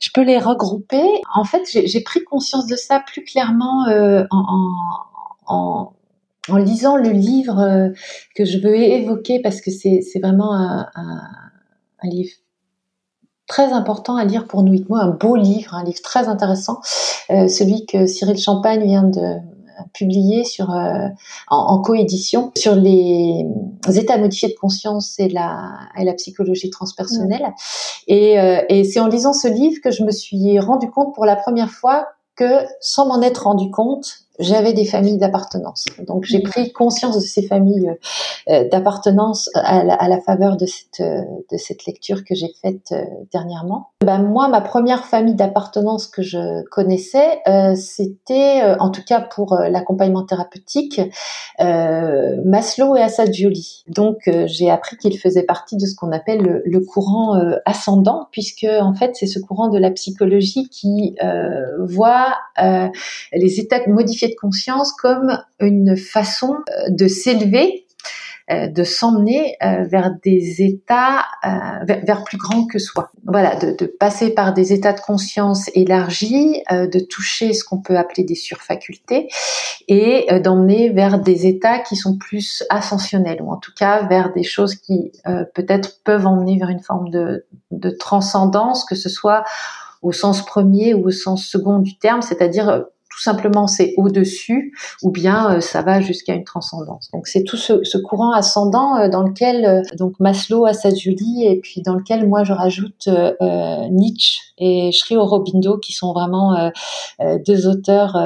je 0.00 0.10
peux 0.14 0.22
les 0.22 0.38
regrouper. 0.38 1.02
En 1.34 1.42
fait, 1.42 1.62
j'ai 1.66 2.00
pris 2.02 2.22
conscience 2.22 2.68
de 2.68 2.76
ça 2.76 3.02
plus 3.04 3.24
clairement 3.24 3.88
euh, 3.88 4.22
en 4.30 5.92
lisant 6.48 6.96
le 6.96 7.10
livre 7.10 7.58
euh, 7.58 7.88
que 8.34 8.44
je 8.44 8.58
veux 8.58 8.74
évoquer 8.74 9.40
parce 9.40 9.60
que 9.60 9.70
c'est 9.70 10.02
vraiment 10.20 10.54
un, 10.54 10.86
livre 12.04 12.32
très 13.46 13.72
important 13.72 14.16
à 14.16 14.24
lire 14.24 14.48
pour 14.48 14.64
nous, 14.64 14.76
moi, 14.88 15.02
un 15.02 15.10
beau 15.10 15.36
livre, 15.36 15.74
un 15.74 15.84
livre 15.84 16.00
très 16.02 16.26
intéressant, 16.26 16.80
euh, 17.30 17.46
celui 17.46 17.86
que 17.86 18.06
Cyril 18.06 18.38
Champagne 18.38 18.82
vient 18.84 19.04
de 19.04 19.36
publier 19.94 20.42
sur 20.42 20.70
euh, 20.74 21.06
en, 21.48 21.80
coédition 21.80 22.50
sur 22.56 22.74
les 22.74 23.46
états 23.94 24.18
modifiés 24.18 24.48
de 24.48 24.54
conscience 24.54 25.18
et 25.18 25.28
la 25.28 25.70
et 25.96 26.04
la 26.04 26.14
psychologie 26.14 26.70
transpersonnelle. 26.70 27.52
Et, 28.08 28.36
et 28.68 28.84
c'est 28.84 29.00
en 29.00 29.06
lisant 29.06 29.32
ce 29.32 29.48
livre 29.48 29.80
que 29.82 29.90
je 29.90 30.02
me 30.02 30.10
suis 30.10 30.58
rendu 30.58 30.90
compte 30.90 31.14
pour 31.14 31.24
la 31.24 31.36
première 31.36 31.70
fois 31.70 32.08
que 32.36 32.64
sans 32.80 33.06
m'en 33.06 33.22
être 33.22 33.44
rendu 33.44 33.70
compte 33.70 34.21
j'avais 34.38 34.72
des 34.72 34.84
familles 34.84 35.18
d'appartenance. 35.18 35.84
Donc 36.06 36.24
j'ai 36.24 36.40
pris 36.40 36.72
conscience 36.72 37.16
de 37.16 37.26
ces 37.26 37.42
familles 37.42 37.92
euh, 38.48 38.68
d'appartenance 38.68 39.50
à, 39.54 39.84
la, 39.84 40.20
faveur 40.20 40.56
de 40.56 40.64
cette, 40.64 41.00
euh, 41.00 41.22
de 41.50 41.58
cette 41.58 41.84
lecture 41.86 42.24
que 42.24 42.34
j'ai 42.34 42.52
faite 42.62 42.92
euh, 42.92 43.04
dernièrement. 43.32 43.90
Ben, 44.02 44.22
moi, 44.22 44.48
ma 44.48 44.60
première 44.62 45.04
famille 45.04 45.34
d'appartenance 45.34 46.06
que 46.06 46.22
je 46.22 46.62
connaissais, 46.70 47.40
c'était, 47.76 48.62
en 48.80 48.90
tout 48.90 49.02
cas 49.06 49.20
pour 49.20 49.54
l'accompagnement 49.54 50.24
thérapeutique, 50.24 51.00
Maslow 51.60 52.96
et 52.96 53.02
Assagioli. 53.02 53.84
Donc 53.88 54.28
j'ai 54.46 54.70
appris 54.70 54.96
qu'il 54.96 55.16
faisait 55.18 55.44
partie 55.44 55.76
de 55.76 55.86
ce 55.86 55.94
qu'on 55.94 56.10
appelle 56.10 56.40
le, 56.40 56.62
le 56.64 56.80
courant 56.80 57.40
ascendant, 57.64 58.26
puisque 58.32 58.66
en 58.68 58.94
fait 58.94 59.14
c'est 59.14 59.26
ce 59.26 59.38
courant 59.38 59.68
de 59.68 59.78
la 59.78 59.92
psychologie 59.92 60.68
qui 60.68 61.16
voit 61.78 62.34
les 62.58 63.60
états 63.60 63.84
de 63.84 63.90
modification 63.90 64.21
de 64.28 64.34
conscience 64.40 64.92
comme 64.92 65.38
une 65.60 65.96
façon 65.96 66.56
euh, 66.68 66.90
de 66.90 67.08
s'élever 67.08 67.86
euh, 68.50 68.66
de 68.66 68.82
s'emmener 68.82 69.56
euh, 69.62 69.84
vers 69.84 70.10
des 70.24 70.62
états 70.62 71.24
vers, 71.84 72.24
plus 72.24 72.38
grands 72.38 72.66
que 72.66 72.80
soi. 72.80 73.10
Voilà, 73.24 73.54
de, 73.54 73.86
passer 73.86 74.34
par 74.34 74.52
des 74.52 74.72
états 74.72 74.92
de 74.92 75.00
conscience 75.00 75.70
élargis, 75.74 76.62
de 76.70 76.98
toucher 76.98 77.52
ce 77.52 77.62
qu'on 77.64 77.80
peut 77.80 77.96
appeler 77.96 78.24
des 78.24 78.34
surfacultés 78.34 79.28
et 79.86 80.26
d'emmener 80.40 80.90
vers 80.90 81.20
des 81.20 81.46
états 81.46 81.78
qui 81.78 81.94
sont 81.94 82.18
plus 82.18 82.64
ascensionnels 82.68 83.40
ou 83.42 83.52
en 83.52 83.58
tout 83.58 83.72
cas 83.76 84.06
vers 84.08 84.32
des 84.32 84.42
choses 84.42 84.74
qui 84.74 85.12
peut-être 85.54 86.02
peuvent 86.04 86.26
emmener 86.26 86.58
vers 86.58 86.70
une 86.70 86.82
forme 86.82 87.10
de 87.10 87.90
transcendance, 87.90 88.84
que 88.84 88.96
ce 88.96 89.08
soit 89.08 89.44
au 90.02 90.10
sens 90.12 90.44
premier 90.44 90.94
ou 90.94 91.06
au 91.06 91.10
sens 91.10 91.46
second 91.46 91.78
du 91.78 91.96
terme, 91.96 92.22
c'est-à-dire 92.22 92.84
tout 93.12 93.22
simplement 93.22 93.66
c'est 93.66 93.94
au-dessus, 93.98 94.74
ou 95.02 95.10
bien 95.10 95.56
euh, 95.56 95.60
ça 95.60 95.82
va 95.82 96.00
jusqu'à 96.00 96.34
une 96.34 96.44
transcendance. 96.44 97.10
Donc 97.12 97.26
c'est 97.26 97.44
tout 97.44 97.56
ce, 97.56 97.98
courant 97.98 98.32
ascendant 98.32 98.96
euh, 98.96 99.08
dans 99.08 99.22
lequel 99.22 99.64
euh, 99.64 99.82
donc 99.96 100.18
Maslow 100.18 100.64
a 100.64 100.72
sa 100.72 100.94
Julie 100.94 101.44
et 101.46 101.60
puis 101.60 101.82
dans 101.82 101.94
lequel 101.94 102.26
moi 102.26 102.44
je 102.44 102.52
rajoute 102.52 103.08
Nietzsche 103.90 104.40
et 104.58 104.90
Sri 104.92 105.16
qui 105.82 105.92
sont 105.92 106.12
vraiment 106.12 106.70
deux 107.46 107.66
auteurs 107.66 108.16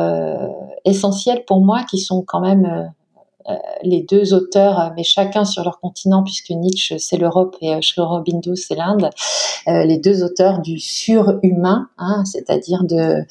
essentiels 0.86 1.44
pour 1.46 1.60
moi, 1.60 1.82
qui 1.88 1.98
sont 1.98 2.22
quand 2.22 2.40
même 2.40 2.64
euh, 2.64 2.84
les 3.82 4.02
deux 4.02 4.35
auteurs, 4.35 4.81
euh, 4.81 4.89
mais 4.97 5.05
chacun 5.05 5.44
sur 5.44 5.62
leur 5.64 5.81
continent, 5.81 6.23
puisque 6.23 6.51
Nietzsche 6.51 6.98
c'est 6.98 7.16
l'Europe 7.16 7.56
et 7.60 7.74
euh, 7.74 7.81
Sri 7.81 8.01
Aurobindo 8.01 8.55
c'est 8.55 8.74
l'Inde, 8.74 9.10
les 9.66 9.98
deux 9.98 10.23
auteurs 10.23 10.60
du 10.60 10.78
surhumain, 10.78 11.89
hein, 11.98 12.24
c'est-à-dire 12.24 12.85
de 12.85 13.24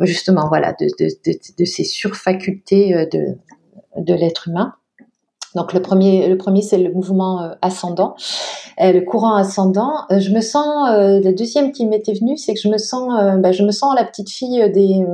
justement 0.00 0.46
voilà 0.48 0.74
de, 0.78 0.86
de, 0.98 1.08
de, 1.26 1.38
de 1.58 1.64
ces 1.64 1.82
surfacultés 1.82 3.06
de, 3.12 3.36
de 3.96 4.14
l'être 4.14 4.46
humain. 4.46 4.74
Donc 5.54 5.72
le 5.72 5.82
premier, 5.82 6.28
le 6.28 6.36
premier 6.36 6.62
c'est 6.62 6.78
le 6.78 6.92
mouvement 6.92 7.50
ascendant, 7.60 8.14
le 8.78 9.00
courant 9.00 9.34
ascendant. 9.34 9.92
je 10.10 10.30
me 10.30 10.40
sens, 10.40 10.88
le 10.90 11.32
deuxième 11.32 11.72
qui 11.72 11.86
m'était 11.86 12.14
venu, 12.14 12.36
c'est 12.36 12.54
que 12.54 12.60
je 12.60 12.68
me 12.68 12.78
sens, 12.78 13.12
bah, 13.40 13.52
je 13.52 13.62
me 13.62 13.70
sens 13.70 13.94
la 13.94 14.04
petite 14.04 14.30
fille 14.30 14.70
des 14.72 15.04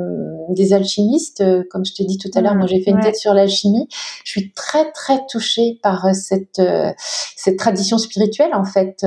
des 0.49 0.73
alchimistes, 0.73 1.41
euh, 1.41 1.63
comme 1.71 1.85
je 1.85 1.95
te 1.95 2.03
dis 2.03 2.19
tout 2.19 2.31
à 2.35 2.41
l'heure, 2.41 2.55
moi 2.55 2.67
j'ai 2.67 2.81
fait 2.81 2.91
une 2.91 3.01
tête 3.01 3.17
sur 3.17 3.35
l'alchimie. 3.35 3.89
Je 4.25 4.31
suis 4.31 4.53
très 4.53 4.91
très 4.93 5.21
touchée 5.31 5.79
par 5.83 6.07
euh, 6.07 6.13
cette 6.13 6.59
euh, 6.59 6.91
cette 7.37 7.59
tradition 7.59 7.99
spirituelle 7.99 8.55
en 8.55 8.65
fait, 8.65 9.05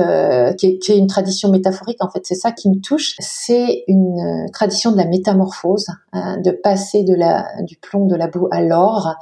qui 0.58 0.66
est, 0.66 0.78
qui, 0.78 0.92
est, 0.92 0.96
une 0.96 1.06
tradition 1.06 1.50
métaphorique 1.50 2.02
en 2.02 2.08
fait. 2.08 2.20
C'est 2.24 2.34
ça 2.34 2.50
qui 2.50 2.70
me 2.70 2.80
touche. 2.80 3.14
C'est 3.18 3.84
une 3.88 4.46
tradition 4.52 4.92
de 4.92 4.96
la 4.96 5.04
métamorphose, 5.04 5.86
hein, 6.12 6.38
de 6.38 6.50
passer 6.50 7.02
de 7.04 7.14
la 7.14 7.46
du 7.62 7.76
plomb, 7.76 8.06
de 8.06 8.16
la 8.16 8.28
boue 8.28 8.48
à 8.50 8.62
l'or. 8.62 9.14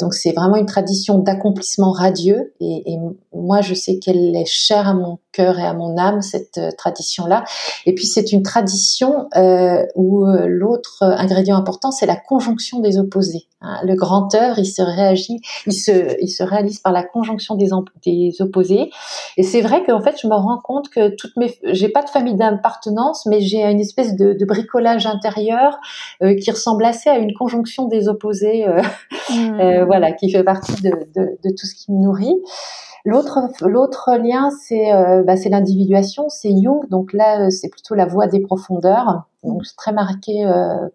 donc 0.00 0.14
c'est 0.14 0.32
vraiment 0.32 0.56
une 0.56 0.66
tradition 0.66 1.18
d'accomplissement 1.38 1.92
radieux. 1.92 2.54
Et, 2.60 2.92
et, 2.92 2.98
moi 3.32 3.60
je 3.60 3.74
sais 3.74 3.98
qu'elle 3.98 4.34
est 4.34 4.46
chère 4.46 4.88
à 4.88 4.94
mon 4.94 5.18
cœur 5.32 5.58
et 5.58 5.64
à 5.64 5.72
mon 5.72 5.96
âme 5.96 6.22
cette 6.22 6.60
tradition 6.76 7.26
là. 7.26 7.44
Et 7.86 7.94
puis 7.94 8.06
c'est 8.06 8.32
une 8.32 8.42
tradition 8.42 9.28
où 9.94 10.24
l'autre 10.46 11.02
ingrédient 11.02 11.56
important, 11.56 11.90
c'est 11.90 12.06
la 12.06 12.16
conjonction 12.16 12.80
des 12.80 12.98
opposés. 12.98 13.46
Hein, 13.60 13.80
le 13.82 13.96
grand 13.96 14.32
œuvre, 14.36 14.58
il 14.60 14.66
se 14.66 14.82
réagit, 14.82 15.40
il 15.66 15.72
se, 15.72 16.16
il 16.22 16.28
se 16.28 16.44
réalise 16.44 16.78
par 16.78 16.92
la 16.92 17.02
conjonction 17.02 17.56
des, 17.56 17.70
des 18.06 18.40
opposés. 18.40 18.90
Et 19.36 19.42
c'est 19.42 19.62
vrai 19.62 19.82
qu'en 19.84 20.00
fait, 20.00 20.16
je 20.22 20.28
me 20.28 20.34
rends 20.34 20.58
compte 20.58 20.90
que 20.90 21.08
toutes 21.16 21.36
mes, 21.36 21.52
j'ai 21.64 21.88
pas 21.88 22.02
de 22.02 22.08
famille 22.08 22.36
d'appartenance, 22.36 23.26
mais 23.26 23.40
j'ai 23.40 23.64
une 23.64 23.80
espèce 23.80 24.14
de, 24.14 24.32
de 24.32 24.44
bricolage 24.44 25.06
intérieur 25.06 25.78
euh, 26.22 26.36
qui 26.36 26.52
ressemble 26.52 26.84
assez 26.84 27.10
à 27.10 27.18
une 27.18 27.34
conjonction 27.34 27.88
des 27.88 28.08
opposés, 28.08 28.66
euh, 28.68 28.80
mmh. 29.30 29.34
euh, 29.60 29.84
voilà, 29.86 30.12
qui 30.12 30.30
fait 30.30 30.44
partie 30.44 30.80
de, 30.80 30.90
de, 31.16 31.38
de, 31.42 31.50
tout 31.50 31.66
ce 31.66 31.74
qui 31.74 31.90
me 31.90 32.00
nourrit. 32.00 32.36
L'autre, 33.08 33.38
l'autre 33.62 34.10
lien, 34.16 34.50
c'est, 34.50 34.92
bah, 35.24 35.36
c'est 35.36 35.48
l'individuation, 35.48 36.28
c'est 36.28 36.50
Jung. 36.50 36.88
Donc 36.90 37.12
là, 37.14 37.50
c'est 37.50 37.68
plutôt 37.68 37.94
la 37.94 38.06
voie 38.06 38.26
des 38.26 38.40
profondeurs. 38.40 39.24
Donc 39.42 39.62
très 39.76 39.92
marqué 39.92 40.44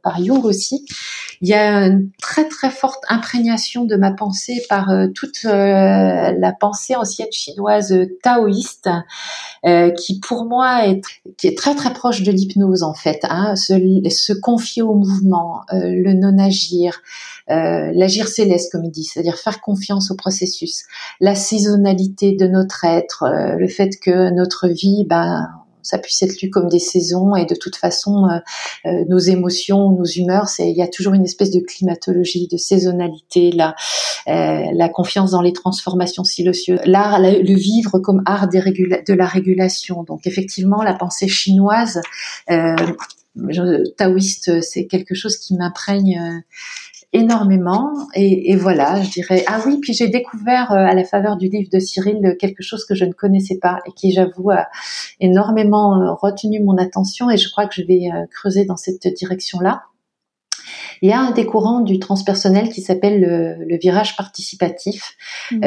par 0.04 0.24
Jung 0.24 0.46
aussi. 0.46 0.86
Il 1.44 1.50
y 1.50 1.54
a 1.54 1.88
une 1.88 2.10
très 2.22 2.48
très 2.48 2.70
forte 2.70 3.04
imprégnation 3.10 3.84
de 3.84 3.98
ma 3.98 4.12
pensée 4.12 4.64
par 4.70 4.90
euh, 4.90 5.08
toute 5.14 5.44
euh, 5.44 5.52
la 5.52 6.54
pensée 6.58 6.96
ancienne 6.96 7.28
chinoise 7.34 7.94
taoïste, 8.22 8.90
euh, 9.66 9.92
qui 9.92 10.22
pour 10.22 10.46
moi 10.46 10.88
est, 10.88 11.02
qui 11.38 11.48
est 11.48 11.58
très 11.58 11.76
très 11.76 11.92
proche 11.92 12.24
de 12.24 12.32
l'hypnose 12.32 12.82
en 12.82 12.94
fait. 12.94 13.20
Hein, 13.30 13.58
se, 13.58 13.74
se, 14.10 14.32
confier 14.32 14.84
au 14.84 14.94
mouvement, 14.94 15.64
le 15.72 16.14
non-agir, 17.50 17.92
l'agir 17.94 18.28
céleste 18.28 18.72
comme 18.72 18.84
il 18.86 18.92
dit, 18.92 19.04
c'est-à-dire 19.04 19.38
faire 19.38 19.62
confiance 19.62 20.12
au 20.12 20.16
processus, 20.16 20.84
la 21.20 21.36
saisonnalité 21.36 22.36
de 22.36 22.48
notre 22.48 22.86
être, 22.86 23.26
le 23.58 23.68
fait 23.68 24.00
que 24.00 24.30
notre 24.32 24.68
vie, 24.68 25.06
ben 25.08 25.48
ça 25.84 25.98
puisse 25.98 26.24
être 26.24 26.42
lu 26.42 26.50
comme 26.50 26.70
des 26.70 26.80
saisons 26.80 27.36
et 27.36 27.46
de 27.46 27.56
toute 27.56 27.76
façon 27.76 28.26
euh, 28.26 28.40
euh, 28.86 29.04
nos 29.10 29.20
émotions, 29.20 29.92
nos 29.92 30.06
humeurs, 30.06 30.48
c'est 30.48 30.70
il 30.70 30.76
y 30.76 30.82
a 30.82 30.88
toujours 30.88 31.14
une 31.14 31.26
espèce 31.26 31.52
de 31.52 31.60
climatologie, 31.60 32.48
de 32.48 32.58
saisonnalité, 32.58 33.52
la 33.52 33.76
euh, 34.28 34.64
la 34.74 34.90
confiance 34.90 35.32
dans 35.32 35.42
les 35.42 35.52
transformations 35.52 36.24
silencieuses, 36.24 36.80
l'art, 36.86 37.20
le 37.20 37.58
vivre 37.58 38.00
comme 38.00 38.24
art 38.26 38.48
de 38.48 39.14
la 39.14 39.26
régulation. 39.26 40.04
Donc 40.04 40.26
effectivement, 40.26 40.82
la 40.82 40.94
pensée 40.94 41.28
chinoise 41.28 42.02
taoïste, 43.98 44.62
c'est 44.62 44.88
quelque 44.88 45.14
chose 45.14 45.38
qui 45.38 45.56
m'imprègne 45.56 46.44
énormément. 47.14 47.94
Et, 48.16 48.56
voilà, 48.56 49.02
je 49.02 49.10
dirais. 49.12 49.44
Ah 49.48 49.62
oui, 49.66 49.78
puis 49.82 49.94
j'ai 49.94 50.08
découvert 50.08 50.72
euh, 50.72 50.76
à 50.76 50.94
la 50.94 51.04
faveur 51.06 51.38
du 51.38 51.48
livre 51.48 51.70
de 51.72 51.80
Cyril 51.80 52.36
quelque 52.40 52.64
chose 52.64 52.86
que 52.86 52.96
je 52.96 53.06
ne 53.06 53.14
connaissais 53.14 53.60
pas 53.60 53.80
et 53.88 53.92
qui, 53.92 54.12
j'avoue, 54.12 54.50
a 54.50 54.68
énormément 55.20 56.02
euh, 56.02 56.14
retenu 56.14 56.62
mon 56.62 56.78
attention. 56.78 57.30
Et 57.30 57.38
je 57.38 57.50
crois 57.50 57.68
que 57.68 57.76
je 57.76 57.84
vais 57.84 58.10
euh, 58.12 58.26
creuser 58.32 58.66
dans 58.66 58.78
cette 58.78 59.08
direction-là. 59.08 59.84
Il 61.02 61.10
y 61.10 61.12
a 61.12 61.20
un 61.20 61.32
des 61.32 61.46
courants 61.46 61.82
du 61.82 62.00
transpersonnel 62.00 62.70
qui 62.70 62.82
s'appelle 62.82 63.20
le, 63.20 63.78
virage 63.78 64.16
participatif, 64.16 65.16
mmh. 65.52 65.60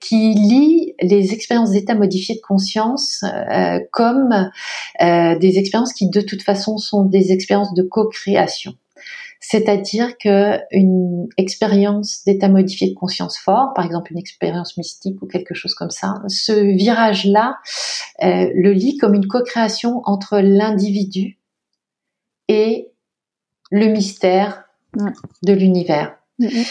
qui 0.00 0.34
lie 0.34 0.94
les 1.02 1.32
expériences 1.32 1.72
d'état 1.72 1.96
modifié 1.96 2.36
de 2.36 2.40
conscience 2.40 3.24
comme 3.90 4.50
des 5.00 5.58
expériences 5.58 5.92
qui 5.92 6.08
de 6.08 6.20
toute 6.20 6.42
façon 6.42 6.78
sont 6.78 7.04
des 7.04 7.32
expériences 7.32 7.74
de 7.74 7.82
co-création. 7.82 8.74
C'est-à-dire 9.52 10.16
que 10.16 10.60
une 10.70 11.26
expérience 11.36 12.22
d'état 12.24 12.48
modifié 12.48 12.88
de 12.90 12.94
conscience 12.94 13.36
fort, 13.36 13.72
par 13.74 13.84
exemple 13.84 14.12
une 14.12 14.18
expérience 14.18 14.76
mystique 14.76 15.20
ou 15.22 15.26
quelque 15.26 15.54
chose 15.54 15.74
comme 15.74 15.90
ça, 15.90 16.22
ce 16.28 16.52
virage-là 16.52 17.58
euh, 18.22 18.48
le 18.54 18.70
lit 18.70 18.96
comme 18.96 19.14
une 19.14 19.26
co-création 19.26 20.02
entre 20.04 20.38
l'individu 20.38 21.40
et 22.46 22.92
le 23.72 23.86
mystère 23.86 24.66
de 25.42 25.52
l'univers. 25.52 26.19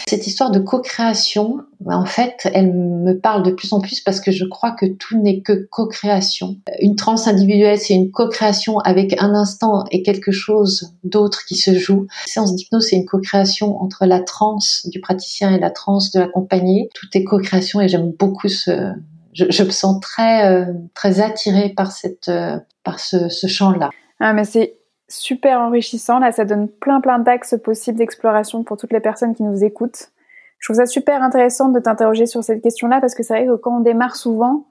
Cette 0.08 0.26
histoire 0.26 0.50
de 0.50 0.58
co-création, 0.58 1.60
bah, 1.80 1.96
en 1.96 2.04
fait, 2.04 2.48
elle 2.54 2.72
me 2.72 3.18
parle 3.18 3.42
de 3.42 3.50
plus 3.50 3.72
en 3.72 3.80
plus 3.80 4.00
parce 4.00 4.20
que 4.20 4.30
je 4.30 4.44
crois 4.44 4.72
que 4.72 4.86
tout 4.86 5.18
n'est 5.18 5.40
que 5.40 5.68
co-création. 5.70 6.56
Une 6.80 6.96
transe 6.96 7.26
individuelle, 7.28 7.78
c'est 7.78 7.94
une 7.94 8.10
co-création 8.10 8.78
avec 8.78 9.20
un 9.20 9.34
instant 9.34 9.84
et 9.90 10.02
quelque 10.02 10.32
chose 10.32 10.94
d'autre 11.04 11.44
qui 11.46 11.56
se 11.56 11.74
joue. 11.74 12.06
La 12.26 12.32
séance 12.32 12.54
d'hypnose, 12.54 12.86
c'est 12.88 12.96
une 12.96 13.06
co-création 13.06 13.80
entre 13.80 14.06
la 14.06 14.20
transe 14.20 14.86
du 14.90 15.00
praticien 15.00 15.54
et 15.54 15.58
la 15.58 15.70
transe 15.70 16.10
de 16.12 16.20
l'accompagné. 16.20 16.88
Tout 16.94 17.06
est 17.14 17.24
co-création 17.24 17.80
et 17.80 17.88
j'aime 17.88 18.12
beaucoup 18.18 18.48
ce, 18.48 18.92
je, 19.32 19.62
me 19.62 19.70
sens 19.70 20.00
très, 20.00 20.46
euh, 20.46 20.64
très 20.94 21.20
attirée 21.20 21.70
par 21.70 21.92
cette, 21.92 22.28
euh, 22.28 22.58
par 22.82 22.98
ce, 22.98 23.28
ce 23.28 23.46
champ-là. 23.46 23.90
Ah, 24.18 24.32
mais 24.32 24.44
c'est 24.44 24.79
super 25.10 25.60
enrichissant. 25.60 26.18
Là, 26.18 26.32
ça 26.32 26.44
donne 26.44 26.68
plein, 26.68 27.00
plein 27.00 27.18
d'axes 27.18 27.56
possibles 27.62 27.98
d'exploration 27.98 28.62
pour 28.62 28.76
toutes 28.76 28.92
les 28.92 29.00
personnes 29.00 29.34
qui 29.34 29.42
nous 29.42 29.64
écoutent. 29.64 30.10
Je 30.58 30.66
trouve 30.66 30.76
ça 30.76 30.86
super 30.86 31.22
intéressant 31.22 31.68
de 31.68 31.80
t'interroger 31.80 32.26
sur 32.26 32.44
cette 32.44 32.62
question-là 32.62 33.00
parce 33.00 33.14
que 33.14 33.22
c'est 33.22 33.34
vrai 33.34 33.46
que 33.46 33.56
quand 33.56 33.78
on 33.78 33.80
démarre 33.80 34.16
souvent, 34.16 34.66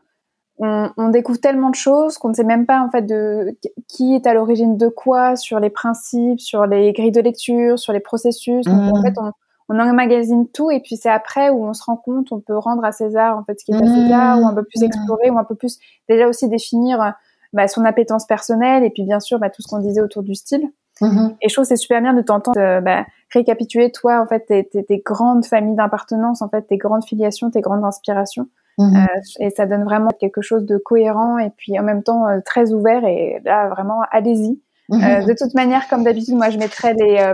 on, 0.59 1.09
découvre 1.09 1.39
tellement 1.39 1.69
de 1.69 1.75
choses 1.75 2.17
qu'on 2.17 2.29
ne 2.29 2.33
sait 2.33 2.43
même 2.43 2.65
pas 2.65 2.81
en 2.81 2.89
fait 2.89 3.03
de 3.03 3.57
qui 3.87 4.13
est 4.13 4.27
à 4.27 4.33
l'origine 4.33 4.75
de 4.75 4.89
quoi 4.89 5.37
sur 5.37 5.57
les 5.59 5.69
principes, 5.69 6.41
sur 6.41 6.65
les 6.65 6.91
grilles 6.91 7.13
de 7.13 7.21
lecture, 7.21 7.79
sur 7.79 7.93
les 7.93 8.01
processus. 8.01 8.65
Donc, 8.65 8.93
en 8.93 8.99
mmh. 8.99 9.03
fait, 9.03 9.13
on, 9.17 9.31
on 9.69 9.79
emmagasine 9.79 10.49
tout 10.49 10.69
et 10.69 10.81
puis 10.81 10.97
c'est 10.97 11.09
après 11.09 11.49
où 11.49 11.63
on 11.63 11.73
se 11.73 11.83
rend 11.83 11.95
compte, 11.95 12.31
on 12.31 12.41
peut 12.41 12.57
rendre 12.57 12.83
à 12.83 12.91
César 12.91 13.37
en 13.37 13.43
fait 13.45 13.59
ce 13.59 13.65
qui 13.65 13.71
est 13.71 13.75
à 13.75 13.85
César 13.85 14.41
ou 14.41 14.47
un 14.47 14.53
peu 14.53 14.63
plus 14.63 14.81
mmh. 14.81 14.85
explorer 14.85 15.29
ou 15.29 15.39
un 15.39 15.45
peu 15.45 15.55
plus 15.55 15.79
déjà 16.09 16.27
aussi 16.27 16.49
définir 16.49 17.13
bah, 17.53 17.67
son 17.67 17.85
appétence 17.85 18.25
personnelle 18.25 18.83
et 18.83 18.89
puis 18.89 19.03
bien 19.03 19.19
sûr 19.19 19.39
bah, 19.39 19.49
tout 19.49 19.61
ce 19.61 19.67
qu'on 19.67 19.79
disait 19.79 20.01
autour 20.01 20.23
du 20.23 20.35
style. 20.35 20.69
Mm-hmm. 21.01 21.35
Et 21.41 21.49
je 21.49 21.53
trouve 21.53 21.65
c'est 21.65 21.77
super 21.77 22.01
bien 22.01 22.13
de 22.13 22.21
t'entendre 22.21 22.59
euh, 22.59 22.81
bah, 22.81 23.05
récapituler 23.33 23.91
toi 23.91 24.21
en 24.21 24.27
fait 24.27 24.41
tes, 24.41 24.67
tes, 24.67 24.83
tes 24.83 24.97
grandes 24.99 25.45
familles 25.45 25.75
d'appartenance, 25.75 26.41
en 26.41 26.49
fait 26.49 26.63
tes 26.63 26.77
grandes 26.77 27.05
filiations, 27.05 27.49
tes 27.49 27.61
grandes 27.61 27.83
inspirations. 27.83 28.47
Mm-hmm. 28.77 29.07
Euh, 29.07 29.21
et 29.39 29.49
ça 29.49 29.65
donne 29.65 29.83
vraiment 29.83 30.09
quelque 30.19 30.41
chose 30.41 30.65
de 30.65 30.77
cohérent 30.77 31.37
et 31.37 31.49
puis 31.57 31.77
en 31.79 31.83
même 31.83 32.03
temps 32.03 32.27
euh, 32.27 32.39
très 32.45 32.71
ouvert 32.71 33.03
et 33.05 33.41
là 33.45 33.67
vraiment 33.69 34.01
allez-y. 34.11 34.59
Mm-hmm. 34.89 35.27
de 35.27 35.35
toute 35.37 35.53
manière, 35.53 35.87
comme 35.87 36.03
d'habitude, 36.03 36.33
moi 36.33 36.49
je 36.49 36.57
mettrai 36.57 36.95
les, 36.95 37.31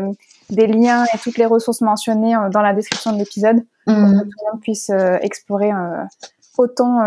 des 0.49 0.67
liens 0.67 1.05
et 1.05 1.17
toutes 1.19 1.37
les 1.37 1.45
ressources 1.45 1.79
mentionnées 1.79 2.35
dans 2.51 2.61
la 2.61 2.73
description 2.73 3.13
de 3.13 3.17
l'épisode 3.17 3.63
pour 3.85 3.95
que 3.95 4.23
tout 4.23 4.29
le 4.43 4.51
monde 4.51 4.61
puisse 4.61 4.91
explorer 5.21 5.71
autant 6.59 6.99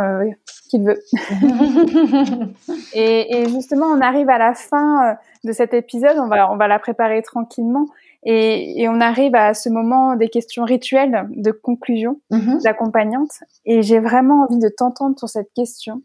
qu'il 0.68 0.84
veut. 0.84 1.00
et, 2.94 3.46
justement, 3.48 3.86
on 3.86 4.00
arrive 4.00 4.28
à 4.28 4.38
la 4.38 4.54
fin 4.54 5.10
euh, 5.10 5.14
de 5.44 5.52
cet 5.52 5.74
épisode, 5.74 6.16
on 6.18 6.28
va, 6.28 6.50
on 6.52 6.56
va 6.56 6.68
la 6.68 6.78
préparer 6.78 7.22
tranquillement. 7.22 7.86
Et, 8.24 8.86
on 8.88 9.00
arrive 9.00 9.34
à 9.34 9.54
ce 9.54 9.68
moment 9.68 10.16
des 10.16 10.28
questions 10.28 10.64
rituelles 10.64 11.28
de 11.30 11.50
conclusion 11.50 12.20
mm-hmm. 12.30 12.62
d'accompagnante. 12.62 13.30
Et 13.64 13.82
j'ai 13.82 14.00
vraiment 14.00 14.42
envie 14.42 14.58
de 14.58 14.68
t'entendre 14.68 15.18
sur 15.18 15.28
cette 15.28 15.52
question 15.54 16.02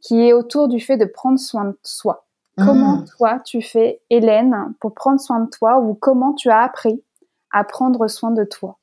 qui 0.00 0.26
est 0.26 0.32
autour 0.32 0.68
du 0.68 0.80
fait 0.80 0.96
de 0.96 1.04
prendre 1.04 1.38
soin 1.38 1.64
de 1.66 1.78
soi. 1.82 2.24
Comment 2.56 2.96
mm. 2.98 3.04
toi 3.16 3.38
tu 3.44 3.62
fais, 3.62 4.00
Hélène, 4.10 4.74
pour 4.80 4.94
prendre 4.94 5.20
soin 5.20 5.40
de 5.40 5.50
toi 5.50 5.78
ou 5.78 5.94
comment 5.94 6.34
tu 6.34 6.50
as 6.50 6.60
appris 6.60 7.02
à 7.52 7.64
prendre 7.64 8.08
soin 8.08 8.30
de 8.30 8.44
toi? 8.44 8.78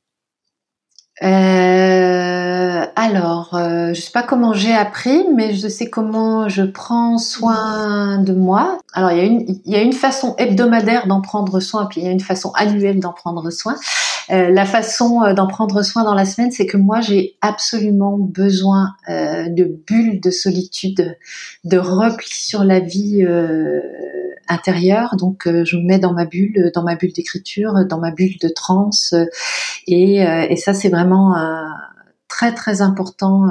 Euh, 1.23 2.85
alors, 2.97 3.53
euh, 3.53 3.93
je 3.93 4.01
sais 4.01 4.11
pas 4.11 4.23
comment 4.23 4.53
j'ai 4.53 4.73
appris, 4.73 5.25
mais 5.33 5.53
je 5.53 5.67
sais 5.67 5.89
comment 5.89 6.49
je 6.49 6.63
prends 6.63 7.17
soin 7.17 8.17
de 8.17 8.33
moi. 8.33 8.77
Alors, 8.93 9.11
il 9.11 9.17
y 9.17 9.21
a 9.21 9.23
une, 9.23 9.45
il 9.65 9.71
y 9.71 9.75
a 9.75 9.81
une 9.81 9.93
façon 9.93 10.35
hebdomadaire 10.37 11.07
d'en 11.07 11.21
prendre 11.21 11.59
soin, 11.61 11.85
puis 11.85 12.01
il 12.01 12.03
y 12.05 12.07
a 12.07 12.11
une 12.11 12.19
façon 12.19 12.51
annuelle 12.55 12.99
d'en 12.99 13.13
prendre 13.13 13.49
soin. 13.49 13.75
Euh, 14.31 14.49
la 14.49 14.65
façon 14.65 15.21
euh, 15.23 15.33
d'en 15.33 15.47
prendre 15.47 15.83
soin 15.83 16.03
dans 16.03 16.15
la 16.15 16.25
semaine, 16.25 16.51
c'est 16.51 16.65
que 16.65 16.77
moi, 16.77 17.01
j'ai 17.01 17.35
absolument 17.41 18.17
besoin 18.17 18.95
euh, 19.07 19.47
de 19.49 19.65
bulles 19.87 20.19
de 20.19 20.31
solitude, 20.31 21.17
de 21.63 21.77
repli 21.77 22.29
sur 22.29 22.63
la 22.63 22.79
vie 22.79 23.25
intérieure. 24.47 25.15
Donc, 25.17 25.43
je 25.45 25.77
me 25.77 25.83
mets 25.83 25.99
dans 25.99 26.13
ma 26.13 26.25
bulle, 26.25 26.71
dans 26.73 26.83
ma 26.83 26.95
bulle 26.95 27.13
d'écriture, 27.13 27.85
dans 27.85 27.99
ma 27.99 28.11
bulle 28.11 28.37
de 28.41 28.49
transe, 28.49 29.13
et, 29.87 30.17
et 30.17 30.55
ça, 30.55 30.73
c'est 30.73 30.89
vraiment 30.89 31.35
très 32.27 32.53
très 32.53 32.81
important 32.81 33.47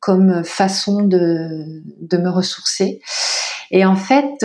comme 0.00 0.44
façon 0.44 1.02
de, 1.02 1.82
de 2.00 2.16
me 2.16 2.28
ressourcer. 2.30 3.00
Et 3.70 3.84
en 3.84 3.96
fait, 3.96 4.44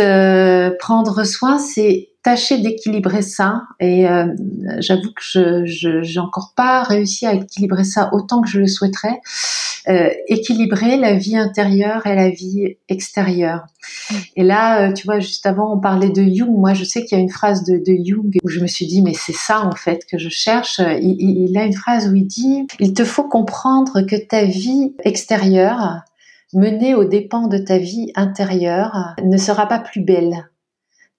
prendre 0.80 1.23
soin, 1.23 1.57
c'est 1.59 2.10
tâcher 2.23 2.60
d'équilibrer 2.60 3.22
ça. 3.22 3.64
Et 3.80 4.07
euh, 4.07 4.27
j'avoue 4.80 5.11
que 5.15 5.65
je 5.65 6.02
j'ai 6.02 6.19
encore 6.19 6.53
pas 6.56 6.84
réussi 6.84 7.26
à 7.26 7.34
équilibrer 7.34 7.84
ça 7.84 8.10
autant 8.14 8.41
que 8.41 8.49
je 8.49 8.60
le 8.60 8.68
souhaiterais. 8.68 9.19
Euh, 9.88 10.10
équilibrer 10.27 10.95
la 10.95 11.15
vie 11.15 11.35
intérieure 11.35 12.06
et 12.06 12.15
la 12.15 12.30
vie 12.30 12.77
extérieure. 12.88 13.65
Mm. 14.11 14.15
Et 14.35 14.43
là, 14.43 14.89
euh, 14.89 14.93
tu 14.93 15.07
vois, 15.07 15.19
juste 15.19 15.48
avant, 15.48 15.73
on 15.73 15.80
parlait 15.80 16.11
de 16.11 16.22
Jung. 16.22 16.56
Moi, 16.56 16.76
je 16.76 16.84
sais 16.84 17.03
qu'il 17.03 17.18
y 17.18 17.22
a 17.22 17.23
une 17.23 17.31
phrase 17.31 17.64
de, 17.64 17.77
de, 17.77 17.98
Jung 18.03 18.38
où 18.43 18.48
je 18.48 18.60
me 18.60 18.68
suis 18.68 18.85
dit, 18.85 19.02
mais 19.02 19.15
c'est 19.15 19.34
ça 19.34 19.65
en 19.65 19.76
fait 19.76 20.06
que 20.06 20.19
je 20.19 20.30
cherche. 20.30 20.80
Il, 21.02 21.49
il 21.49 21.57
a 21.57 21.64
une 21.64 21.73
phrase 21.73 22.07
où 22.07 22.14
il 22.14 22.27
dit, 22.27 22.68
il 22.80 22.93
te 22.93 23.03
faut 23.03 23.23
comprendre 23.23 24.02
que 24.02 24.15
ta 24.15 24.43
vie 24.45 24.93
extérieure 25.03 26.02
menée 26.53 26.93
aux 26.93 27.06
dépens 27.06 27.48
de 27.48 27.57
ta 27.57 27.80
vie 27.80 28.11
intérieure 28.15 29.15
ne 29.23 29.38
sera 29.38 29.68
pas 29.68 29.80
plus 29.80 30.02
belle 30.02 30.51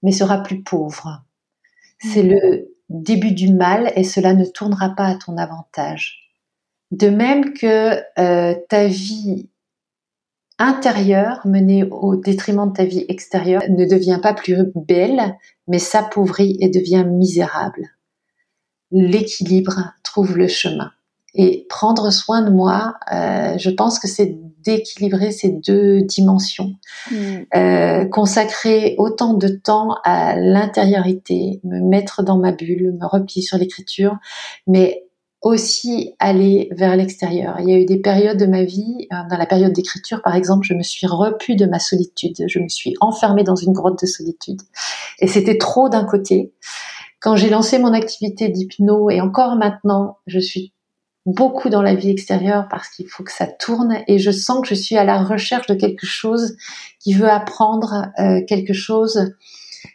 mais 0.03 0.13
sera 0.13 0.43
plus 0.43 0.63
pauvre. 0.63 1.23
C'est 1.99 2.23
le 2.23 2.75
début 2.89 3.33
du 3.33 3.53
mal 3.53 3.93
et 3.97 4.05
cela 4.05 4.35
ne 4.35 4.45
tournera 4.45 4.91
pas 4.91 5.07
à 5.07 5.15
ton 5.15 5.37
avantage. 5.37 6.31
De 6.91 7.09
même 7.09 7.55
que 7.55 8.01
euh, 8.19 8.55
ta 8.69 8.87
vie 8.87 9.49
intérieure 10.59 11.41
menée 11.45 11.85
au 11.85 12.17
détriment 12.17 12.69
de 12.69 12.75
ta 12.75 12.85
vie 12.85 13.05
extérieure 13.09 13.63
ne 13.69 13.87
devient 13.87 14.21
pas 14.23 14.35
plus 14.35 14.57
belle, 14.75 15.37
mais 15.67 15.79
s'appauvrit 15.79 16.57
et 16.61 16.69
devient 16.69 17.05
misérable. 17.07 17.89
L'équilibre 18.91 19.95
trouve 20.03 20.37
le 20.37 20.49
chemin. 20.49 20.93
Et 21.35 21.67
prendre 21.71 22.11
soin 22.11 22.43
de 22.43 22.51
moi, 22.51 22.97
euh, 23.11 23.57
je 23.57 23.71
pense 23.71 23.99
que 23.99 24.07
c'est 24.07 24.39
d'équilibrer 24.65 25.31
ces 25.31 25.51
deux 25.51 26.03
dimensions. 26.03 26.73
Mm. 27.11 27.17
Euh, 27.55 28.05
consacrer 28.07 28.95
autant 28.99 29.35
de 29.35 29.49
temps 29.49 29.97
à 30.05 30.37
l'intériorité, 30.37 31.61
me 31.65 31.81
mettre 31.81 32.23
dans 32.23 32.39
ma 32.39 32.53
bulle, 32.53 32.97
me 33.01 33.07
replier 33.07 33.43
sur 33.43 33.59
l'écriture, 33.59 34.17
mais 34.67 35.05
aussi 35.43 36.15
aller 36.21 36.69
vers 36.71 36.97
l'extérieur. 36.97 37.57
Il 37.59 37.69
y 37.69 37.75
a 37.75 37.79
eu 37.79 37.85
des 37.85 37.99
périodes 37.99 38.39
de 38.39 38.47
ma 38.47 38.63
vie, 38.63 39.09
euh, 39.13 39.17
dans 39.29 39.37
la 39.37 39.47
période 39.47 39.73
d'écriture 39.73 40.23
par 40.23 40.37
exemple, 40.37 40.65
je 40.65 40.75
me 40.75 40.83
suis 40.83 41.07
repue 41.07 41.57
de 41.57 41.67
ma 41.67 41.81
solitude, 41.81 42.45
je 42.47 42.59
me 42.61 42.69
suis 42.69 42.95
enfermée 43.01 43.43
dans 43.43 43.57
une 43.57 43.73
grotte 43.73 44.01
de 44.01 44.07
solitude. 44.07 44.63
Et 45.19 45.27
c'était 45.27 45.59
trop 45.59 45.89
d'un 45.89 46.05
côté. 46.05 46.53
Quand 47.21 47.37
j'ai 47.37 47.51
lancé 47.51 47.79
mon 47.79 47.93
activité 47.93 48.49
d'hypno, 48.49 49.11
et 49.11 49.21
encore 49.21 49.57
maintenant, 49.57 50.19
je 50.27 50.39
suis 50.39 50.73
beaucoup 51.27 51.69
dans 51.69 51.83
la 51.83 51.95
vie 51.95 52.11
extérieure 52.11 52.67
parce 52.69 52.89
qu'il 52.89 53.09
faut 53.09 53.23
que 53.23 53.33
ça 53.33 53.47
tourne 53.47 53.99
et 54.09 54.19
je 54.19 54.31
sens 54.31 54.61
que 54.63 54.69
je 54.69 54.75
suis 54.75 54.97
à 54.97 55.05
la 55.05 55.23
recherche 55.23 55.67
de 55.67 55.75
quelque 55.75 56.07
chose 56.07 56.57
qui 56.99 57.15
veut 57.15 57.31
apprendre 57.31 58.09
euh, 58.19 58.41
quelque 58.47 58.73
chose. 58.73 59.33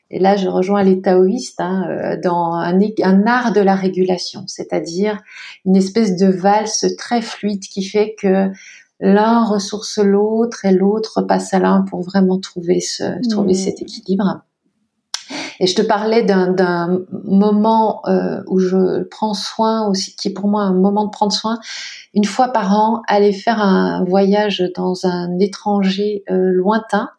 Et 0.10 0.20
là, 0.20 0.38
je 0.38 0.48
rejoins 0.48 0.84
les 0.84 1.02
taoïstes 1.02 1.60
hein, 1.60 1.86
euh, 1.90 2.18
dans 2.22 2.54
un, 2.54 2.80
un, 3.04 3.28
art 3.28 3.52
de 3.52 3.60
la 3.60 3.76
régulation, 3.76 4.44
c'est-à-dire 4.48 5.22
une 5.66 5.76
espèce 5.76 6.16
de 6.16 6.28
valse 6.28 6.86
très 6.98 7.22
fluide 7.22 7.62
qui 7.62 7.84
fait 7.84 8.16
que 8.18 8.50
l'un 9.00 9.44
ressource 9.44 9.98
l'autre 9.98 10.66
et 10.66 10.72
l'autre 10.72 11.22
passe 11.22 11.54
à 11.54 11.60
l'un 11.60 11.82
pour 11.82 12.02
vraiment 12.02 12.40
trouver 12.40 12.80
ce, 12.80 13.04
trouver 13.30 13.52
mmh. 13.52 13.56
cet 13.56 13.82
équilibre. 13.82 14.42
Et 15.60 15.68
je 15.68 15.76
te 15.76 15.82
parlais 15.82 16.24
d'un 16.24 17.00
moment 17.26 18.02
euh, 18.08 18.42
où 18.48 18.60
je 18.60 19.04
prends 19.04 19.34
soin 19.34 19.88
aussi, 19.88 20.16
qui 20.16 20.28
est 20.28 20.34
pour 20.34 20.48
moi 20.48 20.64
un 20.64 20.74
moment 20.74 21.06
de 21.06 21.12
prendre 21.12 21.32
soin. 21.32 21.60
Une 22.14 22.26
fois 22.26 22.50
par 22.50 22.74
an, 22.74 23.02
aller 23.08 23.34
faire 23.34 23.62
un 23.62 24.04
voyage 24.04 24.64
dans 24.76 25.06
un 25.06 25.40
étranger 25.40 26.24
euh, 26.30 26.52
lointain. 26.54 27.10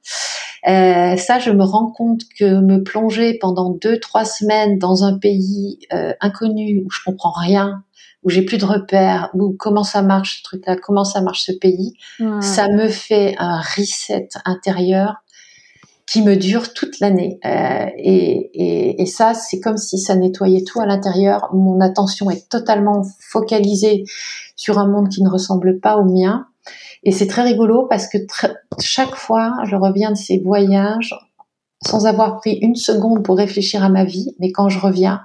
Euh, 0.66 1.16
ça, 1.16 1.38
je 1.38 1.50
me 1.50 1.62
rends 1.62 1.90
compte 1.90 2.22
que 2.38 2.60
me 2.60 2.82
plonger 2.82 3.38
pendant 3.38 3.70
deux, 3.70 4.00
trois 4.00 4.24
semaines 4.24 4.78
dans 4.78 5.04
un 5.04 5.18
pays 5.18 5.78
euh, 5.92 6.12
inconnu 6.20 6.82
où 6.84 6.90
je 6.90 6.98
comprends 7.04 7.32
rien, 7.32 7.84
où 8.24 8.30
j'ai 8.30 8.42
plus 8.42 8.58
de 8.58 8.64
repères, 8.64 9.30
où 9.34 9.54
comment 9.56 9.84
ça 9.84 10.02
marche 10.02 10.38
ce 10.38 10.42
truc-là, 10.42 10.76
comment 10.76 11.04
ça 11.04 11.20
marche 11.20 11.44
ce 11.44 11.52
pays, 11.52 11.94
ça 12.40 12.68
me 12.68 12.88
fait 12.88 13.36
un 13.38 13.60
reset 13.60 14.28
intérieur 14.44 15.22
qui 16.08 16.22
me 16.22 16.36
dure 16.36 16.72
toute 16.72 17.00
l'année. 17.00 17.38
Euh, 17.44 17.86
et, 17.98 18.50
et, 18.54 19.02
et, 19.02 19.06
ça, 19.06 19.34
c'est 19.34 19.60
comme 19.60 19.76
si 19.76 19.98
ça 19.98 20.16
nettoyait 20.16 20.64
tout 20.64 20.80
à 20.80 20.86
l'intérieur. 20.86 21.50
Mon 21.52 21.80
attention 21.80 22.30
est 22.30 22.48
totalement 22.48 23.02
focalisée 23.20 24.04
sur 24.56 24.78
un 24.78 24.88
monde 24.88 25.10
qui 25.10 25.22
ne 25.22 25.28
ressemble 25.28 25.80
pas 25.80 25.98
au 25.98 26.04
mien. 26.04 26.46
Et 27.04 27.12
c'est 27.12 27.26
très 27.26 27.42
rigolo 27.42 27.86
parce 27.88 28.08
que 28.08 28.18
chaque 28.80 29.16
fois, 29.16 29.52
je 29.64 29.76
reviens 29.76 30.10
de 30.10 30.16
ces 30.16 30.38
voyages 30.38 31.14
sans 31.86 32.06
avoir 32.06 32.38
pris 32.38 32.58
une 32.62 32.74
seconde 32.74 33.22
pour 33.22 33.36
réfléchir 33.36 33.84
à 33.84 33.88
ma 33.88 34.04
vie, 34.04 34.34
mais 34.40 34.50
quand 34.50 34.68
je 34.68 34.80
reviens, 34.80 35.20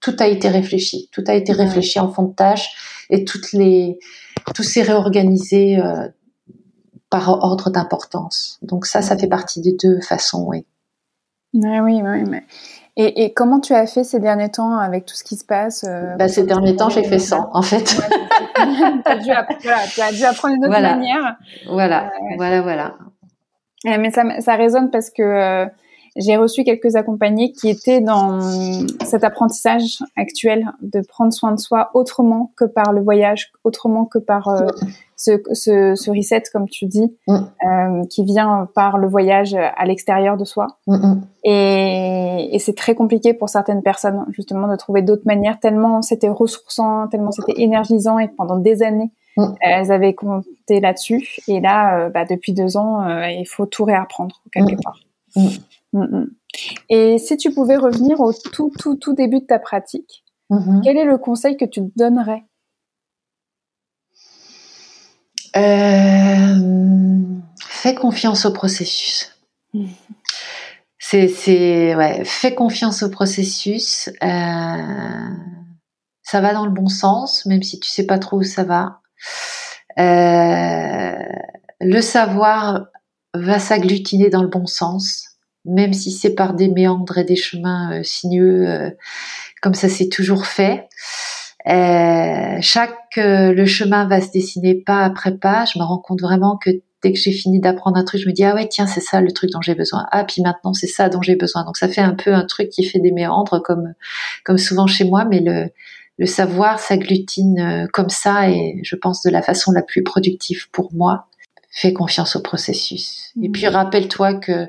tout 0.00 0.16
a 0.18 0.26
été 0.26 0.48
réfléchi, 0.48 1.08
tout 1.12 1.22
a 1.26 1.34
été 1.34 1.52
réfléchi 1.52 2.00
en 2.00 2.10
fond 2.10 2.24
de 2.24 2.34
tâche 2.34 2.70
et 3.10 3.24
toutes 3.24 3.52
les, 3.52 3.98
tout 4.54 4.62
s'est 4.62 4.82
réorganisé 4.82 5.78
euh, 5.78 6.08
par 7.10 7.28
ordre 7.28 7.70
d'importance. 7.70 8.58
Donc 8.62 8.86
ça, 8.86 9.02
ça 9.02 9.16
fait 9.16 9.28
partie 9.28 9.60
des 9.60 9.72
deux 9.72 10.00
façons, 10.00 10.44
oui. 10.46 10.66
oui, 11.54 12.02
oui. 12.02 12.40
Et, 12.98 13.24
et, 13.24 13.34
comment 13.34 13.60
tu 13.60 13.74
as 13.74 13.86
fait 13.86 14.04
ces 14.04 14.20
derniers 14.20 14.50
temps 14.50 14.78
avec 14.78 15.04
tout 15.04 15.14
ce 15.14 15.22
qui 15.22 15.36
se 15.36 15.44
passe 15.44 15.84
euh, 15.84 16.16
bah, 16.16 16.28
Ces 16.28 16.44
derniers 16.44 16.76
temps, 16.76 16.88
j'ai 16.88 17.04
fait 17.04 17.18
100, 17.18 17.50
en 17.52 17.60
fait. 17.60 17.84
tu, 17.84 18.00
as 19.04 20.12
dû 20.12 20.24
apprendre 20.24 20.54
une 20.54 20.64
autre 20.64 20.80
manière. 20.80 21.36
Voilà, 21.68 22.10
voilà, 22.38 22.62
voilà. 22.62 22.94
Mais 23.84 24.10
ça, 24.10 24.22
ça 24.40 24.54
résonne 24.54 24.90
parce 24.90 25.10
que 25.10 25.22
euh, 25.22 25.66
j'ai 26.16 26.36
reçu 26.36 26.64
quelques 26.64 26.96
accompagnés 26.96 27.52
qui 27.52 27.68
étaient 27.68 28.00
dans 28.00 28.40
cet 29.04 29.22
apprentissage 29.22 30.02
actuel 30.16 30.72
de 30.80 31.02
prendre 31.06 31.32
soin 31.32 31.52
de 31.52 31.60
soi 31.60 31.90
autrement 31.92 32.52
que 32.56 32.64
par 32.64 32.92
le 32.92 33.02
voyage, 33.02 33.52
autrement 33.64 34.06
que 34.06 34.18
par 34.18 34.48
euh, 34.48 34.66
ce, 35.16 35.42
ce, 35.52 35.94
ce, 35.94 36.10
reset, 36.10 36.42
comme 36.52 36.68
tu 36.68 36.84
dis, 36.86 37.16
mm. 37.26 37.34
euh, 37.34 38.04
qui 38.10 38.24
vient 38.24 38.68
par 38.74 38.98
le 38.98 39.08
voyage 39.08 39.54
à 39.54 39.84
l'extérieur 39.86 40.36
de 40.36 40.44
soi. 40.44 40.66
Mm, 40.86 40.94
mm. 40.94 41.22
Et, 41.44 42.48
et 42.52 42.58
c'est 42.58 42.74
très 42.74 42.94
compliqué 42.94 43.32
pour 43.32 43.48
certaines 43.48 43.82
personnes, 43.82 44.26
justement, 44.30 44.68
de 44.68 44.76
trouver 44.76 45.02
d'autres 45.02 45.26
manières, 45.26 45.58
tellement 45.58 46.02
c'était 46.02 46.28
ressourçant, 46.28 47.08
tellement 47.08 47.30
c'était 47.30 47.60
énergisant, 47.60 48.18
et 48.18 48.28
pendant 48.28 48.58
des 48.58 48.82
années, 48.82 49.10
elles 49.60 49.92
avaient 49.92 50.14
compté 50.14 50.80
là-dessus. 50.80 51.40
Et 51.48 51.60
là, 51.60 51.98
euh, 51.98 52.10
bah, 52.10 52.24
depuis 52.24 52.52
deux 52.52 52.76
ans, 52.76 53.02
euh, 53.02 53.28
il 53.28 53.46
faut 53.46 53.66
tout 53.66 53.84
réapprendre, 53.84 54.42
quelque 54.52 54.80
part. 54.82 55.00
Et 56.88 57.18
si 57.18 57.36
tu 57.36 57.52
pouvais 57.52 57.76
revenir 57.76 58.20
au 58.20 58.32
tout, 58.32 58.72
tout, 58.78 58.96
tout 58.96 59.12
début 59.12 59.40
de 59.40 59.46
ta 59.46 59.58
pratique, 59.58 60.24
quel 60.84 60.96
est 60.96 61.04
le 61.04 61.18
conseil 61.18 61.56
que 61.56 61.64
tu 61.64 61.80
donnerais 61.96 62.44
euh, 65.56 66.54
Fais 67.68 67.94
confiance 67.94 68.44
au 68.46 68.52
processus. 68.52 69.32
C'est, 70.98 71.94
ouais, 71.94 72.24
fais 72.24 72.56
confiance 72.56 73.04
au 73.04 73.10
processus. 73.10 74.08
Euh, 74.24 75.32
ça 76.22 76.40
va 76.40 76.52
dans 76.52 76.66
le 76.66 76.72
bon 76.72 76.88
sens, 76.88 77.46
même 77.46 77.62
si 77.62 77.78
tu 77.78 77.88
sais 77.88 78.06
pas 78.06 78.18
trop 78.18 78.38
où 78.38 78.42
ça 78.42 78.64
va. 78.64 79.02
Euh, 80.00 81.22
le 81.80 82.00
savoir 82.00 82.86
va 83.34 83.60
s'agglutiner 83.60 84.30
dans 84.30 84.42
le 84.42 84.48
bon 84.48 84.66
sens 84.66 85.36
même 85.64 85.92
si 85.92 86.10
c'est 86.12 86.34
par 86.34 86.54
des 86.54 86.68
méandres 86.68 87.18
et 87.18 87.24
des 87.24 87.36
chemins 87.36 88.00
sinueux, 88.04 88.96
comme 89.60 89.74
ça 89.74 89.88
c'est 89.88 90.08
toujours 90.08 90.46
fait. 90.46 90.88
Euh, 91.68 92.58
chaque 92.60 93.16
le 93.16 93.66
chemin 93.66 94.06
va 94.06 94.20
se 94.20 94.30
dessiner 94.30 94.74
pas 94.74 95.04
après 95.04 95.36
pas. 95.36 95.64
Je 95.64 95.78
me 95.78 95.84
rends 95.84 95.98
compte 95.98 96.20
vraiment 96.20 96.56
que 96.56 96.70
dès 97.02 97.12
que 97.12 97.18
j'ai 97.18 97.32
fini 97.32 97.60
d'apprendre 97.60 97.96
un 97.96 98.04
truc, 98.04 98.20
je 98.20 98.28
me 98.28 98.32
dis 98.32 98.44
ah 98.44 98.54
ouais 98.54 98.68
tiens 98.68 98.86
c'est 98.86 99.00
ça 99.00 99.20
le 99.20 99.32
truc 99.32 99.50
dont 99.50 99.60
j'ai 99.60 99.74
besoin. 99.74 100.06
Ah 100.12 100.24
puis 100.24 100.42
maintenant 100.42 100.72
c'est 100.72 100.86
ça 100.86 101.08
dont 101.08 101.22
j'ai 101.22 101.36
besoin. 101.36 101.64
Donc 101.64 101.76
ça 101.76 101.88
fait 101.88 102.00
un 102.00 102.14
peu 102.14 102.32
un 102.34 102.44
truc 102.44 102.68
qui 102.68 102.84
fait 102.84 103.00
des 103.00 103.12
méandres 103.12 103.62
comme 103.62 103.94
comme 104.44 104.58
souvent 104.58 104.86
chez 104.86 105.04
moi, 105.04 105.24
mais 105.24 105.40
le 105.40 105.70
le 106.18 106.26
savoir 106.26 106.78
s'agglutine 106.78 107.88
comme 107.92 108.08
ça 108.08 108.48
et 108.48 108.80
je 108.82 108.96
pense 108.96 109.22
de 109.22 109.30
la 109.30 109.42
façon 109.42 109.72
la 109.72 109.82
plus 109.82 110.02
productive 110.02 110.70
pour 110.70 110.92
moi. 110.94 111.26
Fais 111.70 111.92
confiance 111.92 112.36
au 112.36 112.40
processus. 112.40 113.32
Et 113.42 113.48
mmh. 113.48 113.52
puis 113.52 113.66
rappelle-toi 113.68 114.34
que 114.34 114.66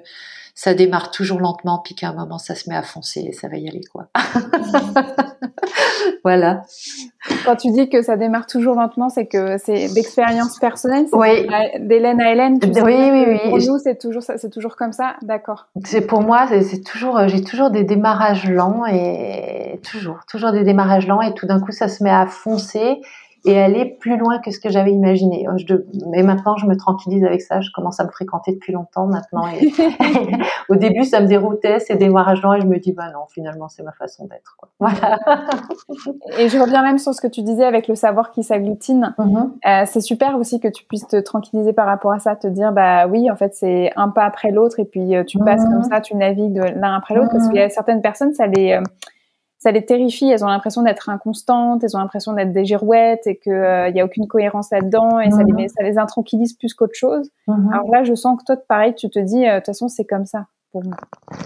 ça 0.58 0.74
démarre 0.74 1.12
toujours 1.12 1.40
lentement, 1.40 1.80
puis 1.86 1.94
qu'à 1.94 2.10
un 2.10 2.14
moment 2.14 2.40
ça 2.40 2.56
se 2.56 2.68
met 2.68 2.76
à 2.76 2.82
foncer 2.82 3.20
et 3.20 3.32
ça 3.32 3.48
va 3.48 3.58
y 3.58 3.70
aller 3.70 3.84
quoi. 3.94 4.08
voilà. 6.24 6.64
Quand 7.46 7.56
tu 7.56 7.70
dis 7.70 7.90
que 7.90 8.02
ça 8.02 8.18
démarre 8.18 8.48
toujours 8.48 8.74
lentement, 8.74 9.10
c'est 9.10 9.28
que 9.28 9.60
c'est 9.60 9.94
d'expérience 9.94 10.58
personnelle, 10.58 11.06
oui. 11.12 11.48
d'Hélène 11.80 12.20
à 12.20 12.32
Hélène. 12.32 12.58
oui, 12.64 12.82
oui, 12.82 13.26
oui. 13.28 13.50
Pour 13.50 13.60
nous, 13.60 13.78
c'est 13.78 14.00
toujours 14.00 14.24
c'est 14.24 14.50
toujours 14.50 14.76
comme 14.76 14.94
ça, 14.94 15.16
d'accord. 15.22 15.68
C'est 15.86 16.02
pour 16.02 16.22
moi, 16.22 16.48
c'est 16.48 16.84
toujours, 16.84 17.28
j'ai 17.28 17.44
toujours 17.44 17.70
des 17.70 17.84
démarrages 17.84 18.50
lents 18.50 18.84
et 18.88 19.80
toujours, 19.84 20.22
toujours 20.28 20.54
des 20.54 20.64
démarrages 20.64 21.06
lents 21.06 21.22
et 21.22 21.36
tout 21.36 21.46
d'un 21.46 21.60
coup 21.60 21.72
ça 21.72 21.88
se 21.88 22.04
met 22.04 22.10
à 22.10 22.26
foncer 22.26 23.00
et 23.46 23.60
aller 23.60 23.86
plus 23.86 24.18
loin 24.18 24.40
que 24.40 24.52
ce 24.52 24.60
que 24.60 24.70
j'avais 24.70 24.92
imaginé. 24.92 25.46
Je, 25.58 25.76
mais 26.10 26.24
maintenant, 26.24 26.58
je 26.58 26.66
me 26.66 26.76
tranquillise 26.76 27.24
avec 27.24 27.42
ça. 27.42 27.62
Je 27.62 27.70
commence 27.72 28.00
à 28.00 28.06
me 28.06 28.10
fréquenter 28.10 28.54
depuis 28.54 28.74
longtemps 28.74 29.08
maintenant. 29.08 29.48
Et, 29.48 29.72
au 30.70 30.76
début, 30.76 31.04
ça 31.04 31.22
me 31.22 31.28
déroutait, 31.28 31.80
c'est 31.80 31.96
démarrage 31.96 32.42
lent, 32.42 32.54
et 32.54 32.62
je 32.62 32.66
me 32.66 32.78
dis, 32.80 32.92
bah 32.92 33.10
non, 33.14 33.26
finalement, 33.30 33.68
c'est 33.70 33.84
ma 33.84 33.92
façon 33.92 34.26
d'être. 34.26 34.58
Voilà. 34.80 35.18
et 36.38 36.50
je 36.50 36.60
reviens 36.60 36.84
même 36.84 37.00
sur 37.00 37.14
ce 37.14 37.20
que 37.20 37.28
tu 37.28 37.42
disais 37.42 37.64
avec 37.64 37.88
le 37.88 37.96
savoir 37.96 38.32
qui 38.32 38.44
s'agglutine. 38.44 39.16
Mm-hmm. 39.18 39.50
Euh, 39.66 39.86
c'est 39.88 40.02
super 40.02 40.38
aussi 40.38 40.60
que 40.60 40.68
tu 40.68 40.86
puisses 40.86 41.08
te 41.08 41.18
tranquilliser 41.18 41.74
par 41.74 41.88
rapport 41.88 42.12
à 42.12 42.20
ça, 42.20 42.36
te 42.36 42.48
dire, 42.48 42.72
bah 42.72 43.08
oui, 43.08 43.32
en 43.32 43.36
fait, 43.36 43.56
c'est 43.56 43.92
un 43.96 44.10
pas 44.10 44.24
après 44.24 44.52
l'autre, 44.52 44.80
et 44.80 44.86
puis 44.86 45.16
euh, 45.16 45.24
tu 45.24 45.40
passes 45.40 45.64
comme 45.64 45.82
mm-hmm. 45.82 45.90
ça, 45.90 46.02
tu 46.02 46.16
navigues 46.16 46.54
de 46.54 46.80
l'un 46.80 46.96
après 46.96 47.16
l'autre, 47.16 47.32
parce 47.32 47.48
qu'il 47.48 47.58
y 47.58 47.62
a 47.62 47.70
certaines 47.70 48.02
personnes, 48.02 48.34
ça 48.34 48.46
les 48.46 48.74
euh, 48.74 48.82
ça 49.60 49.72
les 49.72 49.86
terrifie. 49.86 50.30
Elles 50.30 50.44
ont 50.44 50.48
l'impression 50.48 50.84
d'être 50.84 51.10
inconstantes, 51.10 51.84
elles 51.84 51.96
ont 51.96 52.00
l'impression 52.00 52.34
d'être 52.34 52.52
des 52.52 52.66
girouettes 52.66 53.26
et 53.28 53.38
qu'il 53.38 53.54
il 53.88 53.94
n'y 53.94 54.02
a 54.02 54.06
aucune 54.06 54.28
cohérence 54.28 54.72
là-dedans 54.72 55.20
et 55.20 55.32
ça, 55.32 55.44
les, 55.44 55.54
mhm. 55.54 55.68
ça 55.70 55.84
les 55.84 55.98
intranquillise 55.98 56.54
plus 56.54 56.74
qu'autre 56.74 56.96
chose. 56.96 57.30
Mhm. 57.48 57.70
Alors 57.74 57.90
là, 57.90 58.04
je 58.04 58.14
sens 58.14 58.38
que 58.40 58.44
toi, 58.46 58.56
pareil, 58.68 58.94
tu 58.96 59.10
te 59.10 59.20
dis, 59.20 59.48
euh, 59.48 59.54
de 59.54 59.58
toute 59.58 59.68
façon, 59.68 59.88
c'est 59.88 60.06
comme 60.06 60.26
ça. 60.26 60.46
pour 60.72 60.84
moi. 60.84 60.96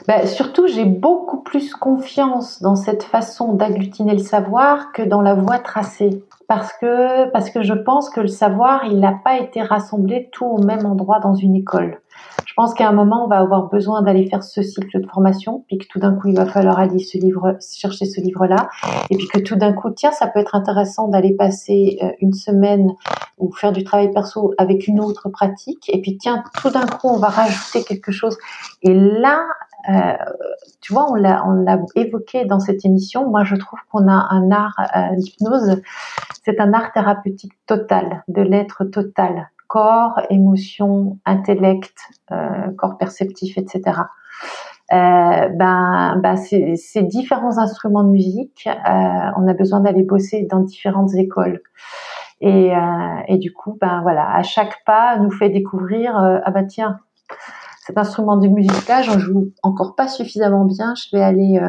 Bah, 0.07 0.25
surtout, 0.25 0.67
j'ai 0.67 0.85
beaucoup 0.85 1.41
plus 1.41 1.73
confiance 1.73 2.61
dans 2.61 2.75
cette 2.75 3.03
façon 3.03 3.53
d'agglutiner 3.53 4.13
le 4.13 4.19
savoir 4.19 4.91
que 4.91 5.03
dans 5.03 5.21
la 5.21 5.35
voie 5.35 5.59
tracée. 5.59 6.23
Parce 6.47 6.73
que, 6.73 7.29
parce 7.29 7.49
que 7.49 7.63
je 7.63 7.73
pense 7.73 8.09
que 8.09 8.19
le 8.19 8.27
savoir, 8.27 8.83
il 8.85 8.99
n'a 8.99 9.13
pas 9.23 9.37
été 9.37 9.61
rassemblé 9.61 10.29
tout 10.33 10.45
au 10.45 10.61
même 10.61 10.85
endroit 10.85 11.19
dans 11.19 11.33
une 11.33 11.55
école. 11.55 12.01
Je 12.45 12.53
pense 12.55 12.73
qu'à 12.73 12.87
un 12.87 12.91
moment, 12.91 13.25
on 13.25 13.27
va 13.27 13.37
avoir 13.37 13.69
besoin 13.69 14.01
d'aller 14.01 14.27
faire 14.27 14.43
ce 14.43 14.61
cycle 14.61 15.01
de 15.01 15.07
formation, 15.07 15.63
puis 15.67 15.77
que 15.77 15.85
tout 15.87 15.99
d'un 15.99 16.15
coup, 16.15 16.29
il 16.29 16.35
va 16.35 16.45
falloir 16.45 16.79
aller 16.79 16.99
ce 16.99 17.17
livre, 17.17 17.57
chercher 17.61 18.05
ce 18.05 18.21
livre-là, 18.21 18.69
et 19.09 19.17
puis 19.17 19.27
que 19.27 19.39
tout 19.39 19.55
d'un 19.55 19.73
coup, 19.73 19.89
tiens, 19.91 20.11
ça 20.11 20.27
peut 20.27 20.39
être 20.39 20.55
intéressant 20.55 21.07
d'aller 21.07 21.35
passer 21.35 21.97
euh, 22.03 22.11
une 22.19 22.33
semaine 22.33 22.91
ou 23.37 23.51
faire 23.51 23.71
du 23.71 23.83
travail 23.83 24.11
perso 24.11 24.53
avec 24.57 24.87
une 24.87 24.99
autre 24.99 25.29
pratique, 25.29 25.89
et 25.93 26.01
puis 26.01 26.17
tiens, 26.17 26.43
tout 26.61 26.69
d'un 26.69 26.85
coup, 26.85 27.07
on 27.07 27.19
va 27.19 27.29
rajouter 27.29 27.83
quelque 27.83 28.11
chose. 28.11 28.37
Et 28.81 28.93
là, 28.93 29.45
euh, 29.89 30.13
tu 30.81 30.93
vois, 30.93 31.11
on 31.11 31.15
l'a, 31.15 31.79
évoqué 31.95 32.45
dans 32.45 32.59
cette 32.59 32.85
émission. 32.85 33.29
Moi, 33.29 33.43
je 33.43 33.55
trouve 33.55 33.79
qu'on 33.91 34.07
a 34.07 34.27
un 34.29 34.51
art, 34.51 34.75
euh, 34.95 35.15
l'hypnose, 35.15 35.81
c'est 36.43 36.59
un 36.59 36.73
art 36.73 36.91
thérapeutique 36.93 37.53
total, 37.65 38.23
de 38.27 38.41
l'être 38.41 38.83
total 38.85 39.49
corps, 39.71 40.19
émotion, 40.29 41.17
intellect, 41.25 41.95
euh, 42.31 42.71
corps 42.77 42.97
perceptif, 42.97 43.57
etc. 43.57 44.01
Euh, 44.91 45.47
ben, 45.55 46.19
ben 46.21 46.35
ces, 46.35 47.03
différents 47.03 47.57
instruments 47.57 48.03
de 48.03 48.09
musique, 48.09 48.67
euh, 48.67 49.31
on 49.37 49.47
a 49.47 49.53
besoin 49.53 49.79
d'aller 49.79 50.03
bosser 50.03 50.45
dans 50.51 50.59
différentes 50.59 51.13
écoles. 51.13 51.61
Et, 52.41 52.73
du 53.37 53.53
coup, 53.53 53.77
ben 53.79 54.01
voilà, 54.01 54.35
à 54.35 54.43
chaque 54.43 54.83
pas, 54.85 55.17
nous 55.19 55.31
fait 55.31 55.49
découvrir 55.49 56.17
ah 56.17 56.51
bah 56.51 56.63
tiens, 56.63 56.99
cet 57.85 57.97
instrument 57.97 58.35
de 58.35 58.47
musique 58.49 58.87
là, 58.89 59.03
j'en 59.03 59.19
joue 59.19 59.51
encore 59.63 59.95
pas 59.95 60.09
suffisamment 60.09 60.65
bien. 60.65 60.95
Je 60.95 61.15
vais 61.15 61.23
aller, 61.23 61.61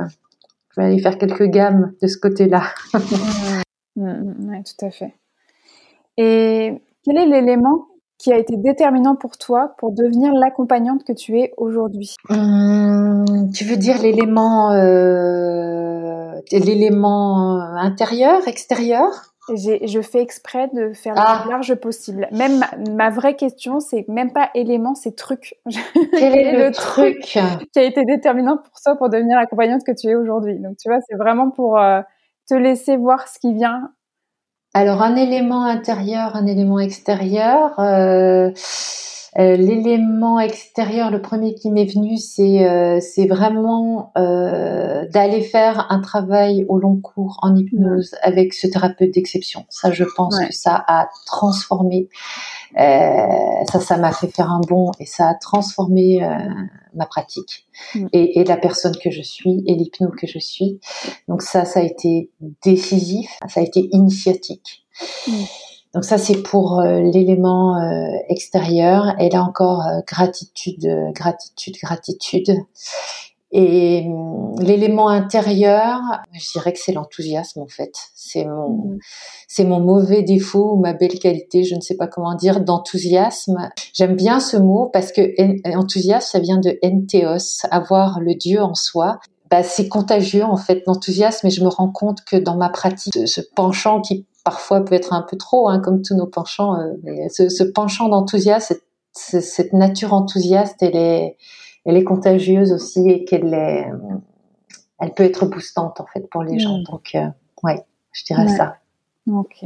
je 0.70 0.80
vais 0.80 0.86
aller 0.86 0.98
faire 0.98 1.18
quelques 1.18 1.44
gammes 1.44 1.92
de 2.02 2.08
ce 2.08 2.18
côté-là. 2.18 2.62
oui, 3.96 4.62
tout 4.64 4.86
à 4.86 4.90
fait. 4.90 5.14
Et 6.16 6.82
quel 7.04 7.18
est 7.18 7.26
l'élément 7.26 7.86
qui 8.22 8.32
a 8.32 8.38
été 8.38 8.56
déterminant 8.56 9.16
pour 9.16 9.36
toi 9.36 9.74
pour 9.78 9.90
devenir 9.90 10.32
l'accompagnante 10.32 11.02
que 11.02 11.12
tu 11.12 11.40
es 11.40 11.52
aujourd'hui 11.56 12.14
hum, 12.28 13.24
Tu 13.52 13.64
veux 13.64 13.76
dire 13.76 14.00
l'élément, 14.00 14.70
euh, 14.70 16.40
l'élément 16.52 17.60
intérieur, 17.60 18.46
extérieur? 18.46 19.32
Je 19.48 20.00
fais 20.02 20.20
exprès 20.20 20.68
de 20.72 20.92
faire 20.92 21.14
le 21.14 21.20
ah. 21.20 21.40
plus 21.42 21.50
large 21.50 21.74
possible. 21.74 22.28
Même 22.30 22.64
ma, 22.94 23.10
vraie 23.10 23.34
question, 23.34 23.80
c'est 23.80 24.06
même 24.06 24.32
pas 24.32 24.50
élément, 24.54 24.94
c'est 24.94 25.16
truc. 25.16 25.56
Quel 26.12 26.36
est 26.36 26.52
le, 26.52 26.70
truc, 26.70 27.18
qui 27.22 27.38
a 27.40 27.82
été 27.82 28.04
déterminant 28.04 28.56
pour 28.56 28.80
toi 28.80 28.94
pour 28.94 29.08
devenir 29.08 29.36
l'accompagnante 29.36 29.82
que 29.84 29.90
tu 29.90 30.06
es 30.06 30.14
aujourd'hui? 30.14 30.60
Donc 30.60 30.76
tu 30.76 30.88
vois, 30.88 31.00
c'est 31.08 31.16
vraiment 31.16 31.50
pour 31.50 31.76
euh, 31.76 32.02
te 32.48 32.54
laisser 32.54 32.96
voir 32.96 33.26
ce 33.26 33.40
qui 33.40 33.52
vient 33.52 33.90
alors 34.74 35.02
un 35.02 35.16
élément 35.16 35.64
intérieur, 35.64 36.36
un 36.36 36.46
élément 36.46 36.78
extérieur. 36.78 37.78
Euh, 37.78 38.50
euh, 39.38 39.56
l'élément 39.56 40.40
extérieur, 40.40 41.10
le 41.10 41.22
premier 41.22 41.54
qui 41.54 41.70
m'est 41.70 41.86
venu, 41.86 42.16
c'est 42.16 42.66
euh, 42.66 43.00
c'est 43.00 43.26
vraiment 43.26 44.12
d'aller 44.14 45.42
faire 45.42 45.86
un 45.90 46.00
travail 46.00 46.64
au 46.68 46.78
long 46.78 46.96
cours 46.96 47.38
en 47.42 47.56
hypnose 47.56 48.14
avec 48.22 48.54
ce 48.54 48.66
thérapeute 48.66 49.12
d'exception. 49.12 49.64
Ça, 49.68 49.90
je 49.90 50.04
pense 50.16 50.38
que 50.38 50.52
ça 50.52 50.82
a 50.86 51.09
transformé 51.26 52.09
euh, 52.78 53.64
ça, 53.70 53.80
ça 53.80 53.96
m'a 53.98 54.12
fait 54.12 54.28
faire 54.28 54.50
un 54.50 54.60
bond 54.60 54.92
et 54.98 55.04
ça 55.04 55.28
a 55.28 55.34
transformé 55.34 56.24
euh, 56.24 56.28
ma 56.94 57.04
pratique 57.04 57.66
mm. 57.94 58.06
et, 58.12 58.40
et, 58.40 58.44
la 58.44 58.56
personne 58.56 58.96
que 58.96 59.10
je 59.10 59.20
suis 59.20 59.62
et 59.66 59.74
l'hypno 59.74 60.10
que 60.10 60.26
je 60.26 60.38
suis. 60.38 60.80
Donc 61.28 61.42
ça, 61.42 61.66
ça 61.66 61.80
a 61.80 61.82
été 61.82 62.30
décisif, 62.64 63.30
ça 63.46 63.60
a 63.60 63.62
été 63.62 63.88
initiatique. 63.92 64.86
Mm. 65.28 65.32
Donc 65.94 66.05
ça, 66.05 66.19
c'est 66.19 66.43
pour 66.43 66.81
euh, 66.81 67.01
l'élément 67.01 67.78
extérieur. 68.28 69.14
Et 69.20 69.28
là 69.28 69.43
encore, 69.43 69.85
gratitude, 70.06 70.89
gratitude, 71.14 71.77
gratitude. 71.82 72.56
Et 73.52 74.06
hum, 74.06 74.55
l'élément 74.60 75.09
intérieur, 75.09 76.01
je 76.32 76.52
dirais 76.52 76.73
que 76.73 76.78
c'est 76.78 76.93
l'enthousiasme 76.93 77.60
en 77.60 77.66
fait. 77.66 77.93
C'est 78.14 78.47
mon, 78.47 78.70
mmh. 78.70 78.98
c'est 79.47 79.64
mon 79.64 79.81
mauvais 79.81 80.23
défaut 80.23 80.73
ou 80.73 80.77
ma 80.81 80.94
belle 80.94 81.19
qualité, 81.19 81.62
je 81.62 81.74
ne 81.74 81.81
sais 81.81 81.97
pas 81.97 82.06
comment 82.06 82.35
dire, 82.35 82.60
d'enthousiasme. 82.62 83.70
J'aime 83.93 84.16
bien 84.16 84.40
ce 84.40 84.56
mot 84.56 84.89
parce 84.90 85.12
que 85.12 85.35
enthousiasme, 85.77 86.31
ça 86.31 86.39
vient 86.39 86.59
de 86.59 86.78
entheos, 86.82 87.66
avoir 87.70 88.20
le 88.20 88.35
Dieu 88.35 88.62
en 88.62 88.74
soi. 88.74 89.19
Bah, 89.51 89.62
c'est 89.62 89.86
contagieux 89.86 90.44
en 90.44 90.56
fait 90.56 90.82
l'enthousiasme 90.86 91.47
et 91.47 91.51
je 91.51 91.62
me 91.62 91.69
rends 91.69 91.90
compte 91.90 92.24
que 92.24 92.36
dans 92.36 92.56
ma 92.56 92.70
pratique, 92.70 93.28
ce 93.28 93.43
penchant 93.55 94.01
qui 94.01 94.24
parfois 94.44 94.85
peut 94.85 94.94
être 94.94 95.12
un 95.12 95.23
peu 95.23 95.36
trop, 95.36 95.69
hein, 95.69 95.81
comme 95.81 96.02
tous 96.02 96.14
nos 96.14 96.27
penchants, 96.27 96.78
euh, 96.78 97.28
ce, 97.31 97.48
ce 97.48 97.64
penchant 97.64 98.09
d'enthousiasme, 98.09 98.77
cette, 99.12 99.43
cette 99.43 99.73
nature 99.73 100.12
enthousiaste, 100.12 100.82
elle 100.82 100.97
est 100.97 101.36
elle 101.85 101.97
est 101.97 102.05
contagieuse 102.05 102.73
aussi 102.73 103.09
et 103.09 103.24
qu'elle 103.24 103.52
est, 103.55 103.90
elle 105.01 105.12
peut 105.14 105.24
être 105.24 105.47
boostante 105.47 106.01
en 106.01 106.06
fait 106.06 106.28
pour 106.31 106.43
les 106.43 106.59
gens. 106.59 106.78
Hmm. 106.78 106.85
Donc, 106.85 107.10
euh, 107.14 107.27
ouais, 107.62 107.85
je 108.12 108.24
dirais 108.24 108.48
ça. 108.48 108.77
Ok. 109.31 109.64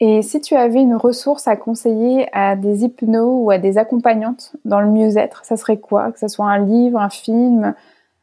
Et 0.00 0.22
si 0.22 0.40
tu 0.40 0.54
avais 0.54 0.80
une 0.80 0.94
ressource 0.94 1.48
à 1.48 1.56
conseiller 1.56 2.28
à 2.32 2.54
des 2.54 2.84
hypnos 2.84 3.44
ou 3.44 3.50
à 3.50 3.58
des 3.58 3.78
accompagnantes 3.78 4.54
dans 4.64 4.80
le 4.80 4.88
mieux-être, 4.90 5.44
ça 5.44 5.56
serait 5.56 5.80
quoi? 5.80 6.12
Que 6.12 6.20
ce 6.20 6.28
soit 6.28 6.46
un 6.46 6.64
livre, 6.64 7.00
un 7.00 7.08
film, 7.10 7.74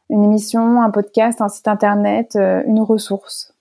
une 0.08 0.24
émission, 0.24 0.80
un 0.80 0.90
podcast, 0.90 1.40
un 1.42 1.48
site 1.48 1.68
internet, 1.68 2.34
euh, 2.36 2.62
une 2.66 2.80
ressource? 2.80 3.54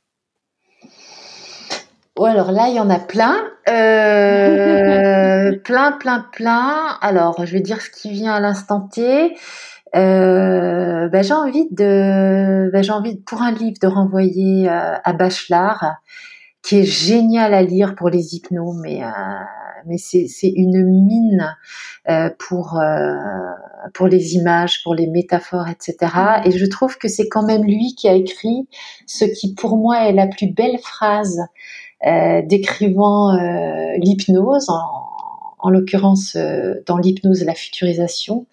Oh, 2.17 2.23
alors 2.23 2.53
là, 2.53 2.69
il 2.69 2.75
y 2.75 2.79
en 2.79 2.89
a 2.89 2.99
plein. 2.99 3.35
Euh, 3.67 5.51
plein, 5.65 5.91
plein, 5.91 6.25
plein. 6.31 6.97
Alors, 7.01 7.45
je 7.45 7.51
vais 7.51 7.59
dire 7.59 7.81
ce 7.81 7.89
qui 7.89 8.09
vient 8.09 8.33
à 8.33 8.39
l'instant 8.39 8.87
T. 8.87 9.35
Euh, 9.95 11.09
ben, 11.09 11.23
j'ai 11.23 11.33
envie 11.33 11.67
de, 11.71 12.69
ben, 12.71 12.83
j'ai 12.83 12.91
envie 12.93 13.17
pour 13.17 13.41
un 13.41 13.51
livre 13.51 13.77
de 13.81 13.87
renvoyer 13.87 14.69
euh, 14.69 14.95
à 15.03 15.13
Bachelard, 15.13 15.95
qui 16.63 16.79
est 16.79 16.85
génial 16.85 17.53
à 17.53 17.61
lire 17.63 17.95
pour 17.95 18.09
les 18.09 18.35
hypnos, 18.35 18.75
mais 18.81 19.03
euh, 19.03 19.09
mais 19.85 19.97
c'est 19.97 20.27
c'est 20.27 20.51
une 20.55 20.83
mine 20.83 21.55
euh, 22.09 22.29
pour 22.39 22.81
pour 23.93 24.07
les 24.07 24.35
images, 24.35 24.81
pour 24.83 24.95
les 24.95 25.07
métaphores, 25.07 25.67
etc. 25.69 25.97
Et 26.45 26.51
je 26.51 26.65
trouve 26.65 26.97
que 26.97 27.07
c'est 27.07 27.27
quand 27.27 27.43
même 27.43 27.63
lui 27.63 27.93
qui 27.95 28.07
a 28.07 28.13
écrit 28.13 28.67
ce 29.05 29.25
qui 29.25 29.53
pour 29.53 29.77
moi 29.77 30.07
est 30.07 30.13
la 30.13 30.27
plus 30.27 30.47
belle 30.47 30.79
phrase 30.79 31.39
décrivant 32.43 33.35
euh, 33.35 33.97
l'hypnose, 33.97 34.69
en, 34.69 35.69
l'occurrence 35.69 36.35
euh, 36.35 36.75
dans 36.85 36.97
l'hypnose 36.97 37.43
la 37.43 37.55
futurisation. 37.55 38.45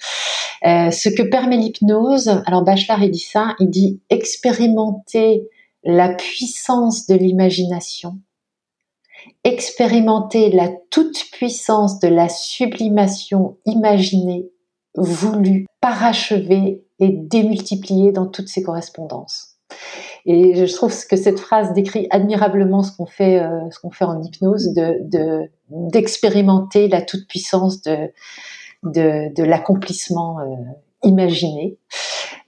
ce 0.62 1.08
que 1.10 1.22
permet 1.22 1.58
l'hypnose, 1.58 2.28
alors 2.46 2.62
Bachelard 2.62 3.02
il 3.02 3.10
dit 3.10 3.18
ça, 3.18 3.54
il 3.60 3.68
dit 3.68 4.00
expérimenter 4.08 5.48
la 5.84 6.08
puissance 6.08 7.06
de 7.06 7.14
l'imagination, 7.14 8.18
expérimenter 9.44 10.50
la 10.50 10.70
toute-puissance 10.90 11.98
de 11.98 12.08
la 12.08 12.28
sublimation 12.28 13.58
imaginée, 13.66 14.48
voulue, 14.94 15.66
parachevée 15.80 16.84
et 17.00 17.08
démultipliée 17.10 18.12
dans 18.12 18.26
toutes 18.26 18.48
ses 18.48 18.62
correspondances. 18.62 19.52
Et 20.24 20.54
je 20.54 20.72
trouve 20.72 20.94
que 21.06 21.16
cette 21.16 21.40
phrase 21.40 21.72
décrit 21.72 22.06
admirablement 22.10 22.82
ce 22.82 22.96
qu'on 22.96 23.06
fait, 23.06 23.40
euh, 23.40 23.70
ce 23.70 23.80
qu'on 23.80 23.90
fait 23.90 24.04
en 24.04 24.22
hypnose, 24.22 24.72
de 24.74 25.50
d'expérimenter 25.70 26.88
la 26.88 27.02
toute 27.02 27.26
puissance 27.26 27.82
de 27.82 28.10
de, 28.82 29.32
de 29.34 29.44
l'accomplissement 29.44 30.40
euh, 30.40 30.44
imaginé. 31.04 31.78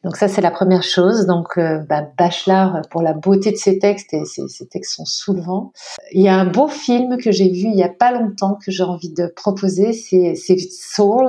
Donc 0.05 0.17
ça, 0.17 0.29
c'est 0.29 0.43
la 0.43 0.51
première 0.51 0.83
chose. 0.83 1.27
Donc 1.27 1.57
euh, 1.57 1.79
bah, 1.89 2.03
Bachelard 2.19 2.83
pour 2.91 3.03
la 3.03 3.15
beauté 3.15 3.51
de 3.51 3.57
ses 3.57 3.79
textes 3.79 4.13
et 4.13 4.25
ses, 4.25 4.67
textes 4.67 4.95
sont 4.95 5.07
soulevants. 5.07 5.73
Il 6.13 6.23
y 6.23 6.29
a 6.29 6.35
un 6.35 6.45
beau 6.45 6.69
film 6.69 7.17
que 7.17 7.33
j'ai 7.33 7.49
vu 7.49 7.69
il 7.69 7.77
y 7.77 7.83
a 7.83 7.89
pas 7.89 8.13
longtemps 8.13 8.59
que 8.63 8.71
j'ai 8.71 8.83
envie 8.83 9.13
de 9.13 9.27
proposer, 9.35 9.93
c'est 9.93 10.35
Soul. 10.71 11.27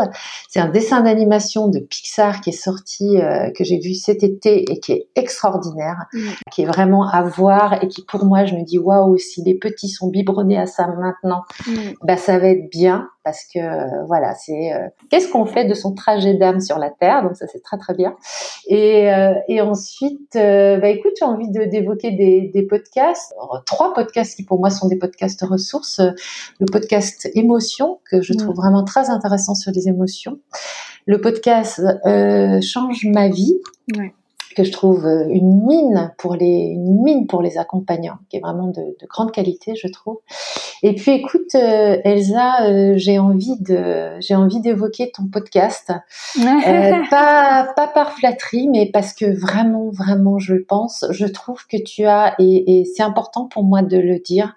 C'est 0.49 0.59
un 0.59 0.69
dessin 0.69 1.01
d'animation 1.01 1.67
de 1.69 1.79
Pixar 1.79 2.41
qui 2.41 2.49
est 2.49 2.53
sorti, 2.53 3.17
euh, 3.17 3.49
que 3.51 3.63
j'ai 3.63 3.79
vu 3.79 3.93
cet 3.93 4.23
été 4.23 4.71
et 4.71 4.79
qui 4.79 4.91
est 4.91 5.07
extraordinaire, 5.15 6.05
qui 6.51 6.63
est 6.63 6.65
vraiment 6.65 7.07
à 7.07 7.23
voir 7.23 7.81
et 7.81 7.87
qui 7.87 8.03
pour 8.03 8.25
moi, 8.25 8.45
je 8.45 8.55
me 8.55 8.63
dis 8.63 8.77
waouh, 8.77 9.17
si 9.17 9.41
les 9.41 9.55
petits 9.55 9.89
sont 9.89 10.09
biberonnés 10.09 10.57
à 10.57 10.67
ça 10.67 10.87
maintenant, 10.87 11.43
bah 12.03 12.17
ça 12.17 12.37
va 12.37 12.47
être 12.47 12.69
bien. 12.69 13.09
Parce 13.25 13.43
que 13.53 14.05
voilà, 14.05 14.33
c'est 14.35 14.71
qu'est-ce 15.09 15.29
qu'on 15.29 15.45
fait 15.45 15.65
de 15.65 15.73
son 15.73 15.93
trajet 15.93 16.35
d'âme 16.35 16.61
sur 16.61 16.79
la 16.79 16.89
terre, 16.89 17.23
donc 17.23 17.35
ça 17.35 17.47
c'est 17.47 17.61
très 17.61 17.77
très 17.77 17.93
bien. 17.93 18.15
Et, 18.67 19.09
et 19.49 19.61
ensuite, 19.61 20.35
bah 20.35 20.87
écoute, 20.87 21.11
j'ai 21.19 21.25
envie 21.25 21.49
de 21.49 21.65
d'évoquer 21.65 22.11
des, 22.11 22.51
des 22.53 22.63
podcasts, 22.63 23.33
trois 23.65 23.93
podcasts 23.93 24.35
qui 24.35 24.45
pour 24.45 24.59
moi 24.59 24.69
sont 24.69 24.87
des 24.87 24.97
podcasts 24.97 25.41
ressources. 25.41 25.99
Le 26.59 26.65
podcast 26.71 27.29
Émotion 27.33 27.99
que 28.09 28.21
je 28.21 28.33
trouve 28.33 28.55
vraiment 28.55 28.85
très 28.85 29.09
intéressant 29.09 29.55
sur 29.55 29.71
les 29.73 29.89
émotions. 29.89 30.39
Le 31.05 31.19
podcast 31.19 31.81
Change 32.61 33.05
ma 33.05 33.27
vie. 33.27 33.59
Ouais 33.97 34.13
que 34.55 34.63
je 34.63 34.71
trouve 34.71 35.05
euh, 35.05 35.27
une 35.29 35.65
mine 35.65 36.13
pour 36.17 36.35
les 36.35 36.73
une 36.73 37.03
mine 37.03 37.27
pour 37.27 37.41
les 37.41 37.57
accompagnants, 37.57 38.17
qui 38.29 38.37
est 38.37 38.39
vraiment 38.39 38.67
de, 38.67 38.81
de 38.81 39.07
grande 39.07 39.31
qualité, 39.31 39.75
je 39.75 39.87
trouve. 39.87 40.17
Et 40.81 40.95
puis, 40.95 41.11
écoute, 41.11 41.53
euh, 41.55 41.97
Elsa, 42.03 42.63
euh, 42.63 42.93
j'ai 42.95 43.19
envie 43.19 43.59
de 43.59 44.19
j'ai 44.19 44.35
envie 44.35 44.61
d'évoquer 44.61 45.11
ton 45.11 45.27
podcast, 45.27 45.93
pas 47.09 47.73
pas 47.75 47.87
par 47.87 48.13
flatterie, 48.13 48.67
mais 48.69 48.89
parce 48.91 49.13
que 49.13 49.25
vraiment, 49.25 49.89
vraiment, 49.91 50.39
je 50.39 50.55
le 50.55 50.63
pense. 50.63 51.05
Je 51.11 51.25
trouve 51.25 51.67
que 51.67 51.77
tu 51.77 52.05
as 52.05 52.35
et, 52.39 52.79
et 52.79 52.85
c'est 52.85 53.03
important 53.03 53.45
pour 53.45 53.63
moi 53.63 53.81
de 53.81 53.97
le 53.97 54.19
dire. 54.19 54.55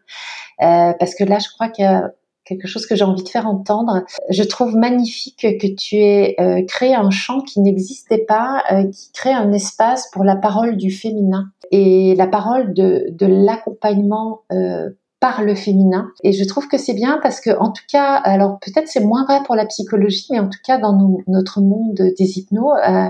parce 0.59 1.15
que 1.15 1.25
là, 1.25 1.39
je 1.39 1.49
crois 1.49 1.69
qu'il 1.69 1.85
y 1.85 1.89
a 1.89 2.11
quelque 2.49 2.67
chose 2.67 2.87
que 2.87 2.97
j'ai 2.97 3.05
envie 3.05 3.23
de 3.23 3.29
faire 3.29 3.47
entendre. 3.47 4.05
Je 4.31 4.43
trouve 4.43 4.77
magnifique 4.77 5.47
que 5.61 5.67
tu 5.75 5.97
aies 5.97 6.35
euh, 6.41 6.65
créé 6.67 6.95
un 6.95 7.11
champ 7.11 7.41
qui 7.41 7.61
n'existait 7.61 8.25
pas, 8.27 8.63
euh, 8.73 8.85
qui 8.91 9.13
crée 9.13 9.33
un 9.33 9.53
espace 9.53 10.11
pour 10.11 10.25
la 10.25 10.37
parole 10.37 10.77
du 10.77 10.91
féminin 10.91 11.51
et 11.71 12.15
la 12.17 12.27
parole 12.27 12.73
de, 12.73 13.07
de 13.11 13.27
l'accompagnement 13.27 14.43
euh, 14.53 14.91
par 15.21 15.43
le 15.43 15.55
féminin. 15.55 16.13
Et 16.23 16.33
je 16.33 16.45
trouve 16.45 16.69
que 16.69 16.79
c'est 16.79 16.95
bien 16.95 17.19
parce 17.23 17.41
que, 17.41 17.51
en 17.59 17.71
tout 17.73 17.83
cas, 17.91 18.15
alors 18.15 18.59
peut-être 18.61 18.87
c'est 18.87 19.01
moins 19.01 19.25
vrai 19.25 19.41
pour 19.45 19.57
la 19.57 19.67
psychologie, 19.67 20.27
mais 20.31 20.39
en 20.39 20.49
tout 20.49 20.61
cas 20.65 20.79
dans 20.79 20.97
notre 21.27 21.61
monde 21.61 22.13
des 22.17 22.39
hypnos, 22.39 22.77
euh, 22.87 23.07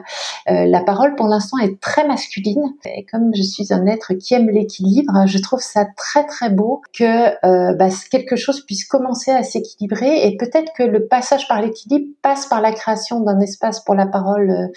euh, 0.48 0.64
la 0.64 0.80
parole 0.80 1.14
pour 1.16 1.26
l'instant 1.26 1.58
est 1.58 1.78
très 1.80 2.06
masculine. 2.06 2.62
Et 2.86 3.04
comme 3.04 3.34
je 3.34 3.42
suis 3.42 3.72
un 3.74 3.86
être 3.86 4.14
qui 4.14 4.34
aime 4.34 4.48
l'équilibre, 4.48 5.26
je 5.26 5.38
trouve 5.38 5.60
ça 5.60 5.86
très 5.96 6.24
très 6.26 6.48
beau 6.48 6.80
que 6.94 7.28
euh, 7.44 7.74
bah, 7.74 7.88
quelque 8.10 8.36
chose 8.36 8.64
puisse 8.64 8.86
commencer 8.86 9.30
à 9.30 9.42
s'équilibrer 9.42 10.26
et 10.26 10.36
peut-être 10.38 10.72
que 10.76 10.82
le 10.82 11.06
passage 11.06 11.46
par 11.46 11.60
l'équilibre 11.60 12.06
passe 12.22 12.46
par 12.46 12.62
la 12.62 12.72
création 12.72 13.20
d'un 13.20 13.40
espace 13.40 13.80
pour 13.84 13.94
la 13.94 14.06
parole 14.06 14.70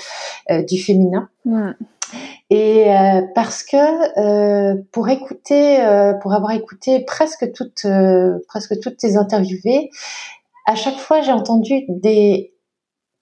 du 0.67 0.81
féminin. 0.81 1.29
Et 2.49 2.93
euh, 2.93 3.21
parce 3.33 3.63
que 3.63 3.77
euh, 4.19 4.75
pour 4.91 5.09
écouter, 5.09 5.79
euh, 5.81 6.13
pour 6.15 6.33
avoir 6.33 6.51
écouté 6.51 6.99
presque 7.05 7.51
toutes, 7.53 7.85
presque 8.47 8.79
toutes 8.81 8.97
tes 8.97 9.15
interviewées, 9.15 9.89
à 10.65 10.75
chaque 10.75 10.97
fois 10.97 11.21
j'ai 11.21 11.31
entendu 11.31 11.85
des 11.87 12.53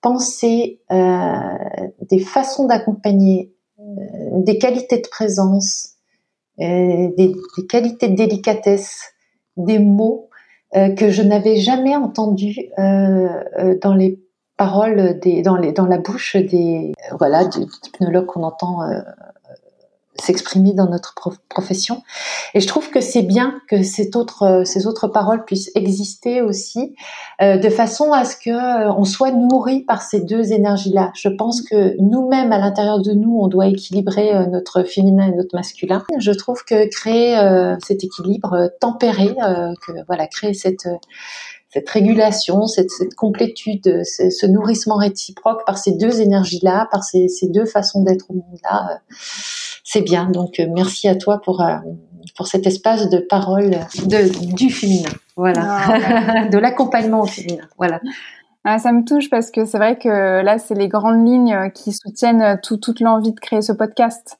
pensées, 0.01 0.81
des 0.89 2.19
façons 2.19 2.65
d'accompagner, 2.65 3.53
des 3.77 4.57
qualités 4.57 4.97
de 4.97 5.07
présence, 5.07 5.95
des, 6.57 7.13
des, 7.17 7.33
qualités 7.67 8.07
de 8.07 8.15
délicatesse, 8.15 9.11
des 9.57 9.79
mots 9.79 10.29
que 10.73 11.09
je 11.09 11.21
n'avais 11.21 11.57
jamais 11.57 11.95
entendus 11.95 12.69
dans 12.77 13.93
les 13.93 14.19
paroles 14.59 15.19
dans, 15.43 15.85
la 15.87 15.97
bouche 15.97 16.35
des 16.35 16.91
voilà 17.17 17.43
hypnologues 17.43 18.27
qu'on 18.27 18.43
entend 18.43 18.83
euh, 18.83 18.99
s'exprimer 20.21 20.73
dans 20.73 20.87
notre 20.87 21.15
profession. 21.49 22.03
Et 22.53 22.59
je 22.59 22.67
trouve 22.67 22.89
que 22.89 23.01
c'est 23.01 23.21
bien 23.21 23.59
que 23.67 23.83
cette 23.83 24.15
autre, 24.15 24.63
ces 24.65 24.87
autres 24.87 25.07
paroles 25.07 25.45
puissent 25.45 25.71
exister 25.75 26.41
aussi, 26.41 26.95
euh, 27.41 27.57
de 27.57 27.69
façon 27.69 28.11
à 28.11 28.25
ce 28.25 28.35
que 28.35 28.49
euh, 28.49 28.91
on 28.93 29.05
soit 29.05 29.31
nourri 29.31 29.81
par 29.81 30.01
ces 30.01 30.21
deux 30.21 30.51
énergies-là. 30.51 31.11
Je 31.15 31.29
pense 31.29 31.61
que 31.61 31.95
nous-mêmes, 32.01 32.51
à 32.51 32.59
l'intérieur 32.59 33.01
de 33.01 33.11
nous, 33.11 33.39
on 33.39 33.47
doit 33.47 33.67
équilibrer 33.67 34.35
euh, 34.35 34.45
notre 34.45 34.83
féminin 34.83 35.27
et 35.31 35.35
notre 35.35 35.55
masculin. 35.55 36.03
Je 36.17 36.31
trouve 36.31 36.63
que 36.63 36.89
créer 36.89 37.37
euh, 37.37 37.75
cet 37.85 38.03
équilibre 38.03 38.71
tempéré, 38.79 39.35
que 39.85 39.91
voilà, 40.07 40.27
créer 40.27 40.53
cette 40.53 40.87
cette 41.69 41.89
régulation, 41.89 42.65
cette, 42.65 42.89
cette 42.89 43.13
complétude, 43.13 44.03
ce, 44.03 44.29
ce, 44.29 44.45
nourrissement 44.47 44.95
réciproque 44.97 45.65
par 45.65 45.77
ces 45.77 45.91
deux 45.91 46.19
énergies-là, 46.19 46.87
par 46.91 47.03
ces, 47.03 47.27
ces, 47.27 47.47
deux 47.47 47.65
façons 47.65 48.01
d'être 48.01 48.25
au 48.29 48.33
monde-là, 48.33 48.89
euh, 48.91 49.15
c'est 49.83 50.01
bien. 50.01 50.25
Donc 50.25 50.59
euh, 50.59 50.65
merci 50.73 51.07
à 51.07 51.15
toi 51.15 51.39
pour 51.41 51.61
euh, 51.61 51.77
pour 52.35 52.47
cet 52.47 52.65
espace 52.65 53.09
de 53.09 53.19
parole 53.19 53.71
de, 54.05 54.55
du 54.55 54.69
féminin, 54.69 55.09
voilà, 55.35 55.61
ah, 55.65 56.47
de 56.51 56.57
l'accompagnement 56.57 57.21
au 57.21 57.25
féminin, 57.25 57.67
voilà. 57.77 57.99
Ah, 58.65 58.77
ça 58.77 58.91
me 58.91 59.03
touche 59.03 59.29
parce 59.29 59.51
que 59.51 59.65
c'est 59.65 59.77
vrai 59.77 59.97
que 59.97 60.41
là, 60.41 60.57
c'est 60.57 60.75
les 60.75 60.89
grandes 60.89 61.25
lignes 61.25 61.71
qui 61.73 61.93
soutiennent 61.93 62.59
tout, 62.61 62.77
toute 62.77 62.99
l'envie 62.99 63.31
de 63.31 63.39
créer 63.39 63.61
ce 63.61 63.71
podcast. 63.71 64.37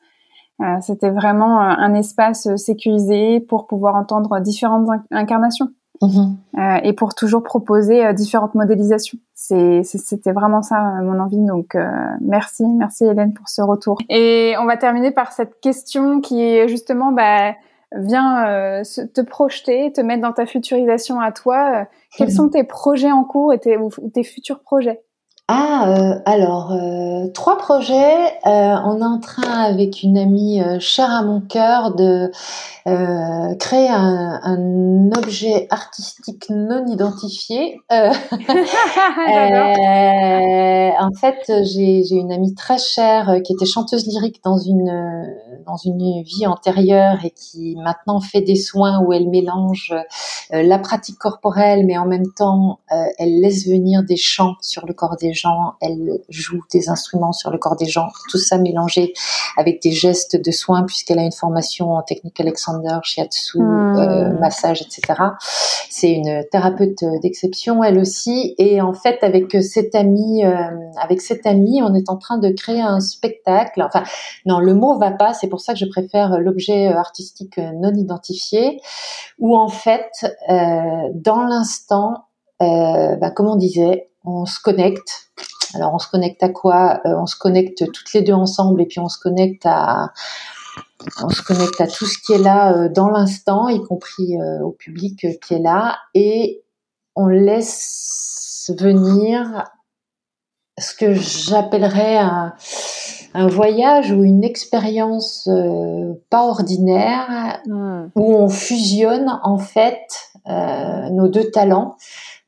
C'était 0.82 1.10
vraiment 1.10 1.62
un 1.62 1.94
espace 1.94 2.54
sécurisé 2.58 3.40
pour 3.40 3.66
pouvoir 3.66 3.96
entendre 3.96 4.42
différentes 4.42 4.90
incarnations. 5.10 5.70
Mhm. 6.02 6.38
Euh, 6.58 6.78
et 6.84 6.94
pour 6.94 7.14
toujours 7.14 7.44
proposer 7.44 8.06
euh, 8.06 8.14
différentes 8.14 8.56
modélisations. 8.56 9.18
C'était 9.34 10.32
vraiment 10.32 10.62
ça 10.62 10.98
euh, 10.98 11.04
mon 11.04 11.20
envie. 11.20 11.44
Donc 11.46 11.78
merci, 12.22 12.66
merci 12.66 13.06
Hélène 13.06 13.34
pour 13.34 13.50
ce 13.50 13.62
retour. 13.62 13.98
Et 14.10 14.56
on 14.60 14.66
va 14.66 14.78
terminer 14.78 15.12
par 15.12 15.32
cette 15.32 15.60
question 15.62 16.22
qui 16.22 16.42
est 16.42 16.68
justement 16.68 17.12
bah, 17.12 17.54
vient 17.96 18.82
te 18.84 19.22
projeter, 19.22 19.92
te 19.92 20.02
mettre 20.02 20.22
dans 20.22 20.34
ta 20.34 20.46
futurisation 20.46 21.20
à 21.20 21.32
toi. 21.32 21.88
quels 22.18 22.28
mhm. 22.28 22.34
sont 22.34 22.50
tes 22.50 22.64
projets 22.64 23.12
en 23.12 23.24
cours 23.24 23.54
et 23.54 23.60
tes, 23.60 23.78
ou 23.78 23.90
tes 24.14 24.24
futurs 24.24 24.60
projets? 24.60 25.02
Ah, 25.52 25.88
euh, 25.88 26.20
alors, 26.26 26.74
euh, 26.74 27.28
trois 27.34 27.58
projets. 27.58 28.14
Euh, 28.46 28.76
on 28.86 29.02
est 29.02 29.04
en 29.04 29.20
train, 29.20 29.64
avec 29.64 30.04
une 30.04 30.16
amie 30.16 30.62
chère 30.80 31.10
à 31.10 31.24
mon 31.24 31.42
cœur, 31.42 31.96
de 31.96 32.32
créer 33.58 33.90
un, 33.90 35.10
objet 35.18 35.66
artistique 35.72 36.46
non 36.52 36.86
identifié. 36.86 37.82
en 37.90 38.12
fait, 41.20 41.52
j'ai 41.64 42.12
une 42.12 42.32
amie 42.32 42.54
très 42.54 42.78
chère 42.78 43.40
qui 43.44 43.54
était 43.54 43.66
chanteuse 43.66 44.06
lyrique 44.06 44.42
dans 44.44 44.58
une, 44.58 45.34
dans 45.66 45.78
une 45.78 46.22
vie 46.22 46.46
antérieure 46.46 47.18
et 47.24 47.32
qui 47.32 47.76
maintenant 47.78 48.22
fait 48.22 48.42
des 48.42 48.56
soins 48.56 49.00
où 49.00 49.14
elle 49.14 49.30
mélange 49.30 49.96
la 50.52 50.78
pratique 50.78 51.18
corporelle, 51.18 51.86
mais 51.88 51.98
en 51.98 52.06
même 52.06 52.32
temps, 52.36 52.80
elle 53.18 53.42
laisse 53.42 53.68
venir 53.68 54.04
des 54.04 54.18
chants 54.18 54.56
sur 54.62 54.86
le 54.86 54.94
corps 54.94 55.16
des 55.20 55.34
elle 55.82 56.20
joue 56.30 56.61
des 56.72 56.90
instruments 56.90 57.32
sur 57.32 57.52
le 57.52 57.57
corps 57.57 57.76
des 57.76 57.86
gens, 57.86 58.07
tout 58.30 58.38
ça 58.38 58.57
mélangé 58.57 59.14
avec 59.57 59.82
des 59.82 59.91
gestes 59.91 60.36
de 60.41 60.52
soins 60.52 60.84
puisqu'elle 60.84 61.20
a 61.20 61.24
une 61.24 61.32
formation 61.32 61.91
en 61.91 62.02
technique 62.02 62.40
Alexander, 62.40 62.98
shiatsu, 63.03 63.60
hmm. 63.60 63.98
euh, 63.98 64.40
massage, 64.40 64.82
etc. 64.82 65.22
C'est 65.90 66.11
une 66.11 66.44
thérapeute 66.52 67.03
d'exception, 67.22 67.84
elle 67.84 67.99
aussi. 67.99 68.56
Et 68.57 68.82
en 68.82 68.94
fait, 68.94 69.24
avec 69.24 69.52
cette 69.61 69.95
amie, 69.95 70.45
euh, 70.45 70.53
avec 71.02 71.22
cette 71.22 71.45
amie, 71.45 71.82
on 71.84 71.94
est 71.94 72.10
en 72.10 72.18
train 72.18 72.38
de 72.38 72.49
créer 72.49 72.82
un 72.82 72.99
spectacle. 72.99 73.82
Enfin, 73.82 74.03
non, 74.45 74.60
le 74.60 74.74
mot 74.74 74.98
va 74.98 75.11
pas. 75.11 75.34
C'est 75.34 75.48
pour 75.48 75.61
ça 75.61 75.74
que 75.74 75.80
je 75.80 75.86
préfère 75.86 76.40
l'objet 76.40 76.88
artistique 76.88 77.57
non 77.57 77.94
identifié, 77.94 78.80
où 79.40 79.57
en 79.57 79.68
fait, 79.68 80.10
euh, 80.49 81.10
dans 81.14 81.44
l'instant, 81.44 82.26
bah, 82.60 83.32
comme 83.32 83.48
on 83.48 83.56
disait, 83.56 84.09
on 84.26 84.46
se 84.46 84.60
connecte. 84.60 85.32
Alors 85.76 85.94
on 85.94 86.00
se 86.00 86.10
connecte 86.10 86.41
à 86.44 86.50
quoi? 86.50 87.00
Euh, 87.06 87.16
On 87.16 87.26
se 87.26 87.36
connecte 87.36 87.91
toutes 87.91 88.14
les 88.14 88.22
deux 88.22 88.34
ensemble 88.34 88.82
et 88.82 88.86
puis 88.86 89.00
on 89.00 89.10
se 89.10 89.20
connecte 89.20 89.66
à 89.66 90.12
on 91.24 91.30
se 91.30 91.41
connecte 91.41 91.80
à 91.80 91.88
tout 91.88 92.06
ce 92.06 92.18
qui 92.18 92.34
est 92.34 92.44
là 92.44 92.74
euh, 92.74 92.90
dans 92.90 93.10
l'instant, 93.10 93.70
y 93.70 93.82
compris 93.84 94.38
euh, 94.38 94.62
au 94.62 94.72
public 94.72 95.26
qui 95.41 95.54
est 95.54 95.60
là, 95.60 95.98
et 96.14 96.62
on 97.16 97.28
laisse 97.28 98.72
venir 98.78 99.64
ce 100.78 100.94
que 100.96 101.14
j'appellerais 101.14 102.18
un, 102.18 102.54
voyage 103.48 104.12
ou 104.12 104.24
une 104.24 104.44
expérience 104.44 105.48
pas 106.30 106.44
ordinaire 106.44 107.62
hmm. 107.68 108.08
où 108.16 108.34
on 108.34 108.50
fusionne 108.50 109.40
en 109.44 109.58
fait 109.58 110.08
nos 110.46 111.28
deux 111.28 111.52
talents 111.52 111.96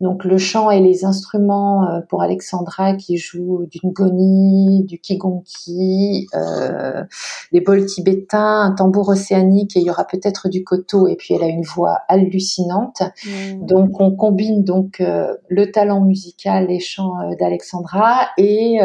donc 0.02 0.26
le 0.26 0.38
chant 0.38 0.72
et 0.72 0.80
les 0.80 1.06
instruments 1.06 1.86
euh, 1.86 2.02
pour 2.10 2.22
Alexandra 2.22 2.95
qui 2.95 3.18
joue 3.18 3.65
du 3.68 3.80
ngoni, 3.84 4.84
du 4.84 4.99
kigonki, 4.99 6.28
euh, 6.34 7.03
des 7.52 7.61
bols 7.61 7.86
tibétains, 7.86 8.61
un 8.61 8.72
tambour 8.72 9.10
océanique 9.10 9.78
et 9.78 9.80
il 9.80 9.86
y 9.86 9.91
aura 9.91 10.06
peut-être 10.06 10.49
du 10.49 10.64
koto 10.64 11.07
et 11.07 11.15
puis 11.15 11.36
elle 11.36 11.44
a 11.44 11.48
une 11.48 11.64
voix 11.64 11.99
hallucinante. 12.07 13.03
Mmh. 13.26 13.65
Donc 13.65 14.02
on 14.02 14.11
combine 14.11 14.64
donc 14.64 14.99
euh, 14.99 15.36
le 15.48 15.72
talent 15.72 16.02
musical, 16.02 16.68
les 16.68 16.80
chants 16.80 17.14
d'Alexandra 17.40 18.30
et 18.38 18.80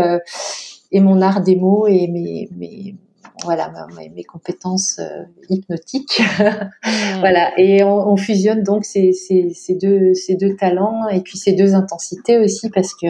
et 0.92 1.00
mon 1.00 1.20
art 1.20 1.42
des 1.42 1.56
mots 1.56 1.86
et 1.86 2.06
mes, 2.08 2.48
mes 2.56 2.94
voilà 3.44 3.72
mes, 4.14 4.24
compétences 4.24 5.00
hypnotiques. 5.48 6.20
Mmh. 6.20 7.18
voilà, 7.20 7.52
et 7.58 7.84
on, 7.84 8.16
fusionne 8.16 8.62
donc 8.62 8.84
ces, 8.84 9.12
ces, 9.12 9.50
ces, 9.50 9.74
deux 9.74 10.14
ces 10.14 10.36
deux 10.36 10.56
talents 10.56 11.08
et 11.08 11.20
puis 11.20 11.38
ces 11.38 11.52
deux 11.52 11.74
intensités 11.74 12.38
aussi 12.38 12.70
parce 12.70 12.94
que 12.94 13.06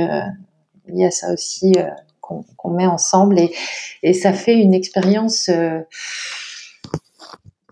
il 0.89 0.98
y 0.98 1.05
a 1.05 1.11
ça 1.11 1.32
aussi 1.32 1.73
qu'on 2.20 2.70
met 2.70 2.86
ensemble 2.86 3.39
et, 3.39 3.55
et 4.03 4.12
ça 4.12 4.32
fait 4.32 4.57
une 4.57 4.74
expérience 4.74 5.48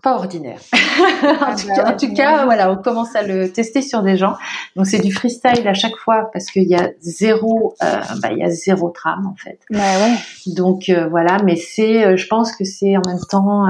pas 0.05 0.15
ordinaire. 0.15 0.59
Ah 0.97 1.55
bah 1.67 1.91
en, 1.91 1.97
tout, 1.97 2.13
cas, 2.13 2.45
voilà, 2.45 2.71
on 2.71 2.77
commence 2.77 3.15
à 3.17 3.23
le 3.23 3.51
tester 3.51 3.81
sur 3.81 4.01
des 4.01 4.15
gens. 4.15 4.35
Donc 4.77 4.85
c'est 4.85 4.99
du 4.99 5.11
freestyle 5.11 5.67
à 5.67 5.73
chaque 5.73 5.97
fois 5.97 6.29
parce 6.31 6.45
qu'il 6.45 6.69
y 6.69 6.75
a 6.75 6.91
zéro, 7.01 7.75
euh, 7.83 7.99
bah, 8.21 8.29
il 8.31 8.37
y 8.37 8.43
a 8.43 8.49
zéro 8.49 8.91
trame 8.91 9.27
en 9.27 9.35
fait. 9.35 9.59
Bah 9.69 9.79
ouais. 9.79 10.15
Donc 10.47 10.87
euh, 10.87 11.09
voilà, 11.09 11.39
mais 11.43 11.57
c'est, 11.57 12.05
euh, 12.05 12.15
je 12.15 12.27
pense 12.27 12.55
que 12.55 12.63
c'est 12.63 12.95
en 12.95 13.01
même 13.05 13.19
temps, 13.29 13.67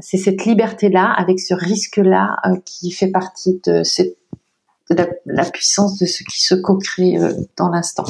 c'est 0.00 0.18
cette 0.18 0.44
liberté 0.44 0.88
là 0.88 1.12
avec 1.16 1.40
ce 1.40 1.54
risque 1.54 1.96
là 1.96 2.36
qui 2.64 2.92
fait 2.92 3.08
partie 3.10 3.60
de 3.66 3.82
cette 3.82 4.16
la, 5.26 5.44
puissance 5.46 5.98
de 5.98 6.06
ce 6.06 6.22
qui 6.22 6.44
se 6.44 6.54
co-crée 6.54 7.18
dans 7.56 7.70
l'instant. 7.70 8.04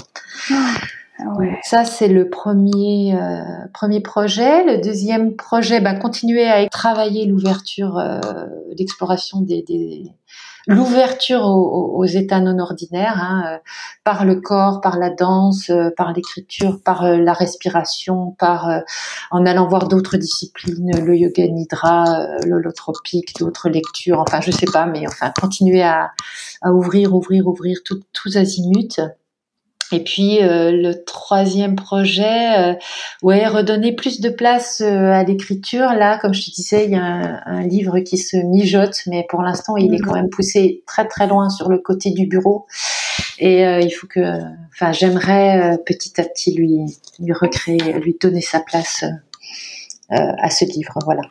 Ça, 1.63 1.85
c'est 1.85 2.09
le 2.09 2.29
premier, 2.29 3.15
euh, 3.15 3.43
premier 3.73 4.01
projet. 4.01 4.65
Le 4.65 4.83
deuxième 4.83 5.37
projet, 5.37 5.81
bah, 5.81 5.95
continuer 5.95 6.49
à 6.49 6.67
travailler 6.69 7.27
l'ouverture, 7.27 7.99
euh, 7.99 8.21
l'exploration 8.77 9.41
des, 9.41 9.63
des 9.63 10.05
l'ouverture 10.69 11.43
aux, 11.43 11.99
aux, 11.99 12.05
états 12.05 12.41
non 12.41 12.59
ordinaires, 12.61 13.19
hein, 13.19 13.43
euh, 13.47 13.59
par 14.05 14.25
le 14.25 14.41
corps, 14.41 14.81
par 14.81 14.97
la 14.97 15.11
danse, 15.11 15.71
euh, 15.71 15.91
par 15.97 16.13
l'écriture, 16.13 16.81
par 16.85 17.05
la 17.05 17.33
respiration, 17.33 18.37
par 18.39 18.83
en 19.33 19.45
allant 19.45 19.67
voir 19.67 19.89
d'autres 19.89 20.17
disciplines, 20.17 20.93
le 21.05 21.17
yoga 21.17 21.49
nidra, 21.49 22.27
l'holotropique, 22.47 23.35
d'autres 23.41 23.69
lectures, 23.69 24.21
enfin 24.21 24.41
je 24.41 24.53
sais 24.53 24.71
pas, 24.73 24.87
mais 24.87 25.07
enfin 25.09 25.33
continuer 25.39 25.83
à, 25.83 26.13
à 26.63 26.73
ouvrir, 26.73 27.15
ouvrir, 27.15 27.49
ouvrir 27.49 27.79
tout, 27.85 28.01
tous 28.13 28.37
azimuts. 28.37 29.01
Et 29.93 30.03
puis 30.03 30.43
euh, 30.43 30.73
le 30.73 31.05
troisième 31.05 31.77
projet, 31.77 32.59
euh, 32.59 32.75
ouais, 33.23 33.47
redonner 33.47 33.93
plus 33.93 34.21
de 34.21 34.31
place 34.31 34.81
euh, 34.81 35.13
à 35.13 35.23
l'écriture. 35.23 35.93
Là, 35.93 36.19
comme 36.19 36.33
je 36.33 36.45
te 36.45 36.51
disais, 36.51 36.87
il 36.87 36.93
y 36.93 36.97
a 36.97 37.43
un, 37.47 37.63
livre 37.63 38.01
qui 38.01 38.19
se 38.19 38.37
mijote, 38.37 38.97
mais 39.07 39.27
pour 39.29 39.43
l'instant, 39.43 39.77
il 39.77 39.95
est 39.95 39.99
quand 39.99 40.15
même 40.15 40.31
poussé 40.31 40.83
très 40.87 41.07
très 41.07 41.27
loin 41.27 41.49
sur 41.51 41.69
le 41.69 41.79
côté 41.79 42.11
du 42.11 42.27
bureau. 42.27 42.67
Et 43.39 43.63
il 43.63 43.91
faut 43.91 44.07
que, 44.07 44.21
enfin, 44.73 44.93
j'aimerais 44.93 45.79
petit 45.87 46.21
à 46.21 46.25
petit 46.25 46.55
lui 46.55 46.99
lui 47.19 47.33
recréer, 47.33 47.79
lui 48.01 48.17
donner 48.21 48.41
sa 48.41 48.61
place 48.61 49.05
à 50.11 50.51
ce 50.51 50.65
livre. 50.65 50.99
Voilà. 51.05 51.23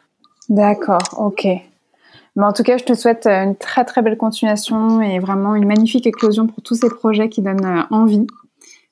D'accord, 0.50 1.04
ok. 1.18 1.48
Mais 2.36 2.46
en 2.46 2.54
tout 2.54 2.64
cas, 2.64 2.78
je 2.78 2.86
te 2.86 2.94
souhaite 2.94 3.28
une 3.28 3.56
très 3.56 3.84
très 3.84 4.02
belle 4.02 4.18
continuation 4.18 5.02
et 5.02 5.20
vraiment 5.20 5.56
une 5.56 5.66
magnifique 5.66 6.08
éclosion 6.08 6.48
pour 6.48 6.64
tous 6.64 6.76
ces 6.76 6.90
projets 6.90 7.30
qui 7.30 7.42
donnent 7.42 7.86
envie. 7.92 8.26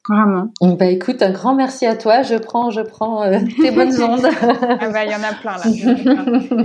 Vraiment. 0.09 0.47
Bah 0.59 0.87
écoute, 0.87 1.21
un 1.21 1.29
grand 1.29 1.53
merci 1.53 1.85
à 1.85 1.95
toi. 1.95 2.23
Je 2.23 2.33
prends, 2.33 2.71
je 2.71 2.81
prends 2.81 3.21
euh, 3.21 3.37
tes 3.61 3.69
bonnes 3.69 3.93
ondes. 4.03 4.25
ah 4.25 4.89
bah 4.89 5.05
il 5.05 5.11
y 5.11 5.15
en 5.15 5.21
a 5.21 5.35
plein 5.39 5.57
là. 5.57 6.63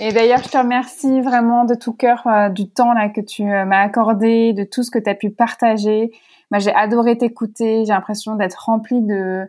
Et 0.00 0.12
d'ailleurs, 0.12 0.42
je 0.42 0.48
te 0.48 0.56
remercie 0.56 1.20
vraiment 1.20 1.66
de 1.66 1.74
tout 1.74 1.92
cœur 1.92 2.26
euh, 2.26 2.48
du 2.48 2.70
temps 2.70 2.94
là 2.94 3.10
que 3.10 3.20
tu 3.20 3.42
euh, 3.42 3.66
m'as 3.66 3.82
accordé, 3.82 4.54
de 4.54 4.64
tout 4.64 4.82
ce 4.82 4.90
que 4.90 4.98
tu 4.98 5.10
as 5.10 5.14
pu 5.14 5.28
partager. 5.28 6.10
Moi, 6.50 6.58
j'ai 6.58 6.72
adoré 6.74 7.18
t'écouter. 7.18 7.84
J'ai 7.84 7.92
l'impression 7.92 8.34
d'être 8.34 8.64
remplie 8.64 9.02
de 9.02 9.46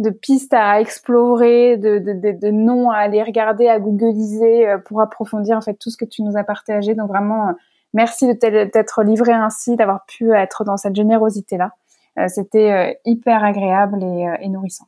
de 0.00 0.08
pistes 0.08 0.54
à 0.54 0.80
explorer, 0.80 1.76
de, 1.76 1.98
de, 1.98 2.14
de, 2.14 2.32
de, 2.32 2.50
noms 2.50 2.90
à 2.90 2.96
aller 2.96 3.22
regarder, 3.22 3.68
à 3.68 3.78
googliser 3.78 4.66
pour 4.86 5.02
approfondir 5.02 5.58
en 5.58 5.60
fait 5.60 5.74
tout 5.74 5.90
ce 5.90 5.98
que 5.98 6.06
tu 6.06 6.22
nous 6.22 6.38
as 6.38 6.42
partagé. 6.42 6.94
Donc 6.94 7.08
vraiment, 7.08 7.52
merci 7.92 8.26
de 8.26 8.32
t'être 8.32 9.02
livré 9.02 9.32
ainsi, 9.32 9.76
d'avoir 9.76 10.06
pu 10.06 10.32
être 10.32 10.64
dans 10.64 10.78
cette 10.78 10.96
générosité 10.96 11.58
là. 11.58 11.72
Euh, 12.18 12.26
c'était 12.28 12.72
euh, 12.72 12.92
hyper 13.04 13.44
agréable 13.44 14.02
euh, 14.02 14.34
et, 14.40 14.48
nourrissant. 14.48 14.86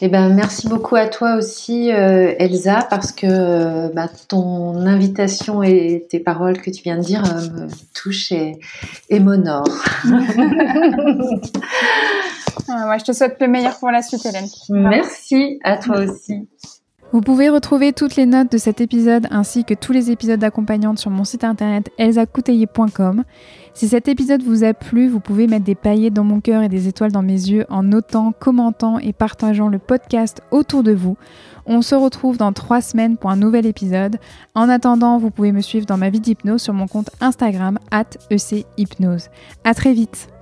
Eh 0.00 0.08
ben, 0.08 0.34
merci 0.34 0.68
beaucoup 0.68 0.96
à 0.96 1.06
toi 1.06 1.36
aussi, 1.36 1.88
Elsa, 1.88 2.86
parce 2.90 3.12
que 3.12 3.92
bah, 3.94 4.08
ton 4.28 4.84
invitation 4.84 5.62
et 5.62 6.06
tes 6.10 6.18
paroles 6.18 6.60
que 6.60 6.70
tu 6.70 6.82
viens 6.82 6.98
de 6.98 7.04
dire 7.04 7.22
me 7.22 7.68
touchent 7.94 8.32
et, 8.32 8.58
et 9.08 9.20
m'honorent. 9.20 9.84
Ah, 12.68 12.96
je 12.98 13.04
te 13.04 13.12
souhaite 13.12 13.36
le 13.40 13.48
meilleur 13.48 13.78
pour 13.78 13.90
la 13.90 14.00
suite, 14.00 14.24
Hélène. 14.24 14.46
Merci 14.70 15.58
à 15.64 15.76
toi 15.76 15.98
aussi. 16.00 16.48
Vous 17.14 17.20
pouvez 17.20 17.48
retrouver 17.48 17.92
toutes 17.92 18.16
les 18.16 18.26
notes 18.26 18.50
de 18.50 18.58
cet 18.58 18.80
épisode 18.80 19.28
ainsi 19.30 19.64
que 19.64 19.74
tous 19.74 19.92
les 19.92 20.10
épisodes 20.10 20.40
d'accompagnante 20.40 20.98
sur 20.98 21.12
mon 21.12 21.22
site 21.22 21.44
internet 21.44 21.92
elsacouteiller.com. 21.96 23.22
Si 23.72 23.86
cet 23.86 24.08
épisode 24.08 24.42
vous 24.42 24.64
a 24.64 24.74
plu, 24.74 25.06
vous 25.06 25.20
pouvez 25.20 25.46
mettre 25.46 25.64
des 25.64 25.76
paillettes 25.76 26.14
dans 26.14 26.24
mon 26.24 26.40
cœur 26.40 26.64
et 26.64 26.68
des 26.68 26.88
étoiles 26.88 27.12
dans 27.12 27.22
mes 27.22 27.34
yeux 27.34 27.66
en 27.68 27.84
notant, 27.84 28.32
commentant 28.32 28.98
et 28.98 29.12
partageant 29.12 29.68
le 29.68 29.78
podcast 29.78 30.42
autour 30.50 30.82
de 30.82 30.90
vous. 30.90 31.16
On 31.66 31.82
se 31.82 31.94
retrouve 31.94 32.36
dans 32.36 32.52
trois 32.52 32.80
semaines 32.80 33.16
pour 33.16 33.30
un 33.30 33.36
nouvel 33.36 33.64
épisode. 33.64 34.18
En 34.56 34.68
attendant, 34.68 35.18
vous 35.18 35.30
pouvez 35.30 35.52
me 35.52 35.60
suivre 35.60 35.86
dans 35.86 35.96
ma 35.96 36.10
vie 36.10 36.18
d'hypnose 36.18 36.62
sur 36.62 36.74
mon 36.74 36.88
compte 36.88 37.10
Instagram 37.20 37.78
at 37.92 38.06
echypnose. 38.28 39.28
À 39.62 39.74
très 39.74 39.92
vite 39.92 40.33